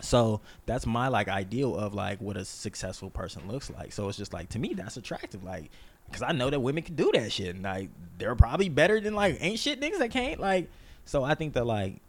so 0.00 0.40
that's 0.66 0.86
my 0.86 1.08
like 1.08 1.28
ideal 1.28 1.76
of 1.76 1.94
like 1.94 2.20
what 2.20 2.36
a 2.36 2.44
successful 2.44 3.10
person 3.10 3.48
looks 3.48 3.70
like. 3.70 3.92
So 3.92 4.08
it's 4.08 4.18
just 4.18 4.32
like 4.32 4.50
to 4.50 4.58
me 4.58 4.74
that's 4.74 4.96
attractive, 4.96 5.42
like 5.42 5.70
because 6.06 6.22
I 6.22 6.32
know 6.32 6.50
that 6.50 6.60
women 6.60 6.82
can 6.82 6.94
do 6.94 7.10
that 7.14 7.32
shit, 7.32 7.54
and 7.54 7.64
like 7.64 7.90
they're 8.18 8.34
probably 8.34 8.68
better 8.68 9.00
than 9.00 9.14
like 9.14 9.38
ain't 9.40 9.58
shit 9.58 9.80
niggas 9.80 9.98
that 9.98 10.10
can't. 10.10 10.40
Like, 10.40 10.70
so 11.04 11.24
I 11.24 11.34
think 11.34 11.54
that 11.54 11.66
like 11.66 12.00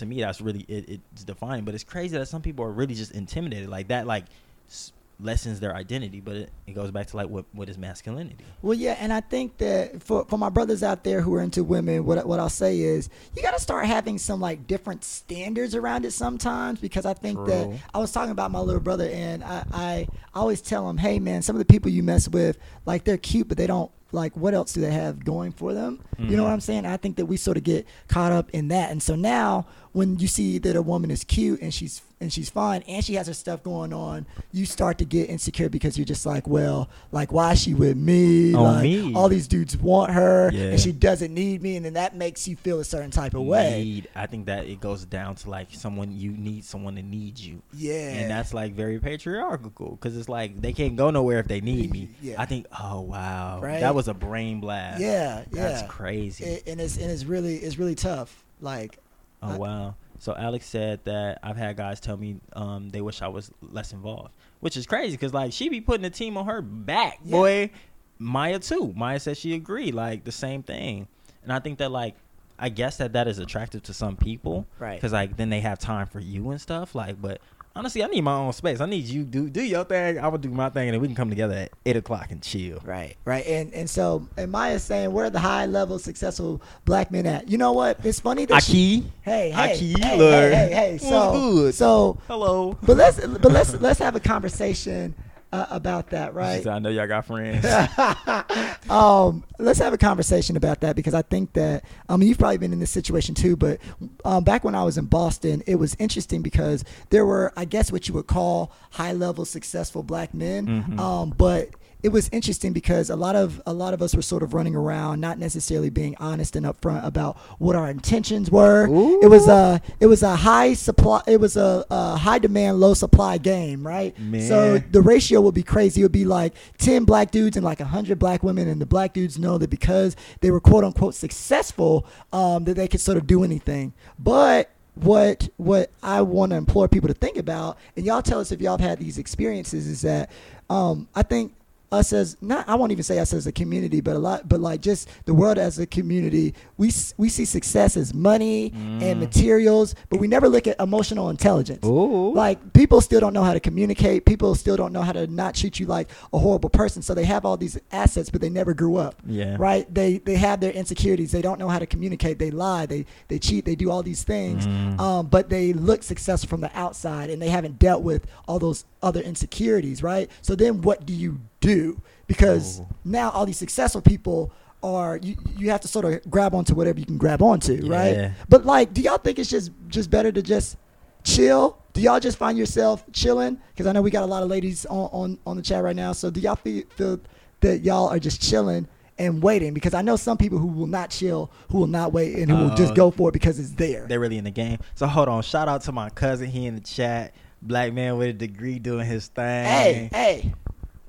to 0.00 0.06
me 0.06 0.20
that's 0.20 0.40
really 0.40 0.64
it, 0.68 1.00
it's 1.14 1.24
defining. 1.24 1.64
But 1.64 1.74
it's 1.74 1.84
crazy 1.84 2.16
that 2.18 2.26
some 2.26 2.42
people 2.42 2.64
are 2.64 2.72
really 2.72 2.94
just 2.94 3.12
intimidated 3.12 3.68
like 3.68 3.88
that. 3.88 4.06
Like 4.06 4.24
s- 4.68 4.92
lessens 5.22 5.60
their 5.60 5.76
identity, 5.76 6.18
but 6.18 6.34
it, 6.34 6.50
it 6.66 6.72
goes 6.74 6.90
back 6.90 7.06
to 7.06 7.16
like 7.16 7.28
what 7.28 7.44
what 7.52 7.68
is 7.68 7.76
masculinity. 7.76 8.42
Well, 8.62 8.72
yeah, 8.72 8.96
and 8.98 9.12
I 9.12 9.20
think 9.20 9.58
that 9.58 10.02
for 10.02 10.24
for 10.24 10.38
my 10.38 10.48
brothers 10.48 10.82
out 10.82 11.04
there 11.04 11.20
who 11.20 11.34
are 11.34 11.42
into 11.42 11.62
women, 11.62 12.04
what 12.06 12.26
what 12.26 12.40
I'll 12.40 12.48
say 12.48 12.80
is 12.80 13.08
you 13.36 13.42
got 13.42 13.52
to 13.54 13.60
start 13.60 13.84
having 13.86 14.16
some 14.18 14.40
like 14.40 14.66
different 14.66 15.04
standards 15.04 15.74
around 15.74 16.04
it 16.06 16.12
sometimes 16.12 16.80
because 16.80 17.04
I 17.06 17.14
think 17.14 17.38
that 17.46 17.78
I 17.94 17.98
was 17.98 18.12
talking 18.12 18.32
about 18.32 18.50
my 18.50 18.60
little 18.60 18.80
brother 18.80 19.08
and 19.12 19.44
I 19.44 19.64
I 19.72 20.08
always 20.34 20.60
tell 20.62 20.88
him, 20.88 20.96
hey 20.96 21.18
man, 21.18 21.42
some 21.42 21.54
of 21.54 21.58
the 21.60 21.66
people 21.66 21.90
you 21.90 22.02
mess 22.02 22.26
with, 22.28 22.58
like 22.86 23.04
they're 23.04 23.18
cute, 23.18 23.46
but 23.48 23.58
they 23.58 23.66
don't 23.66 23.90
like 24.12 24.36
what 24.36 24.54
else 24.54 24.72
do 24.72 24.80
they 24.80 24.90
have 24.92 25.24
going 25.24 25.52
for 25.52 25.72
them? 25.74 26.00
You 26.18 26.36
know 26.36 26.42
Mhm. 26.42 26.46
what 26.46 26.52
I'm 26.52 26.60
saying? 26.60 26.84
I 26.86 26.96
think 26.98 27.16
that 27.16 27.26
we 27.26 27.36
sort 27.38 27.56
of 27.56 27.62
get 27.64 27.86
caught 28.08 28.32
up 28.32 28.50
in 28.50 28.68
that, 28.68 28.90
and 28.90 29.02
so 29.02 29.14
now 29.14 29.66
when 29.92 30.18
you 30.18 30.28
see 30.28 30.58
that 30.58 30.76
a 30.76 30.82
woman 30.82 31.10
is 31.10 31.24
cute 31.24 31.60
and 31.62 31.72
she's 31.74 32.02
and 32.22 32.30
she's 32.30 32.50
fine 32.50 32.82
and 32.86 33.02
she 33.02 33.14
has 33.14 33.26
her 33.28 33.32
stuff 33.32 33.62
going 33.62 33.94
on, 33.94 34.26
you 34.52 34.66
start 34.66 34.98
to 34.98 35.06
get 35.06 35.30
insecure 35.30 35.70
because 35.70 35.96
you're 35.96 36.04
just 36.04 36.26
like, 36.26 36.46
well, 36.46 36.86
like 37.12 37.32
why 37.32 37.52
is 37.52 37.62
she 37.62 37.72
with 37.72 37.96
me? 37.96 38.52
On 38.52 38.62
like 38.62 38.82
me. 38.82 39.14
all 39.14 39.30
these 39.30 39.48
dudes 39.48 39.74
want 39.78 40.12
her 40.12 40.50
Yeah. 40.52 40.64
and 40.72 40.78
she 40.80 40.92
doesn't 40.92 41.32
need 41.32 41.62
me, 41.62 41.76
and 41.76 41.84
then 41.86 41.94
that 41.94 42.14
makes 42.14 42.46
you 42.46 42.56
feel 42.56 42.78
a 42.78 42.84
certain 42.84 43.10
type 43.10 43.32
of 43.32 43.42
way. 43.44 43.82
Need, 43.82 44.08
I 44.14 44.26
think 44.26 44.44
that 44.46 44.66
it 44.66 44.80
goes 44.82 45.06
down 45.06 45.34
to 45.36 45.48
like 45.50 45.68
someone 45.72 46.12
you 46.12 46.32
need 46.32 46.64
someone 46.66 46.94
to 46.96 47.02
need 47.02 47.38
you. 47.38 47.62
Yeah, 47.72 47.94
and 48.10 48.30
that's 48.30 48.52
like 48.52 48.74
very 48.74 48.98
patriarchal 48.98 49.92
because 49.92 50.14
it's 50.16 50.28
like 50.28 50.60
they 50.60 50.74
can't 50.74 50.96
go 50.96 51.10
nowhere 51.10 51.38
if 51.40 51.48
they 51.48 51.62
need 51.62 51.90
me. 51.90 52.10
Yeah. 52.20 52.34
I 52.38 52.44
think, 52.44 52.66
oh 52.78 53.00
wow, 53.00 53.60
Right? 53.62 53.80
that 53.80 53.94
was 53.94 53.99
a 54.08 54.14
brain 54.14 54.60
blast. 54.60 55.00
yeah, 55.00 55.44
yeah. 55.52 55.68
that's 55.68 55.82
crazy. 55.90 56.44
It- 56.44 56.62
and 56.66 56.80
it's 56.80 56.96
and 56.96 57.10
it's 57.10 57.24
really 57.24 57.56
it's 57.56 57.78
really 57.78 57.94
tough. 57.94 58.44
Like 58.60 58.98
oh 59.42 59.52
I- 59.52 59.56
wow. 59.58 59.94
So 60.18 60.34
Alex 60.36 60.66
said 60.66 61.00
that 61.04 61.38
I've 61.42 61.56
had 61.56 61.76
guys 61.78 61.98
tell 61.98 62.16
me 62.16 62.36
um, 62.54 62.90
they 62.90 63.00
wish 63.00 63.22
I 63.22 63.28
was 63.28 63.50
less 63.62 63.92
involved, 63.92 64.34
which 64.60 64.76
is 64.76 64.86
crazy 64.86 65.12
because 65.16 65.32
like 65.32 65.52
she 65.52 65.68
be 65.70 65.80
putting 65.80 66.02
the 66.02 66.10
team 66.10 66.36
on 66.36 66.44
her 66.46 66.60
back, 66.60 67.18
Yeah. 67.24 67.30
boy. 67.36 67.70
Maya 68.18 68.58
too. 68.58 68.92
Maya 68.94 69.18
said 69.18 69.38
she 69.38 69.54
agreed, 69.54 69.94
like 69.94 70.24
the 70.24 70.32
same 70.32 70.62
thing, 70.62 71.08
and 71.42 71.52
I 71.52 71.58
think 71.60 71.78
that 71.78 71.90
like. 71.90 72.14
I 72.62 72.68
guess 72.68 72.98
that 72.98 73.14
that 73.14 73.26
is 73.26 73.38
attractive 73.38 73.84
to 73.84 73.94
some 73.94 74.18
people, 74.18 74.66
Right. 74.78 74.96
Because 74.96 75.14
like 75.14 75.38
then 75.38 75.48
they 75.48 75.60
have 75.60 75.78
time 75.78 76.06
for 76.06 76.20
you 76.20 76.50
and 76.50 76.60
stuff. 76.60 76.94
Like, 76.94 77.18
but 77.18 77.40
honestly, 77.80 78.04
I 78.04 78.08
need 78.08 78.20
my 78.20 78.34
own 78.34 78.52
space. 78.52 78.78
I 78.78 78.86
need 78.86 79.06
you 79.06 79.24
do 79.24 79.48
do 79.48 79.62
your 79.62 79.84
thing. 79.84 80.18
I 80.18 80.28
would 80.28 80.42
do 80.42 80.50
my 80.50 80.68
thing, 80.68 80.88
and 80.88 80.94
then 80.94 81.00
we 81.00 81.08
can 81.08 81.16
come 81.16 81.30
together 81.30 81.54
at 81.54 81.72
eight 81.86 81.96
o'clock 81.96 82.30
and 82.30 82.42
chill. 82.42 82.78
Right, 82.84 83.16
right, 83.24 83.44
and 83.46 83.72
and 83.72 83.88
so 83.88 84.28
and 84.36 84.52
Maya's 84.52 84.84
saying 84.84 85.12
where 85.12 85.24
are 85.24 85.30
the 85.30 85.40
high 85.40 85.64
level 85.64 85.98
successful 85.98 86.60
black 86.84 87.10
men 87.10 87.24
at? 87.24 87.48
You 87.48 87.56
know 87.56 87.72
what? 87.72 88.04
It's 88.04 88.20
funny 88.20 88.44
that 88.46 88.62
she, 88.62 88.98
Aki, 88.98 89.12
hey, 89.22 89.50
hey, 89.50 89.72
Aki, 89.72 89.94
hey, 89.98 90.18
hey, 90.18 90.50
hey, 90.50 90.72
hey, 90.74 90.98
so 90.98 91.70
so, 91.70 92.18
hello. 92.28 92.76
but 92.82 92.98
let's 92.98 93.18
but 93.26 93.50
let's 93.50 93.72
let's 93.80 93.98
have 93.98 94.14
a 94.14 94.20
conversation 94.20 95.14
uh, 95.52 95.66
about 95.70 96.10
that, 96.10 96.34
right? 96.34 96.64
I 96.66 96.78
know 96.78 96.88
y'all 96.90 97.06
got 97.06 97.26
friends. 97.26 97.64
um, 98.90 99.44
let's 99.58 99.78
have 99.78 99.92
a 99.92 99.98
conversation 99.98 100.56
about 100.56 100.80
that 100.80 100.96
because 100.96 101.14
I 101.14 101.22
think 101.22 101.52
that 101.54 101.84
I 102.08 102.16
mean 102.16 102.28
you've 102.28 102.38
probably 102.38 102.58
been 102.58 102.72
in 102.72 102.80
this 102.80 102.90
situation 102.90 103.34
too. 103.34 103.56
But 103.56 103.80
um, 104.24 104.44
back 104.44 104.64
when 104.64 104.74
I 104.74 104.84
was 104.84 104.98
in 104.98 105.06
Boston, 105.06 105.62
it 105.66 105.76
was 105.76 105.96
interesting 105.98 106.42
because 106.42 106.84
there 107.10 107.24
were, 107.26 107.52
I 107.56 107.64
guess, 107.64 107.90
what 107.92 108.08
you 108.08 108.14
would 108.14 108.26
call 108.26 108.72
high 108.90 109.12
level 109.12 109.44
successful 109.44 110.02
black 110.02 110.34
men, 110.34 110.66
Mhm. 110.66 110.98
um, 111.00 111.34
but 111.36 111.70
it 112.02 112.08
was 112.10 112.28
interesting 112.32 112.72
because 112.72 113.10
a 113.10 113.16
lot 113.16 113.36
of 113.36 113.60
a 113.66 113.72
lot 113.72 113.94
of 113.94 114.02
us 114.02 114.14
were 114.14 114.22
sort 114.22 114.42
of 114.42 114.54
running 114.54 114.74
around, 114.74 115.20
not 115.20 115.38
necessarily 115.38 115.90
being 115.90 116.16
honest 116.18 116.56
and 116.56 116.64
upfront 116.66 117.04
about 117.04 117.36
what 117.58 117.76
our 117.76 117.90
intentions 117.90 118.50
were. 118.50 118.86
It 119.22 119.28
was 119.28 119.46
a 119.48 119.82
it 120.00 120.06
was 120.06 120.22
a 120.22 120.36
high 120.36 120.74
supply. 120.74 121.22
It 121.26 121.40
was 121.40 121.56
a, 121.56 121.84
a 121.90 122.16
high 122.16 122.38
demand, 122.38 122.80
low 122.80 122.94
supply 122.94 123.38
game, 123.38 123.86
right? 123.86 124.14
So 124.48 124.78
the 124.90 125.02
ratio 125.02 125.40
would 125.42 125.54
be 125.54 125.62
crazy. 125.62 126.00
It 126.00 126.04
would 126.04 126.12
be 126.12 126.24
like 126.24 126.54
ten 126.78 127.04
black 127.04 127.30
dudes 127.30 127.56
and 127.56 127.64
like 127.64 127.80
hundred 127.80 128.18
black 128.18 128.42
women, 128.42 128.68
and 128.68 128.80
the 128.80 128.86
black 128.86 129.12
dudes 129.12 129.38
know 129.38 129.58
that 129.58 129.70
because 129.70 130.16
they 130.40 130.50
were 130.50 130.60
quote 130.60 130.84
unquote 130.84 131.14
successful, 131.14 132.06
um, 132.32 132.64
that 132.64 132.74
they 132.74 132.88
could 132.88 133.00
sort 133.00 133.18
of 133.18 133.26
do 133.26 133.44
anything. 133.44 133.92
But 134.18 134.70
what 134.94 135.48
what 135.56 135.90
I 136.02 136.22
want 136.22 136.50
to 136.50 136.56
implore 136.56 136.88
people 136.88 137.08
to 137.08 137.14
think 137.14 137.36
about, 137.36 137.78
and 137.96 138.04
y'all 138.04 138.22
tell 138.22 138.40
us 138.40 138.52
if 138.52 138.60
y'all 138.60 138.78
have 138.78 138.88
had 138.88 138.98
these 138.98 139.18
experiences, 139.18 139.86
is 139.86 140.02
that 140.02 140.30
um, 140.68 141.08
I 141.14 141.22
think 141.22 141.54
us 141.92 142.12
as 142.12 142.36
not 142.40 142.68
I 142.68 142.76
won't 142.76 142.92
even 142.92 143.02
say 143.02 143.18
us 143.18 143.32
as 143.32 143.46
a 143.46 143.52
community, 143.52 144.00
but 144.00 144.14
a 144.14 144.18
lot, 144.18 144.48
but 144.48 144.60
like 144.60 144.80
just 144.80 145.08
the 145.24 145.34
world 145.34 145.58
as 145.58 145.78
a 145.78 145.86
community, 145.86 146.54
we 146.76 146.92
we 147.16 147.28
see 147.28 147.44
success 147.44 147.96
as 147.96 148.14
money 148.14 148.72
and 148.74 149.18
materials, 149.18 149.94
but 150.08 150.20
we 150.20 150.28
never 150.28 150.48
look 150.48 150.66
at 150.66 150.78
emotional 150.80 151.30
intelligence. 151.30 151.84
Ooh. 151.84 152.32
Like 152.32 152.72
people 152.72 153.00
still 153.00 153.20
don't 153.20 153.32
know 153.32 153.42
how 153.42 153.54
to 153.54 153.60
communicate. 153.60 154.24
People 154.24 154.54
still 154.54 154.76
don't 154.76 154.92
know 154.92 155.02
how 155.02 155.12
to 155.12 155.26
not 155.26 155.54
treat 155.54 155.80
you 155.80 155.86
like 155.86 156.10
a 156.32 156.38
horrible 156.38 156.70
person. 156.70 157.02
So 157.02 157.14
they 157.14 157.24
have 157.24 157.44
all 157.44 157.56
these 157.56 157.78
assets, 157.90 158.30
but 158.30 158.40
they 158.40 158.50
never 158.50 158.72
grew 158.72 158.96
up. 158.96 159.16
Yeah. 159.26 159.56
Right. 159.58 159.92
They 159.92 160.18
they 160.18 160.36
have 160.36 160.60
their 160.60 160.72
insecurities. 160.72 161.32
They 161.32 161.42
don't 161.42 161.58
know 161.58 161.68
how 161.68 161.80
to 161.80 161.86
communicate. 161.86 162.38
They 162.38 162.50
lie. 162.50 162.86
They 162.86 163.04
they 163.28 163.38
cheat. 163.38 163.64
They 163.64 163.74
do 163.74 163.90
all 163.90 164.02
these 164.02 164.22
things. 164.22 164.66
Mm. 164.66 165.00
Um, 165.00 165.26
but 165.26 165.48
they 165.48 165.72
look 165.72 166.02
successful 166.02 166.48
from 166.48 166.60
the 166.60 166.70
outside, 166.78 167.30
and 167.30 167.42
they 167.42 167.48
haven't 167.48 167.78
dealt 167.78 168.02
with 168.02 168.26
all 168.46 168.58
those 168.58 168.84
other 169.02 169.20
insecurities. 169.20 170.02
Right. 170.02 170.30
So 170.42 170.54
then, 170.54 170.82
what 170.82 171.06
do 171.06 171.12
you 171.12 171.40
do? 171.60 172.00
Because 172.26 172.80
Oh. 172.80 172.86
now 173.04 173.30
all 173.30 173.46
these 173.46 173.56
successful 173.58 174.00
people 174.00 174.52
are 174.82 175.18
you, 175.18 175.36
you 175.58 175.70
have 175.70 175.80
to 175.82 175.88
sort 175.88 176.04
of 176.06 176.30
grab 176.30 176.54
onto 176.54 176.74
whatever 176.74 176.98
you 176.98 177.04
can 177.06 177.18
grab 177.18 177.42
onto, 177.42 177.74
Yeah. 177.74 177.96
right? 177.96 178.32
But 178.48 178.64
like, 178.64 178.94
do 178.94 179.02
y'all 179.02 179.18
think 179.18 179.38
it's 179.38 179.50
just 179.50 179.70
just 179.88 180.10
better 180.10 180.32
to 180.32 180.40
just 180.42 180.76
chill? 181.24 181.76
Do 181.92 182.00
y'all 182.00 182.20
just 182.20 182.38
find 182.38 182.56
yourself 182.56 183.04
chilling? 183.12 183.58
Because 183.74 183.86
I 183.86 183.92
know 183.92 184.00
we 184.00 184.10
got 184.10 184.22
a 184.22 184.26
lot 184.26 184.42
of 184.42 184.48
ladies 184.48 184.86
on, 184.86 185.08
on, 185.12 185.38
on 185.46 185.56
the 185.56 185.62
chat 185.62 185.82
right 185.82 185.96
now. 185.96 186.12
So 186.12 186.30
do 186.30 186.40
y'all 186.40 186.54
feel, 186.56 186.84
feel 186.96 187.20
that 187.60 187.80
y'all 187.80 188.08
are 188.08 188.18
just 188.20 188.40
chilling 188.40 188.86
and 189.18 189.42
waiting? 189.42 189.74
Because 189.74 189.92
I 189.92 190.00
know 190.02 190.14
some 190.16 190.38
people 190.38 190.58
who 190.58 190.68
will 190.68 190.86
not 190.86 191.10
chill, 191.10 191.50
who 191.70 191.78
will 191.78 191.86
not 191.88 192.12
wait, 192.12 192.36
and 192.36 192.50
who 192.50 192.56
will 192.56 192.74
just 192.76 192.92
Uh, 192.92 192.94
go 192.94 193.10
for 193.10 193.28
it 193.30 193.32
because 193.32 193.58
it's 193.58 193.72
there. 193.72 194.06
They're 194.06 194.20
really 194.20 194.38
in 194.38 194.44
the 194.44 194.50
game. 194.52 194.78
So 194.94 195.06
hold 195.08 195.28
on. 195.28 195.42
Shout 195.42 195.68
out 195.68 195.82
to 195.82 195.92
my 195.92 196.10
cousin. 196.10 196.48
He 196.48 196.64
in 196.66 196.76
the 196.76 196.80
chat. 196.80 197.34
Black 197.62 197.92
man 197.92 198.16
with 198.16 198.28
a 198.28 198.32
degree 198.32 198.78
doing 198.78 199.06
his 199.06 199.28
thing. 199.28 199.64
Hey, 199.66 200.08
hey. 200.12 200.54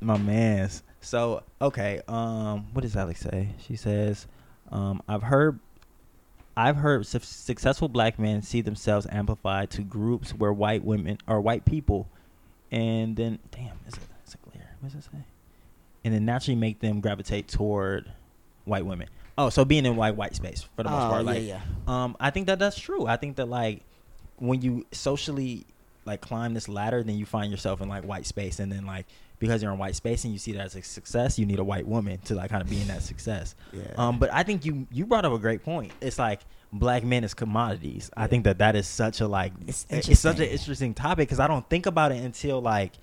my 0.02 0.18
man's. 0.18 0.84
So 0.99 1.43
okay, 1.62 2.02
um, 2.08 2.68
what 2.74 2.82
does 2.82 2.95
Alex 2.95 3.22
say? 3.22 3.49
She 3.66 3.76
says, 3.76 4.28
um, 4.72 5.02
I've 5.08 5.24
heard, 5.24 5.60
I've 6.56 6.76
heard 6.76 7.06
su- 7.08 7.20
successful 7.22 7.88
black 7.88 8.20
men 8.20 8.41
see 8.41 8.62
themselves 8.62 9.08
amplified 9.10 9.70
to 9.72 9.82
groups 9.82 10.32
where 10.32 10.52
white 10.54 10.84
women 10.84 11.18
or 11.28 11.39
white 11.41 11.66
people, 11.66 12.08
and 12.72 13.16
then 13.16 13.39
damn, 13.52 13.80
is 13.88 13.93
it, 13.93 13.99
is 14.28 14.34
it 14.36 14.39
clear? 14.52 14.70
What 14.82 14.91
does 14.91 15.06
it 15.06 15.10
say? 15.12 15.20
And 16.04 16.14
then 16.14 16.26
naturally 16.26 16.56
make 16.60 16.80
them 16.82 16.99
gravitate 16.99 17.47
toward 17.47 18.12
white 18.66 18.86
women. 18.86 19.08
Oh, 19.38 19.49
so 19.49 19.64
being 19.66 19.86
in 19.86 19.95
white 19.95 20.16
white 20.16 20.36
space 20.36 20.68
for 20.76 20.84
the 20.84 20.89
most 20.89 21.04
Oh, 21.06 21.10
part, 21.10 21.26
yeah, 21.26 21.32
like, 21.32 21.43
yeah. 21.43 21.62
um, 21.88 22.18
I 22.20 22.30
think 22.32 22.47
that 22.47 22.60
that's 22.60 22.78
true. 22.78 23.08
I 23.08 23.16
think 23.16 23.38
that 23.38 23.47
like 23.47 23.82
when 24.38 24.62
you 24.62 24.86
socially 24.91 25.66
like 26.06 26.22
climb 26.22 26.54
this 26.54 26.68
ladder, 26.68 27.04
then 27.04 27.18
you 27.18 27.26
find 27.26 27.52
yourself 27.52 27.82
in 27.82 27.89
like 27.89 28.04
white 28.04 28.26
space, 28.26 28.60
and 28.60 28.72
then 28.72 28.86
like 28.86 29.06
because 29.39 29.64
you're 29.64 29.72
in 29.72 29.80
white 29.80 29.95
space 29.95 30.24
and 30.24 30.32
you 30.32 30.39
see 30.39 30.52
that 30.52 30.62
as 30.62 30.76
a 30.76 30.84
success, 30.84 31.39
you 31.39 31.47
need 31.47 31.58
a 31.58 31.64
white 31.64 31.88
woman 31.88 32.20
to 32.20 32.36
like 32.36 32.52
kind 32.52 32.62
of 32.62 32.70
be 32.70 32.80
in 32.80 32.88
that 32.88 33.02
success. 33.02 33.56
Yeah. 33.74 33.84
Um, 33.97 34.20
but 34.20 34.32
I 34.32 34.43
think 34.43 34.66
you 34.66 34.88
you 34.91 35.06
brought 35.06 35.26
up 35.26 35.34
a 35.34 35.39
great 35.39 35.64
point. 35.64 35.91
It's 35.99 36.20
like 36.20 36.41
black 36.72 37.04
men 37.04 37.24
as 37.24 37.34
commodities. 37.34 38.10
I 38.16 38.28
think 38.28 38.43
that 38.45 38.60
that 38.60 38.76
is 38.76 38.88
such 38.88 39.20
a 39.20 39.28
like 39.28 39.54
It's 39.68 39.86
it's, 39.89 40.20
such 40.20 40.38
an 40.38 40.43
interesting. 40.43 40.52
interesting 40.52 40.93
topic 40.93 41.28
because 41.28 41.39
I 41.39 41.47
don't 41.47 41.68
think 41.70 41.86
about 41.86 42.12
it 42.12 42.24
until 42.24 42.62
like 42.62 42.93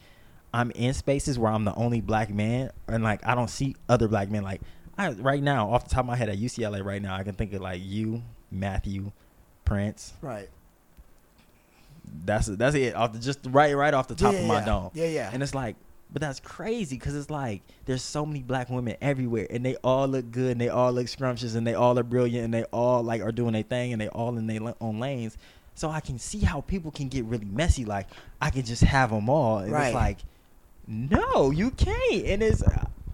I'm 0.55 0.71
in 0.71 0.95
spaces 0.95 1.39
where 1.39 1.53
I'm 1.53 1.65
the 1.65 1.75
only 1.75 2.01
black 2.01 2.31
man 2.31 2.71
and 2.87 3.03
like 3.03 3.27
I 3.27 3.35
don't 3.35 3.51
see 3.51 3.77
other 3.89 4.09
black 4.09 4.31
men 4.31 4.43
like 4.43 4.61
I 4.97 5.11
right 5.11 5.43
now 5.43 5.71
off 5.71 5.85
the 5.89 5.91
top 5.91 6.01
of 6.01 6.07
my 6.07 6.17
head 6.17 6.29
at 6.29 6.39
UCLA 6.39 6.85
right 6.85 7.03
now 7.03 7.15
I 7.15 7.23
can 7.25 7.35
think 7.35 7.53
of 7.53 7.61
like 7.61 7.83
you, 7.85 8.23
Matthew, 8.51 9.13
Prince. 9.65 10.15
Right. 10.23 10.49
That's 12.25 12.47
that's 12.47 12.75
it 12.75 12.95
off 12.95 13.13
the, 13.13 13.19
just 13.19 13.41
right 13.49 13.75
right 13.77 13.95
off 13.95 14.09
the 14.09 14.15
top 14.15 14.35
Yeah, 14.35 14.41
of 14.41 14.47
my 14.47 14.59
yeah. 14.61 14.65
dome. 14.65 14.91
Yeah, 14.95 15.07
yeah. 15.07 15.31
And 15.33 15.43
it's 15.43 15.55
like 15.55 15.77
but 16.11 16.23
that's 16.23 16.41
crazy 16.41 16.97
because 16.97 17.15
it's 17.15 17.29
like 17.31 17.61
there's 17.85 18.03
so 18.03 18.25
many 18.25 18.43
black 18.43 18.71
women 18.71 18.97
everywhere 19.03 19.47
and 19.51 19.65
they 19.65 19.77
all 19.85 20.09
look 20.09 20.31
good 20.31 20.53
and 20.53 20.61
they 20.61 20.71
all 20.71 20.91
look 20.93 21.07
scrumptious 21.09 21.55
and 21.55 21.67
they 21.67 21.75
all 21.75 21.99
are 21.99 22.03
brilliant 22.03 22.47
and 22.47 22.55
they 22.55 22.65
all 22.65 23.03
like 23.03 23.21
are 23.21 23.33
doing 23.33 23.53
their 23.53 23.63
thing 23.63 23.93
and 23.93 24.01
they 24.01 24.09
all 24.09 24.37
in 24.39 24.47
their 24.47 24.61
own 24.81 24.99
lanes. 25.01 25.37
So 25.75 25.91
I 25.91 26.01
can 26.01 26.19
see 26.19 26.41
how 26.41 26.63
people 26.63 26.91
can 26.91 27.09
get 27.09 27.25
really 27.27 27.45
messy. 27.45 27.85
Like 27.85 28.07
I 28.41 28.49
can 28.51 28.65
just 28.65 28.83
have 28.83 29.11
them 29.11 29.29
all, 29.29 29.59
and 29.59 29.71
Right. 29.71 29.87
it's 29.89 29.95
like, 29.95 30.19
no, 30.87 31.51
you 31.51 31.71
can't. 31.71 32.25
And 32.27 32.43
it's 32.43 32.63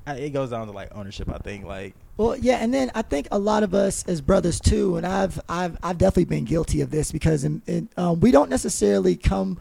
it 0.07 0.31
goes 0.33 0.51
down 0.51 0.67
to 0.67 0.73
like 0.73 0.95
ownership. 0.95 1.29
I 1.33 1.39
think 1.39 1.65
like 1.65 1.95
Well, 2.17 2.37
yeah, 2.37 2.57
and 2.57 2.73
then 2.73 2.91
I 2.95 3.03
think 3.03 3.29
a 3.33 3.39
lot 3.39 3.63
of 3.63 3.75
us 3.75 4.05
as 4.07 4.21
brothers 4.21 4.61
too, 4.61 4.97
and 4.97 5.07
I've 5.07 5.41
I've 5.49 5.77
I've 5.83 5.99
definitely 5.99 6.27
been 6.27 6.45
guilty 6.45 6.81
of 6.81 6.91
this 6.91 7.11
because 7.13 7.45
in, 7.45 7.63
in, 7.67 7.89
um, 7.97 8.21
we 8.21 8.31
don't 8.31 8.51
necessarily 8.51 9.17
come 9.17 9.59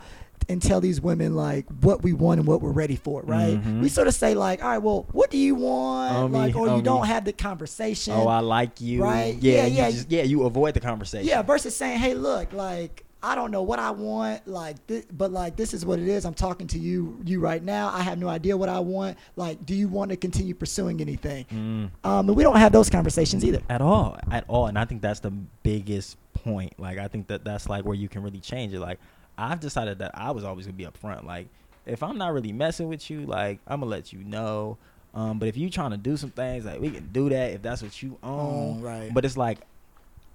and 0.50 0.62
tell 0.62 0.82
these 0.82 1.00
women 1.00 1.36
like 1.38 1.66
what 1.80 2.04
we 2.04 2.12
want 2.12 2.38
and 2.40 2.46
what 2.46 2.62
we're 2.62 2.74
ready 2.74 2.98
for, 2.98 3.22
right? 3.22 3.54
Mhm. 3.64 3.82
We 3.82 3.88
sort 3.88 4.10
of 4.10 4.14
say 4.14 4.34
like, 4.36 4.62
all 4.62 4.70
right, 4.72 4.78
well, 4.78 5.06
what 5.14 5.32
do 5.32 5.38
you 5.38 5.56
want? 5.56 6.14
Oh, 6.16 6.28
me, 6.28 6.38
like, 6.38 6.56
or 6.58 6.68
oh, 6.68 6.72
you 6.72 6.78
me. 6.78 6.84
don't 6.84 7.06
have 7.08 7.24
the 7.24 7.32
conversation. 7.32 8.14
oh 8.14 8.28
I 8.28 8.40
like 8.42 8.82
you, 8.82 9.02
Right. 9.02 9.38
Yeah, 9.40 9.60
Yeah, 9.60 9.66
you 9.68 9.78
yeah. 9.78 9.92
just- 9.92 10.12
yeah. 10.12 10.24
You 10.24 10.44
avoid 10.44 10.74
the 10.74 10.82
conversation. 10.82 11.30
Yeah, 11.30 11.44
versus 11.44 11.74
saying, 11.78 12.00
"Hey, 12.00 12.14
look, 12.14 12.52
like 12.52 13.06
I 13.24 13.36
don't 13.36 13.52
know 13.52 13.64
what 13.64 13.80
I 13.80 13.90
want, 13.92 14.46
like, 14.48 14.86
thi- 14.86 15.06
but 15.12 15.32
like 15.32 15.56
this 15.56 15.74
is 15.74 15.86
what 15.86 15.98
it 16.00 16.08
is. 16.10 16.26
I'm 16.26 16.34
talking 16.34 16.68
to 16.68 16.78
you, 16.80 17.18
you 17.26 17.40
right 17.40 17.64
now. 17.64 17.88
I 17.94 18.02
have 18.02 18.20
no 18.20 18.28
idea 18.28 18.58
what 18.58 18.68
I 18.70 18.80
want. 18.80 19.18
Like, 19.38 19.66
do 19.66 19.74
you 19.74 19.88
want 19.88 20.12
to 20.12 20.18
continue 20.18 20.54
pursuing 20.54 21.00
anything? 21.00 21.46
Mm. 21.46 21.90
Um, 22.04 22.28
and 22.28 22.36
we 22.36 22.44
don't 22.44 22.58
have 22.58 22.74
those 22.74 22.90
conversations 22.90 23.46
either. 23.46 23.62
at 23.70 23.82
all 23.82 24.18
at 24.32 24.44
all 24.50 24.68
and 24.68 24.78
i 24.78 24.84
think 24.86 25.02
that's 25.02 25.20
the 25.22 25.32
biggest 25.64 26.18
point 26.34 26.74
like 26.80 26.98
i 26.98 27.08
think 27.08 27.28
that 27.28 27.44
that's 27.46 27.70
like 27.70 27.86
where 27.86 27.96
you 27.96 28.10
can 28.10 28.22
really 28.24 28.40
change 28.40 28.74
it 28.74 28.80
like 28.80 29.00
i've 29.38 29.60
decided 29.60 30.00
that 30.00 30.12
i 30.14 30.32
was 30.32 30.44
always 30.44 30.66
gonna 30.66 30.76
be 30.78 30.86
upfront 30.86 31.24
like 31.26 31.48
if 31.86 32.04
i'm 32.04 32.18
not 32.18 32.34
really 32.34 32.52
messing 32.52 32.88
with 32.90 33.10
you 33.10 33.22
like 33.26 33.60
i'm 33.68 33.80
gonna 33.80 33.90
let 33.90 34.12
you 34.12 34.24
know 34.24 34.78
um 35.14 35.40
but 35.40 35.48
if 35.48 35.56
you 35.56 35.70
trying 35.70 35.92
to 35.92 35.98
do 35.98 36.18
some 36.18 36.30
things 36.32 36.66
like 36.66 36.80
we 36.82 36.90
can 36.90 37.08
do 37.12 37.30
that 37.30 37.52
if 37.54 37.62
that's 37.62 37.82
what 37.82 38.02
you 38.04 38.18
own 38.24 38.82
Mm, 38.82 38.84
right. 38.84 39.14
but 39.14 39.24
it's 39.26 39.38
like 39.38 39.60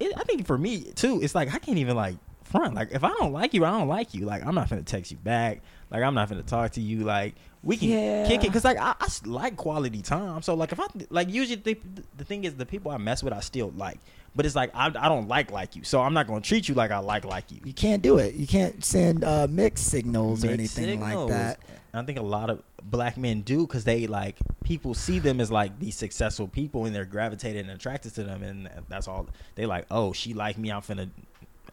it, 0.01 0.12
i 0.16 0.22
think 0.24 0.47
for 0.47 0.57
me 0.57 0.80
too 0.95 1.20
it's 1.22 1.34
like 1.34 1.53
i 1.55 1.59
can't 1.59 1.78
even 1.78 1.97
like 1.97 2.16
front 2.49 2.74
like 2.74 2.88
if 2.92 3.05
i 3.05 3.09
don't 3.18 3.32
like 3.32 3.55
you 3.55 3.64
i 3.64 3.70
don't 3.70 3.88
like 3.88 4.14
you 4.14 4.24
like 4.24 4.44
i'm 4.44 4.55
not 4.55 4.68
gonna 4.68 4.82
text 4.82 5.11
you 5.11 5.16
back 5.18 5.61
like 5.90 6.03
i'm 6.03 6.14
not 6.14 6.28
gonna 6.28 6.42
talk 6.42 6.70
to 6.72 6.80
you 6.80 7.01
like 7.05 7.34
we 7.62 7.76
can 7.76 8.26
kick 8.26 8.42
it 8.44 8.49
because 8.49 8.64
like 8.64 8.78
I, 8.78 8.94
I 9.01 9.09
like 9.24 9.57
quality 9.57 10.03
time 10.03 10.42
so 10.42 10.55
like 10.55 10.72
if 10.72 10.80
i 10.80 10.86
like 11.11 11.28
usually 11.28 11.57
the, 11.57 11.78
the 12.16 12.24
thing 12.24 12.44
is 12.44 12.55
the 12.55 12.66
people 12.66 12.90
i 12.90 12.96
mess 12.96 13.22
with 13.22 13.32
i 13.32 13.40
still 13.40 13.72
like 13.76 13.99
but 14.36 14.46
it's 14.46 14.55
like 14.55 14.70
I, 14.74 14.86
I 14.86 15.09
don't 15.09 15.26
like 15.28 15.51
like 15.51 15.74
you 15.76 15.84
so 15.84 16.01
i'm 16.01 16.14
not 16.14 16.26
gonna 16.26 16.40
treat 16.40 16.68
you 16.68 16.74
like 16.74 16.90
i 16.90 16.99
like 16.99 17.24
like 17.24 17.51
you 17.51 17.61
You 17.64 17.72
can't 17.72 18.03
do 18.03 18.18
it. 18.18 18.34
You 18.34 18.46
can't 18.46 18.84
send 18.84 19.24
uh, 19.24 19.46
mixed 19.51 19.86
signals 19.86 20.44
or 20.44 20.49
anything 20.49 20.84
signals. 20.86 21.30
like 21.30 21.38
that. 21.38 21.61
I 21.94 22.03
think 22.05 22.18
a 22.18 22.22
lot 22.22 22.51
of 22.51 22.62
black 22.82 23.16
men 23.16 23.40
do 23.40 23.66
because 23.66 23.82
they 23.84 24.07
like 24.07 24.36
people 24.62 24.94
see 24.94 25.18
them 25.18 25.40
as 25.40 25.51
like 25.51 25.78
these 25.80 25.96
successful 25.96 26.46
people 26.46 26.84
and 26.84 26.94
they're 26.94 27.05
gravitated 27.05 27.62
and 27.62 27.70
attracted 27.74 28.14
to 28.14 28.22
them 28.22 28.42
and 28.42 28.68
that's 28.88 29.09
all 29.09 29.26
they 29.57 29.66
like. 29.66 29.86
Oh, 29.90 30.12
she 30.12 30.34
like 30.34 30.57
me. 30.59 30.70
I'm 30.70 30.82
finna, 30.82 31.09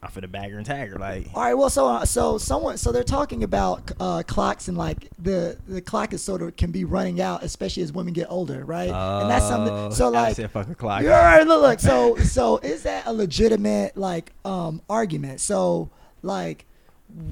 I'm 0.02 0.10
finna 0.10 0.30
bag 0.30 0.52
her 0.52 0.58
and 0.58 0.66
tagger. 0.66 0.98
Like, 0.98 1.28
All 1.34 1.42
right. 1.42 1.54
Well, 1.54 1.70
so 1.70 1.88
uh, 1.88 2.04
so 2.04 2.38
someone 2.38 2.76
so 2.76 2.92
they're 2.92 3.02
talking 3.02 3.42
about 3.42 3.90
uh, 3.98 4.22
clocks 4.26 4.68
and 4.68 4.76
like 4.76 5.08
the 5.18 5.56
the 5.66 5.80
clock 5.80 6.12
is 6.12 6.22
sort 6.22 6.42
of 6.42 6.54
can 6.56 6.70
be 6.70 6.84
running 6.84 7.20
out, 7.20 7.42
especially 7.42 7.82
as 7.82 7.92
women 7.92 8.12
get 8.12 8.26
older, 8.30 8.64
right? 8.64 8.90
and 8.90 9.30
that's 9.30 9.46
something. 9.48 9.92
So 9.92 10.06
Oh, 10.06 10.08
I 10.14 10.22
like. 10.28 10.36
said 10.36 10.50
fuck 10.50 10.68
a 10.68 10.74
clock. 10.74 11.02
Right, 11.02 11.42
look, 11.46 11.62
look. 11.62 11.80
So, 11.80 12.16
so 12.24 12.58
is 12.58 12.82
that 12.84 13.06
a 13.06 13.12
legitimate 13.12 13.96
like 13.96 14.32
um 14.44 14.82
argument? 14.88 15.40
So, 15.40 15.88
like, 16.22 16.66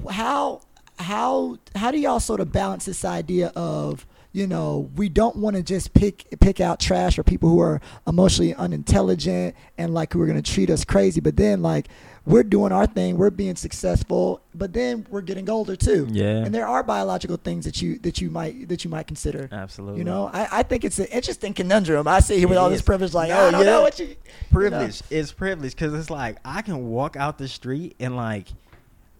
how 0.09 0.61
how 0.97 1.57
how 1.75 1.91
do 1.91 1.99
y'all 1.99 2.19
sort 2.19 2.39
of 2.39 2.51
balance 2.51 2.85
this 2.85 3.05
idea 3.05 3.51
of 3.55 4.05
you 4.35 4.45
know 4.47 4.89
we 4.95 5.07
don't 5.07 5.37
want 5.37 5.55
to 5.55 5.63
just 5.63 5.93
pick 5.93 6.27
pick 6.41 6.59
out 6.59 6.79
trash 6.79 7.17
or 7.17 7.23
people 7.23 7.47
who 7.49 7.61
are 7.61 7.79
emotionally 8.05 8.53
unintelligent 8.55 9.55
and 9.77 9.93
like 9.93 10.11
who 10.11 10.21
are 10.21 10.27
gonna 10.27 10.41
treat 10.41 10.69
us 10.69 10.83
crazy, 10.83 11.21
but 11.21 11.37
then 11.37 11.61
like 11.61 11.87
we're 12.25 12.43
doing 12.43 12.71
our 12.71 12.87
thing, 12.87 13.17
we're 13.17 13.29
being 13.29 13.55
successful, 13.55 14.41
but 14.55 14.73
then 14.73 15.05
we're 15.09 15.21
getting 15.21 15.47
older 15.49 15.75
too. 15.75 16.07
Yeah. 16.11 16.43
and 16.43 16.53
there 16.53 16.67
are 16.67 16.83
biological 16.83 17.37
things 17.37 17.65
that 17.65 17.81
you 17.81 17.97
that 17.99 18.19
you 18.19 18.29
might 18.29 18.67
that 18.67 18.83
you 18.83 18.89
might 18.89 19.07
consider. 19.07 19.47
Absolutely. 19.51 19.99
You 19.99 20.05
know, 20.05 20.29
I, 20.33 20.47
I 20.51 20.63
think 20.63 20.83
it's 20.83 20.99
an 20.99 21.05
interesting 21.05 21.53
conundrum. 21.53 22.07
I 22.07 22.19
sit 22.19 22.37
here 22.39 22.47
with 22.47 22.57
It 22.57 22.59
all 22.59 22.69
this 22.69 22.81
privilege, 22.81 23.13
like, 23.13 23.29
No, 23.29 23.39
oh, 23.39 23.49
yeah. 23.51 23.63
know 23.63 23.81
what 23.83 23.99
you 23.99 24.05
you 24.07 24.11
know. 24.15 24.49
privilege. 24.51 25.01
It's 25.09 25.31
privilege 25.31 25.71
because 25.73 25.93
it's 25.93 26.09
like 26.09 26.37
I 26.43 26.61
can 26.61 26.87
walk 26.89 27.15
out 27.15 27.37
the 27.37 27.47
street 27.47 27.95
and 27.99 28.15
like, 28.17 28.47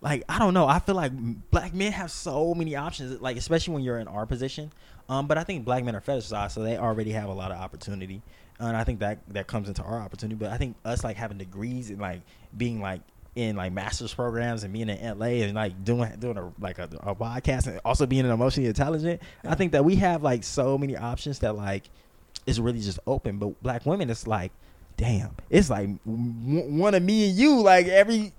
like 0.02 0.24
I 0.28 0.40
don't 0.40 0.54
know. 0.54 0.68
I 0.68 0.80
feel 0.80 0.96
like 0.96 1.12
black 1.52 1.74
men 1.74 1.92
have 1.94 2.12
so 2.12 2.54
many 2.54 2.76
options, 2.76 3.22
like 3.22 3.38
especially 3.38 3.76
when 3.76 3.84
you're 3.84 4.00
in 4.00 4.08
our 4.08 4.26
position. 4.26 4.72
Um, 5.08 5.28
but 5.28 5.38
I 5.38 5.44
think 5.44 5.66
black 5.66 5.84
men 5.84 5.96
are 5.96 6.02
fetishized, 6.02 6.52
so 6.52 6.64
they 6.64 6.78
already 6.78 7.12
have 7.12 7.30
a 7.30 7.34
lot 7.34 7.52
of 7.52 7.58
opportunity, 7.58 8.22
and 8.60 8.76
I 8.76 8.84
think 8.84 9.00
that 9.00 9.20
that 9.30 9.48
comes 9.48 9.68
into 9.68 9.84
our 9.84 10.00
opportunity. 10.00 10.36
But 10.36 10.52
I 10.52 10.58
think 10.58 10.76
us 10.84 11.04
like 11.04 11.16
having 11.16 11.38
degrees 11.38 11.90
and 11.90 12.00
like 12.00 12.22
being 12.58 12.82
like 12.82 13.02
in 13.36 13.56
like 13.56 13.74
master's 13.74 14.14
programs 14.14 14.64
and 14.64 14.74
being 14.74 14.90
in 14.90 15.20
LA 15.20 15.44
and 15.44 15.54
like 15.54 15.84
doing 15.84 16.10
doing 16.20 16.38
a 16.38 16.52
like 16.60 16.80
a, 16.80 16.90
a 17.04 17.14
podcast 17.14 17.68
and 17.68 17.80
also 17.84 18.06
being 18.06 18.26
an 18.26 18.32
emotionally 18.32 18.68
intelligent. 18.68 19.22
Yeah. 19.44 19.52
I 19.52 19.56
think 19.56 19.74
that 19.74 19.84
we 19.84 19.96
have 19.98 20.24
like 20.24 20.44
so 20.44 20.78
many 20.78 20.96
options 20.96 21.40
that 21.40 21.56
like 21.56 21.84
it's 22.46 22.60
really 22.60 22.80
just 22.80 23.00
open. 23.06 23.38
But 23.38 23.62
black 23.62 23.86
women, 23.86 24.10
it's 24.10 24.26
like, 24.26 24.52
damn, 24.98 25.36
it's 25.50 25.70
like 25.70 25.90
w- 26.06 26.82
one 26.82 26.96
of 26.96 27.04
me 27.04 27.30
and 27.30 27.38
you 27.38 27.60
like 27.62 27.88
every 27.88 28.32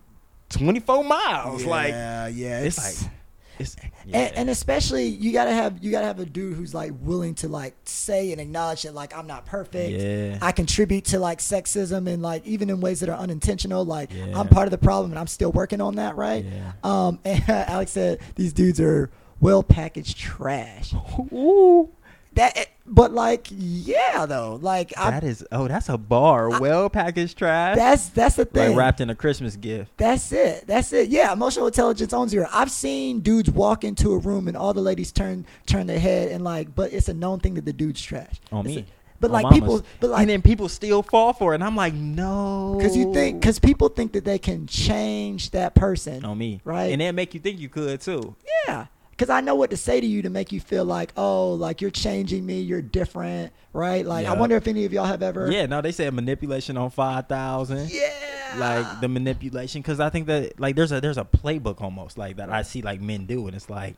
twenty 0.48 0.80
four 0.80 1.04
miles. 1.04 1.64
Like 1.64 1.90
yeah, 1.90 2.26
yeah, 2.28 2.60
it's, 2.60 2.78
like 2.78 3.12
it's 3.12 3.15
yeah. 3.58 4.18
and, 4.18 4.36
and 4.36 4.50
especially 4.50 5.06
you 5.06 5.32
gotta 5.32 5.52
have 5.52 5.82
you 5.82 5.90
gotta 5.90 6.06
have 6.06 6.20
a 6.20 6.26
dude 6.26 6.56
who's 6.56 6.74
like 6.74 6.92
willing 7.00 7.34
to 7.36 7.48
like 7.48 7.74
say 7.84 8.32
and 8.32 8.40
acknowledge 8.40 8.82
that 8.82 8.94
like 8.94 9.16
I'm 9.16 9.26
not 9.26 9.46
perfect. 9.46 9.90
Yeah. 9.90 10.38
I 10.42 10.52
contribute 10.52 11.06
to 11.06 11.18
like 11.18 11.38
sexism 11.38 12.08
and 12.08 12.22
like 12.22 12.46
even 12.46 12.70
in 12.70 12.80
ways 12.80 13.00
that 13.00 13.08
are 13.08 13.18
unintentional. 13.18 13.84
Like 13.84 14.12
Yeah. 14.12 14.38
I'm 14.38 14.48
part 14.48 14.66
of 14.66 14.70
the 14.70 14.78
problem 14.78 15.12
and 15.12 15.18
I'm 15.18 15.26
still 15.26 15.52
working 15.52 15.80
on 15.80 15.96
that. 15.96 16.16
Right. 16.16 16.44
Yeah. 16.44 16.72
Um. 16.84 17.20
And 17.26 17.42
Alex 17.48 17.92
said 17.92 18.20
these 18.36 18.52
dudes 18.52 18.80
are 18.80 19.10
well 19.40 19.62
packaged 19.62 20.16
trash. 20.16 20.94
Ooh, 21.32 21.90
That. 22.36 22.56
Eh, 22.56 22.64
but 22.86 23.12
like, 23.12 23.48
yeah, 23.50 24.24
though. 24.26 24.58
Like, 24.62 24.92
I, 24.96 25.10
that 25.10 25.24
is 25.24 25.44
oh, 25.50 25.66
that's 25.66 25.88
a 25.88 25.98
bar. 25.98 26.60
Well 26.60 26.88
packaged 26.88 27.36
trash. 27.36 27.76
that's 27.76 28.08
that's 28.10 28.36
the 28.36 28.44
thing. 28.44 28.68
like 28.70 28.78
wrapped 28.78 29.00
in 29.00 29.10
a 29.10 29.14
Christmas 29.14 29.56
gift. 29.56 29.90
That's 29.96 30.30
it. 30.30 30.66
That's 30.68 30.92
it. 30.92 31.08
Yeah, 31.08 31.32
emotional 31.32 31.66
intelligence 31.66 32.12
owns 32.12 32.32
you. 32.32 32.46
I've 32.52 32.70
seen 32.70 33.20
dudes 33.20 33.50
walk 33.50 33.82
into 33.82 34.12
a 34.12 34.18
room 34.18 34.46
and 34.48 34.56
all 34.56 34.72
the 34.72 34.80
ladies 34.80 35.10
turn 35.10 35.44
turn 35.66 35.86
their 35.88 35.98
head 35.98 36.30
and 36.30 36.44
like, 36.44 36.74
but 36.74 36.92
it's 36.92 37.08
a 37.08 37.14
known 37.14 37.40
thing 37.40 37.54
that 37.54 37.64
the 37.64 37.72
dude's 37.72 38.00
trash. 38.00 38.40
On 38.52 38.64
It's 38.64 38.76
me. 38.76 38.82
a- 38.82 38.86
but 39.18 39.30
On 39.30 39.42
like 39.42 39.52
people, 39.52 39.82
but 39.98 40.10
like 40.10 40.20
and 40.20 40.28
then 40.30 40.42
people 40.42 40.68
still 40.68 41.02
fall 41.02 41.32
for 41.32 41.52
it, 41.52 41.56
and 41.56 41.64
I'm 41.64 41.74
like, 41.74 41.94
no, 41.94 42.74
because 42.76 42.94
you 42.94 43.14
think 43.14 43.40
because 43.40 43.58
people 43.58 43.88
think 43.88 44.12
that 44.12 44.26
they 44.26 44.38
can 44.38 44.66
change 44.66 45.50
that 45.52 45.74
person. 45.74 46.22
on 46.24 46.36
me, 46.36 46.60
Right. 46.64 46.92
And 46.92 47.00
then 47.00 47.14
make 47.14 47.32
you 47.32 47.40
think 47.40 47.58
you 47.58 47.70
could 47.70 48.02
too. 48.02 48.36
Yeah. 48.68 48.86
Because 49.16 49.30
I 49.30 49.40
know 49.40 49.54
what 49.54 49.70
to 49.70 49.78
say 49.78 49.98
to 49.98 50.06
you 50.06 50.20
to 50.22 50.30
make 50.30 50.52
you 50.52 50.60
feel 50.60 50.84
like, 50.84 51.12
oh, 51.16 51.54
like 51.54 51.80
you're 51.80 51.90
changing 51.90 52.44
me, 52.44 52.60
you're 52.60 52.82
different, 52.82 53.50
right? 53.72 54.04
Like, 54.04 54.26
I 54.26 54.34
wonder 54.34 54.56
if 54.56 54.66
any 54.68 54.84
of 54.84 54.92
y'all 54.92 55.06
have 55.06 55.22
ever. 55.22 55.50
Yeah, 55.50 55.64
no, 55.64 55.80
they 55.80 55.92
said 55.92 56.12
manipulation 56.12 56.76
on 56.76 56.90
five 56.90 57.26
thousand. 57.26 57.90
Yeah. 57.90 58.10
Like 58.58 59.00
the 59.00 59.08
manipulation, 59.08 59.80
because 59.80 60.00
I 60.00 60.10
think 60.10 60.26
that 60.26 60.60
like 60.60 60.76
there's 60.76 60.92
a 60.92 61.00
there's 61.00 61.16
a 61.18 61.24
playbook 61.24 61.80
almost 61.80 62.18
like 62.18 62.36
that 62.36 62.50
I 62.50 62.60
see 62.62 62.82
like 62.82 63.00
men 63.00 63.24
do, 63.26 63.46
and 63.46 63.56
it's 63.56 63.70
like 63.70 63.96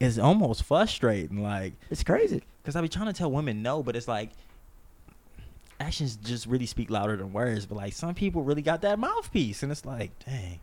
it's 0.00 0.18
almost 0.18 0.62
frustrating, 0.64 1.42
like 1.42 1.74
It's 1.90 2.02
crazy. 2.02 2.42
because 2.62 2.74
I 2.74 2.80
be 2.80 2.88
trying 2.88 3.06
to 3.06 3.12
tell 3.12 3.30
women 3.30 3.62
no, 3.62 3.82
but 3.82 3.96
it's 3.96 4.08
like 4.08 4.30
actions 5.78 6.16
just 6.16 6.46
really 6.46 6.66
speak 6.66 6.90
louder 6.90 7.16
than 7.16 7.32
words. 7.32 7.66
But 7.66 7.76
like 7.76 7.92
some 7.92 8.14
people 8.14 8.42
really 8.42 8.62
got 8.62 8.80
that 8.82 8.98
mouthpiece, 8.98 9.62
and 9.62 9.70
it's 9.70 9.84
like, 9.84 10.10
dang. 10.24 10.60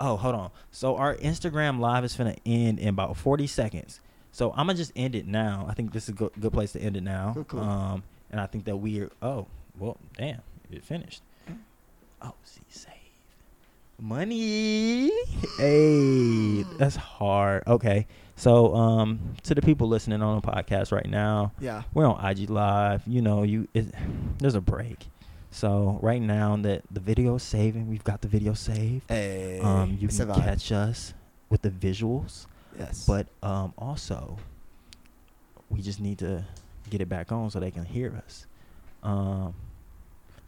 Oh, 0.00 0.16
hold 0.16 0.34
on. 0.34 0.50
So 0.70 0.96
our 0.96 1.14
Instagram 1.16 1.78
live 1.78 2.04
is 2.04 2.14
gonna 2.14 2.36
end 2.46 2.78
in 2.78 2.88
about 2.88 3.16
forty 3.16 3.46
seconds. 3.46 4.00
So 4.32 4.50
I'm 4.52 4.66
gonna 4.66 4.74
just 4.74 4.92
end 4.96 5.14
it 5.14 5.26
now. 5.26 5.66
I 5.68 5.74
think 5.74 5.92
this 5.92 6.04
is 6.04 6.08
a 6.10 6.12
good, 6.12 6.30
good 6.40 6.52
place 6.52 6.72
to 6.72 6.80
end 6.80 6.96
it 6.96 7.02
now. 7.02 7.32
Cool, 7.34 7.44
cool. 7.44 7.60
Um, 7.60 8.02
and 8.30 8.40
I 8.40 8.46
think 8.46 8.64
that 8.64 8.76
we 8.76 9.00
are. 9.00 9.10
Oh, 9.20 9.46
well, 9.78 9.96
damn, 10.16 10.40
it 10.70 10.82
finished. 10.84 11.22
Oh, 12.22 12.34
see, 12.44 12.60
save 12.68 12.94
money. 13.98 15.10
Hey, 15.58 16.62
that's 16.78 16.96
hard. 16.96 17.62
Okay, 17.66 18.06
so 18.36 18.74
um, 18.74 19.34
to 19.42 19.54
the 19.54 19.62
people 19.62 19.88
listening 19.88 20.22
on 20.22 20.40
the 20.40 20.46
podcast 20.46 20.92
right 20.92 21.08
now, 21.08 21.52
Yeah. 21.60 21.82
we're 21.92 22.06
on 22.06 22.24
IG 22.24 22.48
Live. 22.50 23.02
You 23.06 23.20
know, 23.22 23.42
you 23.42 23.68
it, 23.74 23.94
there's 24.38 24.54
a 24.54 24.60
break. 24.60 25.06
So 25.50 25.98
right 26.00 26.22
now 26.22 26.56
that 26.56 26.82
the 26.90 27.00
video 27.00 27.34
is 27.36 27.42
saving, 27.42 27.88
we've 27.88 28.04
got 28.04 28.20
the 28.20 28.28
video 28.28 28.54
saved. 28.54 29.04
Hey. 29.08 29.60
Um, 29.60 29.96
you 30.00 30.08
can 30.08 30.32
catch 30.34 30.70
us 30.72 31.12
with 31.48 31.62
the 31.62 31.70
visuals, 31.70 32.46
Yes. 32.78 33.04
but 33.06 33.26
um, 33.42 33.74
also 33.76 34.38
we 35.68 35.80
just 35.82 36.00
need 36.00 36.18
to 36.18 36.44
get 36.88 37.00
it 37.00 37.08
back 37.08 37.32
on 37.32 37.50
so 37.50 37.58
they 37.60 37.70
can 37.70 37.84
hear 37.84 38.14
us. 38.24 38.46
Um, 39.02 39.54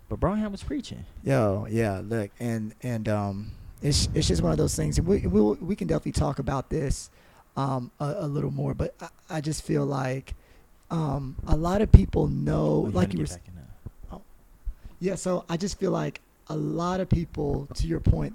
but 0.08 0.20
Brownham 0.20 0.52
was 0.52 0.62
preaching. 0.62 1.04
Yo, 1.24 1.66
yeah, 1.70 2.00
look, 2.04 2.30
and 2.38 2.74
and 2.82 3.08
um, 3.08 3.50
it's 3.82 4.08
it's 4.14 4.28
just 4.28 4.42
one 4.42 4.52
of 4.52 4.58
those 4.58 4.76
things, 4.76 4.98
and 4.98 5.06
we 5.06 5.26
we 5.26 5.40
we 5.40 5.74
can 5.76 5.88
definitely 5.88 6.12
talk 6.12 6.38
about 6.38 6.68
this 6.70 7.10
um 7.56 7.90
a, 7.98 8.14
a 8.18 8.26
little 8.28 8.50
more, 8.50 8.72
but 8.74 8.94
I, 9.00 9.08
I 9.36 9.40
just 9.40 9.62
feel 9.62 9.84
like 9.84 10.34
um 10.90 11.36
a 11.46 11.56
lot 11.56 11.80
of 11.82 11.90
people 11.90 12.28
know, 12.28 12.84
Oh, 12.86 12.90
like 12.92 13.12
you 13.14 13.20
were, 13.20 13.24
get 13.24 13.32
s- 13.32 13.36
back 13.38 13.48
in 13.48 13.54
there. 13.56 14.20
Yeah. 15.02 15.16
So 15.16 15.44
I 15.48 15.56
just 15.56 15.78
feel 15.78 15.90
like 15.90 16.20
a 16.48 16.56
lot 16.56 17.00
of 17.00 17.08
people, 17.08 17.68
to 17.74 17.86
your 17.86 18.00
point, 18.00 18.34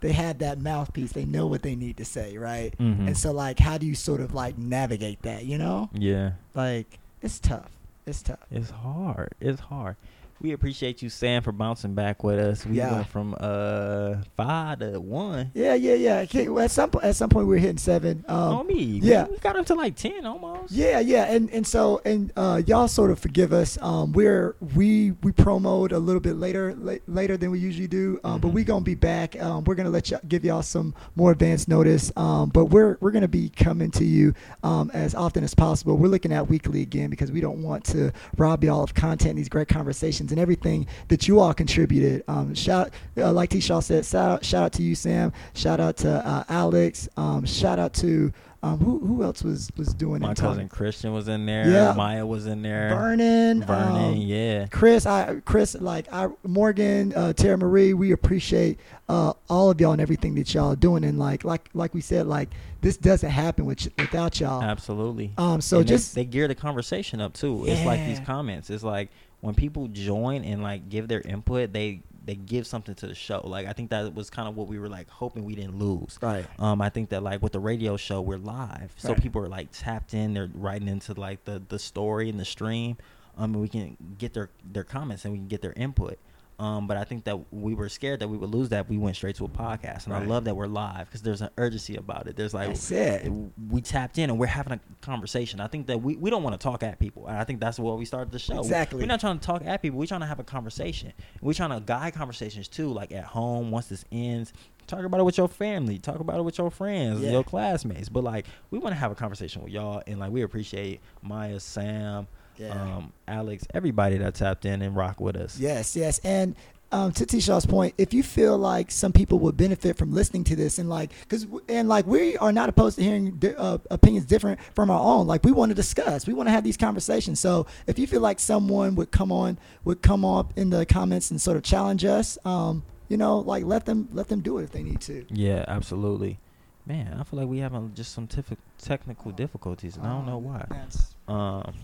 they 0.00 0.12
have 0.12 0.38
that 0.38 0.60
mouthpiece, 0.60 1.12
they 1.12 1.24
know 1.24 1.46
what 1.46 1.62
they 1.62 1.74
need 1.74 1.96
to 1.96 2.04
say, 2.04 2.36
right? 2.38 2.72
Mhm. 2.78 3.06
And 3.08 3.16
so 3.16 3.32
like, 3.32 3.58
how 3.58 3.78
do 3.78 3.86
you 3.86 3.94
sort 3.94 4.20
of 4.20 4.34
like 4.34 4.56
navigate 4.58 5.22
that? 5.22 5.44
You 5.44 5.58
know, 5.58 5.90
Yeah, 5.92 6.32
like 6.54 6.98
it's 7.22 7.38
tough. 7.40 7.70
It's 8.06 8.22
tough. 8.22 8.38
it's 8.50 8.70
hard. 8.70 9.32
It's 9.40 9.60
hard. 9.60 9.96
We 10.40 10.52
appreciate 10.52 11.02
you, 11.02 11.08
Sam, 11.10 11.42
for 11.42 11.50
bouncing 11.50 11.94
back 11.94 12.22
with 12.22 12.38
us. 12.38 12.64
We 12.64 12.76
Yeah. 12.76 12.92
went 12.92 13.08
from 13.08 13.34
uh 13.40 14.16
five 14.36 14.78
to 14.78 15.00
one. 15.00 15.50
Yeah, 15.52 15.74
yeah, 15.74 15.94
yeah. 15.94 16.18
Okay, 16.20 16.48
well, 16.48 16.64
at 16.64 16.70
some 16.70 16.90
po- 16.90 17.00
at 17.00 17.16
some 17.16 17.28
point 17.28 17.48
we 17.48 17.54
were 17.54 17.58
hitting 17.60 17.76
seven. 17.76 18.24
Um, 18.28 18.38
on 18.38 18.66
me. 18.68 19.00
yeah. 19.02 19.24
we, 19.24 19.32
we 19.32 19.38
got 19.38 19.56
up 19.56 19.66
to 19.66 19.74
like 19.74 19.96
ten 19.96 20.24
almost. 20.24 20.70
Yeah, 20.72 21.00
yeah, 21.00 21.24
and 21.24 21.50
and 21.50 21.66
so 21.66 22.00
and 22.04 22.32
uh, 22.36 22.62
y'all 22.68 22.86
sort 22.86 23.10
of 23.10 23.18
forgive 23.18 23.52
us. 23.52 23.78
Um, 23.82 24.12
we're 24.12 24.54
we 24.76 25.10
we 25.24 25.32
promoed 25.32 25.90
a 25.90 25.98
little 25.98 26.20
bit 26.20 26.36
later 26.36 26.72
la- 26.78 26.94
later 27.08 27.36
than 27.36 27.50
we 27.50 27.58
usually 27.58 27.88
do, 27.88 28.20
um, 28.22 28.40
but 28.40 28.52
Mhm. 28.52 28.54
we 28.54 28.62
gonna 28.64 28.84
be 28.84 28.94
back. 28.94 29.40
Um, 29.42 29.64
we're 29.64 29.74
gonna 29.74 29.90
let 29.90 30.08
you 30.12 30.18
give 30.28 30.44
y'all 30.44 30.62
some 30.62 30.94
more 31.16 31.32
advance 31.32 31.66
notice. 31.66 32.12
Um, 32.16 32.50
but 32.50 32.66
we're 32.66 32.96
we're 33.00 33.10
gonna 33.10 33.26
be 33.26 33.48
coming 33.48 33.90
to 33.90 34.04
you 34.04 34.34
um, 34.62 34.92
as 34.94 35.16
often 35.16 35.42
as 35.42 35.52
possible. 35.56 35.96
We're 35.96 36.06
looking 36.06 36.32
at 36.32 36.48
weekly 36.48 36.82
again 36.82 37.10
because 37.10 37.32
we 37.32 37.40
don't 37.40 37.60
want 37.60 37.82
to 37.86 38.12
rob 38.36 38.62
y'all 38.62 38.84
of 38.84 38.94
content, 38.94 39.34
these 39.34 39.48
great 39.48 39.66
conversations, 39.66 40.27
and 40.32 40.40
everything 40.40 40.86
that 41.08 41.28
you 41.28 41.40
all 41.40 41.54
contributed. 41.54 42.24
Um, 42.28 42.54
shout 42.54 42.90
uh, 43.16 43.32
like 43.32 43.50
T. 43.50 43.60
Shaw 43.60 43.80
said, 43.80 44.04
shout 44.04 44.30
out, 44.30 44.44
shout 44.44 44.62
out 44.64 44.72
to 44.74 44.82
you, 44.82 44.94
Sam. 44.94 45.32
Shout 45.54 45.80
out 45.80 45.96
to 45.98 46.26
uh, 46.26 46.44
Alex. 46.48 47.08
Um, 47.16 47.44
shout 47.44 47.78
out 47.78 47.92
to 47.94 48.32
um, 48.62 48.80
who 48.80 48.98
who 48.98 49.22
else 49.22 49.44
was 49.44 49.70
was 49.76 49.94
doing 49.94 50.20
My 50.20 50.32
it? 50.32 50.42
My 50.42 50.48
cousin 50.48 50.68
Christian 50.68 51.12
was 51.12 51.28
in 51.28 51.46
there. 51.46 51.70
Yeah. 51.70 51.92
Maya 51.92 52.26
was 52.26 52.46
in 52.46 52.62
there. 52.62 52.88
Vernon, 52.90 53.62
Vernon, 53.62 54.14
um, 54.14 54.16
yeah. 54.16 54.66
Chris, 54.66 55.06
I 55.06 55.40
Chris, 55.44 55.76
like 55.80 56.12
I, 56.12 56.28
Morgan, 56.42 57.12
uh, 57.14 57.32
Tara 57.32 57.56
Marie, 57.56 57.94
we 57.94 58.10
appreciate 58.10 58.80
uh, 59.08 59.32
all 59.48 59.70
of 59.70 59.80
y'all 59.80 59.92
and 59.92 60.00
everything 60.00 60.34
that 60.34 60.52
y'all 60.54 60.72
are 60.72 60.76
doing, 60.76 61.04
and 61.04 61.20
like 61.20 61.44
like 61.44 61.70
like 61.72 61.94
we 61.94 62.00
said, 62.00 62.26
like 62.26 62.48
this 62.80 62.96
doesn't 62.96 63.30
happen 63.30 63.64
with, 63.64 63.88
without 63.96 64.40
y'all. 64.40 64.62
Absolutely. 64.62 65.32
Um, 65.38 65.60
so 65.60 65.78
And 65.78 65.88
just 65.88 66.14
they, 66.14 66.24
gear 66.24 66.48
the 66.48 66.54
conversation 66.54 67.20
up 67.20 67.34
too. 67.34 67.64
It's 67.66 67.84
like 67.84 68.04
these 68.06 68.20
comments. 68.20 68.70
It's 68.70 68.84
like 68.84 69.10
when 69.40 69.54
people 69.54 69.88
join 69.88 70.44
and 70.44 70.62
like 70.62 70.88
give 70.88 71.08
their 71.08 71.20
input, 71.20 71.72
they 71.72 72.02
they 72.24 72.34
give 72.34 72.66
something 72.66 72.94
to 72.96 73.06
the 73.06 73.14
show. 73.14 73.40
Like 73.44 73.66
I 73.66 73.72
think 73.72 73.90
that 73.90 74.14
was 74.14 74.28
kind 74.28 74.48
of 74.48 74.56
what 74.56 74.66
we 74.68 74.78
were 74.78 74.88
like 74.88 75.08
hoping 75.08 75.44
we 75.44 75.54
didn't 75.54 75.78
lose. 75.78 76.18
right, 76.20 76.44
Um, 76.58 76.82
I 76.82 76.90
think 76.90 77.08
that 77.10 77.22
like 77.22 77.40
with 77.42 77.52
the 77.52 77.60
radio 77.60 77.96
show, 77.96 78.20
we're 78.20 78.36
live, 78.36 78.92
so 78.98 79.10
Right. 79.12 79.22
people 79.22 79.40
are 79.42 79.48
like 79.48 79.68
tapped 79.72 80.12
in. 80.12 80.34
They're 80.34 80.50
writing 80.54 80.88
into 80.88 81.14
like 81.14 81.44
the 81.44 81.62
the 81.68 81.78
story 81.78 82.28
and 82.28 82.38
the 82.38 82.44
stream. 82.44 82.96
Um, 83.38 83.52
and 83.54 83.62
we 83.62 83.68
can 83.68 83.96
get 84.18 84.34
their 84.34 84.50
their 84.64 84.84
comments 84.84 85.24
and 85.24 85.32
we 85.32 85.38
can 85.38 85.48
get 85.48 85.62
their 85.62 85.72
input. 85.74 86.18
Um, 86.58 86.88
but 86.88 86.96
I 86.96 87.04
think 87.04 87.22
that 87.24 87.52
we 87.52 87.74
were 87.74 87.88
scared 87.88 88.18
that 88.18 88.28
we 88.28 88.36
would 88.36 88.50
lose 88.50 88.70
that. 88.70 88.88
We 88.88 88.98
went 88.98 89.14
straight 89.14 89.36
to 89.36 89.44
a 89.44 89.48
podcast, 89.48 90.06
and 90.06 90.14
I 90.14 90.24
love 90.24 90.44
that 90.46 90.56
we're 90.56 90.66
live 90.66 91.06
because 91.06 91.22
there's 91.22 91.40
an 91.40 91.50
urgency 91.56 91.94
about 91.94 92.26
it. 92.26 92.34
There's 92.36 92.52
like 92.52 92.68
that's 92.68 92.90
it. 92.90 93.30
we 93.70 93.80
tapped 93.80 94.18
in 94.18 94.28
and 94.28 94.38
we're 94.40 94.46
having 94.46 94.72
a 94.72 94.80
conversation. 95.00 95.60
I 95.60 95.68
think 95.68 95.86
that 95.86 96.02
we, 96.02 96.16
we 96.16 96.30
don't 96.30 96.42
want 96.42 96.54
to 96.54 96.62
talk 96.62 96.82
at 96.82 96.98
people. 96.98 97.28
And 97.28 97.36
I 97.38 97.44
think 97.44 97.60
that's 97.60 97.78
what 97.78 97.96
we 97.96 98.04
started 98.04 98.32
the 98.32 98.40
show. 98.40 98.58
Exactly. 98.58 98.98
We're 99.00 99.06
not 99.06 99.20
trying 99.20 99.38
to 99.38 99.46
talk 99.46 99.64
at 99.64 99.82
people. 99.82 100.00
We're 100.00 100.06
trying 100.06 100.20
to 100.22 100.26
have 100.26 100.40
a 100.40 100.44
conversation. 100.44 101.12
We're 101.40 101.52
trying 101.54 101.70
to 101.70 101.80
guide 101.80 102.14
conversations 102.14 102.66
too, 102.66 102.92
like 102.92 103.12
at 103.12 103.24
home 103.24 103.70
once 103.70 103.86
this 103.86 104.04
ends. 104.10 104.52
Talk 104.88 105.04
about 105.04 105.20
it 105.20 105.24
with 105.24 105.36
your 105.38 105.48
family. 105.48 105.98
Talk 105.98 106.18
about 106.18 106.38
it 106.40 106.42
with 106.42 106.58
your 106.58 106.70
friends, 106.72 107.20
Yeah. 107.20 107.30
your 107.30 107.44
classmates. 107.44 108.08
But 108.08 108.24
like 108.24 108.46
we 108.72 108.78
want 108.80 108.94
to 108.94 108.98
have 108.98 109.12
a 109.12 109.14
conversation 109.14 109.62
with 109.62 109.70
y'all 109.72 110.02
and 110.08 110.18
like 110.18 110.32
we 110.32 110.42
appreciate 110.42 111.00
Maya, 111.22 111.60
Sam, 111.60 112.26
Yeah. 112.58 112.70
um, 112.96 113.12
Alex, 113.26 113.66
everybody 113.74 114.18
that 114.18 114.34
tapped 114.34 114.64
in 114.64 114.82
and 114.82 114.94
rock 114.96 115.20
with 115.20 115.36
us. 115.36 115.58
Yes, 115.58 115.94
yes, 115.96 116.18
and 116.24 116.54
um, 116.90 117.12
to 117.12 117.26
T. 117.26 117.38
Shaw's 117.40 117.66
point, 117.66 117.94
if 117.98 118.14
you 118.14 118.22
feel 118.22 118.56
like 118.56 118.90
some 118.90 119.12
people 119.12 119.38
would 119.40 119.56
benefit 119.58 119.98
from 119.98 120.10
listening 120.12 120.42
to 120.44 120.56
this, 120.56 120.78
and 120.78 120.88
like, 120.88 121.10
cause 121.28 121.46
and 121.68 121.86
like 121.88 122.06
we 122.06 122.36
are 122.38 122.50
not 122.50 122.70
opposed 122.70 122.96
to 122.96 123.04
hearing 123.04 123.32
di- 123.32 123.54
uh, 123.54 123.76
opinions 123.90 124.24
different 124.26 124.58
from 124.74 124.90
our 124.90 124.98
own. 125.00 125.26
Like 125.26 125.44
we 125.44 125.52
want 125.52 125.68
to 125.70 125.74
discuss, 125.74 126.26
we 126.26 126.32
want 126.32 126.46
to 126.46 126.50
have 126.50 126.64
these 126.64 126.78
conversations. 126.78 127.40
So 127.40 127.66
if 127.86 127.98
you 127.98 128.06
feel 128.06 128.22
like 128.22 128.40
someone 128.40 128.94
would 128.94 129.10
come 129.10 129.30
on, 129.30 129.58
would 129.84 130.00
come 130.00 130.24
up 130.24 130.54
in 130.56 130.70
the 130.70 130.86
comments 130.86 131.30
and 131.30 131.38
sort 131.38 131.58
of 131.58 131.62
challenge 131.62 132.06
us, 132.06 132.38
um, 132.46 132.82
you 133.10 133.18
know, 133.18 133.40
like 133.40 133.64
let 133.64 133.84
them 133.84 134.08
let 134.12 134.28
them 134.28 134.40
do 134.40 134.56
it 134.58 134.64
if 134.64 134.70
they 134.70 134.82
need 134.82 135.02
to. 135.02 135.26
Yeah, 135.28 135.66
absolutely. 135.68 136.38
Man, 136.86 137.18
I 137.20 137.22
feel 137.22 137.38
like 137.40 137.48
we 137.50 137.58
having 137.58 137.92
just 137.94 138.14
some 138.14 138.26
tif- 138.26 138.56
technical 138.78 139.30
difficulties, 139.30 139.98
and 139.98 140.06
I 140.06 140.10
don't 140.14 140.24
know 140.24 140.38
why. 140.38 140.64
Um, 140.64 140.66
phone. 140.68 140.78
That's 140.78 141.14
probably- 141.26 141.74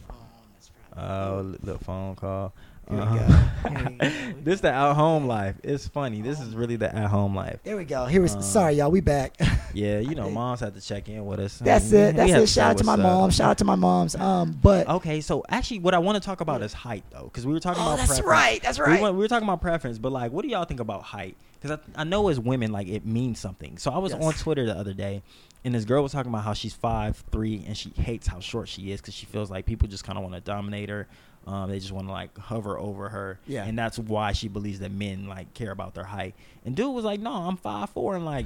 oh, 0.96 1.40
li- 1.44 1.58
little 1.62 1.78
phone 1.82 2.14
call. 2.16 2.52
Here 2.90 3.00
Uh, 3.00 3.04
go. 3.16 3.68
Here 3.70 3.86
we 3.88 3.96
go. 3.96 4.34
this 4.44 4.60
the 4.60 4.70
at 4.70 4.92
home 4.92 5.26
life. 5.26 5.56
It's 5.64 5.88
funny. 5.88 6.20
This 6.20 6.38
is 6.38 6.54
really 6.54 6.76
the 6.76 6.94
at 6.94 7.06
home 7.08 7.34
life. 7.34 7.60
There 7.64 7.76
we 7.78 7.84
go. 7.84 8.04
Here 8.04 8.20
we. 8.20 8.28
Um, 8.28 8.42
sorry, 8.42 8.74
y'all. 8.74 8.90
We 8.90 9.00
back. 9.00 9.34
Yeah, 9.76 9.98
you 9.98 10.14
know, 10.14 10.30
moms 10.30 10.60
have 10.60 10.74
to 10.74 10.80
check 10.80 11.08
in 11.08 11.26
with 11.26 11.40
us. 11.40 11.58
That's 11.58 11.90
We- 11.90 11.98
it. 11.98 12.14
That's 12.14 12.30
have 12.30 12.42
it. 12.44 12.46
Shout 12.48 12.70
out 12.70 12.78
to 12.78 12.84
my 12.84 12.92
what's 12.92 13.00
up. 13.04 13.12
mom. 13.12 13.30
Shout 13.32 13.50
out 13.50 13.58
to 13.58 13.64
my 13.64 13.74
moms. 13.74 14.14
Um, 14.14 14.56
but 14.62 14.88
Okay, 14.88 15.20
so 15.20 15.42
actually, 15.48 15.80
what 15.80 15.94
I 15.94 15.98
want 15.98 16.14
to 16.14 16.24
talk 16.24 16.40
about 16.40 16.62
is 16.62 16.72
height, 16.72 17.02
though, 17.10 17.24
because 17.24 17.44
we 17.44 17.52
were 17.52 17.58
talking 17.58 17.82
oh, 17.82 17.86
about. 17.86 17.96
that's 17.98 18.20
preference. 18.20 18.28
right. 18.30 18.62
That's 18.62 18.78
We, 18.78 18.84
right. 18.84 19.02
went- 19.02 19.14
we 19.16 19.18
were 19.18 19.26
talking 19.26 19.48
about 19.48 19.60
preference, 19.60 19.98
but 19.98 20.12
like, 20.12 20.30
what 20.30 20.42
do 20.42 20.48
y'all 20.48 20.64
think 20.64 20.78
about 20.78 21.02
height? 21.02 21.36
Because 21.64 21.78
I, 21.96 22.02
I 22.02 22.04
know 22.04 22.28
as 22.28 22.38
women, 22.38 22.72
like, 22.72 22.88
it 22.88 23.06
means 23.06 23.38
something. 23.38 23.78
So 23.78 23.90
I 23.90 23.96
was 23.96 24.12
Yes. 24.12 24.22
on 24.22 24.34
Twitter 24.34 24.66
the 24.66 24.76
other 24.76 24.92
day, 24.92 25.22
and 25.64 25.74
this 25.74 25.86
girl 25.86 26.02
was 26.02 26.12
talking 26.12 26.30
about 26.30 26.44
how 26.44 26.52
she's 26.52 26.74
five 26.74 27.16
three 27.32 27.64
and 27.66 27.74
she 27.74 27.88
hates 27.96 28.26
how 28.26 28.38
short 28.40 28.68
she 28.68 28.92
is 28.92 29.00
because 29.00 29.14
she 29.14 29.24
feels 29.24 29.50
like 29.50 29.64
people 29.64 29.88
just 29.88 30.04
kind 30.04 30.18
of 30.18 30.22
want 30.24 30.34
to 30.34 30.42
dominate 30.42 30.90
her. 30.90 31.06
Um, 31.46 31.70
they 31.70 31.78
just 31.78 31.90
want 31.92 32.06
to 32.06 32.12
like 32.12 32.36
hover 32.36 32.78
over 32.78 33.08
her, 33.08 33.38
Yeah. 33.46 33.64
and 33.64 33.78
that's 33.78 33.98
why 33.98 34.32
she 34.32 34.48
believes 34.48 34.80
that 34.80 34.90
men 34.92 35.26
like 35.26 35.54
care 35.54 35.70
about 35.70 35.94
their 35.94 36.04
height. 36.04 36.34
And 36.66 36.76
dude 36.76 36.94
was 36.94 37.04
like, 37.06 37.20
"No, 37.20 37.32
I'm 37.32 37.56
five 37.56 37.88
four, 37.90 38.14
and 38.14 38.26
like, 38.26 38.44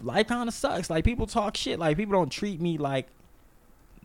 life 0.00 0.28
kind 0.28 0.48
of 0.48 0.54
sucks. 0.54 0.88
Like 0.88 1.04
people 1.04 1.26
talk 1.26 1.54
shit. 1.56 1.78
Like 1.78 1.96
people 1.98 2.14
don't 2.14 2.30
treat 2.32 2.60
me 2.62 2.78
like." 2.78 3.08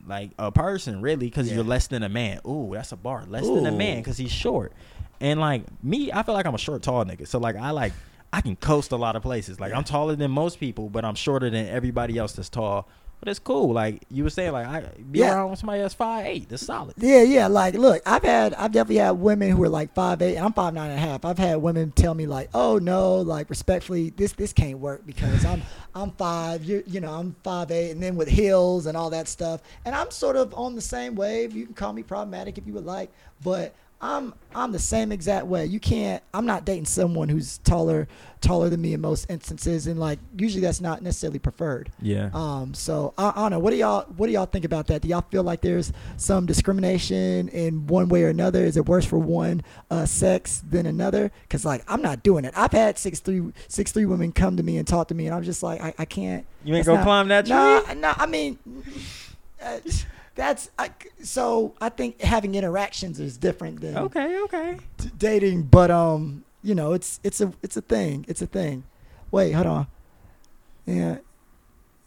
Like 0.06 0.32
a 0.38 0.52
person, 0.52 1.00
really, 1.02 1.28
because 1.28 1.48
Yeah. 1.48 1.56
you're 1.56 1.64
less 1.64 1.88
than 1.88 2.04
a 2.04 2.10
man. 2.10 2.42
Ooh, 2.46 2.72
that's 2.74 2.92
a 2.92 2.98
bar. 2.98 3.24
Less 3.26 3.46
than 3.48 3.66
a 3.66 3.72
man, 3.72 4.00
because 4.00 4.18
he's 4.18 4.34
short. 4.34 4.74
And 5.22 5.40
like 5.40 5.64
me, 5.82 6.12
I 6.12 6.24
feel 6.24 6.34
like 6.34 6.46
I'm 6.46 6.56
a 6.56 6.58
short, 6.58 6.82
tall 6.84 7.06
nigga. 7.06 7.26
So 7.26 7.40
like 7.40 7.56
I 7.56 7.72
like 7.72 7.94
I 8.34 8.42
can 8.42 8.56
coast 8.56 8.92
a 8.92 8.98
lot 8.98 9.16
of 9.16 9.22
places. 9.22 9.60
Like 9.60 9.74
I'm 9.74 9.84
taller 9.84 10.16
than 10.16 10.32
most 10.32 10.60
people, 10.60 10.90
but 10.90 11.06
I'm 11.06 11.16
shorter 11.16 11.50
than 11.52 11.68
everybody 11.68 12.18
else 12.18 12.34
that's 12.34 12.50
tall. 12.50 12.90
But 13.20 13.30
it's 13.30 13.40
cool. 13.40 13.72
Like 13.72 14.04
you 14.10 14.24
were 14.26 14.30
saying, 14.30 14.52
like 14.52 14.66
I 14.68 14.82
be 15.10 15.20
Yeah. 15.20 15.36
around 15.36 15.56
somebody 15.56 15.82
that's 15.82 15.94
five 15.94 16.26
eight. 16.26 16.50
That's 16.50 16.66
solid. 16.66 16.96
Yeah, 16.98 17.22
yeah. 17.22 17.48
Like, 17.48 17.74
look, 17.76 18.02
I've 18.06 18.24
had, 18.24 18.54
I've 18.56 18.74
definitely 18.74 18.98
had 18.98 19.12
women 19.12 19.52
who 19.52 19.64
are 19.64 19.70
like 19.70 19.94
five 19.94 20.22
eight, 20.22 20.36
and 20.36 20.44
I'm 20.44 20.52
five 20.52 20.74
nine 20.74 20.90
and 20.92 21.00
a 21.00 21.02
half. 21.02 21.24
I've 21.24 21.38
had 21.38 21.56
women 21.62 21.92
tell 21.92 22.16
me 22.16 22.26
like, 22.26 22.50
"Oh 22.54 22.80
no, 22.80 23.18
like 23.22 23.50
respectfully, 23.50 24.10
this 24.10 24.34
this 24.34 24.52
can't 24.52 24.80
work 24.80 25.06
because 25.06 25.46
I'm 25.46 25.62
I'm 25.96 26.12
five, 26.12 26.66
you're, 26.66 26.82
you 26.86 27.00
know, 27.00 27.14
I'm 27.14 27.34
five 27.44 27.72
eight, 27.72 27.92
and 27.92 28.04
then 28.04 28.16
with 28.18 28.28
heels 28.28 28.88
and 28.88 28.98
all 28.98 29.12
that 29.12 29.30
stuff, 29.30 29.62
and 29.86 29.96
I'm 29.96 30.12
sort 30.12 30.36
of 30.36 30.54
on 30.56 30.76
the 30.76 30.82
same 30.82 31.16
wave. 31.16 31.56
You 31.56 31.66
can 31.66 31.76
call 31.76 31.94
me 31.94 32.04
problematic 32.04 32.58
if 32.58 32.68
you 32.68 32.74
would 32.74 32.86
like, 32.86 33.10
but 33.42 33.74
I'm 34.04 34.34
I'm 34.54 34.74
the 34.74 34.80
same 34.80 35.14
exact 35.14 35.46
way. 35.46 35.66
You 35.66 35.80
can't. 35.80 36.22
I'm 36.34 36.46
not 36.46 36.66
dating 36.66 36.86
someone 36.86 37.30
who's 37.30 37.60
taller 37.60 38.10
taller 38.42 38.70
than 38.70 38.82
me 38.82 38.94
in 38.94 39.00
most 39.00 39.30
instances, 39.30 39.88
and 39.88 39.98
like 39.98 40.20
usually 40.38 40.60
that's 40.62 40.82
not 40.82 41.02
necessarily 41.02 41.40
preferred. 41.40 41.90
Yeah. 42.02 42.30
Um, 42.34 42.74
so 42.74 43.14
I, 43.18 43.30
I 43.30 43.34
don't 43.36 43.52
know. 43.52 43.60
What 43.60 43.70
do 43.72 43.78
y'all 43.78 44.04
What 44.18 44.28
do 44.28 44.34
y'all 44.34 44.46
think 44.46 44.66
about 44.66 44.88
that? 44.88 45.04
Do 45.04 45.08
y'all 45.08 45.24
feel 45.32 45.44
like 45.44 45.62
there's 45.62 45.94
some 46.18 46.46
discrimination 46.46 47.48
in 47.48 47.88
one 47.88 48.10
way 48.10 48.24
or 48.24 48.28
another? 48.28 48.66
Is 48.66 48.76
it 48.76 48.86
worse 48.88 49.06
for 49.06 49.18
one 49.18 49.64
uh, 49.90 50.06
sex 50.06 50.62
than 50.70 50.86
another? 50.86 51.32
Because 51.44 51.64
like 51.64 51.84
I'm 51.88 52.02
not 52.02 52.24
doing 52.24 52.44
it. 52.44 52.54
I've 52.58 52.74
had 52.74 52.98
six 53.00 53.22
three 53.22 53.54
six 53.70 53.94
three 53.94 54.06
women 54.06 54.34
come 54.34 54.58
to 54.58 54.64
me 54.64 54.76
and 54.78 54.86
talk 54.86 55.08
to 55.08 55.16
me, 55.16 55.28
and 55.28 55.34
I'm 55.34 55.44
just 55.44 55.64
like 55.64 55.80
I, 55.80 55.94
I 55.98 56.04
can't. 56.04 56.46
you 56.66 56.76
ain't 56.76 56.86
gonna 56.86 56.98
not- 56.98 57.06
climb 57.06 57.28
that 57.30 57.46
tree. 57.46 57.56
Nah, 57.56 57.94
nah. 57.94 58.14
I 58.18 58.26
mean, 58.26 58.60
uh, 59.64 59.80
that's 60.36 60.72
I, 60.80 60.90
so. 61.22 61.76
I 61.80 61.90
think 61.90 62.22
having 62.22 62.56
interactions 62.56 63.20
is 63.20 63.38
different 63.38 63.82
than 63.82 63.98
Okay, 63.98 64.40
okay. 64.44 64.78
t- 64.98 65.12
dating, 65.18 65.64
but 65.64 65.92
um, 65.92 66.44
you 66.64 66.76
know, 66.76 66.94
it's 66.94 67.20
it's 67.24 67.42
a 67.42 67.52
it's 67.62 67.78
a 67.78 67.82
thing. 67.82 68.26
It's 68.28 68.42
a 68.42 68.48
thing. 68.48 68.84
Wait, 69.32 69.52
hold 69.52 69.68
on. 69.68 69.88
Yeah. 70.86 71.18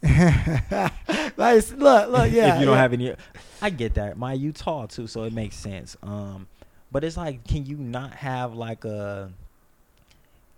nice. 1.37 1.71
Look, 1.71 2.09
look. 2.11 2.31
Yeah. 2.31 2.55
if 2.55 2.59
you 2.59 2.65
don't 2.65 2.75
yeah. 2.75 2.81
have 2.81 2.93
any, 2.93 3.15
I 3.61 3.69
get 3.69 3.95
that. 3.95 4.17
My 4.17 4.33
you 4.33 4.51
tall 4.51 4.87
too, 4.87 5.07
so 5.07 5.23
it 5.23 5.33
makes 5.33 5.55
sense. 5.55 5.97
Um, 6.03 6.47
but 6.91 7.03
it's 7.03 7.17
like, 7.17 7.45
can 7.47 7.65
you 7.65 7.77
not 7.77 8.13
have 8.13 8.53
like 8.53 8.85
a 8.85 9.31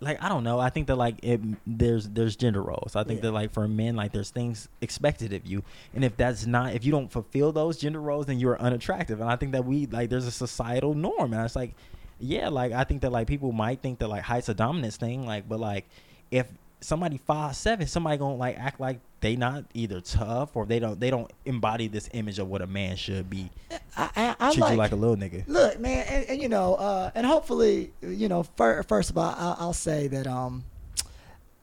like 0.02 0.22
I 0.24 0.30
don't 0.30 0.44
know. 0.44 0.60
I 0.60 0.70
think 0.70 0.88
that 0.88 0.96
like 0.96 1.16
it 1.24 1.42
there's 1.68 2.08
there's 2.10 2.36
gender 2.36 2.62
roles. 2.62 2.96
I 2.96 3.04
think 3.04 3.20
Yeah. 3.20 3.28
that 3.28 3.32
like 3.34 3.52
for 3.54 3.68
men 3.68 3.96
like 3.96 4.12
there's 4.14 4.30
things 4.30 4.70
expected 4.82 5.34
of 5.34 5.46
you, 5.46 5.64
and 5.94 6.04
if 6.06 6.16
that's 6.16 6.46
not 6.46 6.74
if 6.74 6.86
you 6.86 6.92
don't 6.92 7.12
fulfill 7.12 7.52
those 7.52 7.78
gender 7.78 8.00
roles, 8.02 8.26
then 8.28 8.40
you're 8.40 8.60
unattractive. 8.60 9.20
And 9.22 9.30
I 9.30 9.36
think 9.36 9.52
that 9.52 9.66
we 9.66 9.88
like 9.88 10.10
there's 10.10 10.26
a 10.28 10.32
societal 10.32 10.94
norm, 10.94 11.34
and 11.34 11.44
it's 11.46 11.56
like 11.56 11.74
yeah, 12.20 12.50
like 12.50 12.72
I 12.72 12.84
think 12.84 13.02
that 13.02 13.12
like 13.12 13.28
people 13.28 13.52
might 13.52 13.82
think 13.82 14.00
that 14.00 14.08
like 14.08 14.24
height's 14.24 14.50
a 14.50 14.54
dominance 14.54 14.98
thing, 14.98 15.26
like 15.26 15.48
but 15.50 15.60
like 15.60 15.86
if 16.32 16.48
somebody 16.82 17.18
five 17.18 17.56
seven, 17.56 17.88
somebody 17.88 18.18
gonna 18.18 18.36
like 18.36 18.58
act 18.58 18.80
like 18.80 19.00
they 19.22 19.36
not 19.36 19.66
either 19.74 20.00
tough 20.00 20.56
or 20.56 20.66
they 20.66 20.80
don't 20.80 21.00
they 21.00 21.10
don't 21.10 21.32
embody 21.46 21.88
this 21.88 22.10
image 22.14 22.40
of 22.40 22.48
what 22.48 22.62
a 22.62 22.68
man 22.68 22.96
should 22.96 23.30
be. 23.30 23.50
I, 23.98 24.10
I, 24.16 24.36
I 24.40 24.52
Treat 24.52 24.62
like, 24.62 24.72
you 24.72 24.78
like 24.78 24.92
a 24.92 24.96
little 24.96 25.16
nigga. 25.18 25.44
Look, 25.48 25.80
man, 25.80 26.06
and, 26.08 26.26
and 26.26 26.42
you 26.42 26.48
know, 26.50 26.76
uh, 26.76 27.12
and 27.16 27.26
hopefully, 27.26 27.92
you 28.02 28.30
know, 28.30 28.44
fir- 28.44 28.84
first 28.84 29.10
of 29.10 29.18
all, 29.18 29.36
I'll, 29.38 29.58
I'll 29.60 29.74
say 29.74 30.08
that 30.08 30.26
um, 30.28 30.64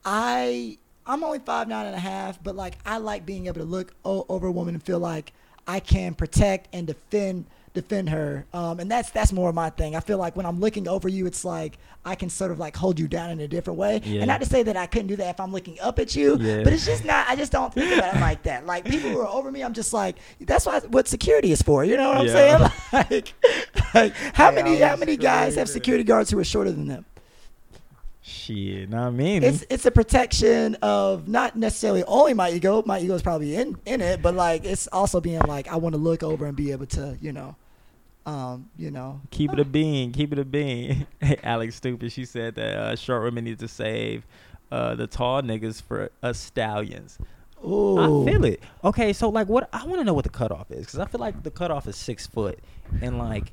I 0.05 0.77
I'm 1.05 1.23
only 1.23 1.39
five 1.39 1.67
nine 1.67 1.87
and 1.87 1.95
a 1.95 1.99
half, 1.99 2.41
but 2.43 2.55
like 2.55 2.77
I 2.85 2.97
like 2.97 3.25
being 3.25 3.47
able 3.47 3.61
to 3.61 3.65
look 3.65 3.93
o- 4.05 4.25
over 4.29 4.47
a 4.47 4.51
woman 4.51 4.75
and 4.75 4.83
feel 4.83 4.99
like 4.99 5.33
I 5.67 5.79
can 5.79 6.13
protect 6.13 6.67
and 6.73 6.85
defend 6.87 7.45
defend 7.81 8.09
her, 8.09 8.45
um, 8.53 8.79
and 8.79 8.89
that's 8.91 9.09
that's 9.11 9.31
more 9.31 9.49
of 9.49 9.55
my 9.55 9.69
thing. 9.69 9.95
I 9.95 9.99
feel 9.99 10.17
like 10.17 10.35
when 10.35 10.45
I'm 10.45 10.59
looking 10.59 10.87
over 10.87 11.07
you, 11.07 11.25
it's 11.25 11.43
like 11.45 11.77
I 12.05 12.15
can 12.15 12.29
sort 12.29 12.51
of 12.51 12.59
like 12.59 12.75
hold 12.75 12.99
you 12.99 13.07
down 13.07 13.29
in 13.29 13.39
a 13.39 13.47
different 13.47 13.77
way, 13.79 14.01
Yeah. 14.03 14.19
and 14.21 14.27
not 14.27 14.39
to 14.41 14.47
say 14.47 14.63
that 14.63 14.75
I 14.77 14.85
couldn't 14.87 15.07
do 15.07 15.15
that 15.17 15.29
if 15.35 15.39
I'm 15.39 15.51
looking 15.51 15.79
up 15.79 15.99
at 15.99 16.15
you, 16.15 16.37
Yeah. 16.39 16.63
but 16.63 16.73
it's 16.73 16.85
just 16.85 17.05
not. 17.05 17.27
I 17.29 17.35
just 17.35 17.51
don't 17.51 17.73
think 17.73 17.97
about 17.97 18.15
it 18.15 18.19
like 18.21 18.43
that. 18.43 18.65
Like 18.65 18.85
people 18.85 19.09
who 19.09 19.19
are 19.19 19.27
over 19.27 19.51
me, 19.51 19.63
I'm 19.63 19.73
just 19.73 19.93
like 19.93 20.17
that's 20.41 20.65
why 20.65 20.79
what 20.81 21.07
security 21.07 21.51
is 21.51 21.61
for. 21.61 21.83
You 21.85 21.97
know 21.97 22.09
what 22.09 22.17
I'm 22.19 22.25
Yeah. 22.27 22.69
saying? 22.69 22.71
Like, 22.93 23.33
like 23.93 24.13
how 24.33 24.51
many 24.51 24.77
how 24.79 24.95
many 24.95 25.17
guys 25.17 25.55
have 25.55 25.69
security 25.69 26.03
guards 26.03 26.29
who 26.31 26.39
are 26.39 26.43
shorter 26.43 26.71
than 26.71 26.87
them? 26.87 27.05
Shit, 28.21 28.89
not 28.89 29.11
me. 29.11 29.37
It's 29.37 29.63
it's 29.69 29.85
a 29.85 29.91
protection 29.91 30.75
of 30.81 31.29
not 31.29 31.55
necessarily 31.55 32.03
only 32.03 32.33
my 32.33 32.49
ego. 32.49 32.83
My 32.85 32.99
ego 32.99 33.13
is 33.15 33.21
probably 33.21 33.55
in 33.55 33.77
in 33.85 34.01
it, 34.01 34.21
but 34.21 34.35
like 34.35 34.65
it's 34.65 34.87
also 34.87 35.21
being 35.21 35.39
like 35.47 35.69
I 35.69 35.77
want 35.77 35.93
to 35.95 36.01
look 36.01 36.23
over 36.23 36.45
and 36.45 36.55
be 36.55 36.73
able 36.73 36.87
to 36.87 37.17
you 37.21 37.31
know, 37.31 37.55
um, 38.27 38.69
you 38.77 38.91
know, 38.91 39.21
Keep 39.31 39.53
it 39.53 39.59
a 39.59 39.65
bean. 39.65 40.11
Keep 40.11 40.33
it 40.33 40.39
a 40.39 40.45
bean. 40.45 41.07
Alex 41.43 41.75
Stupid. 41.75 42.11
She 42.11 42.25
said 42.25 42.55
that 42.55 42.75
uh, 42.77 42.95
short 42.97 43.23
women 43.23 43.45
need 43.45 43.57
to 43.59 43.69
save 43.69 44.27
uh, 44.69 44.95
the 44.95 45.07
tall 45.07 45.41
niggas 45.41 45.81
for 45.81 46.11
us 46.21 46.37
stallions. 46.37 47.17
Ooh, 47.65 47.97
I 48.25 48.31
feel 48.31 48.43
it. 48.45 48.61
Okay, 48.83 49.13
so 49.13 49.29
like, 49.29 49.47
what 49.47 49.69
I 49.71 49.85
want 49.85 49.99
to 49.99 50.03
know 50.03 50.13
what 50.13 50.25
the 50.25 50.29
cutoff 50.29 50.69
is 50.71 50.85
because 50.85 50.99
I 50.99 51.05
feel 51.05 51.21
like 51.21 51.41
the 51.41 51.49
cutoff 51.49 51.87
is 51.87 51.95
six 51.95 52.27
foot, 52.27 52.59
and 53.01 53.17
like, 53.17 53.51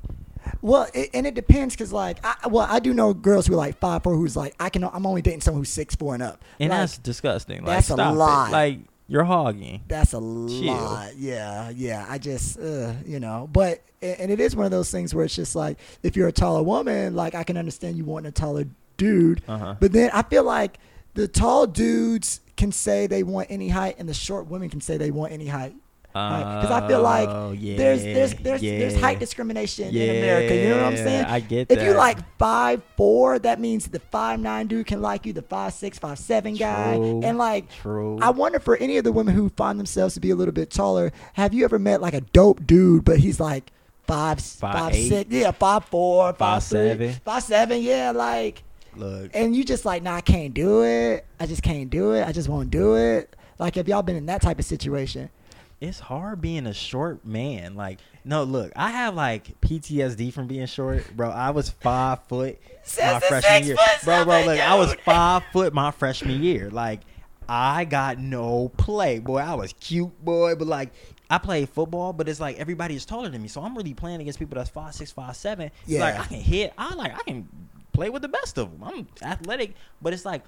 Well, 0.61 0.87
it, 0.93 1.09
and 1.13 1.25
it 1.25 1.35
depends 1.35 1.73
because 1.73 1.93
like 1.93 2.19
I 2.23 2.47
well 2.49 2.67
I 2.69 2.79
do 2.79 2.93
know 2.93 3.13
girls 3.13 3.47
who 3.47 3.53
are 3.53 3.57
like 3.57 3.79
five 3.79 4.03
four 4.03 4.13
who's 4.15 4.35
like 4.35 4.55
I 4.59 4.69
can 4.69 4.83
I'm 4.83 5.05
only 5.07 5.21
dating 5.21 5.41
someone 5.41 5.61
who's 5.61 5.69
six 5.69 5.95
four 5.95 6.13
and 6.13 6.21
up. 6.21 6.43
and 6.59 6.69
Like, 6.69 6.81
that's 6.81 6.97
disgusting. 6.97 7.59
Like, 7.63 7.77
that's 7.77 7.89
a 7.89 7.93
stop 7.93 8.49
it. 8.49 8.51
Like, 8.51 8.79
you're 9.07 9.23
hogging. 9.23 9.81
That's 9.87 10.13
a 10.13 10.19
lot. 10.19 11.15
Yeah, 11.17 11.69
yeah. 11.69 12.05
I 12.09 12.17
just, 12.17 12.59
uh, 12.59 12.93
you 13.05 13.19
know, 13.19 13.49
but 13.51 13.81
and 14.01 14.31
it 14.31 14.39
is 14.39 14.55
one 14.55 14.65
of 14.65 14.71
those 14.71 14.91
things 14.91 15.13
where 15.13 15.25
it's 15.25 15.35
just 15.35 15.55
like 15.55 15.77
if 16.03 16.15
you're 16.15 16.27
a 16.27 16.31
taller 16.33 16.63
woman, 16.63 17.15
like 17.15 17.35
I 17.35 17.43
can 17.43 17.57
understand 17.57 17.97
you 17.97 18.05
wanting 18.05 18.29
a 18.29 18.31
taller 18.31 18.65
dude, 18.97 19.41
Uh 19.47 19.57
huh. 19.57 19.75
but 19.79 19.91
then 19.91 20.09
I 20.13 20.21
feel 20.23 20.43
like 20.43 20.77
the 21.15 21.27
tall 21.27 21.65
dudes 21.67 22.41
can 22.57 22.71
say 22.71 23.07
they 23.07 23.23
want 23.23 23.47
any 23.49 23.69
height, 23.69 23.95
and 23.99 24.07
the 24.07 24.13
short 24.13 24.47
women 24.47 24.69
can 24.69 24.81
say 24.81 24.97
they 24.97 25.11
want 25.11 25.31
any 25.33 25.47
height. 25.47 25.75
Because 26.15 26.71
I 26.71 26.87
feel 26.87 27.01
like 27.01 27.27
Oh, 27.27 27.51
yeah, 27.51 27.75
there's 27.75 28.01
there's 28.03 28.33
there's 28.35 28.61
there's 28.61 28.95
height 28.95 29.19
discrimination 29.19 29.89
in 29.93 30.09
America. 30.23 30.55
You 30.55 30.69
know 30.69 30.77
what 30.77 30.85
I'm 30.85 30.95
saying? 30.97 31.25
I 31.25 31.41
get 31.41 31.67
that. 31.67 31.77
if 31.77 31.83
you 31.83 31.91
like 31.93 32.17
five 32.37 32.81
four, 32.95 33.37
that 33.39 33.59
means 33.59 33.87
the 33.87 33.99
five 33.99 34.39
nine 34.39 34.67
dude 34.67 34.87
can 34.87 35.01
like 35.01 35.25
you, 35.25 35.33
the 35.33 35.41
five 35.41 35.73
six, 35.73 35.99
five 35.99 36.17
seven 36.17 36.55
guy, 36.55 36.95
True. 36.95 37.21
and 37.21 37.37
like 37.37 37.69
True. 37.69 38.17
I 38.21 38.29
wonder 38.29 38.59
for 38.61 38.77
any 38.77 38.95
of 38.97 39.03
the 39.03 39.11
women 39.11 39.35
who 39.35 39.49
find 39.49 39.77
themselves 39.77 40.13
to 40.13 40.21
be 40.21 40.29
a 40.29 40.35
little 40.35 40.53
bit 40.53 40.69
taller, 40.71 41.11
have 41.33 41.53
you 41.53 41.65
ever 41.65 41.77
met 41.79 41.99
like 42.01 42.13
a 42.13 42.21
dope 42.21 42.65
dude, 42.65 43.03
but 43.03 43.19
he's 43.19 43.41
like 43.41 43.71
five, 44.07 44.39
Five 44.39 44.73
five, 44.73 44.93
eight? 44.95 45.09
six, 45.09 45.29
yeah, 45.31 45.51
five 45.51 45.83
four, 45.85 46.29
Five 46.31 46.37
five 46.37 46.63
three, 46.63 46.77
seven? 46.89 47.13
five 47.25 47.43
seven, 47.43 47.81
yeah, 47.81 48.11
like, 48.11 48.63
Look, 48.95 49.31
and 49.33 49.53
you 49.53 49.65
just 49.65 49.83
like, 49.83 50.01
nah, 50.03 50.15
I 50.15 50.21
can't 50.21 50.53
do 50.53 50.83
it. 50.83 51.25
I 51.41 51.45
just 51.45 51.61
can't 51.61 51.89
do 51.89 52.11
it. 52.13 52.25
I 52.25 52.31
just 52.31 52.47
won't 52.47 52.71
do 52.71 52.95
it. 52.95 53.35
Like, 53.59 53.75
have 53.75 53.87
y'all 53.89 54.01
been 54.03 54.15
in 54.15 54.27
that 54.27 54.41
type 54.41 54.59
of 54.59 54.65
situation? 54.65 55.29
It's 55.81 55.99
hard 55.99 56.41
being 56.41 56.65
a 56.67 56.73
short 56.73 57.25
man. 57.25 57.75
Like, 57.75 57.99
no, 58.23 58.43
look, 58.43 58.71
I 58.75 58.91
have 58.91 59.15
like 59.15 59.59
PTSD 59.61 60.31
from 60.33 60.47
being 60.47 60.65
short, 60.65 61.15
bro. 61.15 61.29
I 61.29 61.51
was 61.51 61.69
five 61.69 62.23
foot 62.27 62.59
my 62.61 62.77
Says 62.83 63.21
the 63.21 63.27
freshman 63.27 63.63
year, 63.63 63.75
bro, 64.03 64.25
bro. 64.25 64.33
seven 64.39 64.47
Look, 64.47 64.59
I 64.59 64.75
was 64.75 64.93
five 65.05 65.43
foot 65.51 65.73
my 65.73 65.91
freshman 65.91 66.41
year. 66.43 66.69
Like, 66.69 67.01
I 67.47 67.85
got 67.85 68.17
no 68.19 68.69
play, 68.77 69.19
boy. 69.19 69.37
I 69.39 69.53
was 69.55 69.73
cute, 69.79 70.23
boy, 70.23 70.55
but 70.55 70.67
like. 70.67 70.91
I 71.27 71.39
played 71.39 71.69
football, 71.69 72.13
but 72.13 72.29
it's 72.29 72.39
like 72.39 72.59
everybody 72.59 72.95
is 72.95 73.03
taller 73.03 73.29
than 73.29 73.41
me, 73.41 73.47
so 73.47 73.59
I'm 73.59 73.75
really 73.75 73.95
playing 73.95 74.21
against 74.21 74.37
people 74.37 74.57
that's 74.57 74.69
five 74.69 74.93
six, 74.93 75.11
five 75.11 75.35
seven. 75.35 75.71
It's 75.87 75.99
Like 75.99 76.13
Yeah. 76.13 76.21
I 76.21 76.25
can 76.25 76.39
hit, 76.39 76.73
I 76.77 76.93
like 76.93 77.15
I 77.15 77.23
can 77.23 77.49
play 77.93 78.11
with 78.11 78.21
the 78.21 78.27
best 78.27 78.59
of 78.59 78.69
them. 78.69 78.83
I'm 78.83 79.07
athletic, 79.23 79.73
but 80.03 80.13
it's 80.13 80.23
like 80.23 80.43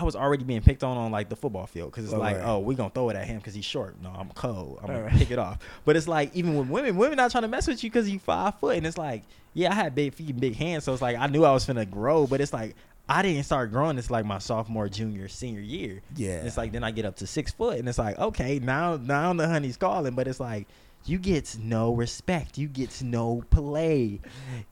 I 0.00 0.04
was 0.04 0.16
already 0.16 0.44
being 0.44 0.62
picked 0.62 0.82
on 0.82 0.96
on 0.96 1.10
like 1.12 1.28
the 1.28 1.36
football 1.36 1.66
field 1.66 1.90
because 1.90 2.04
it's 2.04 2.12
Right, 2.14 2.34
like, 2.34 2.36
right. 2.38 2.46
oh, 2.48 2.58
we're 2.60 2.76
gonna 2.76 2.90
throw 2.90 3.10
it 3.10 3.16
at 3.16 3.26
him 3.26 3.36
because 3.36 3.54
he's 3.54 3.64
short. 3.64 3.96
No, 4.02 4.10
I'm 4.10 4.30
cold. 4.30 4.78
I'm 4.82 4.86
gonna 4.88 5.02
Right, 5.04 5.12
pick 5.12 5.30
it 5.30 5.38
off. 5.38 5.58
But 5.84 5.96
it's 5.96 6.08
like 6.08 6.34
even 6.34 6.56
with 6.56 6.68
women, 6.68 6.96
women 6.96 7.16
not 7.16 7.30
trying 7.30 7.42
to 7.42 7.48
mess 7.48 7.66
with 7.68 7.84
you 7.84 7.90
because 7.90 8.08
you 8.08 8.18
five 8.18 8.58
foot, 8.58 8.76
and 8.76 8.86
it's 8.86 8.96
like, 8.98 9.22
yeah, 9.54 9.70
I 9.70 9.74
had 9.74 9.94
big 9.94 10.14
feet, 10.14 10.30
and 10.30 10.40
big 10.40 10.56
hands, 10.56 10.84
so 10.84 10.92
it's 10.92 11.02
like 11.02 11.16
I 11.16 11.26
knew 11.26 11.44
I 11.44 11.52
was 11.52 11.66
finna 11.66 11.88
grow, 11.88 12.26
but 12.26 12.40
it's 12.40 12.52
like 12.52 12.74
I 13.08 13.22
didn't 13.22 13.42
start 13.42 13.72
growing. 13.72 13.98
It's 13.98 14.10
like 14.10 14.24
my 14.24 14.38
sophomore, 14.38 14.88
junior, 14.88 15.28
senior 15.28 15.60
year. 15.60 16.00
Yeah. 16.16 16.42
It's 16.42 16.56
like 16.56 16.72
then 16.72 16.84
I 16.84 16.92
get 16.92 17.04
up 17.04 17.16
to 17.16 17.26
six 17.26 17.52
foot, 17.52 17.78
and 17.78 17.88
it's 17.88 17.98
like 17.98 18.18
okay, 18.18 18.58
now 18.58 18.96
now 18.96 19.32
the 19.34 19.46
honey's 19.48 19.76
calling, 19.76 20.14
but 20.14 20.26
it's 20.28 20.40
like. 20.40 20.66
You 21.06 21.18
get 21.18 21.56
no 21.58 21.94
respect. 21.94 22.58
You 22.58 22.68
get 22.68 23.02
no 23.02 23.42
play. 23.50 24.20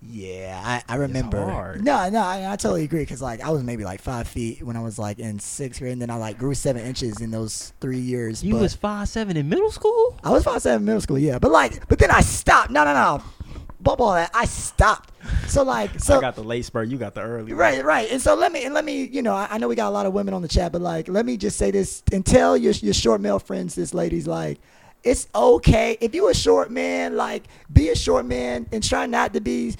Yeah, 0.02 0.60
I, 0.62 0.92
I 0.92 0.96
remember. 0.96 1.42
hard. 1.42 1.84
No, 1.84 2.08
no, 2.10 2.20
I, 2.20 2.52
I 2.52 2.56
totally 2.56 2.84
agree 2.84 3.00
because 3.00 3.22
like 3.22 3.40
I 3.40 3.50
was 3.50 3.62
maybe 3.62 3.84
like 3.84 4.00
five 4.00 4.28
feet 4.28 4.62
when 4.62 4.76
I 4.76 4.80
was 4.80 4.98
like 4.98 5.18
in 5.18 5.38
sixth 5.38 5.80
grade, 5.80 5.92
and 5.92 6.02
then 6.02 6.10
I 6.10 6.16
like 6.16 6.38
grew 6.38 6.54
seven 6.54 6.84
inches 6.84 7.20
in 7.20 7.30
those 7.30 7.72
three 7.80 7.98
years. 7.98 8.44
You 8.44 8.54
but 8.54 8.60
was 8.60 8.74
five 8.74 9.08
seven 9.08 9.36
in 9.36 9.48
middle 9.48 9.70
school. 9.70 10.18
I 10.22 10.30
was 10.30 10.44
five 10.44 10.62
seven 10.62 10.82
in 10.82 10.86
middle 10.86 11.00
school, 11.00 11.18
yeah, 11.18 11.38
but 11.38 11.50
like, 11.50 11.88
but 11.88 11.98
then 11.98 12.10
I 12.10 12.20
stopped. 12.20 12.70
No, 12.70 12.84
no, 12.84 12.92
no, 12.92 13.22
bump 13.80 14.00
all 14.00 14.12
that. 14.12 14.30
I 14.34 14.44
stopped. 14.44 15.12
So 15.46 15.62
like, 15.62 15.98
so 16.00 16.18
I 16.18 16.20
got 16.20 16.34
the 16.34 16.44
late 16.44 16.64
spurt. 16.64 16.88
You 16.88 16.98
got 16.98 17.14
the 17.14 17.22
early. 17.22 17.52
one. 17.52 17.56
Right, 17.56 17.84
right. 17.84 18.10
And 18.10 18.20
so 18.20 18.34
let 18.34 18.52
me 18.52 18.64
and 18.64 18.74
let 18.74 18.84
me, 18.84 19.04
you 19.04 19.22
know, 19.22 19.34
I, 19.34 19.48
I 19.50 19.58
know 19.58 19.68
we 19.68 19.76
got 19.76 19.88
a 19.88 19.90
lot 19.90 20.06
of 20.06 20.12
women 20.12 20.34
on 20.34 20.42
the 20.42 20.48
chat, 20.48 20.72
but 20.72 20.82
like, 20.82 21.08
let 21.08 21.26
me 21.26 21.36
just 21.36 21.56
say 21.56 21.70
this 21.70 22.02
and 22.12 22.24
tell 22.24 22.56
your 22.56 22.72
your 22.72 22.94
short 22.94 23.20
male 23.20 23.38
friends, 23.38 23.74
this 23.74 23.94
ladies, 23.94 24.26
like, 24.26 24.58
it's 25.04 25.28
okay 25.34 25.96
if 26.00 26.14
you 26.14 26.28
a 26.28 26.34
short 26.34 26.70
man, 26.70 27.16
like, 27.16 27.44
be 27.72 27.88
a 27.90 27.96
short 27.96 28.26
man 28.26 28.66
and 28.72 28.82
try 28.82 29.06
not 29.06 29.32
to 29.34 29.40
be 29.40 29.74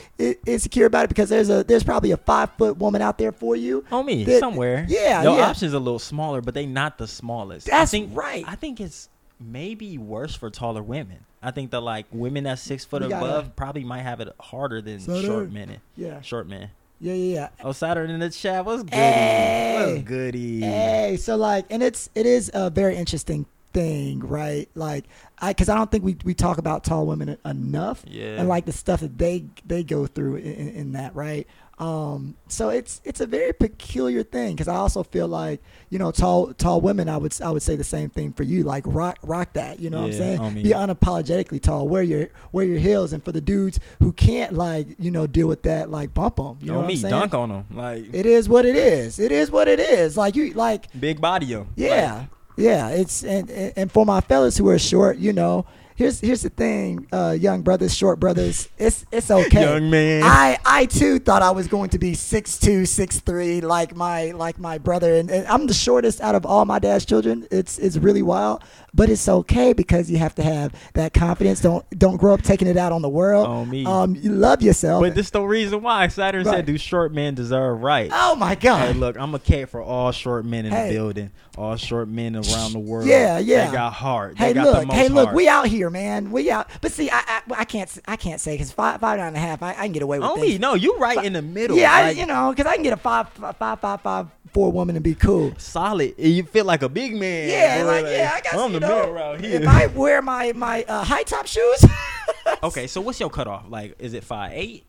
insecure 0.47 0.87
about 0.87 1.05
it 1.05 1.09
because 1.09 1.29
there's 1.29 1.51
a 1.51 1.65
there's 1.65 1.85
probably 1.85 2.13
a 2.13 2.17
five 2.17 2.51
foot 2.59 2.77
woman 2.79 3.03
out 3.03 3.19
there 3.19 3.33
for 3.33 3.57
you. 3.57 3.85
On 3.91 4.05
me 4.07 4.25
that- 4.25 4.41
somewhere. 4.41 4.87
Yeah, 4.89 5.23
Your 5.23 5.37
yeah. 5.39 5.49
options 5.51 5.73
a 5.73 5.79
little 5.79 5.99
smaller, 5.99 6.41
but 6.41 6.55
they 6.55 6.67
not 6.67 6.99
the 6.99 7.07
smallest. 7.09 7.69
I 7.69 7.79
That's 7.79 7.91
think, 7.91 8.17
right. 8.17 8.45
I 8.47 8.55
think 8.55 8.81
it's 8.81 9.09
maybe 9.41 9.99
worse 9.99 10.35
for 10.35 10.51
taller 10.51 10.83
women. 10.83 11.19
I 11.43 11.51
think 11.53 11.71
that 11.71 11.81
like 11.81 12.07
women 12.11 12.45
that's 12.45 12.63
six 12.63 12.85
foot 12.85 13.03
We 13.03 13.09
gotta- 13.09 13.25
above 13.25 13.57
probably 13.57 13.85
might 13.85 14.03
have 14.03 14.21
it 14.21 14.29
harder 14.41 14.81
than 14.81 15.01
So 15.01 15.21
short 15.23 15.53
there- 15.53 15.67
men. 15.67 15.77
Yeah, 15.97 16.21
Short 16.21 16.49
men. 16.49 16.71
yeah, 17.01 17.15
yeah, 17.15 17.35
yeah. 17.35 17.49
Oh, 17.63 17.73
Saturn 17.73 18.11
in 18.11 18.19
the 18.21 18.31
chat. 18.31 18.65
What's 18.65 18.83
goody? 18.83 18.97
Hey. 18.97 19.93
What's 19.95 20.09
goody? 20.09 20.61
Hey, 20.63 21.17
so 21.21 21.37
like, 21.37 21.67
and 21.71 21.83
it's 21.83 22.09
it 22.17 22.27
is 22.27 22.51
a 22.55 22.71
very 22.71 22.97
interesting 22.97 23.47
thing, 23.79 24.19
right? 24.21 24.69
Like, 24.75 25.05
I 25.39 25.51
because 25.51 25.69
I 25.69 25.77
don't 25.77 25.91
think 25.91 26.03
we 26.05 26.17
we 26.25 26.35
talk 26.35 26.59
about 26.59 26.83
tall 26.85 27.07
women 27.07 27.37
enough, 27.45 28.05
Yeah. 28.09 28.39
and 28.41 28.49
like 28.49 28.65
the 28.67 28.73
stuff 28.73 29.01
that 29.01 29.17
they 29.19 29.45
they 29.67 29.85
go 29.85 30.07
through 30.07 30.37
in, 30.37 30.69
in, 30.81 30.93
that, 30.93 31.15
right? 31.15 31.47
Um, 31.79 32.35
so 32.49 32.71
it's 32.71 33.01
it's 33.05 33.21
a 33.21 33.27
very 33.27 33.53
peculiar 33.53 34.25
thing 34.25 34.57
because 34.57 34.67
I 34.67 34.75
also 34.75 35.05
feel 35.05 35.29
like 35.29 35.63
you 35.91 35.99
know 36.01 36.11
tall 36.11 36.53
tall 36.55 36.81
women. 36.81 37.09
I 37.09 37.17
would 37.19 37.41
I 37.41 37.51
would 37.53 37.63
say 37.63 37.77
the 37.77 37.85
same 37.85 38.11
thing 38.11 38.33
for 38.33 38.43
you. 38.43 38.65
Like 38.65 38.83
rock 38.85 39.19
rock 39.23 39.53
that. 39.53 39.79
You 39.79 39.89
know 39.91 39.99
what 40.01 40.07
I'm 40.07 40.13
saying? 40.13 40.41
I 40.41 40.51
mean- 40.51 40.65
Be 40.65 40.71
unapologetically 40.71 41.63
tall. 41.63 41.87
Wear 41.87 42.03
your 42.03 42.29
wear 42.51 42.65
your 42.67 42.81
heels. 42.81 43.13
And 43.13 43.23
for 43.25 43.31
the 43.31 43.41
dudes 43.41 43.79
who 44.01 44.11
can't 44.13 44.55
like 44.55 44.89
you 44.99 45.13
know 45.13 45.29
deal 45.29 45.47
with 45.47 45.63
that, 45.63 45.89
like 45.89 46.13
bump 46.15 46.37
them. 46.37 46.59
You 46.61 46.73
know 46.73 46.79
what 46.79 46.89
me, 46.89 46.95
I'm 46.95 46.99
saying? 47.01 47.11
dunk 47.15 47.35
on 47.35 47.49
them. 47.51 47.65
Like 47.71 48.13
It 48.13 48.27
is 48.27 48.49
what 48.49 48.65
it 48.67 48.75
is. 48.75 49.21
It 49.21 49.31
is 49.31 49.49
what 49.53 49.69
it 49.69 49.79
is. 49.79 50.17
Like 50.17 50.35
you 50.35 50.53
like 50.55 50.89
big 50.99 51.21
body 51.21 51.55
'em. 51.55 51.69
yeah, 51.77 52.25
yeah. 52.59 52.89
It's 52.91 53.25
and 53.25 53.51
and 53.51 53.91
for 53.91 54.05
my 54.05 54.21
fellas 54.21 54.57
who 54.59 54.69
are 54.69 54.79
short, 54.79 55.19
you 55.19 55.33
know, 55.33 55.65
here's 55.99 56.21
here's 56.21 56.43
the 56.43 56.49
thing, 56.49 57.07
uh, 57.13 57.37
young 57.39 57.61
brothers, 57.63 57.95
short 57.95 58.19
brothers. 58.21 58.69
It's 58.79 59.05
it's 59.13 59.31
okay. 59.31 59.63
Young 59.63 59.91
man. 59.91 60.23
I 60.25 60.57
I 60.65 60.87
too 60.87 61.19
thought 61.19 61.43
I 61.43 61.51
was 61.51 61.67
going 61.67 61.91
to 61.91 61.99
be 61.99 62.15
six 62.15 62.57
two, 62.59 62.87
six 62.87 63.19
three, 63.21 63.61
like 63.61 63.95
my 63.97 64.31
like 64.31 64.59
my 64.59 64.79
brother, 64.79 65.15
and, 65.17 65.31
and 65.31 65.47
I'm 65.49 65.67
the 65.67 65.75
shortest 65.75 66.21
out 66.21 66.35
of 66.35 66.47
all 66.47 66.65
my 66.65 66.79
dad's 66.79 67.05
children. 67.05 67.47
It's 67.51 67.79
it's 67.79 67.97
really 67.97 68.23
wild, 68.23 68.63
but 68.95 69.11
it's 69.11 69.29
okay 69.29 69.73
because 69.73 70.11
you 70.11 70.19
have 70.19 70.35
to 70.37 70.43
have 70.43 70.73
that 70.95 71.13
confidence. 71.13 71.61
Don't 71.61 71.85
don't 71.99 72.17
grow 72.17 72.35
up 72.35 72.43
taking 72.43 72.69
it 72.69 72.77
out 72.77 72.93
on 72.93 73.03
the 73.03 73.09
world. 73.09 73.47
On 73.47 73.69
me. 73.69 73.85
Um, 73.85 74.15
you 74.15 74.31
love 74.33 74.63
yourself. 74.63 75.03
But 75.03 75.15
this 75.17 75.27
is 75.27 75.33
the 75.33 75.43
reason 75.43 75.83
why 75.83 76.07
Saturn 76.09 76.45
Right. 76.45 76.55
said, 76.59 76.67
"Do 76.67 76.79
short 76.79 77.13
men 77.13 77.35
deserve 77.35 77.83
rights?" 77.83 78.15
oh 78.17 78.37
my 78.37 78.55
God. 78.55 78.79
Hey, 78.87 78.93
look, 78.93 79.19
I'm 79.19 79.35
a 79.35 79.39
cat 79.41 79.69
for 79.71 79.83
all 79.83 80.13
short 80.13 80.45
men 80.45 80.65
in 80.67 80.73
Hey. 80.73 80.89
the 80.89 80.95
building, 80.95 81.31
all 81.57 81.75
short 81.77 82.09
men 82.09 82.37
around 82.37 82.73
the 82.73 82.79
world. 82.79 83.07
Yeah, 83.09 83.39
yeah. 83.39 83.67
They 83.67 83.73
got 83.73 83.93
heart. 83.93 84.37
They 84.39 84.47
Hey, 84.47 84.53
got 84.55 84.65
the 84.65 84.71
look, 84.73 84.87
most 84.87 84.97
hey, 84.97 85.09
look, 85.09 85.25
heart. 85.27 85.37
we 85.37 85.49
out 85.49 85.67
here, 85.67 85.88
man. 85.91 86.31
We 86.31 86.51
out. 86.51 86.69
But 86.81 86.93
see, 86.93 87.11
I, 87.11 87.23
I, 87.27 87.43
I 87.59 87.65
can't, 87.65 87.99
I 88.07 88.17
can't 88.17 88.41
say 88.41 88.55
because 88.55 88.73
five, 88.73 89.01
five 89.01 89.19
nine 89.19 89.29
and 89.29 89.37
a 89.37 89.41
half, 89.41 89.63
I, 89.63 89.71
I 89.71 89.85
can 89.85 89.93
get 89.93 90.03
away 90.03 90.19
with 90.19 90.29
Only 90.29 90.49
things. 90.51 90.61
no, 90.61 90.75
you 90.75 90.97
right 90.99 91.25
in 91.25 91.33
the 91.33 91.43
middle. 91.43 91.77
Yeah, 91.77 91.93
I, 91.93 92.11
you 92.11 92.27
know, 92.27 92.51
because 92.55 92.71
I 92.71 92.75
can 92.75 92.83
get 92.83 92.93
a 92.93 92.97
five, 92.97 93.29
five, 93.31 93.81
five, 93.81 94.01
five, 94.01 94.27
four 94.53 94.73
woman 94.73 94.97
and 94.97 95.03
be 95.05 95.15
cool. 95.15 95.55
solid. 95.59 96.15
You 96.19 96.43
feel 96.45 96.65
like 96.65 96.83
a 96.83 96.89
big 96.89 97.15
man. 97.17 97.49
Yeah, 97.49 97.83
boy, 97.83 97.87
like, 97.89 98.05
yeah, 98.07 98.33
I 98.35 98.41
got 98.41 98.55
I'm 98.55 98.73
the 98.73 98.81
know, 98.81 98.89
middle 98.89 99.11
around 99.11 99.45
here. 99.45 99.61
If 99.63 99.69
I 99.69 99.87
wear 99.87 100.23
my 100.23 100.53
my 100.55 100.85
uh, 100.89 101.05
high 101.05 101.23
top 101.23 101.47
shoes, 101.47 101.85
okay, 102.63 102.87
so 102.87 103.01
what's 103.01 103.21
your 103.21 103.31
cutoff? 103.31 103.67
Like, 103.69 103.97
is 103.99 104.15
it 104.15 104.25
five 104.25 104.53
eight? 104.55 104.85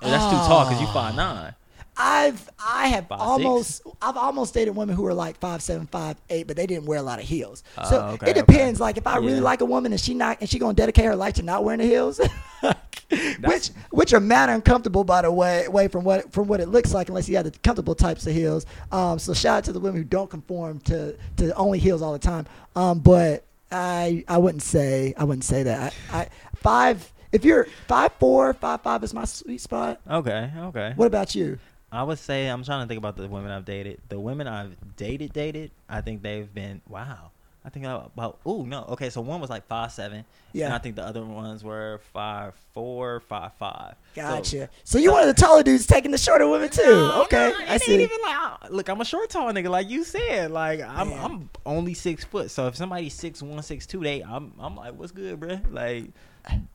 that's 0.00 0.24
too 0.24 0.36
tall 0.48 0.66
because 0.66 0.80
you 0.80 0.86
five 0.88 1.14
nine. 1.14 1.54
I've 1.96 2.48
I 2.58 2.88
have 2.88 3.06
Five, 3.08 3.20
almost 3.20 3.82
I've 4.02 4.16
almost 4.16 4.52
dated 4.54 4.74
women 4.74 4.96
who 4.96 5.02
were 5.02 5.14
like 5.14 5.38
five 5.38 5.62
seven 5.62 5.86
five 5.86 6.16
eight, 6.30 6.46
but 6.46 6.56
they 6.56 6.66
didn't 6.66 6.86
wear 6.86 6.98
a 6.98 7.02
lot 7.02 7.18
of 7.20 7.24
heels. 7.24 7.62
So 7.88 8.00
Oh, 8.00 8.12
okay, 8.14 8.30
it 8.30 8.34
depends. 8.34 8.80
okay. 8.80 8.84
Like 8.84 8.96
if 8.96 9.06
I 9.06 9.16
really 9.18 9.34
Yeah. 9.34 9.40
like 9.42 9.60
a 9.60 9.64
woman 9.64 9.92
and 9.92 10.00
she 10.00 10.14
not 10.14 10.38
and 10.40 10.48
she 10.50 10.58
gonna 10.58 10.74
dedicate 10.74 11.04
her 11.04 11.14
life 11.16 11.34
to 11.34 11.42
not 11.42 11.62
wearing 11.64 11.78
the 11.80 11.86
heels, 11.86 12.20
which 13.44 13.68
which 13.90 14.12
are 14.12 14.20
mad 14.20 14.48
uncomfortable 14.50 15.04
by 15.04 15.22
the 15.22 15.30
way 15.30 15.68
way 15.68 15.88
from 15.88 16.04
what 16.04 16.32
from 16.32 16.48
what 16.48 16.60
it 16.60 16.68
looks 16.68 16.92
like 16.94 17.08
unless 17.08 17.28
you 17.28 17.36
have 17.36 17.44
the 17.44 17.50
comfortable 17.58 17.94
types 17.94 18.26
of 18.26 18.32
heels. 18.32 18.66
Um, 18.90 19.18
so 19.18 19.32
shout 19.34 19.58
out 19.58 19.64
to 19.64 19.72
the 19.72 19.80
women 19.80 19.98
who 19.98 20.04
don't 20.04 20.30
conform 20.30 20.80
to 20.80 21.16
to 21.36 21.54
only 21.54 21.78
heels 21.78 22.02
all 22.02 22.12
the 22.12 22.18
time. 22.18 22.46
Um, 22.74 22.98
but 23.00 23.44
I 23.70 24.24
I 24.28 24.38
wouldn't 24.38 24.62
say 24.62 25.14
I 25.16 25.24
wouldn't 25.24 25.44
say 25.44 25.62
that. 25.64 25.94
I, 26.12 26.18
I 26.22 26.28
five 26.56 27.12
if 27.30 27.44
you're 27.44 27.66
five 27.86 28.12
four 28.18 28.52
five 28.54 28.80
five 28.82 29.04
is 29.04 29.14
my 29.14 29.24
sweet 29.26 29.60
spot. 29.60 30.00
Okay, 30.10 30.50
okay. 30.56 30.92
What 30.96 31.06
about 31.06 31.34
you? 31.34 31.58
I 31.94 32.02
would 32.02 32.18
say 32.18 32.48
I'm 32.48 32.64
trying 32.64 32.82
to 32.84 32.88
think 32.88 32.98
about 32.98 33.16
the 33.16 33.28
women 33.28 33.50
I've 33.50 33.64
dated. 33.64 34.00
The 34.08 34.18
women 34.18 34.46
I've 34.48 34.74
dated, 34.96 35.32
dated. 35.32 35.70
I 35.88 36.00
think 36.00 36.22
they've 36.22 36.52
been 36.52 36.80
wow. 36.88 37.30
I 37.66 37.70
think 37.70 37.86
about 37.86 38.38
oh 38.44 38.62
no 38.66 38.84
okay 38.90 39.08
so 39.08 39.22
one 39.22 39.40
was 39.40 39.48
like 39.48 39.66
five 39.66 39.90
seven 39.90 40.26
Yeah. 40.52 40.66
and 40.66 40.74
I 40.74 40.78
think 40.78 40.96
the 40.96 41.02
other 41.02 41.24
ones 41.24 41.64
were 41.64 41.98
five 42.12 42.52
four 42.74 43.20
five 43.20 43.54
five 43.54 43.94
Gotcha. 44.14 44.68
So, 44.84 44.98
you 44.98 45.10
one 45.10 45.26
of 45.26 45.34
the 45.34 45.40
taller 45.40 45.62
dudes 45.62 45.86
taking 45.86 46.10
the 46.10 46.18
shorter 46.18 46.46
women 46.46 46.68
too. 46.68 46.82
No, 46.84 47.22
okay, 47.22 47.54
no, 47.58 47.64
I 47.66 47.72
ain't 47.72 47.82
see. 47.82 47.94
even 48.02 48.18
like 48.22 48.36
uh, 48.36 48.56
look 48.68 48.90
I'm 48.90 49.00
a 49.00 49.04
short 49.06 49.30
tall 49.30 49.50
nigga 49.50 49.70
like 49.70 49.88
you 49.88 50.04
said 50.04 50.50
like 50.50 50.82
I'm 50.82 51.08
Man. 51.08 51.18
I'm 51.24 51.50
only 51.64 51.94
six 51.94 52.22
foot 52.22 52.50
so 52.50 52.66
if 52.66 52.76
somebody's 52.76 53.14
six 53.14 53.40
one 53.40 53.62
six 53.62 53.86
two 53.86 54.00
they 54.00 54.20
I'm 54.20 54.52
I'm 54.60 54.76
like 54.76 54.92
what's 54.92 55.12
good 55.12 55.40
bruh 55.40 55.62
like 55.72 56.10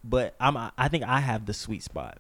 but 0.03 0.33
I'm 0.39 0.57
I 0.75 0.87
think 0.87 1.03
I 1.03 1.19
have 1.19 1.45
the 1.45 1.53
sweet 1.53 1.83
spot 1.83 2.17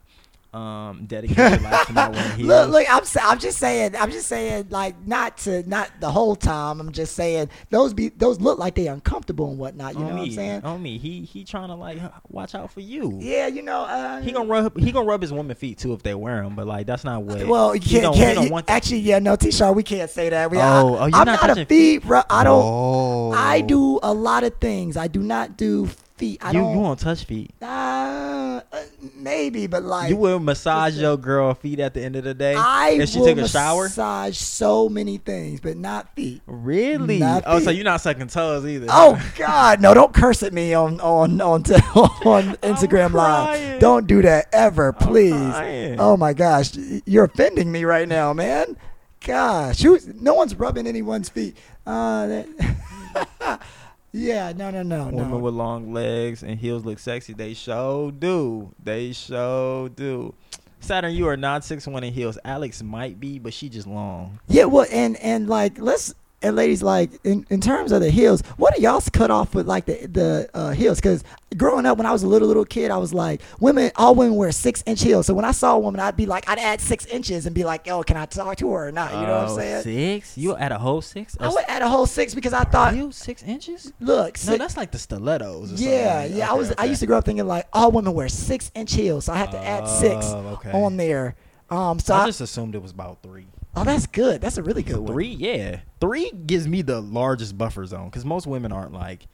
um 0.51 1.05
dedicate 1.05 1.37
your 1.37 1.57
life 1.59 1.85
to 1.87 1.93
not 1.93 2.11
wearing 2.11 2.31
heels 2.37 2.47
Look, 2.47 2.69
look, 2.71 2.87
I'm 2.91 3.03
I'm 3.21 3.37
just 3.39 3.59
saying, 3.59 3.95
I'm 3.95 4.09
just 4.09 4.27
saying, 4.27 4.67
like 4.71 5.05
not 5.05 5.37
to 5.39 5.67
not 5.69 5.91
the 5.99 6.09
whole 6.09 6.35
time. 6.35 6.79
I'm 6.79 6.91
just 6.91 7.15
saying 7.15 7.49
those 7.69 7.93
be 7.93 8.09
those 8.09 8.39
look 8.41 8.57
like 8.57 8.73
they 8.73 8.87
uncomfortable 8.87 9.49
and 9.51 9.59
whatnot. 9.59 9.93
You 9.93 9.99
on 10.01 10.07
know 10.07 10.13
me 10.15 10.19
what 10.21 10.27
I'm 10.29 10.33
saying? 10.35 10.61
on 10.63 10.81
me 10.81 10.97
he 10.97 11.21
he 11.21 11.43
trying 11.43 11.67
to 11.67 11.75
like 11.75 11.99
watch 12.29 12.55
out 12.55 12.71
for 12.71 12.79
you 12.81 13.19
Yeah, 13.21 13.45
you 13.47 13.61
know. 13.61 13.81
Uh, 13.83 14.21
He 14.21 14.31
gonna 14.31 14.49
rub 14.49 14.75
he 14.79 14.91
gonna 14.91 15.05
rub 15.05 15.21
his 15.21 15.31
woman 15.31 15.55
feet 15.55 15.77
too 15.77 15.93
if 15.93 16.01
they 16.01 16.15
wear 16.15 16.41
them, 16.41 16.55
but 16.55 16.65
like 16.65 16.87
that's 16.87 17.03
not 17.03 17.21
what. 17.21 17.45
Well, 17.45 17.75
you 17.75 17.81
can't. 18.01 18.15
can't 18.15 18.35
don't 18.35 18.45
you- 18.45 18.51
want 18.51 18.69
actually, 18.69 18.99
yeah, 19.01 19.19
no, 19.19 19.35
T-Shirt, 19.35 19.75
we 19.75 19.83
can't 19.83 20.09
say 20.09 20.29
that. 20.29 20.49
We, 20.49 20.57
Oh, 20.57 20.61
I, 20.61 20.63
oh, 20.65 21.05
you're 21.05 21.15
I'm 21.15 21.25
not 21.25 21.47
not, 21.47 21.57
a 21.59 21.65
feet. 21.65 22.03
bro. 22.03 22.21
I 22.29 22.43
don't. 22.43 22.63
Oh. 22.65 23.31
I 23.33 23.61
do 23.61 23.99
a 24.01 24.13
lot 24.13 24.43
of 24.43 24.55
things. 24.55 24.97
I 24.97 25.07
do 25.07 25.21
not 25.21 25.57
do 25.57 25.87
feet. 26.19 26.37
I 26.43 26.51
you 26.51 26.59
don't. 26.59 26.73
you 26.73 26.79
won't 26.79 26.99
touch 26.99 27.23
feet. 27.23 27.51
uh, 27.61 28.61
uh, 28.71 28.83
maybe, 29.15 29.65
but 29.65 29.81
like 29.83 30.09
you 30.09 30.17
will 30.17 30.39
massage 30.39 30.99
your 30.99 31.17
girl 31.17 31.53
feet 31.55 31.79
at 31.79 31.93
the 31.95 32.03
end 32.03 32.15
of 32.15 32.23
the 32.23 32.33
day 32.33 32.53
I 32.55 32.89
if 32.91 33.09
she 33.09 33.19
will 33.19 33.27
took 33.27 33.37
a 33.39 33.47
shower. 33.47 33.83
massage 33.85 34.37
so 34.37 34.89
many 34.89 35.17
things, 35.17 35.59
but 35.61 35.77
not 35.77 36.13
feet. 36.15 36.41
Really? 36.45 37.17
Not 37.19 37.43
oh, 37.47 37.59
so 37.59 37.71
you're 37.71 37.85
not 37.85 38.01
sucking 38.01 38.27
toes 38.27 38.65
either. 38.67 38.87
Oh 38.89 39.19
God, 39.37 39.81
no! 39.81 39.93
Don't 39.93 40.13
curse 40.13 40.43
at 40.43 40.53
me 40.53 40.73
on 40.73 40.99
on 41.01 41.41
on 41.41 41.61
on 41.63 41.63
Instagram. 42.61 43.13
Live. 43.13 43.79
Don't 43.79 44.05
do 44.05 44.21
that 44.21 44.47
ever, 44.53 44.93
please. 44.93 45.95
Oh 45.97 46.15
my 46.17 46.33
gosh, 46.33 46.75
you're 47.05 47.25
offending 47.25 47.71
me 47.71 47.85
right 47.85 48.07
now, 48.07 48.33
man. 48.33 48.77
Gosh, 49.25 49.81
who's, 49.81 50.07
no 50.07 50.33
one's 50.33 50.55
rubbing 50.55 50.87
anyone's 50.87 51.27
feet. 51.27 51.57
Uh, 51.85 52.27
that, 52.27 53.61
yeah, 54.11 54.53
no, 54.55 54.71
no, 54.71 54.83
no, 54.83 55.05
Women 55.05 55.29
no. 55.31 55.37
with 55.37 55.53
long 55.53 55.93
legs 55.93 56.43
and 56.43 56.59
heels 56.59 56.85
look 56.85 56.99
sexy. 56.99 57.33
They 57.33 57.53
show 57.53 58.11
do. 58.11 58.73
They 58.83 59.11
show 59.13 59.89
do. 59.95 60.33
Saturn, 60.79 61.13
you 61.13 61.27
are 61.27 61.37
not 61.37 61.65
six 61.65 61.85
one 61.87 62.03
in 62.03 62.13
heels. 62.13 62.37
Alex 62.45 62.81
might 62.81 63.19
be, 63.19 63.37
but 63.37 63.53
she 63.53 63.69
just 63.69 63.87
long. 63.87 64.39
Yeah, 64.47 64.65
well, 64.65 64.87
and 64.91 65.17
and 65.17 65.49
like 65.49 65.77
let's 65.77 66.13
and 66.41 66.55
ladies, 66.55 66.81
like 66.81 67.11
in, 67.25 67.45
in 67.49 67.59
terms 67.61 67.91
of 67.91 68.01
the 68.01 68.09
heels, 68.09 68.41
what 68.57 68.77
are 68.77 68.81
y'all's 68.81 69.09
cut 69.09 69.29
off 69.31 69.53
with 69.53 69.67
like 69.67 69.85
the 69.85 70.07
the 70.07 70.49
uh, 70.53 70.71
heels? 70.71 70.97
Because 70.99 71.23
growing 71.57 71.85
up 71.85 71.97
when 71.97 72.05
I 72.07 72.11
was 72.11 72.23
a 72.23 72.27
little 72.27 72.47
little 72.47 72.63
kid, 72.65 72.91
I 72.91 72.97
was 72.97 73.13
like, 73.13 73.41
women, 73.59 73.91
all 73.97 74.15
women 74.15 74.35
wear 74.35 74.51
six 74.51 74.81
inch 74.85 75.01
heels. 75.03 75.25
So 75.25 75.33
when 75.33 75.43
I 75.45 75.51
saw 75.51 75.75
a 75.75 75.79
woman, 75.79 75.99
I'd 75.99 76.15
be 76.15 76.25
like, 76.25 76.47
I'd 76.49 76.59
add 76.59 76.79
six 76.79 77.05
inches 77.07 77.45
and 77.45 77.53
be 77.53 77.63
like, 77.65 77.85
yo, 77.87 78.03
can 78.03 78.15
I 78.15 78.25
talk 78.25 78.55
to 78.57 78.71
her 78.71 78.87
or 78.87 78.91
not? 78.91 79.11
You 79.11 79.17
know 79.17 79.33
what 79.33 79.41
I'm 79.43 79.49
Oh, 79.49 79.57
saying? 79.57 79.83
Six? 79.83 80.37
You 80.37 80.55
at 80.55 80.71
a 80.71 80.77
whole 80.77 81.01
six? 81.01 81.35
I 81.39 81.49
would 81.49 81.65
add 81.67 81.81
a 81.81 81.89
whole 81.89 82.05
six 82.05 82.33
because 82.33 82.53
I 82.53 82.63
thought, 82.63 82.95
you 82.95 83.11
six 83.11 83.43
inches? 83.43 83.91
look, 83.99 84.37
No, 84.45 84.57
that's 84.57 84.77
like 84.77 84.91
the 84.91 84.99
stilettos. 84.99 85.73
Or 85.73 85.75
yeah, 85.75 86.21
something. 86.21 86.37
yeah. 86.37 86.45
I 86.45 86.51
Okay, 86.51 86.57
was 86.59 86.73
I 86.77 86.85
used 86.85 87.01
to 87.01 87.05
grow 87.07 87.17
up 87.17 87.25
thinking 87.25 87.47
like 87.47 87.67
all 87.73 87.91
women 87.91 88.13
wear 88.13 88.29
six 88.29 88.71
inch 88.75 88.93
heels, 88.93 89.25
so 89.25 89.33
I 89.33 89.37
had 89.37 89.51
to 89.51 89.57
add 89.67 89.87
six 89.87 90.25
Oh, 90.25 90.47
okay. 90.59 90.71
on 90.71 90.95
there. 90.97 91.35
Um, 91.69 91.99
so 91.99 92.15
I 92.15 92.23
I, 92.23 92.25
just 92.25 92.41
assumed 92.41 92.73
it 92.75 92.81
was 92.81 92.91
about 92.91 93.21
three. 93.21 93.45
Oh, 93.75 93.83
that's 93.83 94.07
good. 94.07 94.41
That's 94.41 94.57
a 94.57 94.63
really 94.63 94.83
good 94.83 94.97
one. 94.97 95.07
Three, 95.07 95.29
yeah. 95.29 95.81
Three 96.01 96.31
gives 96.31 96.67
me 96.67 96.81
the 96.81 97.01
largest 97.01 97.57
buffer 97.57 97.85
zone 97.85 98.05
because 98.05 98.25
most 98.25 98.47
women 98.47 98.71
aren't 98.71 98.93
like. 98.93 99.27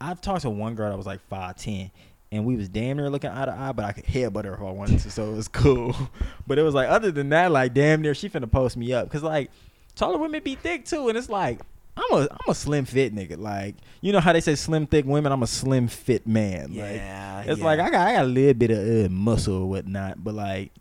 I've 0.00 0.20
talked 0.20 0.42
to 0.42 0.50
one 0.50 0.74
girl 0.74 0.90
that 0.90 0.96
was 0.96 1.06
like 1.06 1.20
five 1.28 1.56
ten, 1.56 1.90
and 2.32 2.44
we 2.44 2.56
was 2.56 2.68
damn 2.68 2.96
near 2.96 3.10
looking 3.10 3.30
eye 3.30 3.44
to 3.44 3.52
eye, 3.52 3.72
but 3.72 3.84
I 3.84 3.92
could 3.92 4.04
headbutt 4.04 4.44
her 4.44 4.54
if 4.54 4.60
I 4.60 4.70
wanted 4.70 5.00
to, 5.00 5.10
so 5.10 5.30
it 5.30 5.36
was 5.36 5.48
cool. 5.48 5.94
but 6.46 6.58
it 6.58 6.62
was 6.62 6.74
like 6.74 6.88
other 6.88 7.10
than 7.10 7.30
that, 7.30 7.50
like 7.50 7.74
damn 7.74 8.00
near 8.00 8.14
she 8.14 8.28
finna 8.28 8.50
post 8.50 8.76
me 8.76 8.92
up 8.92 9.06
because 9.06 9.22
like 9.22 9.50
taller 9.94 10.18
women 10.18 10.42
be 10.42 10.54
thick 10.54 10.84
too, 10.84 11.08
and 11.08 11.18
it's 11.18 11.28
like. 11.28 11.60
I'm 11.96 12.18
a 12.18 12.28
I'm 12.30 12.48
a 12.48 12.54
slim 12.54 12.86
fit 12.86 13.14
nigga. 13.14 13.36
Like 13.36 13.74
you 14.00 14.12
know 14.12 14.20
how 14.20 14.32
they 14.32 14.40
say 14.40 14.54
slim 14.54 14.86
thick 14.86 15.04
women. 15.04 15.32
I'm 15.32 15.42
a 15.42 15.46
slim 15.46 15.86
fit 15.88 16.26
man. 16.26 16.68
Yeah, 16.70 17.36
like, 17.36 17.48
it's 17.48 17.58
yeah. 17.58 17.64
like 17.64 17.80
I 17.80 17.90
got 17.90 18.06
I 18.06 18.12
got 18.14 18.24
a 18.24 18.28
little 18.28 18.54
bit 18.54 18.70
of 18.70 19.06
uh, 19.06 19.08
muscle 19.10 19.64
or 19.64 19.68
whatnot, 19.68 20.22
but 20.22 20.32
like 20.32 20.72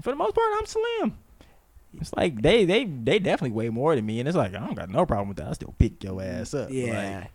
for 0.00 0.10
the 0.10 0.16
most 0.16 0.34
part, 0.34 0.46
I'm 0.56 0.66
slim. 0.66 1.18
It's 2.00 2.12
like 2.14 2.40
they 2.42 2.64
they 2.64 2.84
they 2.84 3.18
definitely 3.18 3.50
weigh 3.52 3.68
more 3.70 3.94
than 3.94 4.06
me, 4.06 4.18
and 4.20 4.28
it's 4.28 4.36
like 4.36 4.54
I 4.54 4.60
don't 4.60 4.74
got 4.74 4.88
no 4.90 5.04
problem 5.06 5.28
with 5.28 5.36
that. 5.38 5.48
I 5.48 5.52
still 5.52 5.74
pick 5.78 6.02
your 6.02 6.22
ass 6.22 6.54
up. 6.54 6.70
Yeah. 6.70 7.20
Like, 7.20 7.30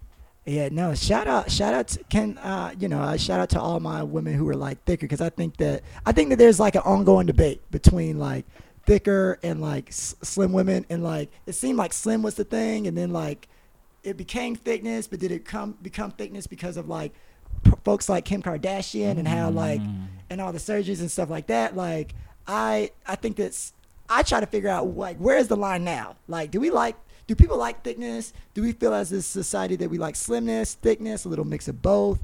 yeah, 0.46 0.70
no. 0.72 0.96
Shout 0.96 1.28
out, 1.28 1.52
shout 1.52 1.74
out 1.74 1.88
to 1.90 2.04
can 2.06 2.38
uh, 2.38 2.74
you 2.80 2.88
know, 2.88 3.02
uh, 3.02 3.18
shout 3.18 3.40
out 3.40 3.50
to 3.50 3.62
all 3.62 3.80
my 3.80 4.02
women 4.04 4.34
who 4.34 4.48
are 4.50 4.56
like 4.56 4.84
thicker 4.86 5.06
because 5.06 5.22
I 5.22 5.30
think 5.30 5.58
that 5.58 5.84
I 6.06 6.12
think 6.14 6.30
that 6.30 6.38
there's 6.38 6.60
like 6.60 6.76
an 6.76 6.82
ongoing 6.84 7.28
debate 7.28 7.70
between 7.70 8.18
like 8.18 8.46
thicker 8.86 9.38
and 9.44 9.62
like 9.62 9.90
s- 9.90 10.16
slim 10.24 10.54
women, 10.54 10.86
and 10.90 11.04
like 11.04 11.30
it 11.46 11.54
seemed 11.54 11.78
like 11.78 11.92
slim 11.94 12.22
was 12.22 12.36
the 12.36 12.46
thing, 12.46 12.88
and 12.88 12.98
then 12.98 13.12
like 13.12 13.48
it 14.04 14.16
became 14.16 14.56
thickness, 14.56 15.06
but 15.08 15.20
did 15.20 15.32
it 15.32 15.44
come 15.44 15.78
become 15.82 16.12
thickness 16.12 16.48
because 16.48 16.78
of 16.78 16.88
like 16.88 17.12
p- 17.64 17.72
folks 17.84 18.08
like 18.08 18.24
Kim 18.24 18.42
Kardashian 18.42 19.18
and 19.20 19.28
how 19.28 19.50
like 19.50 19.82
Mm. 19.82 20.06
and 20.30 20.40
all 20.42 20.54
the 20.54 20.60
surgeries 20.60 21.02
and 21.02 21.12
stuff 21.12 21.30
like 21.30 21.48
that? 21.48 21.76
Like 21.76 22.16
I 22.48 22.92
I 23.06 23.16
think 23.16 23.36
that's 23.36 23.74
I 24.10 24.24
try 24.24 24.40
to 24.40 24.46
figure 24.46 24.70
out 24.70 24.96
like 24.96 25.18
where 25.18 25.38
is 25.38 25.48
the 25.48 25.58
line 25.58 25.84
now? 25.84 26.16
Like 26.28 26.52
do 26.52 26.60
we 26.60 26.70
like 26.70 26.96
do 27.28 27.36
people 27.36 27.58
like 27.58 27.84
thickness? 27.84 28.32
Do 28.54 28.62
we 28.62 28.72
feel 28.72 28.94
as 28.94 29.12
a 29.12 29.22
society 29.22 29.76
that 29.78 29.90
we 29.90 29.98
like 29.98 30.16
slimness, 30.16 30.76
thickness, 30.76 31.26
a 31.26 31.30
little 31.30 31.46
mix 31.46 31.68
of 31.68 31.82
both? 31.82 32.20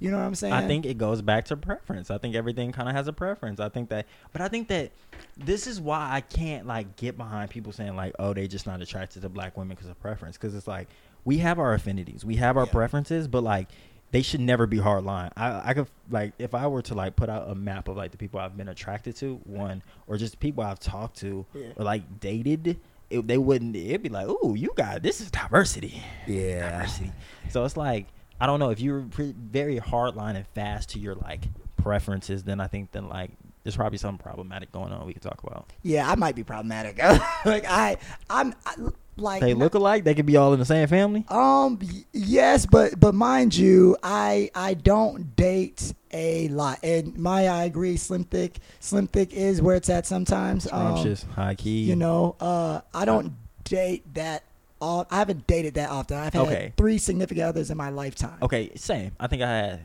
You 0.00 0.10
know 0.10 0.18
what 0.18 0.24
I'm 0.24 0.34
saying? 0.34 0.52
I 0.52 0.66
think 0.66 0.86
it 0.86 0.98
goes 0.98 1.22
back 1.22 1.46
to 1.46 1.56
preference. 1.56 2.10
I 2.10 2.18
think 2.18 2.34
everything 2.34 2.72
kind 2.72 2.88
of 2.88 2.94
has 2.94 3.06
a 3.08 3.12
preference. 3.12 3.58
I 3.60 3.68
think 3.68 3.88
that, 3.90 4.06
but 4.32 4.42
I 4.42 4.48
think 4.48 4.68
that 4.68 4.90
this 5.36 5.66
is 5.66 5.80
why 5.80 6.08
I 6.12 6.20
can't 6.20 6.66
like 6.66 6.96
get 6.96 7.16
behind 7.16 7.50
people 7.50 7.72
saying 7.72 7.96
like, 7.96 8.12
oh, 8.18 8.34
they 8.34 8.46
just 8.48 8.66
not 8.66 8.82
attracted 8.82 9.22
to 9.22 9.28
black 9.28 9.56
women 9.56 9.74
because 9.76 9.88
of 9.88 9.98
preference. 10.00 10.36
Because 10.36 10.54
it's 10.54 10.66
like 10.66 10.88
we 11.24 11.38
have 11.38 11.58
our 11.58 11.74
affinities, 11.74 12.24
we 12.24 12.36
have 12.36 12.56
our 12.56 12.66
Yeah. 12.66 12.72
preferences, 12.72 13.28
but 13.28 13.42
like 13.44 13.68
they 14.14 14.22
should 14.22 14.40
never 14.40 14.64
be 14.66 14.78
hard 14.78 15.02
line. 15.04 15.30
I 15.36 15.70
I 15.70 15.74
could 15.74 15.88
like 16.08 16.32
if 16.38 16.54
I 16.54 16.68
were 16.68 16.82
to 16.82 16.94
like 16.94 17.16
put 17.16 17.28
out 17.28 17.50
a 17.50 17.54
map 17.56 17.88
of 17.88 17.96
like 17.96 18.12
the 18.12 18.16
people 18.16 18.38
I've 18.38 18.56
been 18.56 18.68
attracted 18.68 19.16
to, 19.16 19.40
one 19.44 19.82
or 20.06 20.16
just 20.16 20.38
people 20.38 20.62
I've 20.62 20.78
talked 20.78 21.16
to 21.18 21.44
Yeah. 21.52 21.72
or 21.76 21.84
like 21.84 22.20
dated. 22.20 22.78
It, 23.10 23.26
they 23.26 23.38
wouldn't. 23.38 23.74
It'd 23.76 24.02
be 24.02 24.08
like, 24.08 24.26
"Ooh, 24.28 24.54
you 24.56 24.70
got 24.76 25.02
this 25.02 25.20
is 25.20 25.30
diversity." 25.30 26.00
diversity. 26.26 27.12
So 27.50 27.64
it's 27.64 27.76
like 27.76 28.06
I 28.40 28.46
don't 28.46 28.60
know 28.60 28.70
if 28.70 28.80
you're 28.80 29.02
pre- 29.02 29.34
very 29.36 29.78
hard 29.78 30.14
line 30.16 30.36
and 30.36 30.46
fast 30.48 30.90
to 30.90 30.98
your 30.98 31.14
like 31.16 31.42
preferences, 31.76 32.44
then 32.44 32.60
I 32.60 32.66
think 32.66 32.92
then 32.92 33.08
like 33.08 33.30
there's 33.62 33.76
probably 33.76 33.98
something 33.98 34.22
problematic 34.22 34.70
going 34.72 34.92
on 34.92 35.06
we 35.06 35.12
could 35.12 35.22
talk 35.22 35.42
about. 35.42 35.72
yeah, 35.82 36.10
I 36.10 36.14
might 36.16 36.34
be 36.36 36.44
problematic. 36.44 36.98
like 37.44 37.64
I 37.66 37.96
I'm 38.30 38.54
I, 38.66 38.74
like 39.16 39.40
They 39.40 39.54
look 39.54 39.74
alike. 39.74 40.04
They 40.04 40.14
could 40.14 40.26
be 40.26 40.36
all 40.36 40.52
in 40.52 40.58
the 40.58 40.64
same 40.64 40.86
family. 40.88 41.24
Um. 41.28 41.78
Yes, 42.12 42.66
but 42.66 42.98
but 42.98 43.14
mind 43.14 43.54
you, 43.56 43.96
I 44.02 44.50
I 44.54 44.74
don't 44.74 45.34
date 45.36 45.94
a 46.12 46.48
lot, 46.48 46.78
and 46.82 47.16
my 47.18 47.48
I 47.48 47.64
agree. 47.64 47.96
Slim 47.96 48.24
thick, 48.24 48.58
slim 48.80 49.06
thick 49.06 49.32
is 49.32 49.60
where 49.62 49.76
it's 49.76 49.88
at 49.90 50.06
sometimes. 50.06 50.68
Um, 50.70 50.96
high 51.34 51.54
key. 51.54 51.80
you 51.82 51.96
know, 51.96 52.36
uh, 52.40 52.80
I 52.92 53.04
don't 53.04 53.32
date 53.64 54.14
that. 54.14 54.42
All 54.80 55.06
I 55.10 55.16
haven't 55.16 55.46
dated 55.46 55.74
that 55.74 55.90
often. 55.90 56.18
I've 56.18 56.32
had 56.34 56.42
Okay. 56.42 56.72
three 56.76 56.98
significant 56.98 57.46
others 57.46 57.70
in 57.70 57.76
my 57.76 57.88
lifetime. 57.90 58.36
Okay, 58.42 58.70
same. 58.76 59.12
I 59.18 59.26
think 59.28 59.42
I 59.42 59.48
had 59.48 59.80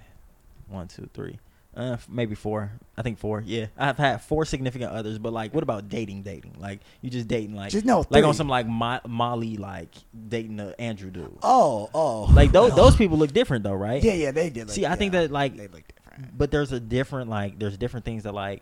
one, 0.68 0.88
two, 0.88 1.10
three, 1.14 1.40
uh, 1.80 1.98
maybe 2.10 2.36
four. 2.36 2.72
I 2.98 3.02
think 3.02 3.18
four. 3.18 3.42
Yeah, 3.46 3.68
I've 3.78 3.98
had 3.98 4.22
four 4.22 4.44
significant 4.46 4.92
others. 4.92 5.18
But 5.18 5.32
like, 5.34 5.54
what 5.54 5.64
about 5.64 5.88
dating? 5.90 6.24
Dating? 6.24 6.56
Like, 6.60 6.82
you 7.02 7.10
just 7.10 7.28
dating 7.28 7.56
like 7.56 7.72
Just 7.72 7.86
no 7.86 8.06
like 8.10 8.24
on 8.26 8.34
some 8.34 8.50
like 8.50 8.68
Mo- 8.68 9.00
Molly 9.08 9.56
like 9.58 9.90
dating 10.28 10.58
the 10.58 10.80
Andrew 10.80 11.10
dude. 11.10 11.38
Oh, 11.42 11.90
oh, 11.94 12.24
Like 12.34 12.52
those 12.52 12.76
those 12.76 12.96
people 12.96 13.18
look 13.18 13.32
different 13.32 13.64
though, 13.64 13.74
right? 13.74 14.04
Yeah, 14.04 14.14
yeah, 14.14 14.32
they 14.32 14.50
did. 14.50 14.68
Look, 14.68 14.76
See, 14.76 14.86
I 14.86 14.96
think 14.96 15.14
that 15.14 15.32
like 15.32 15.56
they 15.56 15.68
look 15.68 15.84
different. 15.88 16.38
but 16.38 16.52
there's 16.52 16.72
a 16.74 16.80
different 16.80 17.30
like 17.30 17.58
there's 17.58 17.78
different 17.78 18.06
things 18.06 18.24
that 18.24 18.34
like 18.34 18.62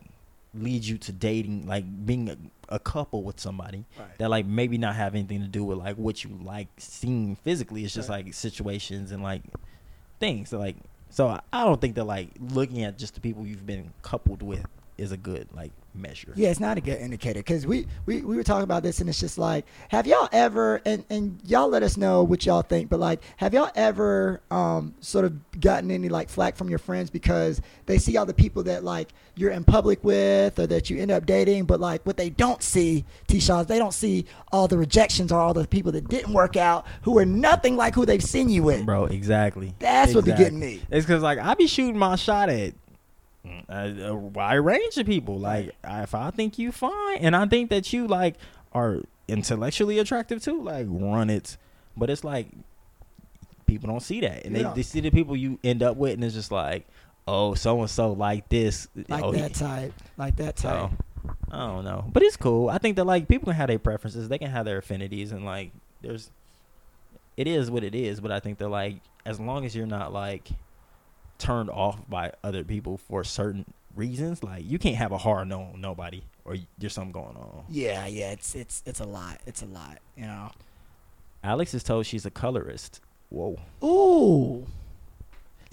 lead 0.53 0.83
you 0.83 0.97
to 0.97 1.11
dating 1.11 1.67
like 1.67 1.83
being 2.05 2.29
a, 2.29 2.37
a 2.69 2.79
couple 2.79 3.21
with 3.23 3.39
somebody 3.39 3.85
Right. 3.99 4.17
that 4.17 4.29
like 4.29 4.45
maybe 4.45 4.77
not 4.77 4.95
have 4.95 5.13
anything 5.13 5.41
to 5.41 5.47
do 5.47 5.63
with 5.63 5.77
like 5.77 5.97
what 5.97 6.23
you 6.23 6.31
like 6.41 6.67
seeing 6.77 7.35
physically 7.35 7.83
it's 7.83 7.93
just 7.93 8.09
Right. 8.09 8.25
like 8.25 8.33
situations 8.33 9.11
and 9.11 9.21
like 9.21 9.41
things 10.19 10.49
so 10.49 10.57
like 10.57 10.75
so 11.09 11.27
I- 11.27 11.63
don't 11.63 11.79
think 11.81 11.95
that 11.95 12.05
like 12.05 12.29
looking 12.39 12.83
at 12.83 12.97
just 12.97 13.15
the 13.15 13.21
people 13.21 13.45
you've 13.45 13.65
been 13.65 13.91
coupled 14.01 14.41
with 14.41 14.65
is 14.97 15.11
a 15.11 15.17
good 15.17 15.47
like 15.55 15.71
measure 15.93 16.31
Yeah, 16.35 16.49
it's 16.49 16.59
not 16.59 16.77
a 16.77 16.81
good 16.81 16.99
indicator 16.99 17.39
because 17.39 17.65
we, 17.65 17.87
we 18.05 18.21
we 18.21 18.35
were 18.35 18.43
talking 18.43 18.63
about 18.63 18.83
this 18.83 18.99
and 18.99 19.09
it's 19.09 19.19
just 19.19 19.37
like, 19.39 19.65
have 19.89 20.05
y'all 20.05 20.29
ever 20.31 20.79
and 20.85 21.03
and 21.09 21.39
y'all 21.43 21.69
let 21.69 21.81
us 21.83 21.97
know 21.97 22.23
what 22.23 22.45
y'all 22.45 22.61
think, 22.61 22.89
but 22.89 22.99
like, 22.99 23.21
have 23.37 23.53
y'all 23.53 23.71
ever 23.75 24.41
um 24.51 24.93
sort 24.99 25.25
of 25.25 25.59
gotten 25.59 25.89
any 25.89 26.07
like 26.09 26.29
flack 26.29 26.55
from 26.55 26.69
your 26.69 26.77
friends 26.79 27.09
because 27.09 27.61
they 27.87 27.97
see 27.97 28.15
all 28.17 28.25
the 28.27 28.33
people 28.33 28.63
that 28.63 28.83
like 28.83 29.11
you're 29.35 29.51
in 29.51 29.63
public 29.63 30.03
with 30.03 30.57
or 30.59 30.67
that 30.67 30.89
you 30.89 30.99
end 30.99 31.09
up 31.11 31.25
dating, 31.25 31.65
but 31.65 31.79
like 31.79 32.03
what 32.05 32.17
they 32.17 32.29
don't 32.29 32.61
see, 32.63 33.03
T-Shaws, 33.27 33.65
they 33.67 33.77
don't 33.79 33.93
see 33.93 34.25
all 34.51 34.67
the 34.67 34.77
rejections 34.77 35.31
or 35.31 35.39
all 35.39 35.53
the 35.53 35.67
people 35.67 35.91
that 35.93 36.07
didn't 36.09 36.33
work 36.33 36.55
out 36.57 36.85
who 37.03 37.17
are 37.17 37.25
nothing 37.25 37.75
like 37.75 37.93
who 37.95 38.05
they've 38.05 38.23
seen 38.23 38.49
you 38.49 38.63
with. 38.63 38.85
bro 38.85 39.05
exactly 39.05 39.73
That's 39.79 40.13
what 40.13 40.25
be 40.25 40.31
Exactly. 40.31 40.43
getting 40.45 40.59
me. 40.59 40.81
it's 40.91 41.05
because 41.05 41.21
like 41.23 41.39
i 41.39 41.53
be 41.55 41.65
shooting 41.67 41.97
my 41.97 42.15
shot 42.15 42.49
at 42.49 42.73
a, 43.69 44.07
a 44.09 44.15
wide 44.15 44.55
range 44.55 44.97
of 44.97 45.05
people 45.05 45.37
like 45.39 45.75
I, 45.83 46.03
if 46.03 46.13
i 46.15 46.31
think 46.31 46.57
you 46.59 46.71
fine 46.71 47.17
and 47.19 47.35
i 47.35 47.45
think 47.45 47.69
that 47.69 47.91
you 47.93 48.07
like 48.07 48.35
are 48.73 49.01
intellectually 49.27 49.99
attractive 49.99 50.41
too 50.43 50.61
like 50.61 50.85
run 50.89 51.29
it 51.29 51.57
but 51.95 52.09
it's 52.09 52.23
like 52.23 52.47
people 53.65 53.87
don't 53.89 54.01
see 54.01 54.21
that 54.21 54.45
and 54.45 54.55
Yeah. 54.55 54.69
they, 54.69 54.75
they 54.75 54.81
see 54.83 55.01
the 55.01 55.09
people 55.11 55.35
you 55.35 55.59
end 55.63 55.83
up 55.83 55.97
with 55.97 56.13
and 56.13 56.23
it's 56.23 56.33
just 56.35 56.51
like 56.51 56.85
oh 57.27 57.53
so 57.53 57.79
and 57.81 57.89
so 57.89 58.13
like 58.13 58.47
this 58.49 58.87
Like 59.09 59.23
oh, 59.23 59.31
that 59.33 59.53
type, 59.53 59.93
like 60.17 60.37
that 60.37 60.55
type. 60.55 60.89
so, 60.89 61.33
I 61.51 61.57
don't 61.67 61.83
know, 61.83 62.05
but 62.13 62.23
it's 62.23 62.37
cool. 62.37 62.69
I 62.69 62.77
think 62.77 62.95
that 62.95 63.03
like 63.03 63.27
people 63.27 63.47
can 63.47 63.55
have 63.55 63.67
their 63.67 63.79
preferences, 63.79 64.29
they 64.29 64.37
can 64.37 64.49
have 64.49 64.63
their 64.65 64.77
affinities, 64.77 65.33
and 65.33 65.43
like 65.43 65.71
there's, 66.01 66.29
it 67.35 67.47
is 67.47 67.69
what 67.69 67.83
it 67.83 67.93
is. 67.93 68.21
But 68.21 68.31
I 68.31 68.39
think 68.39 68.59
that 68.59 68.69
like 68.69 69.01
as 69.25 69.37
long 69.41 69.65
as 69.65 69.75
you're 69.75 69.85
not 69.85 70.13
like 70.13 70.47
turned 71.37 71.69
off 71.69 71.99
by 72.09 72.31
other 72.43 72.63
people 72.63 72.97
for 72.97 73.23
certain 73.23 73.65
reasons, 73.95 74.43
like 74.43 74.63
you 74.65 74.79
can't 74.79 74.95
have 74.95 75.11
a 75.11 75.17
hard 75.17 75.47
no 75.47 75.61
on 75.61 75.81
nobody 75.81 76.23
or 76.45 76.55
there's 76.77 76.93
something 76.93 77.11
going 77.11 77.35
on. 77.35 77.65
Yeah, 77.69 78.07
yeah, 78.07 78.31
it's 78.31 78.55
it's 78.55 78.81
it's 78.85 78.99
a 79.01 79.05
lot. 79.05 79.39
It's 79.45 79.61
a 79.61 79.65
lot, 79.65 79.99
you 80.15 80.25
know. 80.25 80.51
Alex 81.43 81.73
is 81.73 81.83
told 81.83 82.05
she's 82.05 82.25
a 82.25 82.31
colorist. 82.31 83.01
Whoa. 83.29 83.59
Ooh. 83.83 84.65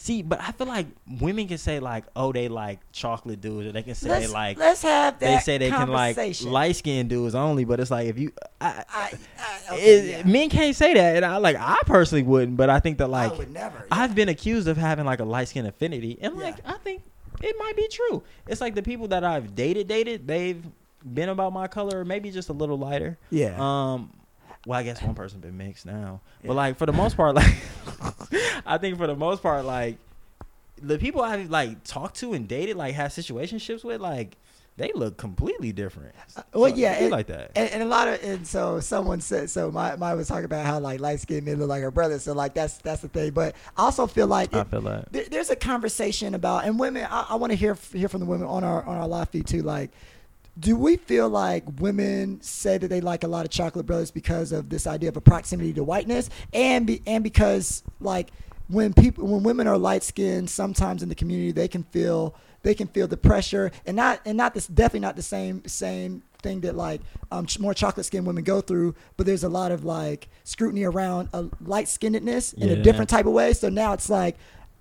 See, 0.05 0.21
but 0.21 0.39
I 0.39 0.53
feel 0.53 0.67
like 0.67 0.87
women 1.19 1.49
can 1.49 1.57
say 1.57 1.81
like, 1.81 2.05
oh, 2.15 2.31
they 2.31 2.49
like 2.49 2.79
chocolate 2.93 3.41
dudes, 3.41 3.69
or 3.69 3.73
they 3.73 3.83
can 3.83 3.95
say 3.95 4.11
let's, 4.11 4.31
like 4.31 4.59
let's 4.59 4.83
have 4.83 5.19
that 5.19 5.27
they 5.27 5.39
say 5.39 5.57
they 5.57 5.71
can 5.71 5.89
like 5.89 6.19
light 6.43 6.77
skinned 6.77 7.09
dudes 7.09 7.35
only. 7.35 7.65
But 7.65 7.81
it's 7.81 7.91
like 7.91 8.09
if 8.09 8.19
you, 8.19 8.31
I, 8.61 8.85
I, 8.87 9.13
I, 9.39 9.73
okay, 9.73 9.83
it, 9.83 10.27
yeah. 10.27 10.31
men 10.31 10.51
can't 10.51 10.77
say 10.77 10.93
that, 10.93 11.17
and 11.17 11.25
I 11.25 11.39
like 11.39 11.57
I 11.59 11.79
personally 11.87 12.23
wouldn't, 12.23 12.59
but 12.59 12.69
I 12.69 12.81
think 12.81 12.99
that 12.99 13.09
like 13.09 13.33
I 13.33 13.35
would 13.35 13.51
never. 13.51 13.87
I've 13.91 14.15
been 14.15 14.29
accused 14.29 14.69
of 14.69 14.77
having 14.77 15.07
like 15.07 15.21
a 15.21 15.25
light 15.25 15.49
skin 15.49 15.65
affinity, 15.65 16.19
and 16.21 16.37
like 16.37 16.59
Yeah. 16.59 16.75
I 16.75 16.77
think 16.85 17.03
it 17.41 17.57
might 17.59 17.75
be 17.75 17.89
true. 17.89 18.23
It's 18.47 18.61
like 18.61 18.75
the 18.75 18.83
people 18.83 19.09
that 19.09 19.25
I've 19.25 19.55
dated, 19.55 19.89
dated, 19.89 20.27
they've 20.27 20.63
been 21.15 21.31
about 21.31 21.55
my 21.55 21.67
color, 21.67 22.01
or 22.01 22.05
maybe 22.05 22.31
just 22.31 22.51
a 22.51 22.53
little 22.53 22.77
lighter. 22.77 23.17
yeah. 23.31 23.57
Um, 23.59 24.11
well, 24.67 24.79
I 24.79 24.83
guess 24.83 25.03
one 25.03 25.15
person 25.15 25.41
been 25.41 25.57
mixed 25.57 25.87
now, 25.87 26.21
Yeah. 26.43 26.49
but 26.49 26.55
like 26.55 26.77
for 26.79 26.87
the 26.87 26.93
most 26.93 27.17
part, 27.17 27.35
like 27.41 27.55
I 28.67 28.79
think 28.79 28.99
for 28.99 29.07
the 29.07 29.17
most 29.17 29.43
part, 29.43 29.65
like 29.65 29.99
the 30.83 30.99
people 30.99 31.23
I've 31.23 31.51
like 31.51 31.85
talked 31.85 32.17
to 32.21 32.33
and 32.35 32.49
dated, 32.49 32.77
like 32.77 32.95
had 32.95 33.11
situationships 33.11 33.85
with, 33.85 34.01
like 34.01 34.37
they 34.77 34.91
look 34.93 35.17
completely 35.17 35.71
different. 35.71 36.13
Uh, 36.37 36.43
well, 36.53 36.71
So, 36.71 36.77
yeah, 36.77 36.95
I 36.95 36.99
do 36.99 37.05
it- 37.07 37.13
like 37.13 37.27
that. 37.29 37.53
And, 37.55 37.71
and 37.71 37.83
a 37.85 37.87
lot 37.87 38.09
of 38.09 38.23
and 38.25 38.45
so 38.47 38.81
someone 38.81 39.21
said 39.21 39.49
so. 39.49 39.71
My 39.71 39.95
my 39.97 40.15
was 40.15 40.27
talking 40.27 40.47
about 40.47 40.67
how 40.67 40.81
like 40.81 40.99
light 41.01 41.21
skinned 41.21 41.47
men 41.47 41.59
look 41.61 41.69
like 41.69 41.83
her 41.83 41.93
brother. 41.93 42.19
So 42.19 42.33
like 42.33 42.55
that's 42.55 42.79
that's 42.79 43.03
the 43.03 43.09
thing. 43.09 43.31
But 43.33 43.55
I 43.77 43.83
also 43.83 44.07
feel 44.09 44.27
like 44.27 44.53
I 44.53 44.63
it- 44.63 44.69
feel 44.69 44.81
that. 44.83 45.13
there, 45.13 45.25
there's 45.31 45.51
a 45.51 45.57
conversation 45.57 46.35
about 46.35 46.65
and 46.65 46.79
women. 46.79 47.07
I, 47.09 47.27
I 47.31 47.35
want 47.37 47.53
to 47.53 47.57
hear 47.57 47.77
hear 47.93 48.09
from 48.09 48.21
the 48.21 48.27
women 48.27 48.49
on 48.49 48.65
our 48.65 48.83
on 48.85 48.97
our 48.97 49.07
live 49.07 49.29
feed 49.29 49.47
too. 49.47 49.63
Like, 49.63 49.91
do 50.59 50.77
we 50.77 50.97
feel 50.97 51.29
like 51.29 51.65
women 51.81 52.41
say 52.41 52.79
that 52.79 52.89
they 52.89 53.01
like 53.01 53.25
a 53.25 53.29
lot 53.29 53.45
of 53.45 53.51
chocolate 53.51 53.87
brothers 53.87 54.11
because 54.11 54.53
of 54.53 54.69
this 54.69 54.87
idea 54.87 55.09
of 55.09 55.17
a 55.17 55.21
proximity 55.21 55.73
to 55.73 55.83
whiteness, 55.83 56.31
and 56.53 56.87
be, 56.87 57.03
and 57.07 57.25
because 57.25 57.83
like 58.01 58.31
when 58.69 58.95
people 58.95 59.27
when 59.27 59.43
women 59.43 59.67
are 59.67 59.77
light 59.77 60.03
skinned, 60.03 60.49
sometimes 60.49 61.03
in 61.03 61.09
the 61.09 61.15
community 61.15 61.53
they 61.53 61.69
can 61.69 61.83
feel 61.85 62.35
they 62.63 62.75
can 62.75 62.87
feel 62.87 63.07
the 63.07 63.17
pressure. 63.17 63.73
And 63.87 63.97
not 63.97 64.21
and 64.25 64.37
not 64.37 64.55
this 64.55 64.67
definitely 64.67 65.01
not 65.01 65.17
the 65.17 65.23
same 65.23 65.65
same 65.67 66.23
thing 66.43 66.61
that 66.61 66.77
like 66.77 67.01
um, 67.33 67.47
ch- 67.47 67.59
more 67.59 67.75
chocolate 67.75 68.07
skinned 68.07 68.27
women 68.27 68.45
go 68.45 68.61
through 68.61 68.95
but 69.17 69.25
there's 69.25 69.45
a 69.45 69.49
lot 69.49 69.73
of 69.73 69.83
like 69.83 70.29
scrutiny 70.45 70.85
around 70.85 71.27
a 71.33 71.47
light 71.63 71.87
skinnedness 71.87 72.53
in 72.53 72.69
a 72.69 72.83
different 72.83 73.09
type 73.09 73.27
of 73.27 73.33
way. 73.33 73.53
So 73.55 73.69
now 73.71 73.93
it's 73.95 74.11
like 74.11 74.37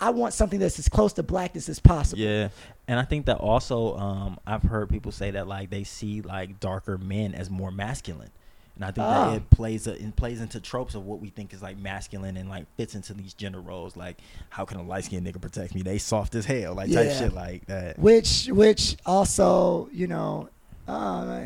i 0.07 0.09
want 0.09 0.33
something 0.33 0.59
that's 0.59 0.77
as 0.79 0.89
close 0.89 1.13
to 1.13 1.23
blackness 1.23 1.69
as 1.69 1.79
possible 1.79 2.21
Yeah, 2.21 2.49
and 2.87 2.99
I 2.99 3.03
think 3.03 3.25
that 3.27 3.37
also 3.37 3.97
um, 3.97 4.39
I've 4.45 4.63
heard 4.63 4.89
people 4.89 5.11
say 5.11 5.31
that 5.31 5.47
like 5.47 5.69
they 5.69 5.83
see 5.83 6.21
like 6.21 6.59
darker 6.59 6.97
men 6.97 7.33
as 7.33 7.49
more 7.49 7.71
masculine, 7.71 8.29
and 8.75 8.83
I 8.83 8.87
think 8.91 9.05
Ah. 9.07 9.29
that 9.31 9.37
it 9.37 9.49
plays 9.49 9.87
a, 9.87 9.93
it 9.93 10.15
plays 10.15 10.41
into 10.41 10.59
tropes 10.59 10.93
of 10.95 11.05
what 11.05 11.19
we 11.21 11.29
think 11.29 11.53
is 11.53 11.61
like 11.61 11.77
masculine 11.77 12.35
and 12.37 12.49
like 12.49 12.65
fits 12.75 12.95
into 12.95 13.13
these 13.13 13.33
gender 13.33 13.61
roles. 13.61 13.95
Like, 13.95 14.17
how 14.49 14.65
can 14.65 14.77
a 14.79 14.83
light 14.83 15.05
skinned 15.05 15.25
nigga 15.27 15.39
protect 15.39 15.73
me? 15.75 15.81
They 15.81 15.97
soft 15.99 16.35
as 16.35 16.45
hell, 16.45 16.73
like 16.75 16.91
type 16.91 17.11
shit 17.11 17.33
like 17.33 17.65
that. 17.67 17.97
which 17.99 18.47
which 18.51 18.97
also 19.05 19.89
you 19.93 20.07
know 20.07 20.49
uh, 20.87 21.45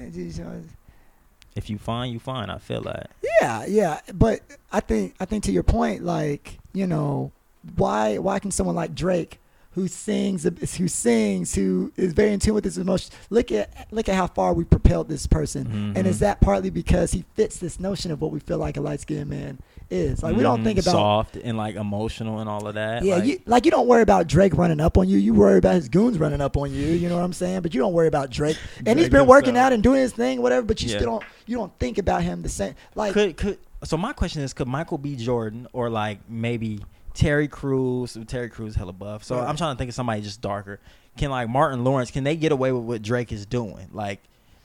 If 1.56 1.70
you 1.70 1.78
find, 1.78 2.12
you 2.14 2.20
find. 2.20 2.52
I 2.52 2.58
feel 2.58 2.82
that. 2.84 3.12
Yeah, 3.42 3.66
yeah, 3.68 4.00
but 4.14 4.42
I 4.72 4.80
think 4.80 5.16
I 5.20 5.26
think 5.26 5.44
to 5.46 5.52
your 5.52 5.64
point, 5.64 6.04
like 6.04 6.58
you 6.74 6.88
know, 6.88 7.32
why 7.76 8.18
why 8.18 8.40
can 8.40 8.52
someone 8.52 8.76
like 8.76 8.96
Drake, 8.96 9.40
who 9.72 9.88
sings 9.88 10.44
who 10.78 10.88
sings 10.88 11.54
who 11.54 11.92
is 11.98 12.14
very 12.14 12.34
in 12.34 12.40
tune 12.40 12.54
with 12.56 12.64
his 12.64 12.78
emotions, 12.78 13.12
look 13.30 13.52
at 13.52 13.88
look 13.92 14.10
at 14.10 14.16
how 14.16 14.28
far 14.28 14.54
we 14.54 14.64
propelled 14.64 15.08
this 15.10 15.28
person, 15.28 15.94
and 15.96 16.08
is 16.08 16.20
that 16.20 16.42
partly 16.42 16.70
because 16.70 17.12
he 17.12 17.26
fits 17.36 17.58
this 17.58 17.80
notion 17.80 18.12
of 18.12 18.22
what 18.22 18.32
we 18.32 18.40
feel 18.40 18.58
like 18.58 18.78
a 18.78 18.82
light 18.82 19.02
skinned 19.02 19.30
man 19.30 19.60
is? 19.90 20.22
Like 20.24 20.36
we 20.36 20.44
don't 20.44 20.62
Mhm. 20.62 20.64
think 20.66 20.80
about. 20.80 20.92
soft 20.92 21.36
and 21.38 21.58
like 21.58 21.76
emotional 21.76 22.40
and 22.40 22.50
all 22.50 22.68
of 22.68 22.74
that. 22.76 23.04
Yeah, 23.04 23.16
like, 23.18 23.26
you, 23.26 23.40
like 23.46 23.66
you 23.66 23.72
don't 23.72 23.88
worry 23.88 24.02
about 24.02 24.28
Drake 24.28 24.58
running 24.58 24.80
up 24.80 24.98
on 24.98 25.08
you. 25.08 25.18
You 25.18 25.34
worry 25.34 25.60
about 25.60 25.76
his 25.76 25.88
goons 25.90 26.18
running 26.18 26.42
up 26.42 26.58
on 26.58 26.72
you. 26.74 26.88
You 26.88 27.08
know 27.08 27.16
what 27.16 27.24
I'm 27.24 27.32
saying? 27.34 27.62
But 27.62 27.74
you 27.74 27.80
don't 27.80 27.94
worry 27.94 28.08
about 28.08 28.30
Drake. 28.30 28.58
And 28.86 28.98
he's 29.00 29.10
been 29.10 29.28
working 29.28 29.54
himself. 29.56 29.66
out 29.68 29.74
and 29.74 29.84
doing 29.84 30.02
his 30.02 30.12
thing, 30.12 30.42
whatever. 30.42 30.66
But 30.66 30.82
you 30.82 30.90
Yeah. 30.90 30.98
still 30.98 31.12
don't 31.12 31.24
you 31.46 31.56
don't 31.58 31.72
think 31.80 31.98
about 32.00 32.24
him 32.24 32.42
the 32.42 32.50
same. 32.50 32.74
Like 32.96 33.14
could 33.14 33.38
could 33.38 33.58
so 33.84 33.96
my 33.96 34.12
question 34.12 34.42
is 34.42 34.54
could 34.54 34.68
Michael 34.68 34.98
B. 34.98 35.16
Jordan 35.16 35.68
or 35.72 35.90
like 35.90 36.20
maybe 36.28 36.82
Terry 37.18 37.48
Crews 37.48 38.16
Terry 38.28 38.48
Crews 38.48 38.76
hella 38.76 38.94
buff. 38.94 39.24
So 39.24 39.38
Right. 39.38 39.50
I'm 39.50 39.58
trying 39.58 39.76
to 39.76 39.78
think 39.78 39.90
of 39.90 39.96
somebody 39.96 40.22
just 40.22 40.40
darker. 40.40 40.80
Can 41.18 41.32
like 41.32 41.50
Martin 41.50 41.84
Lawrence 41.84 42.12
can 42.12 42.24
they 42.24 42.36
get 42.36 42.52
away 42.52 42.72
with 42.72 42.84
what 42.84 43.02
Drake 43.02 43.32
is 43.32 43.48
doing? 43.48 43.90
Like 43.92 44.22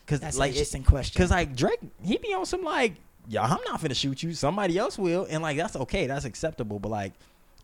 cuz 0.07 0.21
that's 0.21 0.37
like 0.37 0.51
an 0.51 0.57
interesting 0.57 0.85
question. 0.85 1.19
cuz 1.19 1.31
like 1.31 1.57
Drake 1.57 1.81
he 2.05 2.19
be 2.19 2.35
on 2.35 2.45
some 2.45 2.63
like 2.63 2.97
yeah, 3.27 3.43
I'm 3.43 3.61
not 3.65 3.81
finna 3.81 3.97
shoot 3.97 4.23
you. 4.23 4.35
Somebody 4.35 4.77
else 4.77 4.99
will 4.99 5.27
and 5.31 5.43
like 5.43 5.57
that's 5.57 5.77
okay. 5.77 6.07
That's 6.07 6.27
acceptable. 6.27 6.79
But 6.79 6.91
like 6.91 7.15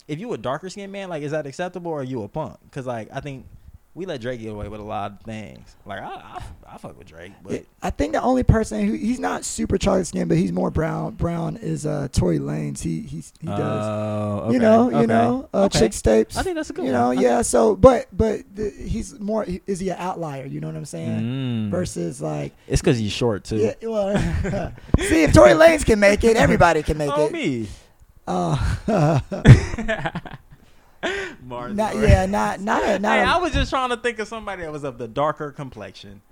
if 0.06 0.18
you 0.18 0.32
a 0.32 0.38
darker 0.38 0.70
skinned 0.70 0.90
man, 0.90 1.10
like 1.10 1.22
is 1.22 1.32
that 1.32 1.46
acceptable 1.46 1.90
or 1.90 2.00
are 2.00 2.04
you 2.04 2.22
a 2.22 2.28
punk? 2.28 2.56
Cuz 2.70 2.86
like 2.86 3.10
I 3.12 3.20
think 3.20 3.44
we 3.98 4.06
let 4.06 4.20
Drake 4.20 4.40
get 4.40 4.52
away 4.52 4.68
with 4.68 4.78
a 4.78 4.84
lot 4.84 5.10
of 5.10 5.20
things. 5.22 5.74
Like 5.84 6.00
I 6.00 6.06
I, 6.06 6.42
I 6.74 6.78
fuck 6.78 6.96
with 6.96 7.08
Drake, 7.08 7.32
but 7.42 7.52
Yeah, 7.52 7.58
I 7.82 7.90
think 7.90 8.12
the 8.12 8.22
only 8.22 8.44
person 8.44 8.86
who 8.86 8.92
he's 8.92 9.18
not 9.18 9.44
super 9.44 9.76
chocolate 9.76 10.06
skin, 10.06 10.28
but 10.28 10.36
he's 10.36 10.52
more 10.52 10.70
brown. 10.70 11.14
Brown 11.14 11.56
is 11.56 11.84
uh 11.84 12.06
Tory 12.12 12.38
Lanez. 12.38 12.80
He 12.80 13.00
he's, 13.00 13.32
he 13.40 13.48
does. 13.48 13.58
Oh, 13.58 14.50
you 14.50 14.56
okay, 14.56 14.58
know, 14.58 15.00
you 15.00 15.06
know, 15.08 15.48
uh, 15.52 15.64
okay. 15.64 15.80
Chick 15.80 15.92
Stapes. 15.92 16.36
I 16.36 16.44
think 16.44 16.54
that's 16.54 16.70
a 16.70 16.72
good 16.72 16.82
one. 16.82 16.86
You 16.86 16.92
know, 16.92 17.10
I 17.10 17.14
yeah. 17.14 17.42
So, 17.42 17.74
but 17.74 18.06
but 18.12 18.42
the, 18.54 18.70
he's 18.70 19.18
more. 19.18 19.44
Is 19.66 19.80
he 19.80 19.88
an 19.88 19.96
outlier? 19.98 20.46
You 20.46 20.60
know 20.60 20.68
what 20.68 20.76
I'm 20.76 20.84
saying? 20.84 21.20
Mm. 21.20 21.70
Versus 21.70 22.22
like, 22.22 22.52
It's 22.68 22.80
because 22.80 22.98
he's 22.98 23.12
short 23.12 23.42
too. 23.42 23.56
yeah. 23.56 23.74
Well, 23.82 24.16
see 25.00 25.24
if 25.24 25.32
Tory 25.32 25.54
Lanez 25.54 25.84
can 25.84 25.98
make 25.98 26.22
it, 26.22 26.36
everybody 26.36 26.84
can 26.84 26.98
make 26.98 27.10
oh 27.16 27.26
it. 27.26 27.32
me. 27.32 27.68
Uh, 28.28 29.18
Martin 31.42 31.76
not 31.76 31.96
yeah, 31.96 32.26
not 32.26 32.60
not 32.60 33.00
not. 33.00 33.12
Hey, 33.18 33.22
a- 33.22 33.26
I 33.26 33.36
was 33.38 33.52
just 33.52 33.70
trying 33.70 33.90
to 33.90 33.96
think 33.96 34.18
of 34.18 34.28
somebody 34.28 34.62
that 34.62 34.72
was 34.72 34.84
of 34.84 34.98
the 34.98 35.08
darker 35.08 35.50
complexion. 35.52 36.22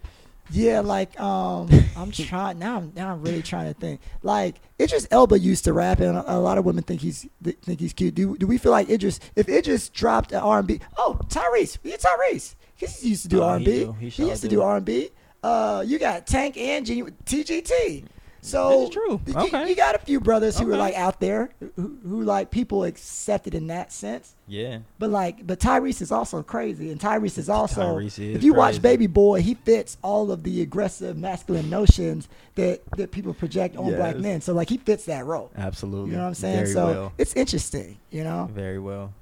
Yeah, 0.51 0.80
like 0.80 1.18
um, 1.20 1.68
I'm 1.97 2.10
trying 2.12 2.59
now. 2.60 2.76
I'm, 2.78 2.93
now 2.94 3.12
I'm 3.12 3.22
really 3.22 3.43
trying 3.43 3.72
to 3.72 3.78
think. 3.78 4.01
Like 4.22 4.56
Idris 4.80 5.06
Elba 5.10 5.38
used 5.38 5.64
to 5.64 5.72
rap, 5.72 5.98
and 6.01 6.16
a, 6.16 6.36
a 6.36 6.38
lot 6.38 6.56
of 6.59 6.64
women 6.64 6.84
think 6.84 7.01
he's 7.01 7.26
th- 7.43 7.56
think 7.62 7.80
he's 7.80 7.93
cute. 7.93 8.14
Do 8.14 8.36
do 8.36 8.47
we 8.47 8.56
feel 8.59 8.72
like 8.72 8.88
Idris? 8.88 9.18
If 9.34 9.48
Idris 9.48 9.88
dropped 9.88 10.30
an 10.32 10.38
R&B, 10.40 10.80
oh 10.98 11.18
Tyrese, 11.28 11.78
yeah 11.82 11.97
Tyrese, 11.97 12.55
he 12.76 12.86
used 13.09 13.22
to 13.22 13.28
do 13.28 13.43
Oh, 13.43 13.47
R&B. 13.48 13.64
do. 13.64 13.93
He 13.98 14.09
He, 14.09 14.28
used 14.28 14.43
to 14.43 14.48
do. 14.48 14.56
do 14.56 14.62
R&B. 14.62 15.10
Uh, 15.43 15.82
you 15.86 15.98
got 15.98 16.26
Tank 16.26 16.56
and 16.56 16.84
G- 16.86 17.02
TGT. 17.24 18.05
So 18.40 18.88
true. 18.90 19.20
you- 19.26 19.34
Okay. 19.36 19.68
you, 19.70 19.74
got 19.74 19.96
a 19.96 19.98
few 19.98 20.20
brothers 20.20 20.56
who 20.58 20.68
are 20.68 20.72
Okay. 20.74 20.78
like 20.80 20.94
out 20.94 21.18
there, 21.18 21.50
who, 21.74 21.98
who 22.02 22.22
like 22.22 22.50
people 22.52 22.84
accepted 22.84 23.54
in 23.54 23.66
that 23.68 23.92
sense. 23.92 24.34
Yeah. 24.46 24.78
But 25.00 25.10
like, 25.10 25.44
but 25.46 25.58
Tyrese 25.58 26.00
is 26.00 26.12
also 26.12 26.42
crazy, 26.44 26.92
and 26.92 27.00
Tyrese 27.00 27.38
is 27.38 27.48
also. 27.48 27.98
Tyrese 27.98 28.18
is 28.20 28.36
if 28.36 28.44
you 28.44 28.54
watch. 28.54 28.80
Baby 28.80 29.08
Boy, 29.08 29.42
he 29.42 29.54
fits 29.54 29.96
all 30.02 30.30
of 30.30 30.44
the 30.44 30.62
aggressive 30.62 31.16
masculine 31.16 31.68
notions 31.68 32.28
that 32.54 32.82
that 32.96 33.10
people 33.10 33.34
project 33.34 33.76
on 33.76 33.92
black 33.94 34.16
men. 34.18 34.40
So 34.40 34.52
like, 34.52 34.68
he 34.68 34.78
fits 34.78 35.06
that 35.06 35.24
role. 35.26 35.50
Absolutely. 35.56 36.10
You 36.12 36.16
know 36.18 36.22
what 36.22 36.28
I'm 36.28 36.34
saying? 36.34 36.56
Very 36.56 36.68
so 36.72 36.86
well. 36.86 37.12
it's 37.18 37.34
interesting. 37.34 37.98
You 38.10 38.22
know. 38.22 38.48
Very 38.52 38.78
well. 38.78 39.12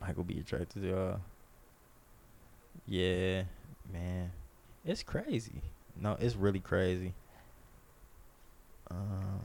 Michael 0.00 0.24
be 0.24 0.38
attracted 0.38 0.82
to 0.82 0.98
uh 1.00 1.16
Yeah, 2.86 3.42
man. 3.92 4.30
It's 4.84 5.02
crazy. 5.02 5.62
No, 6.00 6.16
it's 6.20 6.36
really 6.36 6.60
crazy. 6.60 7.14
Um, 8.90 9.40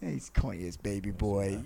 He's 0.00 0.30
corny 0.34 0.66
as 0.68 0.76
Baby 0.76 1.10
Boy. 1.12 1.60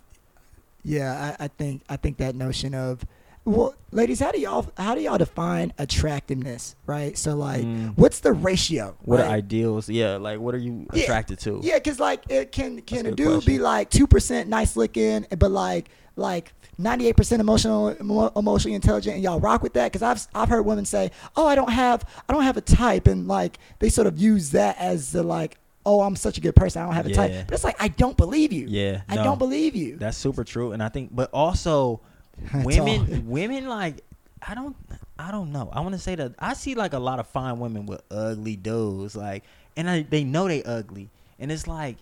Yeah, 0.85 1.35
I, 1.39 1.45
I 1.45 1.49
think 1.49 1.83
I 1.89 1.97
think 1.97 2.19
that 2.19 2.35
notion 2.35 2.75
of. 2.75 3.05
Well, 3.45 3.75
ladies, 3.93 4.21
how 4.21 4.31
do 4.31 4.39
y'all 4.39 4.71
how 4.77 4.95
do 4.95 5.01
y'all 5.01 5.19
define 5.19 5.73
attractiveness, 5.79 6.77
right? 6.87 7.17
So 7.19 7.35
like, 7.35 7.63
Mm. 7.65 7.97
what's 7.97 8.21
the 8.21 8.33
ratio? 8.33 8.95
what 9.05 9.21
are 9.21 9.27
ideals? 9.27 9.89
Yeah, 9.89 10.17
like 10.19 10.39
what 10.39 10.55
are 10.55 10.59
you 10.59 10.87
Yeah. 10.93 11.03
attracted 11.03 11.41
to? 11.41 11.61
Yeah, 11.65 11.79
cause 11.81 11.99
like 11.99 12.23
it 12.31 12.53
can 12.53 12.81
can 12.83 13.07
a 13.07 13.09
a 13.09 13.15
dude 13.15 13.45
be 13.45 13.59
like 13.59 13.91
two 13.91 14.07
percent 14.07 14.49
nice 14.49 14.77
looking, 14.77 15.27
but 15.39 15.51
like 15.51 15.89
like 16.15 16.53
ninety 16.77 17.09
eight 17.09 17.17
percent 17.17 17.41
emotional 17.41 17.89
emotionally 18.37 18.75
intelligent, 18.75 19.15
and 19.17 19.25
y'all 19.25 19.41
rock 19.41 19.63
with 19.63 19.73
that? 19.73 19.93
Cause 19.93 20.03
I've 20.03 20.27
I've 20.35 20.49
heard 20.49 20.63
women 20.63 20.85
say, 20.85 21.11
oh, 21.37 21.47
I 21.47 21.55
don't 21.57 21.71
have 21.73 22.05
I 22.29 22.33
don't 22.35 22.43
have 22.45 22.57
a 22.59 22.61
type, 22.63 23.07
and 23.09 23.27
like 23.27 23.59
they 23.81 23.89
sort 23.89 24.07
of 24.07 24.19
use 24.19 24.51
that 24.51 24.77
as 24.79 25.13
the 25.13 25.23
like, 25.23 25.57
oh, 25.89 26.03
I'm 26.03 26.17
such 26.17 26.37
a 26.37 26.41
good 26.43 26.55
person, 26.55 26.83
I 26.83 26.85
don't 26.85 26.95
have 26.95 27.07
a 27.07 27.15
type. 27.15 27.47
But 27.47 27.55
it's 27.55 27.65
like 27.65 27.83
I 27.83 27.89
don't 27.89 28.17
believe 28.17 28.53
you. 28.53 28.67
Yeah, 28.69 29.01
I 29.09 29.17
no. 29.17 29.25
don't 29.25 29.39
believe 29.39 29.75
you. 29.75 29.97
That's 29.97 30.19
super 30.19 30.45
true, 30.45 30.73
and 30.73 30.83
I 30.83 30.91
think, 30.91 31.15
but 31.15 31.31
also, 31.33 32.01
women, 32.55 33.27
women 33.29 33.67
like, 33.67 34.05
I 34.47 34.55
don't, 34.55 34.77
I 35.19 35.31
don't 35.31 35.51
know. 35.51 35.71
I 35.73 35.81
want 35.81 35.95
to 35.95 35.99
say 35.99 36.15
that 36.15 36.35
I 36.39 36.53
see 36.53 36.75
like 36.75 36.93
a 36.93 36.99
lot 36.99 37.19
of 37.19 37.27
fine 37.27 37.59
women 37.59 37.87
with 37.87 38.03
ugly 38.11 38.55
dudes, 38.55 39.17
like, 39.17 39.45
and 39.77 39.89
I, 39.89 40.03
they 40.03 40.25
know 40.25 40.47
they 40.47 40.63
ugly, 40.63 41.09
and 41.39 41.51
it's 41.51 41.67
like, 41.67 41.97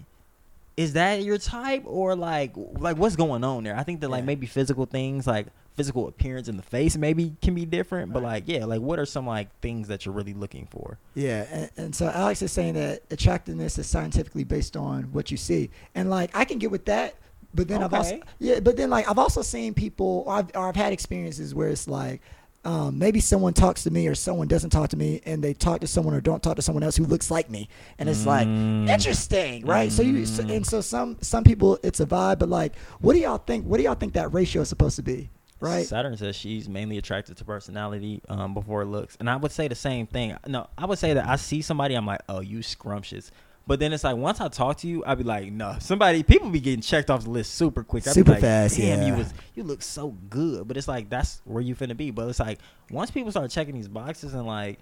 is 0.76 0.92
that 0.92 1.22
your 1.22 1.38
type 1.38 1.82
or 1.86 2.14
like, 2.14 2.52
like 2.56 2.96
what's 2.98 3.16
going 3.16 3.42
on 3.44 3.64
there? 3.64 3.76
I 3.76 3.82
think 3.82 4.00
that 4.00 4.08
like 4.10 4.22
Yeah. 4.22 4.26
maybe 4.26 4.46
physical 4.46 4.84
things, 4.86 5.26
like 5.26 5.46
physical 5.74 6.08
appearance 6.08 6.48
in 6.48 6.56
the 6.56 6.62
face, 6.62 6.96
maybe 6.96 7.34
can 7.42 7.54
be 7.54 7.64
different, 7.66 8.12
but 8.12 8.22
like, 8.22 8.44
yeah, 8.46 8.64
like 8.64 8.80
what 8.80 8.98
are 8.98 9.06
some 9.06 9.26
like 9.26 9.48
things 9.60 9.88
that 9.88 10.04
you're 10.04 10.14
really 10.14 10.34
looking 10.34 10.66
for? 10.70 10.98
Yeah, 11.14 11.46
and, 11.50 11.70
and 11.76 11.94
so 11.94 12.08
Alex 12.08 12.42
is 12.42 12.52
saying 12.52 12.74
that 12.74 13.02
attractiveness 13.10 13.78
is 13.78 13.86
scientifically 13.86 14.44
based 14.44 14.76
on 14.76 15.04
what 15.12 15.30
you 15.30 15.36
see, 15.36 15.70
and 15.94 16.08
like 16.10 16.34
I 16.34 16.44
can 16.44 16.58
get 16.58 16.70
with 16.70 16.86
that, 16.86 17.14
but 17.54 17.68
then 17.68 17.82
I've 17.82 17.92
also 17.94 18.20
yeah, 18.38 18.60
but 18.60 18.76
then 18.76 18.90
like 18.90 19.08
I've 19.08 19.18
also 19.18 19.42
seen 19.42 19.74
people, 19.74 20.24
or 20.26 20.34
I've, 20.34 20.50
or 20.54 20.68
I've 20.68 20.76
had 20.76 20.92
experiences 20.92 21.54
where 21.54 21.68
it's 21.68 21.88
like. 21.88 22.20
Um, 22.66 22.98
maybe 22.98 23.20
someone 23.20 23.52
talks 23.54 23.84
to 23.84 23.92
me 23.92 24.08
or 24.08 24.16
someone 24.16 24.48
doesn't 24.48 24.70
talk 24.70 24.90
to 24.90 24.96
me 24.96 25.20
and 25.24 25.42
they 25.42 25.54
talk 25.54 25.80
to 25.82 25.86
someone 25.86 26.14
or 26.14 26.20
don't 26.20 26.42
talk 26.42 26.56
to 26.56 26.62
someone 26.62 26.82
else 26.82 26.96
who 26.96 27.04
looks 27.04 27.30
like 27.30 27.48
me 27.48 27.68
and 28.00 28.08
it's 28.08 28.26
like 28.26 28.48
Mm. 28.48 28.88
interesting 28.88 29.64
right 29.64 29.92
so 29.92 30.02
you 30.02 30.26
so, 30.26 30.42
Mm. 30.42 30.56
and 30.56 30.66
so 30.66 30.80
some 30.80 31.16
some 31.20 31.44
people 31.44 31.78
it's 31.84 32.00
a 32.00 32.06
vibe 32.06 32.40
but 32.40 32.48
like 32.48 32.74
what 33.00 33.12
do 33.12 33.20
y'all 33.20 33.38
think 33.38 33.66
what 33.66 33.76
do 33.76 33.84
y'all 33.84 33.94
think 33.94 34.14
that 34.14 34.34
ratio 34.34 34.62
is 34.62 34.68
supposed 34.68 34.96
to 34.96 35.02
be 35.04 35.30
right 35.60 35.86
Saturn 35.86 36.16
says 36.16 36.34
she's 36.34 36.68
mainly 36.68 36.98
attracted 36.98 37.36
to 37.36 37.44
personality 37.44 38.20
um, 38.28 38.52
before 38.52 38.84
looks, 38.84 39.16
and 39.20 39.30
I 39.30 39.36
would 39.36 39.52
say 39.52 39.68
the 39.68 39.74
same 39.76 40.06
thing. 40.08 40.36
No, 40.46 40.66
I 40.76 40.86
would 40.86 40.98
say 40.98 41.14
that 41.14 41.26
I 41.28 41.36
see 41.36 41.62
somebody, 41.62 41.94
I'm 41.94 42.04
like, 42.04 42.20
oh, 42.28 42.40
you 42.40 42.62
scrumptious. 42.62 43.30
But 43.66 43.80
then 43.80 43.92
it's 43.92 44.04
like 44.04 44.16
once 44.16 44.40
I 44.40 44.48
talk 44.48 44.76
to 44.78 44.88
you, 44.88 45.02
I'd 45.04 45.18
be 45.18 45.24
like, 45.24 45.50
no. 45.50 45.76
Somebody, 45.80 46.22
people 46.22 46.50
be 46.50 46.60
getting 46.60 46.80
checked 46.80 47.10
off 47.10 47.24
the 47.24 47.30
list 47.30 47.54
super 47.54 47.82
quick. 47.82 48.06
I'd 48.06 48.10
be 48.10 48.14
Super 48.14 48.32
like, 48.32 48.40
fast, 48.40 48.76
Damn, 48.76 49.02
you 49.02 49.08
yeah. 49.08 49.18
was 49.18 49.34
you 49.54 49.64
look 49.64 49.82
so 49.82 50.10
good. 50.30 50.68
But 50.68 50.76
it's 50.76 50.86
like 50.86 51.10
that's 51.10 51.40
where 51.44 51.62
you 51.62 51.74
finna 51.74 51.96
be. 51.96 52.10
But 52.12 52.28
it's 52.28 52.38
like 52.38 52.60
once 52.90 53.10
people 53.10 53.30
start 53.32 53.50
checking 53.50 53.74
these 53.74 53.88
boxes 53.88 54.34
and 54.34 54.46
like 54.46 54.78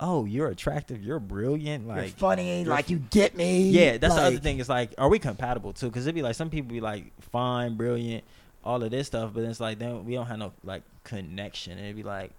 oh, 0.00 0.24
you're 0.24 0.48
attractive, 0.48 1.02
you're 1.04 1.20
brilliant, 1.20 1.86
You're 1.86 1.96
like 1.96 2.16
funny, 2.16 2.62
you're 2.62 2.70
like 2.70 2.90
you 2.90 2.98
get 3.10 3.36
me. 3.36 3.68
Yeah, 3.68 3.98
that's 3.98 4.14
the 4.14 4.22
other 4.22 4.38
thing. 4.38 4.58
Is 4.58 4.68
like, 4.68 4.94
are 4.98 5.08
we 5.08 5.18
compatible 5.18 5.72
too? 5.72 5.86
Because 5.86 6.06
it'd 6.06 6.14
be 6.14 6.22
like 6.22 6.34
some 6.34 6.50
people 6.50 6.70
be 6.70 6.80
like 6.80 7.12
fine, 7.20 7.76
brilliant, 7.76 8.24
all 8.64 8.82
of 8.82 8.90
this 8.90 9.06
stuff, 9.06 9.32
but 9.34 9.44
it's 9.44 9.60
like 9.60 9.78
then 9.78 10.04
we 10.04 10.14
don't 10.14 10.26
have 10.26 10.38
no 10.38 10.52
like 10.64 10.82
connection. 11.04 11.72
And 11.72 11.82
it'd 11.82 11.96
be 11.96 12.02
like, 12.02 12.32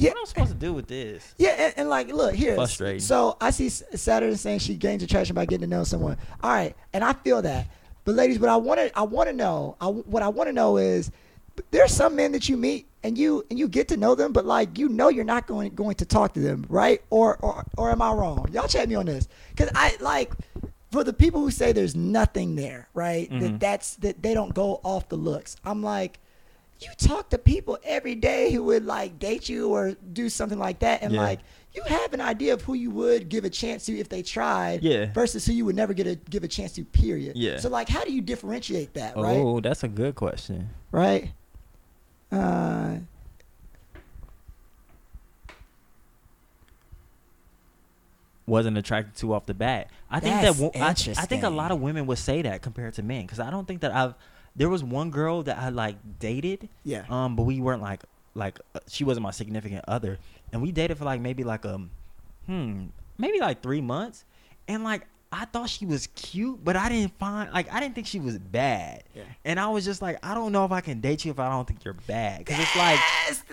Yeah, 0.00 0.10
what 0.10 0.18
am 0.18 0.22
I 0.22 0.26
supposed 0.28 0.52
to 0.52 0.56
do 0.58 0.72
with 0.72 0.86
this? 0.86 1.34
Yeah, 1.38 1.50
and, 1.58 1.74
and 1.76 1.88
like, 1.88 2.08
look 2.12 2.34
here. 2.34 2.54
Frustrating. 2.54 3.00
So 3.00 3.36
I 3.40 3.50
see 3.50 3.66
S- 3.66 3.82
Saturn 3.94 4.36
saying 4.36 4.60
she 4.60 4.74
gains 4.76 5.02
attraction 5.02 5.34
by 5.34 5.44
getting 5.46 5.68
to 5.68 5.76
know 5.76 5.84
someone. 5.84 6.16
All 6.42 6.50
right, 6.50 6.74
and 6.92 7.02
I 7.02 7.12
feel 7.14 7.42
that. 7.42 7.68
But 8.04 8.14
ladies, 8.14 8.38
what 8.38 8.48
I 8.48 8.56
want 8.56 8.80
to, 8.80 8.96
I 8.98 9.02
want 9.02 9.28
to 9.28 9.32
know, 9.34 9.76
I, 9.80 9.86
what 9.88 10.22
I 10.22 10.28
want 10.28 10.48
to 10.48 10.52
know 10.52 10.76
is, 10.76 11.10
there's 11.72 11.92
some 11.92 12.14
men 12.14 12.30
that 12.32 12.48
you 12.48 12.56
meet 12.56 12.86
and 13.02 13.18
you 13.18 13.44
and 13.50 13.58
you 13.58 13.66
get 13.68 13.88
to 13.88 13.96
know 13.96 14.14
them, 14.14 14.32
but 14.32 14.46
like 14.46 14.78
you 14.78 14.88
know 14.88 15.08
you're 15.08 15.24
not 15.24 15.46
going 15.48 15.74
going 15.74 15.96
to 15.96 16.04
talk 16.04 16.34
to 16.34 16.40
them, 16.40 16.64
right? 16.68 17.02
Or 17.10 17.36
or 17.38 17.64
or 17.76 17.90
am 17.90 18.00
I 18.00 18.12
wrong? 18.12 18.48
Y'all 18.52 18.68
check 18.68 18.88
me 18.88 18.94
on 18.94 19.06
this, 19.06 19.26
because 19.50 19.70
I 19.74 19.96
like. 20.00 20.32
For 20.90 21.04
the 21.04 21.12
people 21.12 21.42
who 21.42 21.50
say 21.50 21.72
there's 21.72 21.94
nothing 21.94 22.56
there, 22.56 22.88
right? 22.94 23.28
That 23.28 23.36
Mhm. 23.52 23.60
that's 23.60 23.96
that 23.96 24.22
they 24.22 24.32
don't 24.32 24.54
go 24.54 24.80
off 24.82 25.10
the 25.10 25.16
looks. 25.16 25.54
I'm 25.62 25.82
like, 25.82 26.18
you 26.80 26.88
talk 26.96 27.28
to 27.30 27.38
people 27.38 27.78
every 27.84 28.14
day 28.14 28.52
who 28.52 28.62
would 28.64 28.84
like 28.84 29.18
date 29.18 29.48
you 29.48 29.68
or 29.70 29.92
do 30.12 30.28
something 30.28 30.58
like 30.58 30.78
that 30.80 31.02
and 31.02 31.12
Yeah. 31.12 31.20
like 31.22 31.40
you 31.74 31.82
have 31.82 32.12
an 32.12 32.20
idea 32.20 32.54
of 32.54 32.62
who 32.62 32.74
you 32.74 32.90
would 32.90 33.28
give 33.28 33.44
a 33.44 33.50
chance 33.50 33.84
to 33.86 33.98
if 33.98 34.08
they 34.08 34.22
tried 34.22 34.82
Yeah. 34.82 35.12
versus 35.12 35.44
who 35.44 35.52
you 35.52 35.64
would 35.64 35.76
never 35.76 35.92
get 35.92 36.06
a 36.06 36.14
give 36.14 36.44
a 36.44 36.48
chance 36.48 36.72
to 36.72 36.84
period 36.84 37.36
Yeah. 37.36 37.58
so 37.58 37.68
like 37.68 37.88
how 37.88 38.04
do 38.04 38.12
you 38.12 38.20
differentiate 38.20 38.94
that 38.94 39.16
right 39.16 39.36
Oh, 39.38 39.60
that's 39.60 39.82
a 39.82 39.88
good 39.88 40.14
question. 40.14 40.70
right 40.92 41.32
uh 42.30 42.96
Wasn't 48.46 48.78
attracted 48.78 49.14
to 49.16 49.34
off 49.34 49.44
the 49.44 49.52
bat. 49.52 49.90
I 50.10 50.20
think 50.20 50.40
That's 50.40 50.58
that 50.58 51.16
I, 51.18 51.22
I 51.22 51.26
think 51.26 51.42
a 51.42 51.50
lot 51.50 51.70
of 51.70 51.82
women 51.82 52.06
would 52.06 52.16
say 52.16 52.40
that 52.40 52.62
compared 52.62 52.94
to 52.94 53.02
men 53.02 53.22
because 53.22 53.40
I 53.40 53.50
don't 53.50 53.66
think 53.68 53.82
that 53.82 53.92
I've. 53.94 54.14
There 54.58 54.68
was 54.68 54.82
one 54.84 55.10
girl 55.10 55.42
that 55.44 55.56
I 55.56 55.68
like 55.70 55.96
dated, 56.18 56.68
yeah. 56.84 57.04
um, 57.08 57.36
but 57.36 57.44
we 57.44 57.60
weren't 57.60 57.80
like 57.80 58.02
like 58.34 58.58
uh, 58.74 58.80
she 58.88 59.04
wasn't 59.04 59.22
my 59.22 59.30
significant 59.30 59.84
other, 59.88 60.18
and 60.52 60.60
we 60.60 60.72
dated 60.72 60.98
for 60.98 61.04
like 61.04 61.20
maybe 61.20 61.44
like 61.44 61.64
um, 61.64 61.90
hmm, 62.46 62.86
maybe 63.16 63.38
like 63.40 63.62
three 63.62 63.80
months, 63.80 64.24
and 64.66 64.82
like 64.84 65.06
I 65.30 65.44
thought 65.44 65.68
she 65.68 65.84
was 65.84 66.06
cute, 66.14 66.64
but 66.64 66.74
I 66.74 66.88
didn't 66.88 67.18
find 67.18 67.52
like 67.52 67.72
I 67.72 67.80
didn't 67.80 67.94
think 67.94 68.06
she 68.06 68.18
was 68.18 68.38
bad, 68.38 69.04
Yeah. 69.14 69.22
and 69.44 69.60
I 69.60 69.68
was 69.68 69.84
just 69.84 70.00
like 70.02 70.18
I 70.24 70.34
don't 70.34 70.52
know 70.52 70.64
if 70.64 70.72
I 70.72 70.80
can 70.80 71.00
date 71.00 71.24
you 71.24 71.30
if 71.30 71.38
I 71.38 71.48
don't 71.50 71.66
think 71.68 71.84
you're 71.84 71.94
bad, 72.06 72.38
because 72.38 72.58
it's 72.58 72.76
like 72.76 72.98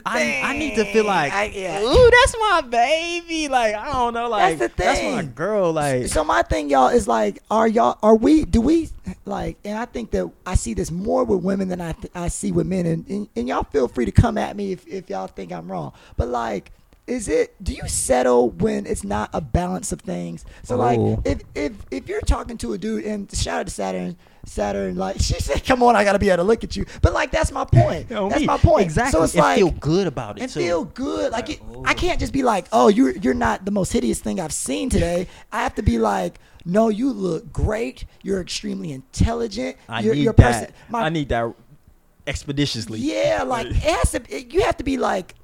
I 0.05 0.41
I 0.43 0.57
need 0.57 0.75
to 0.75 0.85
feel 0.85 1.05
like 1.05 1.33
I- 1.33 1.51
yeah. 1.53 1.81
ooh 1.83 2.09
that's 2.11 2.35
my 2.39 2.61
baby, 2.61 3.47
like 3.49 3.75
I 3.75 3.91
don't 3.91 4.13
know, 4.13 4.29
like 4.29 4.57
the 4.57 4.71
that's 4.75 5.01
my 5.03 5.23
girl, 5.23 5.71
like 5.73 6.07
so 6.07 6.23
my 6.23 6.41
thing 6.43 6.69
y'all 6.69 6.87
is 6.87 7.07
like 7.07 7.39
are 7.51 7.67
y'all 7.67 7.97
are 8.01 8.15
we 8.15 8.45
do 8.45 8.61
we 8.61 8.89
like 9.25 9.57
and 9.65 9.77
i 9.77 9.85
think 9.85 10.11
that 10.11 10.29
i 10.45 10.55
see 10.55 10.73
this 10.73 10.91
more 10.91 11.23
with 11.23 11.41
women 11.43 11.67
than 11.67 11.81
i 11.81 11.91
th- 11.93 12.11
i 12.15 12.27
see 12.27 12.51
with 12.51 12.67
men. 12.67 12.85
And, 12.85 13.07
and 13.09 13.27
and 13.35 13.47
y'all 13.47 13.63
feel 13.63 13.87
free 13.87 14.05
to 14.05 14.11
come 14.11 14.37
at 14.37 14.55
me 14.55 14.71
if, 14.71 14.87
if 14.87 15.09
y'all 15.09 15.27
think 15.27 15.51
i'm 15.51 15.71
wrong. 15.71 15.93
But 16.17 16.27
like 16.29 16.71
is 17.07 17.27
it 17.27 17.53
do 17.63 17.71
you 17.73 17.87
settle 17.87 18.49
when 18.49 18.87
it's 18.87 19.03
not 19.03 19.29
a 19.33 19.39
balance 19.41 19.91
of 19.91 20.01
things? 20.01 20.43
So 20.63 20.75
like 20.75 20.99
Oh. 20.99 21.21
if 21.25 21.41
if 21.53 21.73
if 21.91 22.07
you're 22.07 22.21
talking 22.21 22.57
to 22.59 22.73
a 22.73 22.77
dude 22.77 23.05
and 23.05 23.31
shout 23.35 23.59
out 23.59 23.67
to 23.67 23.71
saturn 23.73 24.17
saturn 24.45 24.95
like 24.95 25.15
she 25.19 25.33
said 25.35 25.63
come 25.65 25.81
on 25.83 25.95
i 25.95 26.03
gotta 26.03 26.19
be 26.19 26.29
able 26.29 26.37
to 26.37 26.43
look 26.43 26.63
at 26.63 26.75
you 26.75 26.85
but 27.01 27.13
like 27.13 27.31
that's 27.31 27.51
my 27.51 27.65
point 27.65 28.09
You 28.09 28.15
know 28.15 28.29
that's 28.29 28.41
me. 28.41 28.47
my 28.47 28.57
point 28.57 28.83
exactly. 28.83 29.11
so 29.11 29.23
it's 29.23 29.33
and 29.33 29.41
like 29.41 29.57
feel 29.57 29.71
good 29.71 30.07
about 30.07 30.37
it 30.37 30.43
and 30.43 30.51
too. 30.51 30.59
feel 30.59 30.85
good. 30.85 31.31
Like 31.31 31.49
it, 31.49 31.59
oh. 31.71 31.83
I 31.85 31.93
can't 31.93 32.19
just 32.19 32.31
be 32.33 32.43
like, 32.43 32.65
"Oh, 32.71 32.87
you're 32.87 33.11
you're 33.11 33.33
not 33.33 33.65
the 33.65 33.71
most 33.71 33.91
hideous 33.91 34.19
thing 34.19 34.39
I've 34.39 34.53
seen 34.53 34.89
today." 34.89 35.27
I 35.51 35.63
have 35.63 35.75
to 35.75 35.81
be 35.81 35.97
like, 35.97 36.39
"No, 36.65 36.89
you 36.89 37.11
look 37.11 37.51
great. 37.51 38.05
You're 38.23 38.41
extremely 38.41 38.91
intelligent. 38.91 39.77
I 39.89 40.01
you're, 40.01 40.15
need 40.15 40.23
you're 40.23 40.33
that. 40.33 40.61
person- 40.63 40.75
my- 40.89 41.01
I 41.03 41.09
need 41.09 41.29
that 41.29 41.53
expeditiously. 42.27 42.99
yeah, 42.99 43.43
like 43.45 43.67
it 43.67 43.75
has 43.75 44.11
to. 44.11 44.21
It, 44.29 44.53
you 44.53 44.61
have 44.63 44.77
to 44.77 44.83
be 44.83 44.97
like 44.97 45.35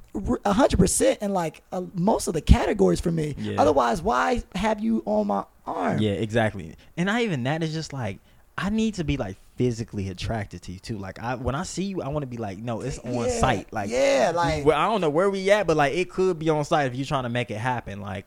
a 0.46 0.54
hundred 0.54 0.78
percent 0.78 1.22
in 1.22 1.34
like 1.34 1.62
uh, 1.72 1.82
most 1.94 2.28
of 2.28 2.34
the 2.34 2.42
categories 2.42 3.00
for 3.00 3.12
me. 3.12 3.36
Yeah. 3.38 3.62
Otherwise, 3.62 4.02
why 4.02 4.44
have 4.56 4.80
you 4.80 5.02
on 5.06 5.28
my 5.28 5.46
arm? 5.66 6.00
Yeah, 6.00 6.12
exactly. 6.12 6.76
And 6.98 7.08
not 7.08 7.22
even 7.22 7.44
that 7.44 7.64
is 7.64 7.74
just 7.74 7.94
like 7.94 8.20
I 8.58 8.70
need 8.70 8.96
to 8.96 9.04
be 9.04 9.18
like 9.18 9.38
physically 9.56 10.10
attracted 10.10 10.62
to 10.64 10.72
you 10.72 10.80
too. 10.80 10.98
Like 10.98 11.20
I 11.20 11.36
when 11.36 11.56
I 11.56 11.64
see 11.64 11.84
you, 11.84 12.02
I 12.02 12.08
want 12.10 12.24
to 12.24 12.28
be 12.28 12.38
like, 12.38 12.58
no, 12.58 12.82
it's 12.82 13.00
on 13.00 13.14
Yeah, 13.14 13.40
site. 13.40 13.72
Like 13.74 13.90
yeah, 13.90 14.32
like- 14.36 14.66
well, 14.66 14.80
I 14.80 14.86
don't 14.86 15.02
know 15.02 15.10
where 15.10 15.30
we 15.30 15.50
at, 15.52 15.68
but 15.68 15.78
like 15.78 15.94
it 15.94 16.10
could 16.10 16.38
be 16.40 16.50
on 16.50 16.64
site 16.66 16.88
if 16.88 16.96
you're 16.96 17.06
trying 17.06 17.24
to 17.24 17.30
make 17.30 17.50
it 17.52 17.58
happen. 17.58 18.02
Like, 18.02 18.26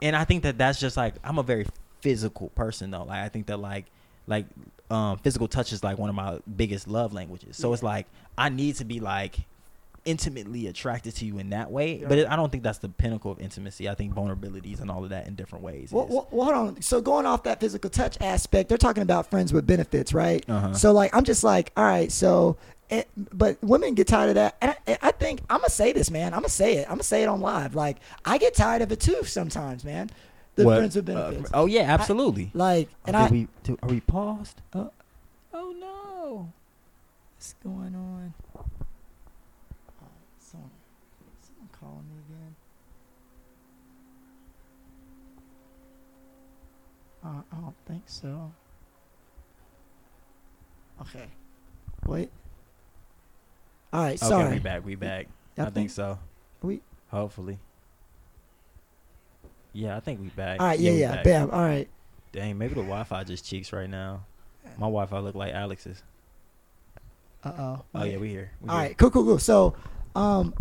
and 0.00 0.14
I 0.14 0.24
think 0.24 0.42
that 0.44 0.58
that's 0.58 0.78
just 0.80 0.96
like 0.96 1.14
I'm 1.24 1.38
a 1.38 1.42
very 1.42 1.66
physical 2.00 2.48
person 2.50 2.90
though. 2.90 3.04
Like 3.04 3.20
I 3.24 3.28
think 3.28 3.46
that 3.46 3.58
like 3.58 3.86
like 4.26 4.46
um 4.90 5.18
physical 5.18 5.48
touch 5.48 5.72
is 5.72 5.82
like 5.82 5.98
one 5.98 6.08
of 6.10 6.14
my 6.14 6.38
biggest 6.56 6.86
love 6.88 7.12
languages. 7.12 7.56
So 7.56 7.72
it's 7.72 7.82
like 7.82 8.06
I 8.36 8.48
need 8.48 8.76
to 8.76 8.84
be 8.84 9.00
like 9.00 9.36
intimately 10.04 10.66
attracted 10.66 11.14
to 11.16 11.24
you 11.24 11.38
in 11.38 11.50
that 11.50 11.70
way. 11.70 11.98
Yeah. 12.00 12.08
But 12.08 12.18
it, 12.18 12.28
I 12.28 12.36
don't 12.36 12.50
think 12.50 12.62
that's 12.64 12.78
the 12.78 12.88
pinnacle 12.88 13.30
of 13.30 13.40
intimacy. 13.40 13.88
I 13.88 13.94
think 13.94 14.14
vulnerabilities 14.14 14.80
and 14.80 14.90
all 14.90 15.04
of 15.04 15.10
that 15.10 15.26
in 15.28 15.34
different 15.34 15.64
ways. 15.64 15.92
Well, 15.92 16.06
is- 16.06 16.10
well, 16.12 16.28
well, 16.30 16.44
hold 16.52 16.68
on. 16.76 16.82
So 16.82 17.00
going 17.00 17.26
off 17.26 17.44
that 17.44 17.60
physical 17.60 17.88
touch 17.90 18.16
aspect, 18.20 18.68
they're 18.68 18.78
talking 18.78 19.02
about 19.02 19.30
friends 19.30 19.52
with 19.52 19.66
benefits, 19.66 20.12
right? 20.12 20.44
Uh-huh. 20.48 20.72
So 20.74 20.92
like, 20.92 21.14
I'm 21.14 21.24
just 21.24 21.44
like, 21.44 21.72
all 21.76 21.84
right. 21.84 22.10
So, 22.10 22.56
it, 22.90 23.08
but 23.16 23.56
women 23.62 23.94
get 23.94 24.06
tired 24.08 24.30
of 24.30 24.34
that, 24.34 24.56
and 24.60 24.74
I, 24.86 24.98
I 25.00 25.10
think 25.12 25.40
I'm 25.48 25.58
gonna 25.58 25.70
say 25.70 25.92
this, 25.92 26.10
man. 26.10 26.34
I'm 26.34 26.40
gonna 26.40 26.48
say 26.50 26.74
it. 26.76 26.82
I'm 26.88 26.94
gonna 26.96 27.04
say 27.04 27.22
it 27.22 27.26
on 27.26 27.40
live. 27.40 27.74
Like, 27.74 27.96
I 28.24 28.36
get 28.36 28.54
tired 28.54 28.82
of 28.82 28.92
it 28.92 29.00
too 29.00 29.22
sometimes, 29.24 29.82
man. 29.84 30.10
The 30.56 30.66
What? 30.66 30.76
friends 30.76 30.96
with 30.96 31.08
Uh, 31.08 31.12
benefits. 31.30 31.50
oh 31.54 31.64
yeah, 31.64 31.82
absolutely. 31.82 32.50
like, 32.52 32.90
and 33.06 33.16
oh, 33.16 33.20
I. 33.20 33.28
we, 33.30 33.48
do, 33.62 33.78
are 33.82 33.88
we 33.88 34.00
paused? 34.00 34.60
Uh, 34.74 34.88
oh 35.54 35.74
no. 35.80 36.52
what's 37.36 37.54
going 37.64 37.94
on? 37.94 38.34
Oh, 38.58 38.64
someone, 40.38 40.70
someone 41.40 41.68
calling 41.80 42.04
me 42.10 42.20
again. 42.28 42.54
Uh, 47.24 47.28
I 47.52 47.56
don't 47.60 47.74
think 47.86 48.02
so. 48.06 48.52
Okay. 51.02 51.26
Wait. 52.06 52.30
All 53.92 54.02
right. 54.02 54.18
Sorry. 54.18 54.44
Okay, 54.44 54.54
we 54.54 54.58
back. 54.60 54.84
We 54.84 54.94
back. 54.94 55.28
Y'all 55.56 55.66
I 55.66 55.70
think 55.70 55.90
so. 55.90 56.18
we- 56.62 56.80
Hopefully. 57.10 57.58
Yeah, 59.74 59.96
I 59.96 60.00
think 60.00 60.20
we 60.20 60.28
back. 60.28 60.60
All 60.60 60.66
right. 60.66 60.78
Yeah. 60.78 60.92
Yeah. 60.92 61.14
back. 61.16 61.24
Bam. 61.24 61.50
All 61.50 61.60
right. 61.62 61.88
Dang, 62.32 62.56
maybe 62.56 62.74
the 62.74 62.80
Wi-Fi 62.80 63.24
just 63.24 63.44
cheeks 63.44 63.72
right 63.72 63.88
now. 63.90 64.24
My 64.78 64.86
Wi-Fi 64.86 65.18
look 65.18 65.34
like 65.34 65.52
Alex's. 65.52 66.02
Uh 67.44 67.52
oh. 67.58 67.84
Oh 67.94 68.04
yeah, 68.04 68.16
we 68.16 68.28
here. 68.30 68.52
We 68.60 68.68
All 68.70 68.76
here. 68.78 68.86
right, 68.88 68.96
cool, 68.98 69.10
cool, 69.10 69.24
cool. 69.24 69.38
So, 69.38 69.74
um, 70.14 70.54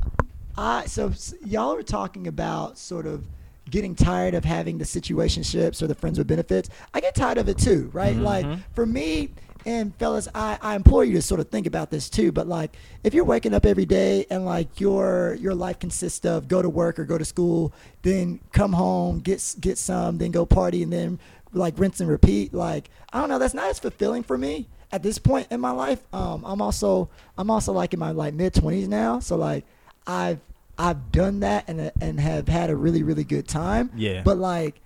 I 0.58 0.86
so 0.88 1.14
y'all 1.46 1.76
are 1.76 1.84
talking 1.84 2.28
about 2.28 2.78
sort 2.78 3.06
of 3.06 3.26
getting 3.72 3.96
tired 3.96 4.36
of 4.36 4.46
having 4.46 4.78
the 4.78 4.86
situationships 4.86 5.82
or 5.82 5.88
the 5.88 5.96
friends 5.96 6.18
with 6.20 6.28
benefits. 6.28 6.70
I 6.94 7.00
get 7.02 7.16
tired 7.16 7.38
of 7.40 7.50
it 7.50 7.58
too, 7.58 7.90
right? 7.94 8.16
Like 8.16 8.46
Mhm. 8.46 8.60
for 8.74 8.86
me 8.86 9.32
and 9.66 9.96
fellas, 9.98 10.28
I, 10.34 10.58
I 10.62 10.76
implore 10.76 11.06
you 11.06 11.14
to 11.14 11.22
sort 11.22 11.40
of 11.40 11.50
think 11.50 11.68
about 11.68 11.92
this 11.92 12.10
too. 12.10 12.32
But 12.32 12.48
like, 12.48 12.76
if 13.04 13.14
you're 13.14 13.24
waking 13.24 13.54
up 13.54 13.66
every 13.66 13.86
day 13.86 14.26
and 14.30 14.46
like 14.46 14.80
your 14.80 15.36
your 15.40 15.54
life 15.56 15.80
consists 15.80 16.26
of 16.26 16.48
go 16.48 16.62
to 16.62 16.70
work 16.70 17.00
or 17.00 17.06
go 17.06 17.18
to 17.18 17.26
school, 17.26 17.72
then 18.04 18.40
come 18.54 18.74
home, 18.74 19.20
get 19.20 19.56
get 19.60 19.78
some, 19.78 20.18
then 20.18 20.32
go 20.32 20.46
party, 20.46 20.84
and 20.84 20.92
then 20.92 21.20
like 21.54 21.78
rinse 21.80 22.00
and 22.00 22.10
repeat. 22.10 22.54
Like 22.54 22.90
I 23.14 23.20
don't 23.20 23.30
know, 23.30 23.40
that's 23.40 23.54
not 23.54 23.70
as 23.70 23.80
fulfilling 23.80 24.24
for 24.24 24.38
me 24.38 24.68
at 24.92 25.04
this 25.04 25.18
point 25.20 25.48
in 25.52 25.62
my 25.62 25.72
life. 25.72 26.02
Um, 26.12 26.44
I'm 26.46 26.62
also 26.62 27.10
I'm 27.38 27.50
also 27.50 27.72
like 27.72 27.94
in 27.94 28.00
my 28.00 28.12
like 28.12 28.34
mid 28.34 28.54
twenties 28.54 28.88
now, 28.88 29.20
so 29.20 29.36
like 29.38 29.64
I've 30.08 30.40
I've 30.82 31.12
done 31.12 31.42
that 31.42 31.66
and 31.68 31.92
and 32.02 32.20
have 32.20 32.48
had 32.48 32.70
a 32.70 32.76
really 32.76 33.04
really 33.04 33.24
good 33.24 33.48
time. 33.48 33.92
Yeah. 33.96 34.24
But 34.24 34.38
like, 34.38 34.82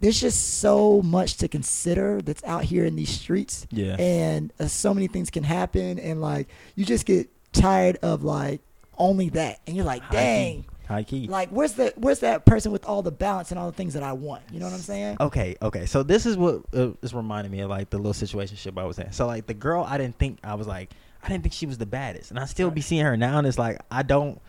there's 0.00 0.20
just 0.20 0.58
so 0.60 1.00
much 1.02 1.36
to 1.38 1.48
consider 1.48 2.20
that's 2.22 2.44
out 2.44 2.64
here 2.64 2.84
in 2.84 2.96
these 2.96 3.10
streets. 3.10 3.66
Yeah. 3.70 3.96
And 3.98 4.52
uh, 4.60 4.66
so 4.66 4.92
many 4.94 5.06
things 5.06 5.30
can 5.30 5.44
happen, 5.44 5.98
and 5.98 6.20
like 6.20 6.48
you 6.74 6.84
just 6.84 7.06
get 7.06 7.28
tired 7.52 7.96
of 8.02 8.22
like 8.22 8.60
only 8.98 9.30
that, 9.30 9.60
and 9.66 9.74
you're 9.76 9.84
like, 9.86 10.02
High 10.02 10.12
dang. 10.12 10.62
key. 10.62 10.68
High 10.88 11.02
key. 11.04 11.26
Like 11.28 11.48
where's 11.50 11.72
the 11.72 11.94
where's 11.96 12.18
that 12.20 12.44
person 12.44 12.72
with 12.72 12.84
all 12.84 13.00
the 13.00 13.12
balance 13.12 13.50
and 13.50 13.58
all 13.58 13.66
the 13.70 13.76
things 13.76 13.94
that 13.94 14.02
I 14.02 14.12
want? 14.12 14.42
You 14.52 14.58
know 14.58 14.66
what 14.66 14.74
I'm 14.74 14.80
saying? 14.80 15.16
Okay, 15.20 15.56
okay. 15.62 15.86
So 15.86 16.02
this 16.02 16.26
is 16.26 16.36
what 16.36 16.62
uh, 16.74 16.90
is 17.00 17.14
reminding 17.14 17.52
me 17.52 17.60
of 17.60 17.70
like 17.70 17.90
the 17.90 17.96
little 17.96 18.12
situationship 18.12 18.76
I 18.78 18.84
was 18.84 18.98
in. 18.98 19.10
So 19.12 19.26
like 19.26 19.46
the 19.46 19.54
girl, 19.54 19.84
I 19.88 19.96
didn't 19.98 20.18
think 20.18 20.38
I 20.42 20.54
was 20.54 20.66
like, 20.66 20.90
I 21.22 21.28
didn't 21.28 21.44
think 21.44 21.52
she 21.54 21.66
was 21.66 21.78
the 21.78 21.86
baddest, 21.86 22.30
and 22.30 22.40
I 22.40 22.44
still 22.46 22.70
be 22.70 22.80
seeing 22.80 23.04
her 23.04 23.16
now, 23.16 23.38
and 23.38 23.46
it's 23.46 23.58
like 23.58 23.78
I 23.90 24.02
don't, 24.02 24.40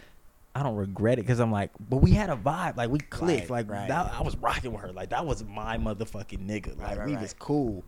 I 0.54 0.64
don't 0.64 0.76
regret 0.76 1.18
it 1.18 1.22
because 1.22 1.40
I'm 1.40 1.52
like, 1.52 1.72
but 1.90 1.98
we 1.98 2.12
had 2.12 2.30
a 2.30 2.36
vibe, 2.36 2.76
like 2.76 2.90
we 2.90 3.00
clicked, 3.00 3.50
Right, 3.50 3.68
like 3.68 3.70
right. 3.72 3.88
that, 3.88 4.14
I 4.14 4.22
was 4.22 4.36
rocking 4.38 4.74
with 4.74 4.82
her, 4.82 4.92
like 4.92 5.10
that 5.10 5.26
was 5.26 5.44
my 5.46 5.78
motherfucking 5.78 6.46
nigga, 6.46 6.78
like 6.78 6.98
right, 6.98 7.08
we 7.08 7.16
was 7.16 7.34
cool, 7.40 7.84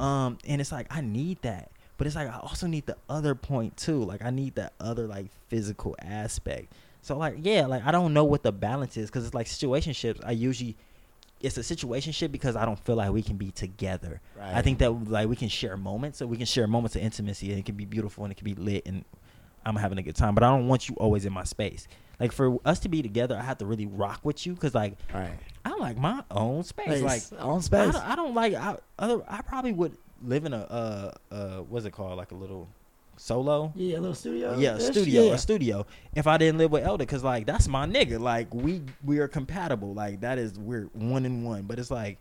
um, 0.00 0.38
and 0.46 0.60
it's 0.60 0.72
like 0.72 0.86
I 0.90 1.02
need 1.02 1.42
that, 1.42 1.70
but 1.98 2.06
it's 2.06 2.16
like 2.16 2.28
I 2.28 2.38
also 2.38 2.66
need 2.66 2.86
the 2.86 2.96
other 3.10 3.34
point 3.34 3.76
too, 3.76 4.02
like 4.02 4.24
I 4.24 4.30
need 4.30 4.54
that 4.54 4.72
other 4.80 5.06
like 5.06 5.26
physical 5.48 5.94
aspect. 6.00 6.72
So 7.02 7.18
like, 7.18 7.36
yeah, 7.42 7.66
like 7.66 7.84
I 7.84 7.90
don't 7.92 8.14
know 8.14 8.24
what 8.24 8.42
the 8.42 8.50
balance 8.52 8.96
is 8.96 9.10
because 9.10 9.26
it's 9.26 9.34
like 9.34 9.46
situationships. 9.46 10.20
I 10.24 10.32
usually 10.32 10.76
it's 11.40 11.58
a 11.58 11.60
situationship 11.60 12.32
because 12.32 12.56
I 12.56 12.64
don't 12.64 12.78
feel 12.78 12.96
like 12.96 13.12
we 13.12 13.22
can 13.22 13.36
be 13.36 13.50
together. 13.50 14.22
I 14.56 14.62
think 14.62 14.78
that 14.78 15.10
like 15.10 15.28
we 15.28 15.36
can 15.36 15.48
share 15.48 15.76
moments, 15.76 16.18
so 16.18 16.26
we 16.26 16.38
can 16.38 16.46
share 16.46 16.66
moments 16.66 16.96
of 16.96 17.02
intimacy, 17.02 17.50
and 17.50 17.58
it 17.58 17.66
can 17.66 17.76
be 17.76 17.84
beautiful 17.84 18.24
and 18.24 18.32
it 18.32 18.36
can 18.36 18.46
be 18.46 18.54
lit, 18.54 18.86
and 18.86 19.04
I'm 19.66 19.76
having 19.76 19.98
a 19.98 20.02
good 20.02 20.16
time. 20.16 20.34
But 20.34 20.44
I 20.44 20.48
don't 20.48 20.66
want 20.66 20.88
you 20.88 20.94
always 20.96 21.26
in 21.26 21.32
my 21.32 21.44
space. 21.44 21.86
Like 22.18 22.32
for 22.32 22.58
us 22.64 22.78
to 22.80 22.88
be 22.88 23.02
together, 23.02 23.36
I 23.36 23.42
have 23.42 23.58
to 23.58 23.66
really 23.66 23.86
rock 23.86 24.20
with 24.24 24.46
you 24.46 24.54
because 24.54 24.74
like 24.74 24.96
Right. 25.12 25.38
I 25.64 25.74
like 25.76 25.98
my 25.98 26.22
own 26.30 26.62
space. 26.64 27.00
Space, 27.00 27.32
Like 27.32 27.40
own 27.42 27.58
I 27.58 27.60
space. 27.60 27.92
don't, 27.92 28.04
I 28.04 28.16
don't 28.16 28.34
like 28.34 28.54
I 28.54 28.76
other. 28.98 29.22
I 29.28 29.42
probably 29.42 29.72
would 29.72 29.96
live 30.22 30.44
in 30.46 30.52
a 30.54 30.58
uh 30.58 31.10
uh 31.30 31.56
what's 31.62 31.84
it 31.84 31.90
called 31.92 32.16
like 32.16 32.32
a 32.32 32.34
little 32.36 32.68
solo. 33.18 33.72
Yeah, 33.76 33.98
a 33.98 34.00
little 34.00 34.14
studio. 34.14 34.56
Yeah, 34.58 34.76
a 34.76 34.80
studio, 34.80 35.22
Yeah. 35.24 35.32
a 35.34 35.38
studio. 35.38 35.86
If 36.14 36.26
I 36.26 36.36
didn't 36.38 36.58
live 36.58 36.70
with 36.70 36.84
Elder, 36.84 37.04
cause 37.04 37.22
like 37.24 37.46
that's 37.46 37.68
my 37.68 37.86
nigga. 37.86 38.18
Like 38.20 38.52
we 38.54 38.82
we 39.04 39.18
are 39.18 39.28
compatible. 39.28 39.92
Like 39.94 40.20
that 40.22 40.38
is 40.38 40.58
we're 40.58 40.84
one 40.94 41.26
in 41.26 41.44
one. 41.44 41.62
But 41.62 41.78
it's 41.78 41.90
like 41.90 42.18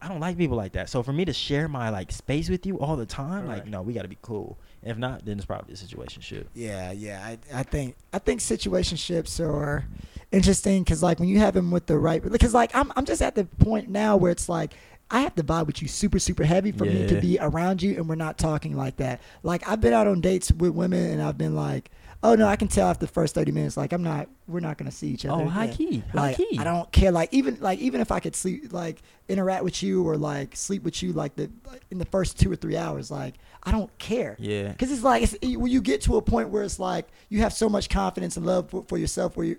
I 0.00 0.08
don't 0.08 0.20
like 0.20 0.36
people 0.36 0.56
like 0.56 0.72
that. 0.72 0.88
So 0.90 1.02
for 1.02 1.12
me 1.12 1.24
to 1.24 1.32
share 1.32 1.68
my 1.68 1.88
like 1.90 2.12
space 2.12 2.48
with 2.50 2.66
you 2.66 2.78
all 2.78 2.96
the 2.96 3.06
time, 3.06 3.46
like 3.46 3.66
no, 3.66 3.82
we 3.82 3.92
got 3.94 4.02
to 4.02 4.08
be 4.08 4.18
cool. 4.22 4.58
If 4.84 4.98
not, 4.98 5.24
then 5.24 5.38
it's 5.38 5.46
probably 5.46 5.72
a 5.72 5.76
situation 5.76 6.20
shit. 6.20 6.46
Yeah, 6.54 6.92
yeah. 6.92 7.22
I, 7.24 7.38
I 7.52 7.62
think 7.62 7.96
I 8.12 8.18
think 8.18 8.40
situationships 8.40 9.40
are 9.40 9.84
interesting 10.30 10.82
because 10.82 11.02
like 11.02 11.18
when 11.18 11.28
you 11.28 11.38
have 11.38 11.54
them 11.54 11.70
with 11.70 11.86
the 11.86 11.96
right 11.96 12.22
because 12.22 12.52
like 12.52 12.74
I'm 12.74 12.92
I'm 12.96 13.04
just 13.04 13.22
at 13.22 13.34
the 13.34 13.44
point 13.44 13.88
now 13.88 14.16
where 14.16 14.30
it's 14.30 14.48
like 14.48 14.74
I 15.10 15.20
have 15.20 15.34
to 15.36 15.42
vibe 15.42 15.66
with 15.66 15.80
you 15.80 15.88
super 15.88 16.18
super 16.18 16.44
heavy 16.44 16.72
for 16.72 16.84
me 16.84 17.06
to 17.06 17.20
be 17.20 17.38
around 17.40 17.82
you 17.82 17.96
and 17.96 18.08
we're 18.08 18.14
not 18.14 18.36
talking 18.36 18.76
like 18.76 18.96
that. 18.96 19.20
Like 19.42 19.66
I've 19.68 19.80
been 19.80 19.92
out 19.92 20.06
on 20.06 20.20
dates 20.20 20.50
with 20.52 20.72
women 20.72 21.10
and 21.12 21.22
I've 21.22 21.38
been 21.38 21.54
like, 21.54 21.90
oh 22.24 22.34
no, 22.34 22.48
I 22.48 22.56
can 22.56 22.66
tell 22.66 22.88
after 22.88 23.06
the 23.06 23.12
first 23.12 23.34
thirty 23.34 23.52
minutes 23.52 23.76
like 23.76 23.92
I'm 23.92 24.02
not 24.02 24.28
we're 24.48 24.60
not 24.60 24.78
gonna 24.78 24.90
see 24.90 25.08
each 25.08 25.24
other. 25.24 25.44
Oh, 25.44 25.48
high 25.48 25.68
key, 25.68 25.98
high 26.12 26.28
Like 26.28 26.36
key. 26.36 26.58
I 26.58 26.64
don't 26.64 26.90
care. 26.90 27.12
Like 27.12 27.32
even 27.32 27.58
like 27.60 27.78
even 27.78 28.00
if 28.00 28.10
I 28.10 28.18
could 28.18 28.34
sleep 28.34 28.72
like 28.72 29.02
interact 29.28 29.62
with 29.62 29.82
you 29.82 30.06
or 30.06 30.16
like 30.16 30.56
sleep 30.56 30.82
with 30.82 31.02
you 31.02 31.12
like 31.12 31.36
the 31.36 31.50
like, 31.66 31.82
in 31.90 31.98
the 31.98 32.04
first 32.06 32.38
two 32.40 32.50
or 32.50 32.56
three 32.56 32.76
hours, 32.76 33.10
like 33.10 33.34
I 33.62 33.72
don't 33.72 33.96
care. 33.98 34.36
Yeah. 34.38 34.68
Because 34.68 34.90
it's 34.90 35.02
like 35.02 35.22
it's, 35.22 35.36
when 35.42 35.70
you 35.70 35.80
get 35.80 36.02
to 36.02 36.16
a 36.16 36.22
point 36.22 36.48
where 36.50 36.62
it's 36.62 36.78
like 36.78 37.06
you 37.28 37.40
have 37.40 37.52
so 37.52 37.68
much 37.68 37.88
confidence 37.88 38.36
and 38.36 38.44
love 38.44 38.70
for, 38.70 38.84
for 38.88 38.98
yourself, 38.98 39.36
where 39.36 39.46
you 39.46 39.58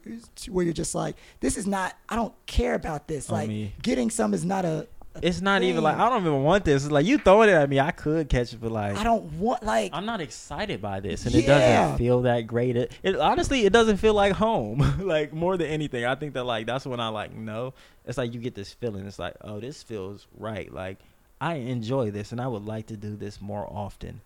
where 0.49 0.63
you're 0.65 0.73
just 0.73 0.95
like, 0.95 1.15
this 1.39 1.57
is 1.57 1.65
not. 1.65 1.95
I 2.09 2.15
don't 2.15 2.33
care 2.45 2.75
about 2.75 3.07
this. 3.07 3.29
Like 3.29 3.47
me. 3.47 3.73
getting 3.81 4.09
some 4.09 4.33
is 4.33 4.45
not 4.45 4.65
a. 4.65 4.87
a 5.15 5.27
It's 5.27 5.41
not 5.41 5.63
even 5.63 5.83
like 5.83 5.97
I 5.97 6.09
don't 6.09 6.21
even 6.21 6.43
want 6.43 6.65
this. 6.65 6.83
It's 6.83 6.91
like 6.91 7.05
you 7.05 7.17
throwing 7.17 7.49
it 7.49 7.53
at 7.53 7.69
me. 7.69 7.79
I 7.79 7.91
could 7.91 8.29
catch 8.29 8.53
it, 8.53 8.61
but 8.61 8.71
like 8.71 8.97
I 8.97 9.03
don't 9.03 9.23
want 9.33 9.63
like. 9.63 9.91
I'm 9.93 10.05
not 10.05 10.21
excited 10.21 10.81
by 10.81 10.99
this, 10.99 11.25
and 11.25 11.35
it 11.35 11.45
doesn't 11.45 11.97
feel 11.97 12.23
that 12.23 12.47
great. 12.47 12.75
It, 12.75 12.91
it 13.03 13.15
honestly, 13.15 13.65
it 13.65 13.73
doesn't 13.73 13.97
feel 13.97 14.13
like 14.13 14.33
home. 14.33 14.99
like 14.99 15.33
more 15.33 15.57
than 15.57 15.67
anything, 15.67 16.05
I 16.05 16.15
think 16.15 16.33
that 16.33 16.43
like 16.43 16.67
that's 16.67 16.85
when 16.85 16.99
I 16.99 17.09
like 17.09 17.33
no. 17.33 17.73
It's 18.05 18.17
like 18.17 18.33
you 18.33 18.39
get 18.39 18.55
this 18.55 18.73
feeling. 18.73 19.05
It's 19.07 19.19
like 19.19 19.35
oh, 19.41 19.59
this 19.59 19.83
feels 19.83 20.27
right. 20.37 20.71
Like 20.71 20.97
I 21.39 21.55
enjoy 21.55 22.11
this, 22.11 22.31
and 22.31 22.41
I 22.41 22.47
would 22.47 22.65
like 22.65 22.87
to 22.87 22.97
do 22.97 23.15
this 23.15 23.41
more 23.41 23.67
often. 23.69 24.21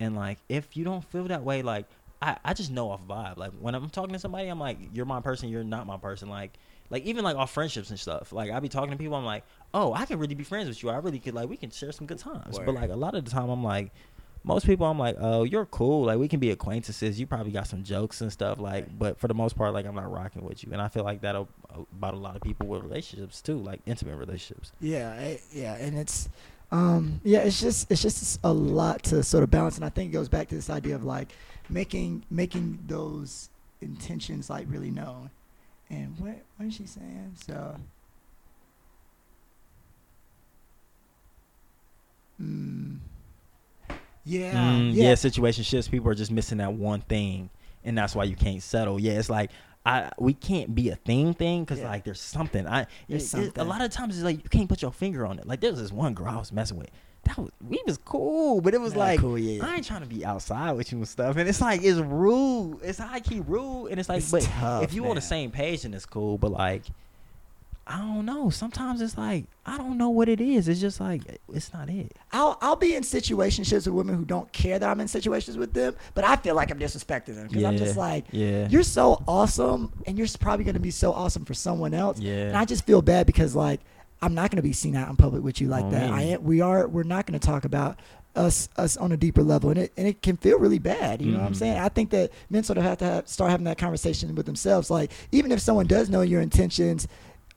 And 0.00 0.16
like 0.16 0.38
if 0.48 0.76
you 0.76 0.84
don't 0.84 1.04
feel 1.04 1.24
that 1.24 1.44
way, 1.44 1.62
like 1.62 1.86
I 2.20 2.36
I 2.44 2.54
just 2.54 2.70
know 2.70 2.90
off 2.90 3.06
vibe. 3.06 3.36
Like 3.36 3.52
when 3.52 3.74
I'm 3.74 3.90
talking 3.90 4.12
to 4.12 4.18
somebody, 4.18 4.48
I'm 4.48 4.60
like 4.60 4.78
you're 4.92 5.06
my 5.06 5.20
person, 5.20 5.48
you're 5.48 5.64
not 5.64 5.86
my 5.86 5.96
person. 5.96 6.28
Like 6.28 6.52
like 6.92 7.04
even 7.04 7.24
like 7.24 7.34
off 7.34 7.50
friendships 7.50 7.90
and 7.90 7.98
stuff. 7.98 8.32
Like 8.32 8.52
I 8.52 8.60
be 8.60 8.68
talking 8.68 8.92
to 8.92 8.96
people, 8.96 9.16
I'm 9.16 9.24
like 9.24 9.42
oh, 9.74 9.92
I 9.94 10.04
can 10.04 10.18
really 10.18 10.34
be 10.34 10.44
friends 10.44 10.68
with 10.68 10.82
you. 10.82 10.90
I 10.90 10.96
really 10.96 11.18
could 11.18 11.34
like 11.34 11.48
we 11.48 11.56
can 11.56 11.70
share 11.70 11.92
some 11.92 12.06
good 12.06 12.18
times. 12.18 12.58
But 12.58 12.74
like 12.74 12.90
a 12.90 12.96
lot 12.96 13.14
of 13.14 13.24
the 13.24 13.30
time, 13.30 13.48
I'm 13.48 13.64
like 13.64 13.90
most 14.44 14.66
people 14.66 14.86
I'm 14.86 14.98
like, 14.98 15.16
oh, 15.20 15.44
you're 15.44 15.66
cool. 15.66 16.06
Like 16.06 16.18
we 16.18 16.28
can 16.28 16.40
be 16.40 16.50
acquaintances. 16.50 17.18
You 17.18 17.26
probably 17.26 17.52
got 17.52 17.66
some 17.68 17.84
jokes 17.84 18.20
and 18.20 18.32
stuff. 18.32 18.58
Like, 18.58 18.98
but 18.98 19.18
for 19.18 19.28
the 19.28 19.34
most 19.34 19.56
part, 19.56 19.72
like 19.72 19.86
I'm 19.86 19.94
not 19.94 20.10
rocking 20.10 20.44
with 20.44 20.64
you. 20.64 20.72
And 20.72 20.82
I 20.82 20.88
feel 20.88 21.04
like 21.04 21.20
that 21.22 21.36
about 21.74 22.14
a 22.14 22.16
lot 22.16 22.36
of 22.36 22.42
people 22.42 22.66
with 22.66 22.82
relationships 22.82 23.40
too, 23.40 23.58
like 23.58 23.80
intimate 23.86 24.16
relationships. 24.16 24.72
Yeah, 24.80 25.10
I, 25.10 25.40
yeah, 25.52 25.76
and 25.76 25.96
it's, 25.96 26.28
um, 26.72 27.20
yeah, 27.22 27.40
it's 27.40 27.60
just 27.60 27.90
it's 27.90 28.02
just 28.02 28.40
a 28.42 28.52
lot 28.52 29.02
to 29.04 29.22
sort 29.22 29.44
of 29.44 29.50
balance, 29.50 29.76
and 29.76 29.84
I 29.84 29.90
think 29.90 30.10
it 30.10 30.12
goes 30.12 30.28
back 30.28 30.48
to 30.48 30.54
this 30.54 30.70
idea 30.70 30.96
of 30.96 31.04
like 31.04 31.28
making 31.68 32.24
making 32.30 32.80
those 32.86 33.48
intentions 33.80 34.50
like 34.50 34.66
really 34.68 34.90
known. 34.90 35.30
And 35.92 36.18
what 36.18 36.38
what 36.56 36.66
is 36.66 36.74
she 36.74 36.86
saying? 36.86 37.34
So. 37.46 37.76
Mm, 42.40 42.98
yeah, 44.24 44.52
Mm, 44.54 44.94
yeah, 44.94 45.10
yeah, 45.10 45.14
situation 45.14 45.62
shifts. 45.64 45.88
People 45.88 46.10
are 46.10 46.14
just 46.14 46.30
missing 46.32 46.58
that 46.58 46.72
one 46.72 47.00
thing, 47.02 47.50
and 47.84 47.96
that's 47.96 48.14
why 48.16 48.24
you 48.24 48.34
can't 48.34 48.62
settle. 48.62 48.98
Yeah, 48.98 49.12
it's 49.12 49.30
like 49.30 49.50
I 49.84 50.10
we 50.18 50.32
can't 50.32 50.74
be 50.74 50.88
a 50.90 50.96
thing 50.96 51.34
thing 51.34 51.62
because 51.64 51.80
Yeah. 51.80 51.90
like 51.90 52.04
there's 52.04 52.20
something. 52.20 52.66
I 52.66 52.86
There's 53.08 53.22
it- 53.22 53.26
it- 53.26 53.28
something. 53.28 53.60
a 53.60 53.64
lot 53.64 53.82
of 53.82 53.90
times 53.90 54.16
it's 54.16 54.24
like 54.24 54.42
you 54.42 54.48
can't 54.48 54.68
put 54.68 54.80
your 54.82 54.92
finger 54.92 55.26
on 55.26 55.38
it. 55.38 55.46
Like 55.46 55.60
there 55.60 55.70
was 55.70 55.80
this 55.80 55.92
one 55.92 56.14
girl 56.14 56.28
I 56.28 56.36
was 56.38 56.52
messing 56.52 56.78
with. 56.78 56.90
That 57.24 57.38
was 57.38 57.50
we 57.68 57.80
was 57.86 57.98
cool, 57.98 58.60
but 58.60 58.74
it 58.74 58.80
was 58.80 58.96
like 58.96 59.20
cool, 59.20 59.38
yeah. 59.38 59.64
I 59.64 59.76
ain't 59.76 59.86
trying 59.86 60.02
to 60.02 60.08
be 60.08 60.24
outside 60.24 60.72
with 60.72 60.90
you 60.90 60.98
and 60.98 61.08
stuff. 61.08 61.36
And 61.36 61.48
it's 61.48 61.60
like 61.60 61.82
it's 61.82 61.98
rude. 61.98 62.80
It's 62.82 62.98
high 62.98 63.20
key 63.20 63.40
rude, 63.46 63.88
and 63.88 64.00
it's 64.00 64.08
like 64.08 64.18
It's 64.18 64.30
but 64.30 64.42
tough, 64.42 64.82
if 64.82 64.92
you 64.92 65.06
on 65.06 65.14
the 65.14 65.20
same 65.20 65.50
page, 65.50 65.82
then 65.82 65.94
it's 65.94 66.06
cool. 66.06 66.38
But 66.38 66.52
like. 66.52 66.82
I 67.84 67.98
don't 67.98 68.24
know. 68.24 68.48
Sometimes 68.48 69.00
it's 69.02 69.18
like 69.18 69.44
I 69.66 69.76
don't 69.76 69.98
know 69.98 70.08
what 70.08 70.28
it 70.28 70.40
is. 70.40 70.68
It's 70.68 70.80
just 70.80 71.00
like 71.00 71.22
it's 71.52 71.72
not 71.72 71.90
it. 71.90 72.16
I'll 72.30 72.56
I'll 72.60 72.76
be 72.76 72.94
in 72.94 73.02
situationships 73.02 73.86
with 73.86 73.88
women 73.88 74.14
who 74.14 74.24
don't 74.24 74.50
care 74.52 74.78
that 74.78 74.88
I'm 74.88 75.00
in 75.00 75.08
situations 75.08 75.56
with 75.56 75.72
them, 75.72 75.96
but 76.14 76.24
I 76.24 76.36
feel 76.36 76.54
like 76.54 76.70
I'm 76.70 76.78
disrespecting 76.78 77.34
them 77.34 77.48
because 77.48 77.64
I'm 77.64 77.76
just 77.76 77.96
like, 77.96 78.26
yeah. 78.30 78.68
you're 78.68 78.84
so 78.84 79.22
awesome, 79.26 79.92
and 80.06 80.16
you're 80.16 80.28
probably 80.38 80.64
gonna 80.64 80.78
be 80.78 80.92
so 80.92 81.12
awesome 81.12 81.44
for 81.44 81.54
someone 81.54 81.92
else. 81.92 82.20
Yeah. 82.20 82.48
And 82.48 82.56
I 82.56 82.64
just 82.64 82.86
feel 82.86 83.02
bad 83.02 83.26
because 83.26 83.56
like 83.56 83.80
I'm 84.22 84.34
not 84.34 84.50
gonna 84.50 84.62
be 84.62 84.72
seen 84.72 84.94
out 84.96 85.08
in 85.10 85.16
public 85.16 85.42
with 85.42 85.60
you 85.60 85.68
like 85.68 85.84
Oh, 85.84 85.90
that. 85.90 86.10
man. 86.10 86.12
I 86.12 86.22
am, 86.30 86.44
we 86.44 86.60
are 86.60 86.86
we're 86.88 87.02
not 87.02 87.26
gonna 87.26 87.38
talk 87.38 87.64
about 87.64 87.98
us 88.34 88.68
us 88.76 88.96
on 88.96 89.12
a 89.12 89.16
deeper 89.16 89.42
level, 89.42 89.68
and 89.70 89.78
it 89.78 89.92
and 89.96 90.06
it 90.08 90.22
can 90.22 90.36
feel 90.38 90.58
really 90.58 90.78
bad. 90.78 91.20
You 91.20 91.32
know 91.32 91.38
what 91.40 91.46
I'm 91.48 91.52
Mhm. 91.52 91.56
saying? 91.56 91.78
I 91.78 91.88
think 91.88 92.10
that 92.10 92.30
men 92.48 92.62
sort 92.62 92.78
of 92.78 92.84
have 92.84 92.98
to 92.98 93.04
have, 93.04 93.28
start 93.28 93.50
having 93.50 93.64
that 93.64 93.76
conversation 93.78 94.34
with 94.34 94.46
themselves. 94.46 94.90
Like 94.90 95.10
even 95.32 95.52
if 95.52 95.60
someone 95.60 95.86
does 95.86 96.08
know 96.08 96.22
your 96.22 96.40
intentions. 96.40 97.06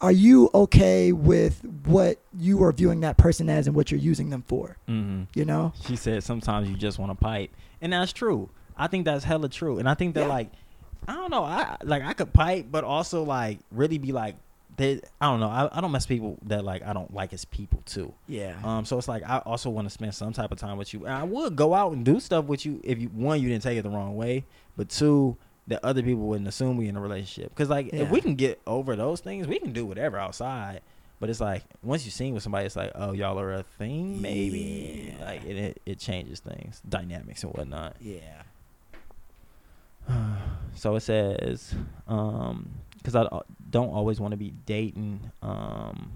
Are 0.01 0.11
you 0.11 0.49
okay 0.53 1.13
with 1.13 1.61
what 1.85 2.19
you 2.37 2.61
are 2.65 2.73
viewing 2.73 2.99
that 2.99 3.15
person 3.15 3.49
as 3.49 3.65
and 3.65 3.73
what 3.73 3.91
you're 3.91 3.99
using 3.99 4.29
them 4.29 4.43
for? 4.45 4.75
Mm-hmm. 4.89 5.23
You 5.33 5.45
know? 5.45 5.71
She 5.87 5.95
said 5.95 6.21
sometimes 6.21 6.69
you 6.69 6.75
just 6.75 6.99
want 6.99 7.11
to 7.11 7.15
pipe, 7.15 7.49
and 7.81 7.93
that's 7.93 8.11
true. 8.11 8.49
I 8.75 8.87
think 8.87 9.05
that's 9.05 9.23
hella 9.23 9.47
true, 9.47 9.79
and 9.79 9.87
I 9.87 9.93
think 9.93 10.15
that 10.15 10.23
Yeah. 10.23 10.27
like 10.27 10.51
I 11.07 11.13
don't 11.13 11.31
know, 11.31 11.45
I 11.45 11.77
like 11.81 12.03
I 12.03 12.11
could 12.11 12.33
pipe, 12.33 12.65
but 12.69 12.83
also 12.83 13.23
like 13.23 13.59
really 13.71 13.97
be 13.97 14.11
like 14.11 14.35
they. 14.77 15.01
I 15.21 15.25
don't 15.31 15.39
know. 15.39 15.49
I, 15.49 15.69
I 15.77 15.81
don't 15.81 15.91
mess 15.91 16.05
people 16.05 16.37
that 16.43 16.63
like 16.65 16.83
I 16.83 16.93
don't 16.93 17.13
like 17.13 17.33
as 17.33 17.45
people 17.45 17.81
too. 17.85 18.13
Yeah. 18.27 18.55
Um, 18.63 18.85
so 18.85 18.97
it's 18.97 19.07
like 19.07 19.23
I 19.23 19.39
also 19.39 19.69
want 19.69 19.85
to 19.87 19.89
spend 19.89 20.13
some 20.15 20.33
type 20.33 20.51
of 20.51 20.57
time 20.57 20.77
with 20.77 20.93
you, 20.93 21.05
and 21.05 21.13
I 21.13 21.23
would 21.23 21.55
go 21.55 21.73
out 21.73 21.93
and 21.93 22.03
do 22.03 22.19
stuff 22.19 22.45
with 22.45 22.65
you 22.65 22.81
if 22.83 22.99
you 22.99 23.07
one 23.09 23.41
you 23.41 23.49
didn't 23.49 23.63
take 23.63 23.77
it 23.77 23.83
the 23.83 23.89
wrong 23.89 24.15
way, 24.15 24.45
but 24.77 24.89
two 24.89 25.37
that 25.67 25.83
other 25.83 26.03
people 26.03 26.27
wouldn't 26.27 26.47
assume 26.47 26.77
we 26.77 26.87
in 26.87 26.95
a 26.95 27.01
relationship. 27.01 27.49
Because 27.49 27.69
like 27.69 27.91
Yeah. 27.91 28.01
if 28.01 28.11
we 28.11 28.21
can 28.21 28.35
get 28.35 28.61
over 28.67 28.95
those 28.95 29.19
things, 29.21 29.47
we 29.47 29.59
can 29.59 29.73
do 29.73 29.85
whatever 29.85 30.17
outside. 30.19 30.81
But 31.19 31.29
it's 31.29 31.39
like 31.41 31.63
once 31.81 32.03
you 32.05 32.11
sing 32.11 32.33
with 32.33 32.43
somebody, 32.43 32.65
it's 32.65 32.75
like 32.75 32.91
oh 32.95 33.13
y'all 33.13 33.39
are 33.39 33.53
a 33.53 33.63
thing 33.63 34.21
maybe. 34.21 35.15
Yeah. 35.19 35.25
Like 35.25 35.43
it, 35.45 35.57
it 35.57 35.81
it 35.85 35.99
changes 35.99 36.39
things, 36.39 36.81
dynamics 36.87 37.43
and 37.43 37.53
whatnot. 37.53 37.95
yeah. 38.01 38.43
so 40.75 40.95
it 40.95 41.01
says, 41.01 41.73
um, 42.07 42.69
because 42.97 43.15
I 43.15 43.27
don't 43.75 43.89
always 43.89 44.21
want 44.21 44.31
to 44.31 44.37
be 44.37 44.53
dating, 44.65 45.19
um, 45.41 46.13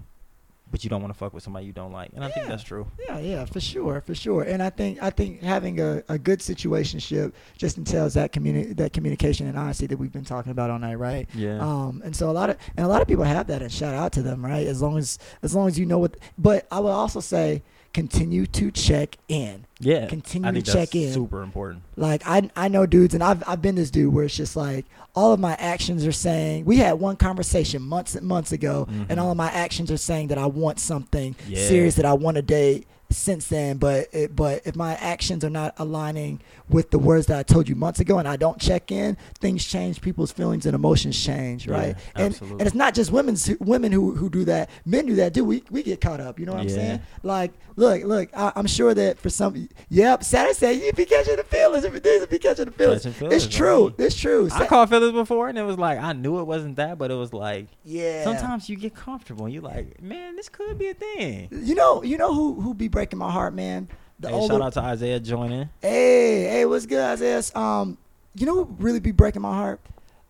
but 0.70 0.82
you 0.82 0.88
don't 0.88 1.02
want 1.02 1.12
to 1.12 1.18
fuck 1.18 1.34
with 1.34 1.42
somebody 1.42 1.66
you 1.66 1.72
don't 1.72 1.92
like, 1.92 2.10
and 2.14 2.24
I 2.24 2.30
think 2.30 2.46
that's 2.46 2.62
true. 2.62 2.86
Yeah, 3.06 3.18
yeah, 3.18 3.44
for 3.44 3.60
sure, 3.60 4.00
for 4.00 4.14
sure. 4.14 4.44
And 4.44 4.62
I 4.62 4.70
think 4.70 5.02
I 5.02 5.10
think 5.10 5.42
having 5.42 5.78
a, 5.78 6.02
a 6.08 6.18
good 6.18 6.38
situationship 6.38 7.32
just 7.58 7.76
entails 7.76 8.14
that 8.14 8.32
communi- 8.32 8.74
that 8.76 8.94
communication 8.94 9.46
and 9.46 9.58
honesty 9.58 9.86
that 9.88 9.98
we've 9.98 10.12
been 10.12 10.24
talking 10.24 10.52
about 10.52 10.70
all 10.70 10.78
night, 10.78 10.94
right? 10.94 11.28
Yeah. 11.34 11.58
Um, 11.60 12.00
and 12.02 12.16
so 12.16 12.30
a 12.30 12.32
lot 12.40 12.48
of 12.48 12.56
and 12.78 12.86
a 12.86 12.88
lot 12.88 13.02
of 13.02 13.08
people 13.08 13.24
have 13.24 13.46
that, 13.48 13.60
and 13.60 13.70
shout 13.70 13.94
out 13.94 14.12
to 14.12 14.22
them, 14.22 14.42
right? 14.42 14.66
As 14.66 14.80
long 14.80 14.96
as 14.96 15.18
as 15.42 15.54
long 15.54 15.68
as 15.68 15.78
you 15.78 15.84
know 15.84 15.98
what. 15.98 16.16
But 16.38 16.66
I 16.70 16.78
will 16.80 16.96
also 17.02 17.20
say, 17.20 17.62
continue 17.92 18.46
to 18.46 18.70
check 18.70 19.16
in. 19.28 19.64
Yeah, 19.80 20.06
Continue 20.06 20.52
to 20.52 20.62
check 20.62 20.94
in. 20.94 21.12
Super 21.12 21.42
important. 21.42 21.82
Like 21.96 22.22
I 22.26 22.50
I 22.56 22.68
know 22.68 22.86
dudes, 22.86 23.14
and 23.14 23.22
I've 23.22 23.42
I've 23.48 23.62
been 23.62 23.74
this 23.74 23.90
dude 23.90 24.12
where 24.12 24.24
it's 24.24 24.36
just 24.36 24.56
like 24.56 24.84
all 25.14 25.32
of 25.32 25.40
my 25.40 25.54
actions 25.54 26.06
are 26.06 26.12
saying. 26.12 26.64
We 26.66 26.76
had 26.76 27.00
one 27.00 27.16
conversation 27.16 27.82
months 27.82 28.14
and 28.14 28.26
months 28.26 28.52
ago, 28.52 28.86
Mhm. 28.90 29.06
and 29.08 29.18
all 29.20 29.30
of 29.30 29.36
my 29.36 29.50
actions 29.50 29.90
are 29.90 29.96
saying 29.96 30.28
that 30.28 30.38
I 30.38 30.46
want 30.46 30.78
something 30.78 31.34
Yeah. 31.48 31.66
serious, 31.66 31.94
that 31.96 32.04
I 32.04 32.12
want 32.12 32.36
to 32.36 32.42
date, 32.42 32.86
since 33.10 33.46
then. 33.48 33.76
But 33.78 34.08
it, 34.12 34.34
but 34.36 34.62
if 34.64 34.76
my 34.76 34.94
actions 34.96 35.44
are 35.44 35.50
not 35.50 35.74
aligning 35.78 36.40
with 36.68 36.90
the 36.90 36.98
words 36.98 37.26
that 37.26 37.38
I 37.38 37.42
told 37.42 37.68
you 37.68 37.74
months 37.74 38.00
ago, 38.00 38.18
and 38.18 38.26
I 38.28 38.36
don't 38.36 38.60
check 38.60 38.90
in, 38.92 39.16
things 39.38 39.64
change. 39.64 40.00
People's 40.00 40.32
feelings 40.32 40.66
and 40.66 40.74
emotions 40.74 41.22
change, 41.22 41.66
Yeah, 41.66 41.72
right? 41.74 41.96
and 42.14 42.26
absolutely. 42.34 42.58
and 42.60 42.66
it's 42.66 42.74
not 42.76 42.94
just 42.94 43.10
women's 43.12 43.50
women 43.60 43.92
who 43.92 44.14
who 44.14 44.30
do 44.30 44.44
that. 44.44 44.70
Men 44.84 45.06
do 45.06 45.16
that 45.16 45.34
too. 45.34 45.44
We 45.44 45.62
we 45.70 45.82
get 45.82 46.00
caught 46.00 46.20
up. 46.20 46.38
You 46.38 46.46
know 46.46 46.52
what 46.52 46.62
I'm 46.62 46.68
Yeah. 46.68 46.74
saying? 46.74 47.00
Like, 47.22 47.52
look, 47.76 48.02
look. 48.04 48.30
I, 48.36 48.52
I'm 48.56 48.66
sure 48.66 48.94
that 48.94 49.18
for 49.18 49.30
some, 49.30 49.68
yep. 49.88 50.22
Saturn 50.24 50.54
said 50.54 50.72
you 50.76 50.92
be 50.92 51.04
catching 51.04 51.36
the 51.36 51.44
feelings. 51.44 51.84
If 51.84 51.94
it 51.94 52.06
is, 52.06 52.26
be 52.26 52.38
catching 52.38 52.66
the 52.66 52.70
feelings. 52.70 53.02
Catching 53.02 53.12
feelings, 53.14 53.44
it's 53.44 53.54
true. 53.54 53.88
right. 53.88 53.94
It's 53.98 54.14
true. 54.16 54.46
I 54.52 54.60
Sa- 54.60 54.66
caught 54.66 54.90
feelings 54.90 55.12
before, 55.12 55.48
and 55.48 55.58
it 55.58 55.62
was 55.62 55.78
like 55.78 55.98
I 55.98 56.12
knew 56.12 56.38
it 56.40 56.44
wasn't 56.44 56.76
that, 56.76 56.98
but 56.98 57.10
it 57.10 57.14
was 57.14 57.32
like 57.32 57.66
yeah. 57.84 58.24
sometimes 58.24 58.68
you 58.68 58.76
get 58.76 58.94
comfortable. 58.94 59.44
and 59.46 59.54
you're 59.54 59.62
like, 59.62 60.00
man, 60.00 60.36
this 60.36 60.48
could 60.48 60.78
be 60.78 60.88
a 60.88 60.94
thing. 60.94 61.48
You 61.50 61.74
know, 61.74 62.02
you 62.02 62.16
know 62.18 62.32
who 62.34 62.60
who 62.60 62.74
be 62.74 62.88
breaking 63.00 63.18
my 63.18 63.30
heart, 63.30 63.54
man. 63.54 63.88
The 64.18 64.28
Hey, 64.28 64.34
older, 64.34 64.54
shout 64.54 64.60
out 64.62 64.72
to 64.74 64.80
Isaiah 64.80 65.18
joining. 65.20 65.70
hey, 65.80 66.42
hey, 66.44 66.66
what's 66.66 66.84
good, 66.84 67.00
Isaiah? 67.00 67.40
Um, 67.54 67.96
you 68.34 68.44
know 68.44 68.56
who 68.64 68.76
really 68.78 69.00
be 69.00 69.10
breaking 69.10 69.40
my 69.40 69.54
heart? 69.54 69.80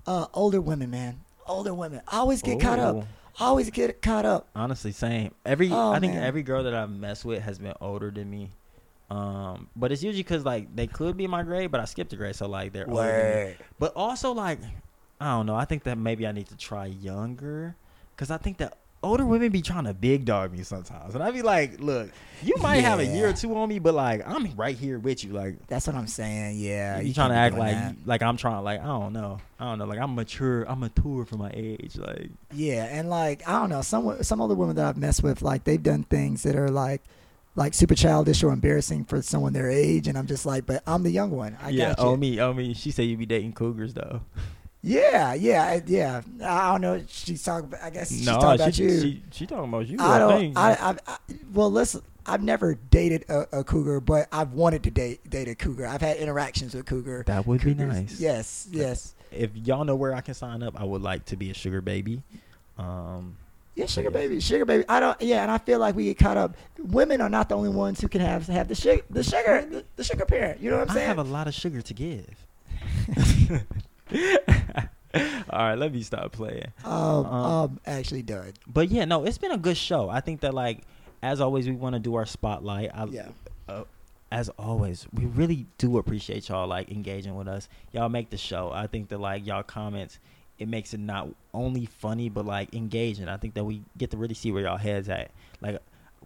Uh, 0.07 0.27
older 0.33 0.61
women, 0.61 0.89
man. 0.89 1.21
Older 1.49 1.75
women. 1.75 2.01
I 2.07 2.19
always 2.19 2.43
get 2.43 2.61
caught 2.61 2.79
up. 2.79 3.05
I 3.41 3.47
always 3.47 3.71
get 3.71 4.01
caught 4.03 4.25
up. 4.25 4.47
Honestly, 4.55 4.93
same. 4.93 5.35
Every 5.45 5.69
Oh, 5.73 5.91
I 5.91 5.99
think 5.99 6.15
man. 6.15 6.23
every 6.23 6.45
girl 6.45 6.63
that 6.63 6.75
I've 6.75 6.91
messed 6.91 7.25
with 7.25 7.43
has 7.43 7.59
been 7.59 7.75
older 7.81 8.13
than 8.13 8.31
me. 8.31 8.51
Um, 9.11 9.67
but 9.75 9.91
it's 9.91 10.05
usually 10.05 10.23
because 10.23 10.45
like 10.45 10.75
they 10.77 10.87
could 10.87 11.17
be 11.17 11.27
my 11.27 11.43
grade, 11.43 11.73
but 11.73 11.81
I 11.81 11.87
skipped 11.87 12.13
a 12.13 12.17
grade, 12.17 12.37
so 12.37 12.47
like 12.47 12.73
they're 12.73 12.89
older 12.89 13.03
than 13.03 13.47
me. 13.49 13.55
But 13.81 13.95
also 13.97 14.31
like, 14.31 14.61
I 15.21 15.33
don't 15.33 15.47
know. 15.47 15.57
I 15.57 15.65
think 15.65 15.83
that 15.85 15.99
maybe 15.99 16.25
I 16.25 16.31
need 16.31 16.47
to 16.49 16.57
try 16.57 16.87
younger, 16.87 17.75
because 18.15 18.31
I 18.31 18.37
think 18.37 18.59
that 18.59 18.77
older 19.03 19.25
women 19.25 19.51
be 19.51 19.63
trying 19.63 19.85
to 19.85 19.95
big 19.95 20.25
dog 20.25 20.53
me 20.53 20.63
sometimes, 20.63 21.15
and 21.15 21.23
I 21.23 21.31
be 21.31 21.43
like, 21.43 21.81
look, 21.81 22.11
you 22.43 22.55
might 22.61 22.77
have 22.77 22.99
a 22.99 23.07
year 23.07 23.29
or 23.29 23.33
two 23.33 23.57
on 23.57 23.69
me, 23.69 23.79
but 23.79 23.95
like 23.95 24.27
I'm 24.27 24.55
right 24.57 24.77
here 24.77 24.99
with 24.99 25.25
you. 25.25 25.33
Like 25.33 25.67
That's 25.67 25.87
what 25.87 25.97
I'm 25.97 26.07
saying. 26.07 26.59
Yeah, 26.59 27.01
you, 27.01 27.15
trying 27.15 27.31
to 27.31 27.37
act 27.37 27.57
like 27.57 27.77
like 28.05 28.23
I'm 28.23 28.37
trying 28.37 28.63
like 28.65 28.81
I 28.81 28.87
don't 28.87 29.13
know, 29.13 29.39
I 29.59 29.65
don't 29.65 29.79
know. 29.79 29.87
Like 29.87 29.99
I'm 29.99 30.15
mature, 30.15 30.65
I'm 30.65 30.81
mature 30.81 31.25
for 31.25 31.37
my 31.37 31.51
age. 31.55 31.97
Like 31.97 32.31
Yeah, 32.53 32.85
and 32.85 33.09
like 33.09 33.47
I 33.49 33.61
don't 33.61 33.71
know, 33.71 33.83
some 33.83 34.23
some 34.23 34.41
other 34.41 34.55
women 34.55 34.77
that 34.77 34.87
I've 34.87 34.97
messed 34.97 35.23
with, 35.23 35.43
like 35.43 35.65
they've 35.65 35.83
done 35.83 36.05
things 36.05 36.43
that 36.43 36.57
are 36.57 36.71
like 36.71 37.03
like 37.57 37.75
super 37.75 37.95
childish 37.95 38.43
or 38.43 38.53
embarrassing 38.53 39.05
for 39.05 39.23
someone 39.23 39.53
their 39.53 39.71
age, 39.71 40.09
and 40.09 40.17
I'm 40.17 40.27
just 40.27 40.47
like, 40.47 40.67
but 40.67 40.83
I'm 40.87 41.03
the 41.03 41.11
young 41.11 41.31
one. 41.31 41.57
I 41.61 41.71
yeah, 41.71 41.89
got 41.91 41.97
oh 41.99 42.05
you. 42.05 42.11
oh 42.11 42.17
me, 42.17 42.41
oh 42.41 42.53
me. 42.55 42.75
She 42.75 42.91
said 42.91 43.03
you 43.03 43.17
be 43.17 43.27
dating 43.27 43.53
cougars 43.53 43.95
though. 43.95 44.21
Yeah, 44.83 45.35
yeah, 45.35 45.81
yeah. 45.87 46.23
I 46.43 46.73
don't 46.73 46.81
know. 46.81 47.05
She's 47.07 47.43
talking. 47.43 47.73
I 47.83 47.91
guess 47.91 48.09
she's 48.09 48.25
no, 48.25 48.41
talking 48.41 48.63
about 48.63 48.79
you. 48.79 49.01
she 49.01 49.23
she 49.31 49.47
talking 49.47 49.69
about 49.69 49.87
you. 49.87 49.99
I 50.01 50.19
don't. 50.19 50.57
I, 50.57 50.73
I, 50.73 50.97
I 51.07 51.19
well, 51.53 51.71
listen. 51.71 52.03
I've 52.27 52.43
never 52.43 52.75
dated 52.91 53.25
a, 53.29 53.61
a 53.61 53.65
cougar, 53.65 54.01
but 54.01 54.29
I've 54.31 54.53
wanted 54.53 54.83
to 54.85 54.91
date 54.91 55.29
date 55.29 55.49
a 55.49 55.55
cougar. 55.55 55.87
I've 55.87 56.01
had 56.01 56.17
interactions 56.17 56.75
with 56.75 56.87
cougar. 56.87 57.25
that 57.27 57.47
would 57.47 57.63
be 57.63 57.75
nice. 57.75 58.21
Yes, 58.21 58.69
yes. 58.71 59.15
If 59.31 59.51
y'all 59.55 59.85
know 59.85 59.97
where 59.97 60.15
I 60.15 60.21
can 60.21 60.35
sign 60.35 60.63
up, 60.63 60.81
I 60.81 60.85
would 60.85 61.03
like 61.03 61.25
to 61.27 61.37
be 61.37 61.51
a 61.51 61.55
sugar 61.55 61.81
baby. 61.81 62.23
Um, 62.79 63.37
Yeah, 63.75 63.87
sugar 63.87 64.11
baby, 64.11 64.41
sugar 64.41 64.65
baby. 64.65 64.85
I 64.89 65.01
don't. 65.01 65.21
Yeah, 65.21 65.43
and 65.43 65.51
I 65.51 65.59
feel 65.59 65.79
like 65.79 65.95
we 65.95 66.05
get 66.05 66.19
caught 66.19 66.37
up. 66.37 66.57
Women 66.79 67.21
are 67.21 67.29
not 67.29 67.49
the 67.49 67.57
only 67.57 67.69
ones 67.69 68.01
who 68.01 68.09
can 68.09 68.23
have 68.23 68.47
have 68.47 68.69
the 68.69 68.75
sugar, 68.75 69.03
the 69.11 69.23
sugar, 69.23 69.67
the, 69.71 69.85
the 69.97 70.05
sugar 70.05 70.25
parent. 70.25 70.61
You 70.61 70.71
know 70.71 70.79
what 70.79 70.89
I'm 70.89 70.95
saying? 70.95 71.05
I 71.05 71.09
have 71.09 71.19
a 71.19 71.23
lot 71.23 71.49
of 71.49 71.55
sugar 71.55 71.83
to 71.83 71.95
give. 71.95 72.47
All 74.13 75.59
right, 75.59 75.75
let 75.79 75.93
me 75.93 76.03
stop 76.03 76.31
playing. 76.33 76.67
um, 76.85 76.93
um, 76.95 77.27
um, 77.27 77.81
actually 77.87 78.23
done. 78.23 78.53
But 78.67 78.89
yeah, 78.91 79.05
no, 79.05 79.25
it's 79.25 79.39
been 79.39 79.51
a 79.51 79.59
good 79.59 79.77
show. 79.77 80.09
I 80.09 80.21
think 80.21 80.41
that 80.41 80.55
like 80.55 80.83
as 81.23 81.41
always, 81.41 81.67
we 81.69 81.75
want 81.75 81.95
to 81.95 81.99
do 82.01 82.15
our 82.15 82.27
spotlight. 82.27 82.91
I, 82.95 83.05
Yeah. 83.07 83.29
uh, 83.69 83.85
as 84.33 84.49
always, 84.51 85.07
we 85.13 85.27
really 85.27 85.67
do 85.79 85.99
appreciate 85.99 86.49
y'all 86.49 86.69
like 86.69 86.91
engaging 86.93 87.35
with 87.35 87.49
us. 87.49 87.69
Y'all 87.93 88.09
make 88.09 88.31
the 88.31 88.37
show. 88.39 88.71
I 88.73 88.87
think 88.87 89.09
that 89.09 89.19
like 89.19 89.45
y'all 89.45 89.65
comments, 89.65 90.21
it 90.59 90.69
makes 90.69 90.95
it 90.95 91.01
not 91.01 91.29
only 91.53 91.87
funny 91.87 92.29
but 92.29 92.47
like 92.47 92.73
engaging. 92.75 93.29
I 93.29 93.37
think 93.37 93.55
that 93.55 93.65
we 93.65 93.83
get 93.99 94.11
to 94.13 94.17
really 94.17 94.35
see 94.35 94.53
where 94.53 94.63
y'all 94.63 94.77
heads 94.77 95.09
at. 95.09 95.33
Like 95.61 95.79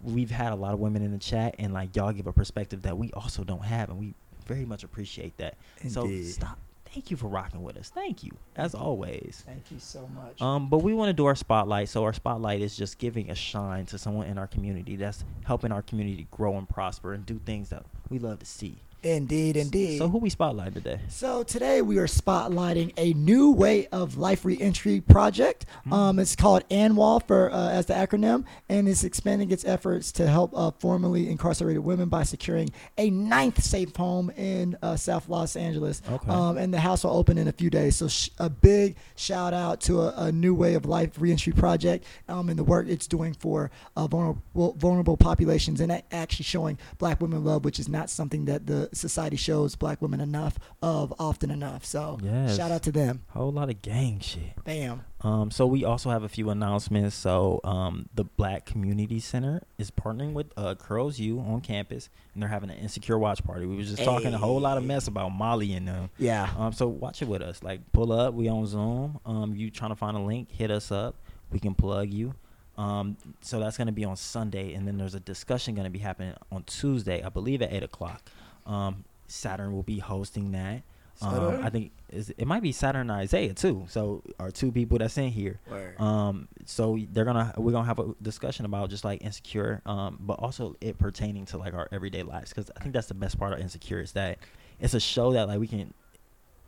we've 0.03 0.29
had 0.29 0.53
a 0.53 0.55
lot 0.55 0.73
of 0.75 0.79
women 0.79 1.01
in 1.01 1.11
the 1.11 1.17
chat, 1.17 1.55
and 1.57 1.73
like 1.73 1.95
y'all 1.95 2.11
give 2.13 2.27
a 2.27 2.33
perspective 2.33 2.83
that 2.83 2.95
we 2.97 3.11
also 3.13 3.43
don't 3.43 3.63
have, 3.65 3.89
and 3.89 3.97
we 3.97 4.13
very 4.45 4.65
much 4.65 4.83
appreciate 4.83 5.35
that. 5.37 5.55
So 5.89 6.05
stop. 6.31 6.59
Thank 6.95 7.11
you 7.11 7.17
for 7.17 7.27
rocking 7.27 7.61
with 7.61 7.75
us. 7.75 7.89
Thank 7.89 8.23
you 8.23 8.31
as 8.55 8.73
always. 8.73 9.43
Thank 9.45 9.69
you 9.69 9.79
so 9.79 10.07
much. 10.15 10.41
Um, 10.41 10.69
but 10.69 10.77
we 10.77 10.93
want 10.93 11.09
to 11.09 11.13
do 11.13 11.25
our 11.25 11.35
spotlight. 11.35 11.89
So 11.89 12.05
our 12.05 12.13
spotlight 12.13 12.61
is 12.61 12.77
just 12.77 12.99
giving 12.99 13.29
a 13.29 13.35
shine 13.35 13.85
to 13.87 13.97
someone 13.97 14.27
in 14.27 14.37
our 14.37 14.47
community 14.47 14.95
that's 14.95 15.25
helping 15.43 15.73
our 15.73 15.81
community 15.81 16.25
grow 16.31 16.57
and 16.57 16.69
prosper 16.69 17.11
and 17.11 17.25
do 17.25 17.37
things 17.45 17.67
that 17.67 17.85
we 18.09 18.17
love 18.17 18.39
to 18.39 18.45
see. 18.45 18.77
Indeed, 19.05 19.55
indeed. 19.55 19.99
So 19.99 20.09
who 20.09 20.17
we 20.17 20.29
spotlight 20.29 20.73
today? 20.73 20.99
So 21.09 21.43
today 21.43 21.81
we 21.81 21.99
are 21.99 22.07
spotlighting 22.07 22.93
a 22.97 23.13
new 23.13 23.51
way 23.51 23.87
of 23.87 24.17
life 24.17 24.43
reentry 24.43 24.99
project. 24.99 25.65
Hmm. 25.83 25.93
Um, 25.93 26.19
it's 26.19 26.35
called 26.35 26.63
ANWAL 26.69 27.21
for 27.21 27.51
uh, 27.51 27.69
as 27.69 27.85
the 27.85 27.93
acronym, 27.93 28.45
and 28.67 28.89
it's 28.89 29.03
expanding 29.03 29.51
its 29.51 29.63
efforts 29.63 30.11
to 30.13 30.27
help 30.27 30.51
uh, 30.55 30.71
formerly 30.79 31.29
incarcerated 31.29 31.83
women 31.83 32.09
by 32.09 32.23
securing 32.23 32.71
a 32.97 33.09
ninth 33.11 33.63
safe 33.63 33.95
home 33.95 34.31
in 34.31 34.75
uh, 34.81 34.95
South 34.95 35.29
Los 35.29 35.55
Angeles. 35.55 36.01
Okay. 36.09 36.31
Um, 36.31 36.57
and 36.57 36.73
the 36.73 36.79
house 36.79 37.03
will 37.03 37.11
open 37.11 37.37
in 37.37 37.47
a 37.47 37.51
few 37.51 37.69
days. 37.69 37.97
So 37.97 38.07
sh- 38.07 38.29
a 38.39 38.49
big 38.49 38.95
shout 39.15 39.53
out 39.53 39.81
to 39.81 40.01
a, 40.01 40.13
a 40.25 40.31
new 40.31 40.55
way 40.55 40.73
of 40.73 40.85
life 40.85 41.21
reentry 41.21 41.53
project 41.53 42.05
um, 42.27 42.49
and 42.49 42.57
the 42.57 42.63
work 42.63 42.87
it's 42.87 43.07
doing 43.07 43.33
for 43.33 43.69
uh, 43.95 44.07
vulnerable 44.07 44.75
vulnerable 44.77 45.17
populations 45.17 45.79
and 45.81 46.03
actually 46.11 46.43
showing 46.43 46.77
Black 46.97 47.21
women 47.21 47.43
love, 47.43 47.65
which 47.65 47.79
is 47.79 47.87
not 47.87 48.09
something 48.09 48.45
that 48.45 48.65
the 48.65 48.89
society 48.95 49.35
shows 49.35 49.75
Black 49.75 50.01
women 50.01 50.19
enough 50.21 50.57
of 50.81 51.13
often 51.19 51.51
enough. 51.51 51.85
So 51.85 52.17
Yes. 52.23 52.55
shout 52.57 52.71
out 52.71 52.83
to 52.83 52.91
them. 52.91 53.23
Whole 53.29 53.51
lot 53.51 53.69
of 53.69 53.81
gang 53.81 54.19
shit. 54.19 54.63
Bam. 54.63 55.03
Um, 55.21 55.49
so 55.51 55.65
we 55.65 55.83
also 55.83 56.09
have 56.11 56.23
a 56.23 56.29
few 56.29 56.49
announcements. 56.49 57.15
So 57.15 57.59
um, 57.63 58.07
the 58.13 58.23
Black 58.23 58.65
Community 58.65 59.19
Center 59.19 59.63
is 59.77 59.89
partnering 59.91 60.33
with 60.33 60.47
uh, 60.55 60.75
Curls 60.75 61.17
U 61.19 61.39
on 61.39 61.61
campus, 61.61 62.09
and 62.33 62.41
they're 62.41 62.49
having 62.49 62.69
an 62.69 62.77
insecure 62.77 63.17
watch 63.17 63.43
party. 63.43 63.65
We 63.65 63.75
were 63.75 63.81
just 63.83 64.03
talking 64.03 64.33
a 64.33 64.37
whole 64.37 64.59
lot 64.59 64.77
of 64.77 64.83
mess 64.83 65.07
about 65.07 65.29
Molly 65.29 65.73
and 65.73 65.87
them. 65.87 66.09
Yeah. 66.17 66.49
Um, 66.57 66.73
so 66.73 66.87
watch 66.87 67.21
it 67.21 67.27
with 67.27 67.41
us. 67.41 67.63
Like 67.63 67.91
pull 67.91 68.11
up. 68.11 68.33
We 68.33 68.47
on 68.49 68.65
Zoom. 68.67 69.19
Um, 69.25 69.55
you 69.55 69.71
trying 69.71 69.91
to 69.91 69.95
find 69.95 70.15
a 70.15 70.19
link? 70.21 70.51
Hit 70.51 70.69
us 70.71 70.91
up. 70.91 71.15
We 71.51 71.59
can 71.59 71.73
plug 71.75 72.11
you. 72.11 72.35
Um, 72.77 73.15
so 73.39 73.59
that's 73.61 73.77
gonna 73.77 73.93
be 73.93 74.03
on 74.03 74.17
Sunday, 74.17 74.73
and 74.73 74.85
then 74.85 74.97
there's 74.97 75.15
a 75.15 75.19
discussion 75.21 75.75
gonna 75.75 75.89
be 75.89 75.99
happening 75.99 76.33
on 76.51 76.63
Tuesday, 76.63 77.23
I 77.23 77.29
believe 77.29 77.61
at 77.61 77.71
eight 77.71 77.83
o'clock. 77.83 78.29
Um, 78.65 79.03
Saturn 79.27 79.73
will 79.73 79.83
be 79.83 79.99
hosting 79.99 80.51
that. 80.51 80.83
Um, 81.21 81.63
I 81.63 81.69
think 81.69 81.91
it 82.11 82.45
might 82.45 82.61
be 82.61 82.71
Saturn 82.71 83.09
and 83.09 83.11
Isaiah 83.11 83.53
too. 83.53 83.85
So 83.87 84.21
our 84.39 84.51
two 84.51 84.71
people 84.71 84.97
that's 84.97 85.17
in 85.17 85.29
here. 85.29 85.59
Word. 85.69 85.99
Um, 85.99 86.47
so 86.65 86.99
they're 87.13 87.25
gonna 87.25 87.53
we're 87.57 87.71
gonna 87.71 87.87
have 87.87 87.99
a 87.99 88.13
discussion 88.21 88.65
about 88.65 88.89
just 88.89 89.05
like 89.05 89.23
insecure, 89.23 89.81
um, 89.85 90.19
but 90.19 90.39
also 90.39 90.75
it 90.81 90.97
pertaining 90.97 91.45
to 91.47 91.57
like 91.57 91.73
our 91.73 91.87
everyday 91.91 92.23
lives 92.23 92.49
because 92.51 92.69
I 92.75 92.81
think 92.81 92.93
that's 92.93 93.07
the 93.07 93.13
best 93.13 93.39
part 93.39 93.53
of 93.53 93.59
insecure 93.59 94.01
is 94.01 94.11
that 94.11 94.39
it's 94.79 94.93
a 94.93 94.99
show 94.99 95.31
that 95.33 95.47
like 95.47 95.59
we 95.59 95.67
can 95.67 95.93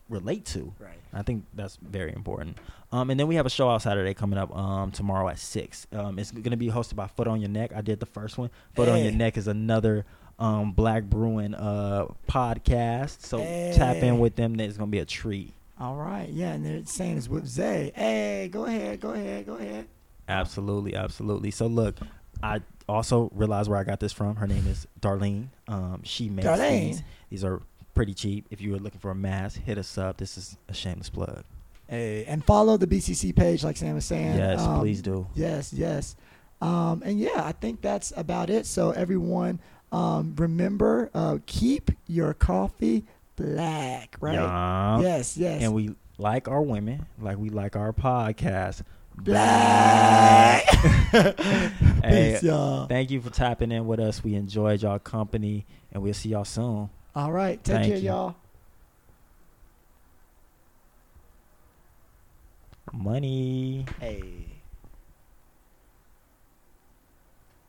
relate 0.09 0.45
to. 0.45 0.73
right. 0.79 0.93
I 1.13 1.21
think 1.21 1.45
that's 1.53 1.77
very 1.77 2.13
important. 2.13 2.57
Um, 2.91 3.09
and 3.09 3.19
then 3.19 3.27
we 3.27 3.35
have 3.35 3.45
a 3.45 3.49
show 3.49 3.69
out 3.69 3.81
Saturday 3.81 4.13
coming 4.13 4.39
up 4.39 4.55
um, 4.55 4.91
tomorrow 4.91 5.27
at 5.27 5.39
six. 5.39 5.87
Um, 5.91 6.19
it's 6.19 6.31
going 6.31 6.51
to 6.51 6.57
be 6.57 6.69
hosted 6.69 6.95
by 6.95 7.07
Foot 7.07 7.27
on 7.27 7.41
Your 7.41 7.49
Neck. 7.49 7.71
I 7.75 7.81
did 7.81 7.99
the 7.99 8.05
first 8.05 8.37
one. 8.37 8.49
Foot 8.75 8.87
on 8.87 9.03
Your 9.03 9.11
Neck 9.11 9.35
is 9.37 9.47
another 9.47 10.05
um, 10.39 10.72
Black 10.72 11.03
Brewing 11.03 11.53
uh, 11.55 12.05
podcast. 12.30 13.22
So 13.26 13.38
tap 13.39 13.97
in 13.97 14.19
with 14.19 14.35
them. 14.35 14.59
It's 14.59 14.77
going 14.77 14.89
to 14.89 14.91
be 14.91 14.99
a 14.99 15.05
treat. 15.05 15.53
All 15.80 15.95
right. 15.95 16.30
Yeah, 16.30 16.53
and 16.53 16.65
they're 16.65 16.85
saying 16.85 17.18
it's 17.18 17.30
with 17.30 17.45
Zay. 17.47 17.91
Hey, 17.95 18.49
go 18.51 18.65
ahead. 18.65 18.99
Go 18.99 19.11
ahead. 19.11 19.45
Go 19.45 19.55
ahead. 19.55 19.88
Absolutely, 20.27 20.95
absolutely. 20.95 21.51
So 21.51 21.68
look, 21.68 21.95
I 22.43 22.61
also 22.89 23.30
realized 23.34 23.69
where 23.69 23.80
I 23.80 23.84
got 23.84 23.99
this 23.99 24.11
from. 24.11 24.35
Her 24.35 24.47
name 24.47 24.65
is 24.68 24.88
Darlene. 25.01 25.47
Um, 25.68 26.01
she 26.03 26.30
makes 26.30 26.47
Darlene. 26.47 26.81
these. 26.88 27.03
These 27.30 27.43
are 27.43 27.61
pretty 27.93 28.14
cheap. 28.14 28.45
If 28.49 28.59
you 28.61 28.72
were 28.72 28.80
looking 28.80 28.99
for 28.99 29.11
a 29.11 29.15
mask, 29.15 29.61
hit 29.64 29.77
us 29.77 29.97
up. 29.97 30.18
This 30.18 30.38
is 30.38 30.57
a 30.68 30.73
shameless 30.73 31.09
plug. 31.09 31.43
Hey, 31.88 32.26
and 32.26 32.43
follow 32.43 32.76
the 32.76 32.88
BCC 32.88 33.34
page, 33.35 33.64
like 33.64 33.77
Sam 33.77 33.95
was 33.95 34.05
saying. 34.05 34.35
Yes, 34.38 34.59
Um, 34.59 34.80
please 34.81 35.01
do. 35.01 35.27
Yes, 35.35 35.72
yes. 35.72 36.15
Um, 36.59 37.01
and 37.05 37.19
yeah, 37.19 37.43
I 37.45 37.51
think 37.53 37.81
that's 37.81 38.11
about 38.18 38.49
it. 38.49 38.65
So 38.65 38.91
everyone, 38.91 39.59
um, 39.91 40.34
remember, 40.38 41.09
uh, 41.14 41.38
keep 41.45 41.91
your 42.07 42.34
coffee 42.34 43.05
black, 43.35 44.15
right? 44.19 44.34
Yeah. 44.35 44.99
Yes, 45.01 45.38
yes. 45.38 45.61
And 45.61 45.73
we 45.73 45.95
like 46.18 46.47
our 46.47 46.61
women, 46.61 47.05
like 47.19 47.38
we 47.38 47.49
like 47.49 47.76
our 47.76 47.93
podcast. 47.93 48.81
black. 49.18 50.64
Hey, 52.03 52.34
Peace, 52.34 52.43
y'all. 52.43 52.85
Thank 52.85 53.11
you 53.11 53.19
for 53.19 53.30
tapping 53.30 53.72
in 53.72 53.85
with 53.85 53.99
us. 53.99 54.23
We 54.23 54.35
enjoyed 54.35 54.81
y'all 54.81 54.99
company, 54.99 55.65
and 55.91 56.01
we'll 56.01 56.14
see 56.14 56.30
y'all 56.30 56.45
soon. 56.45 56.89
All 57.15 57.31
right, 57.31 57.61
take 57.64 57.76
Thank 57.77 57.88
care, 57.88 57.97
you. 57.97 58.03
y'all. 58.05 58.35
Money. 62.93 63.85
Hey. 63.99 64.56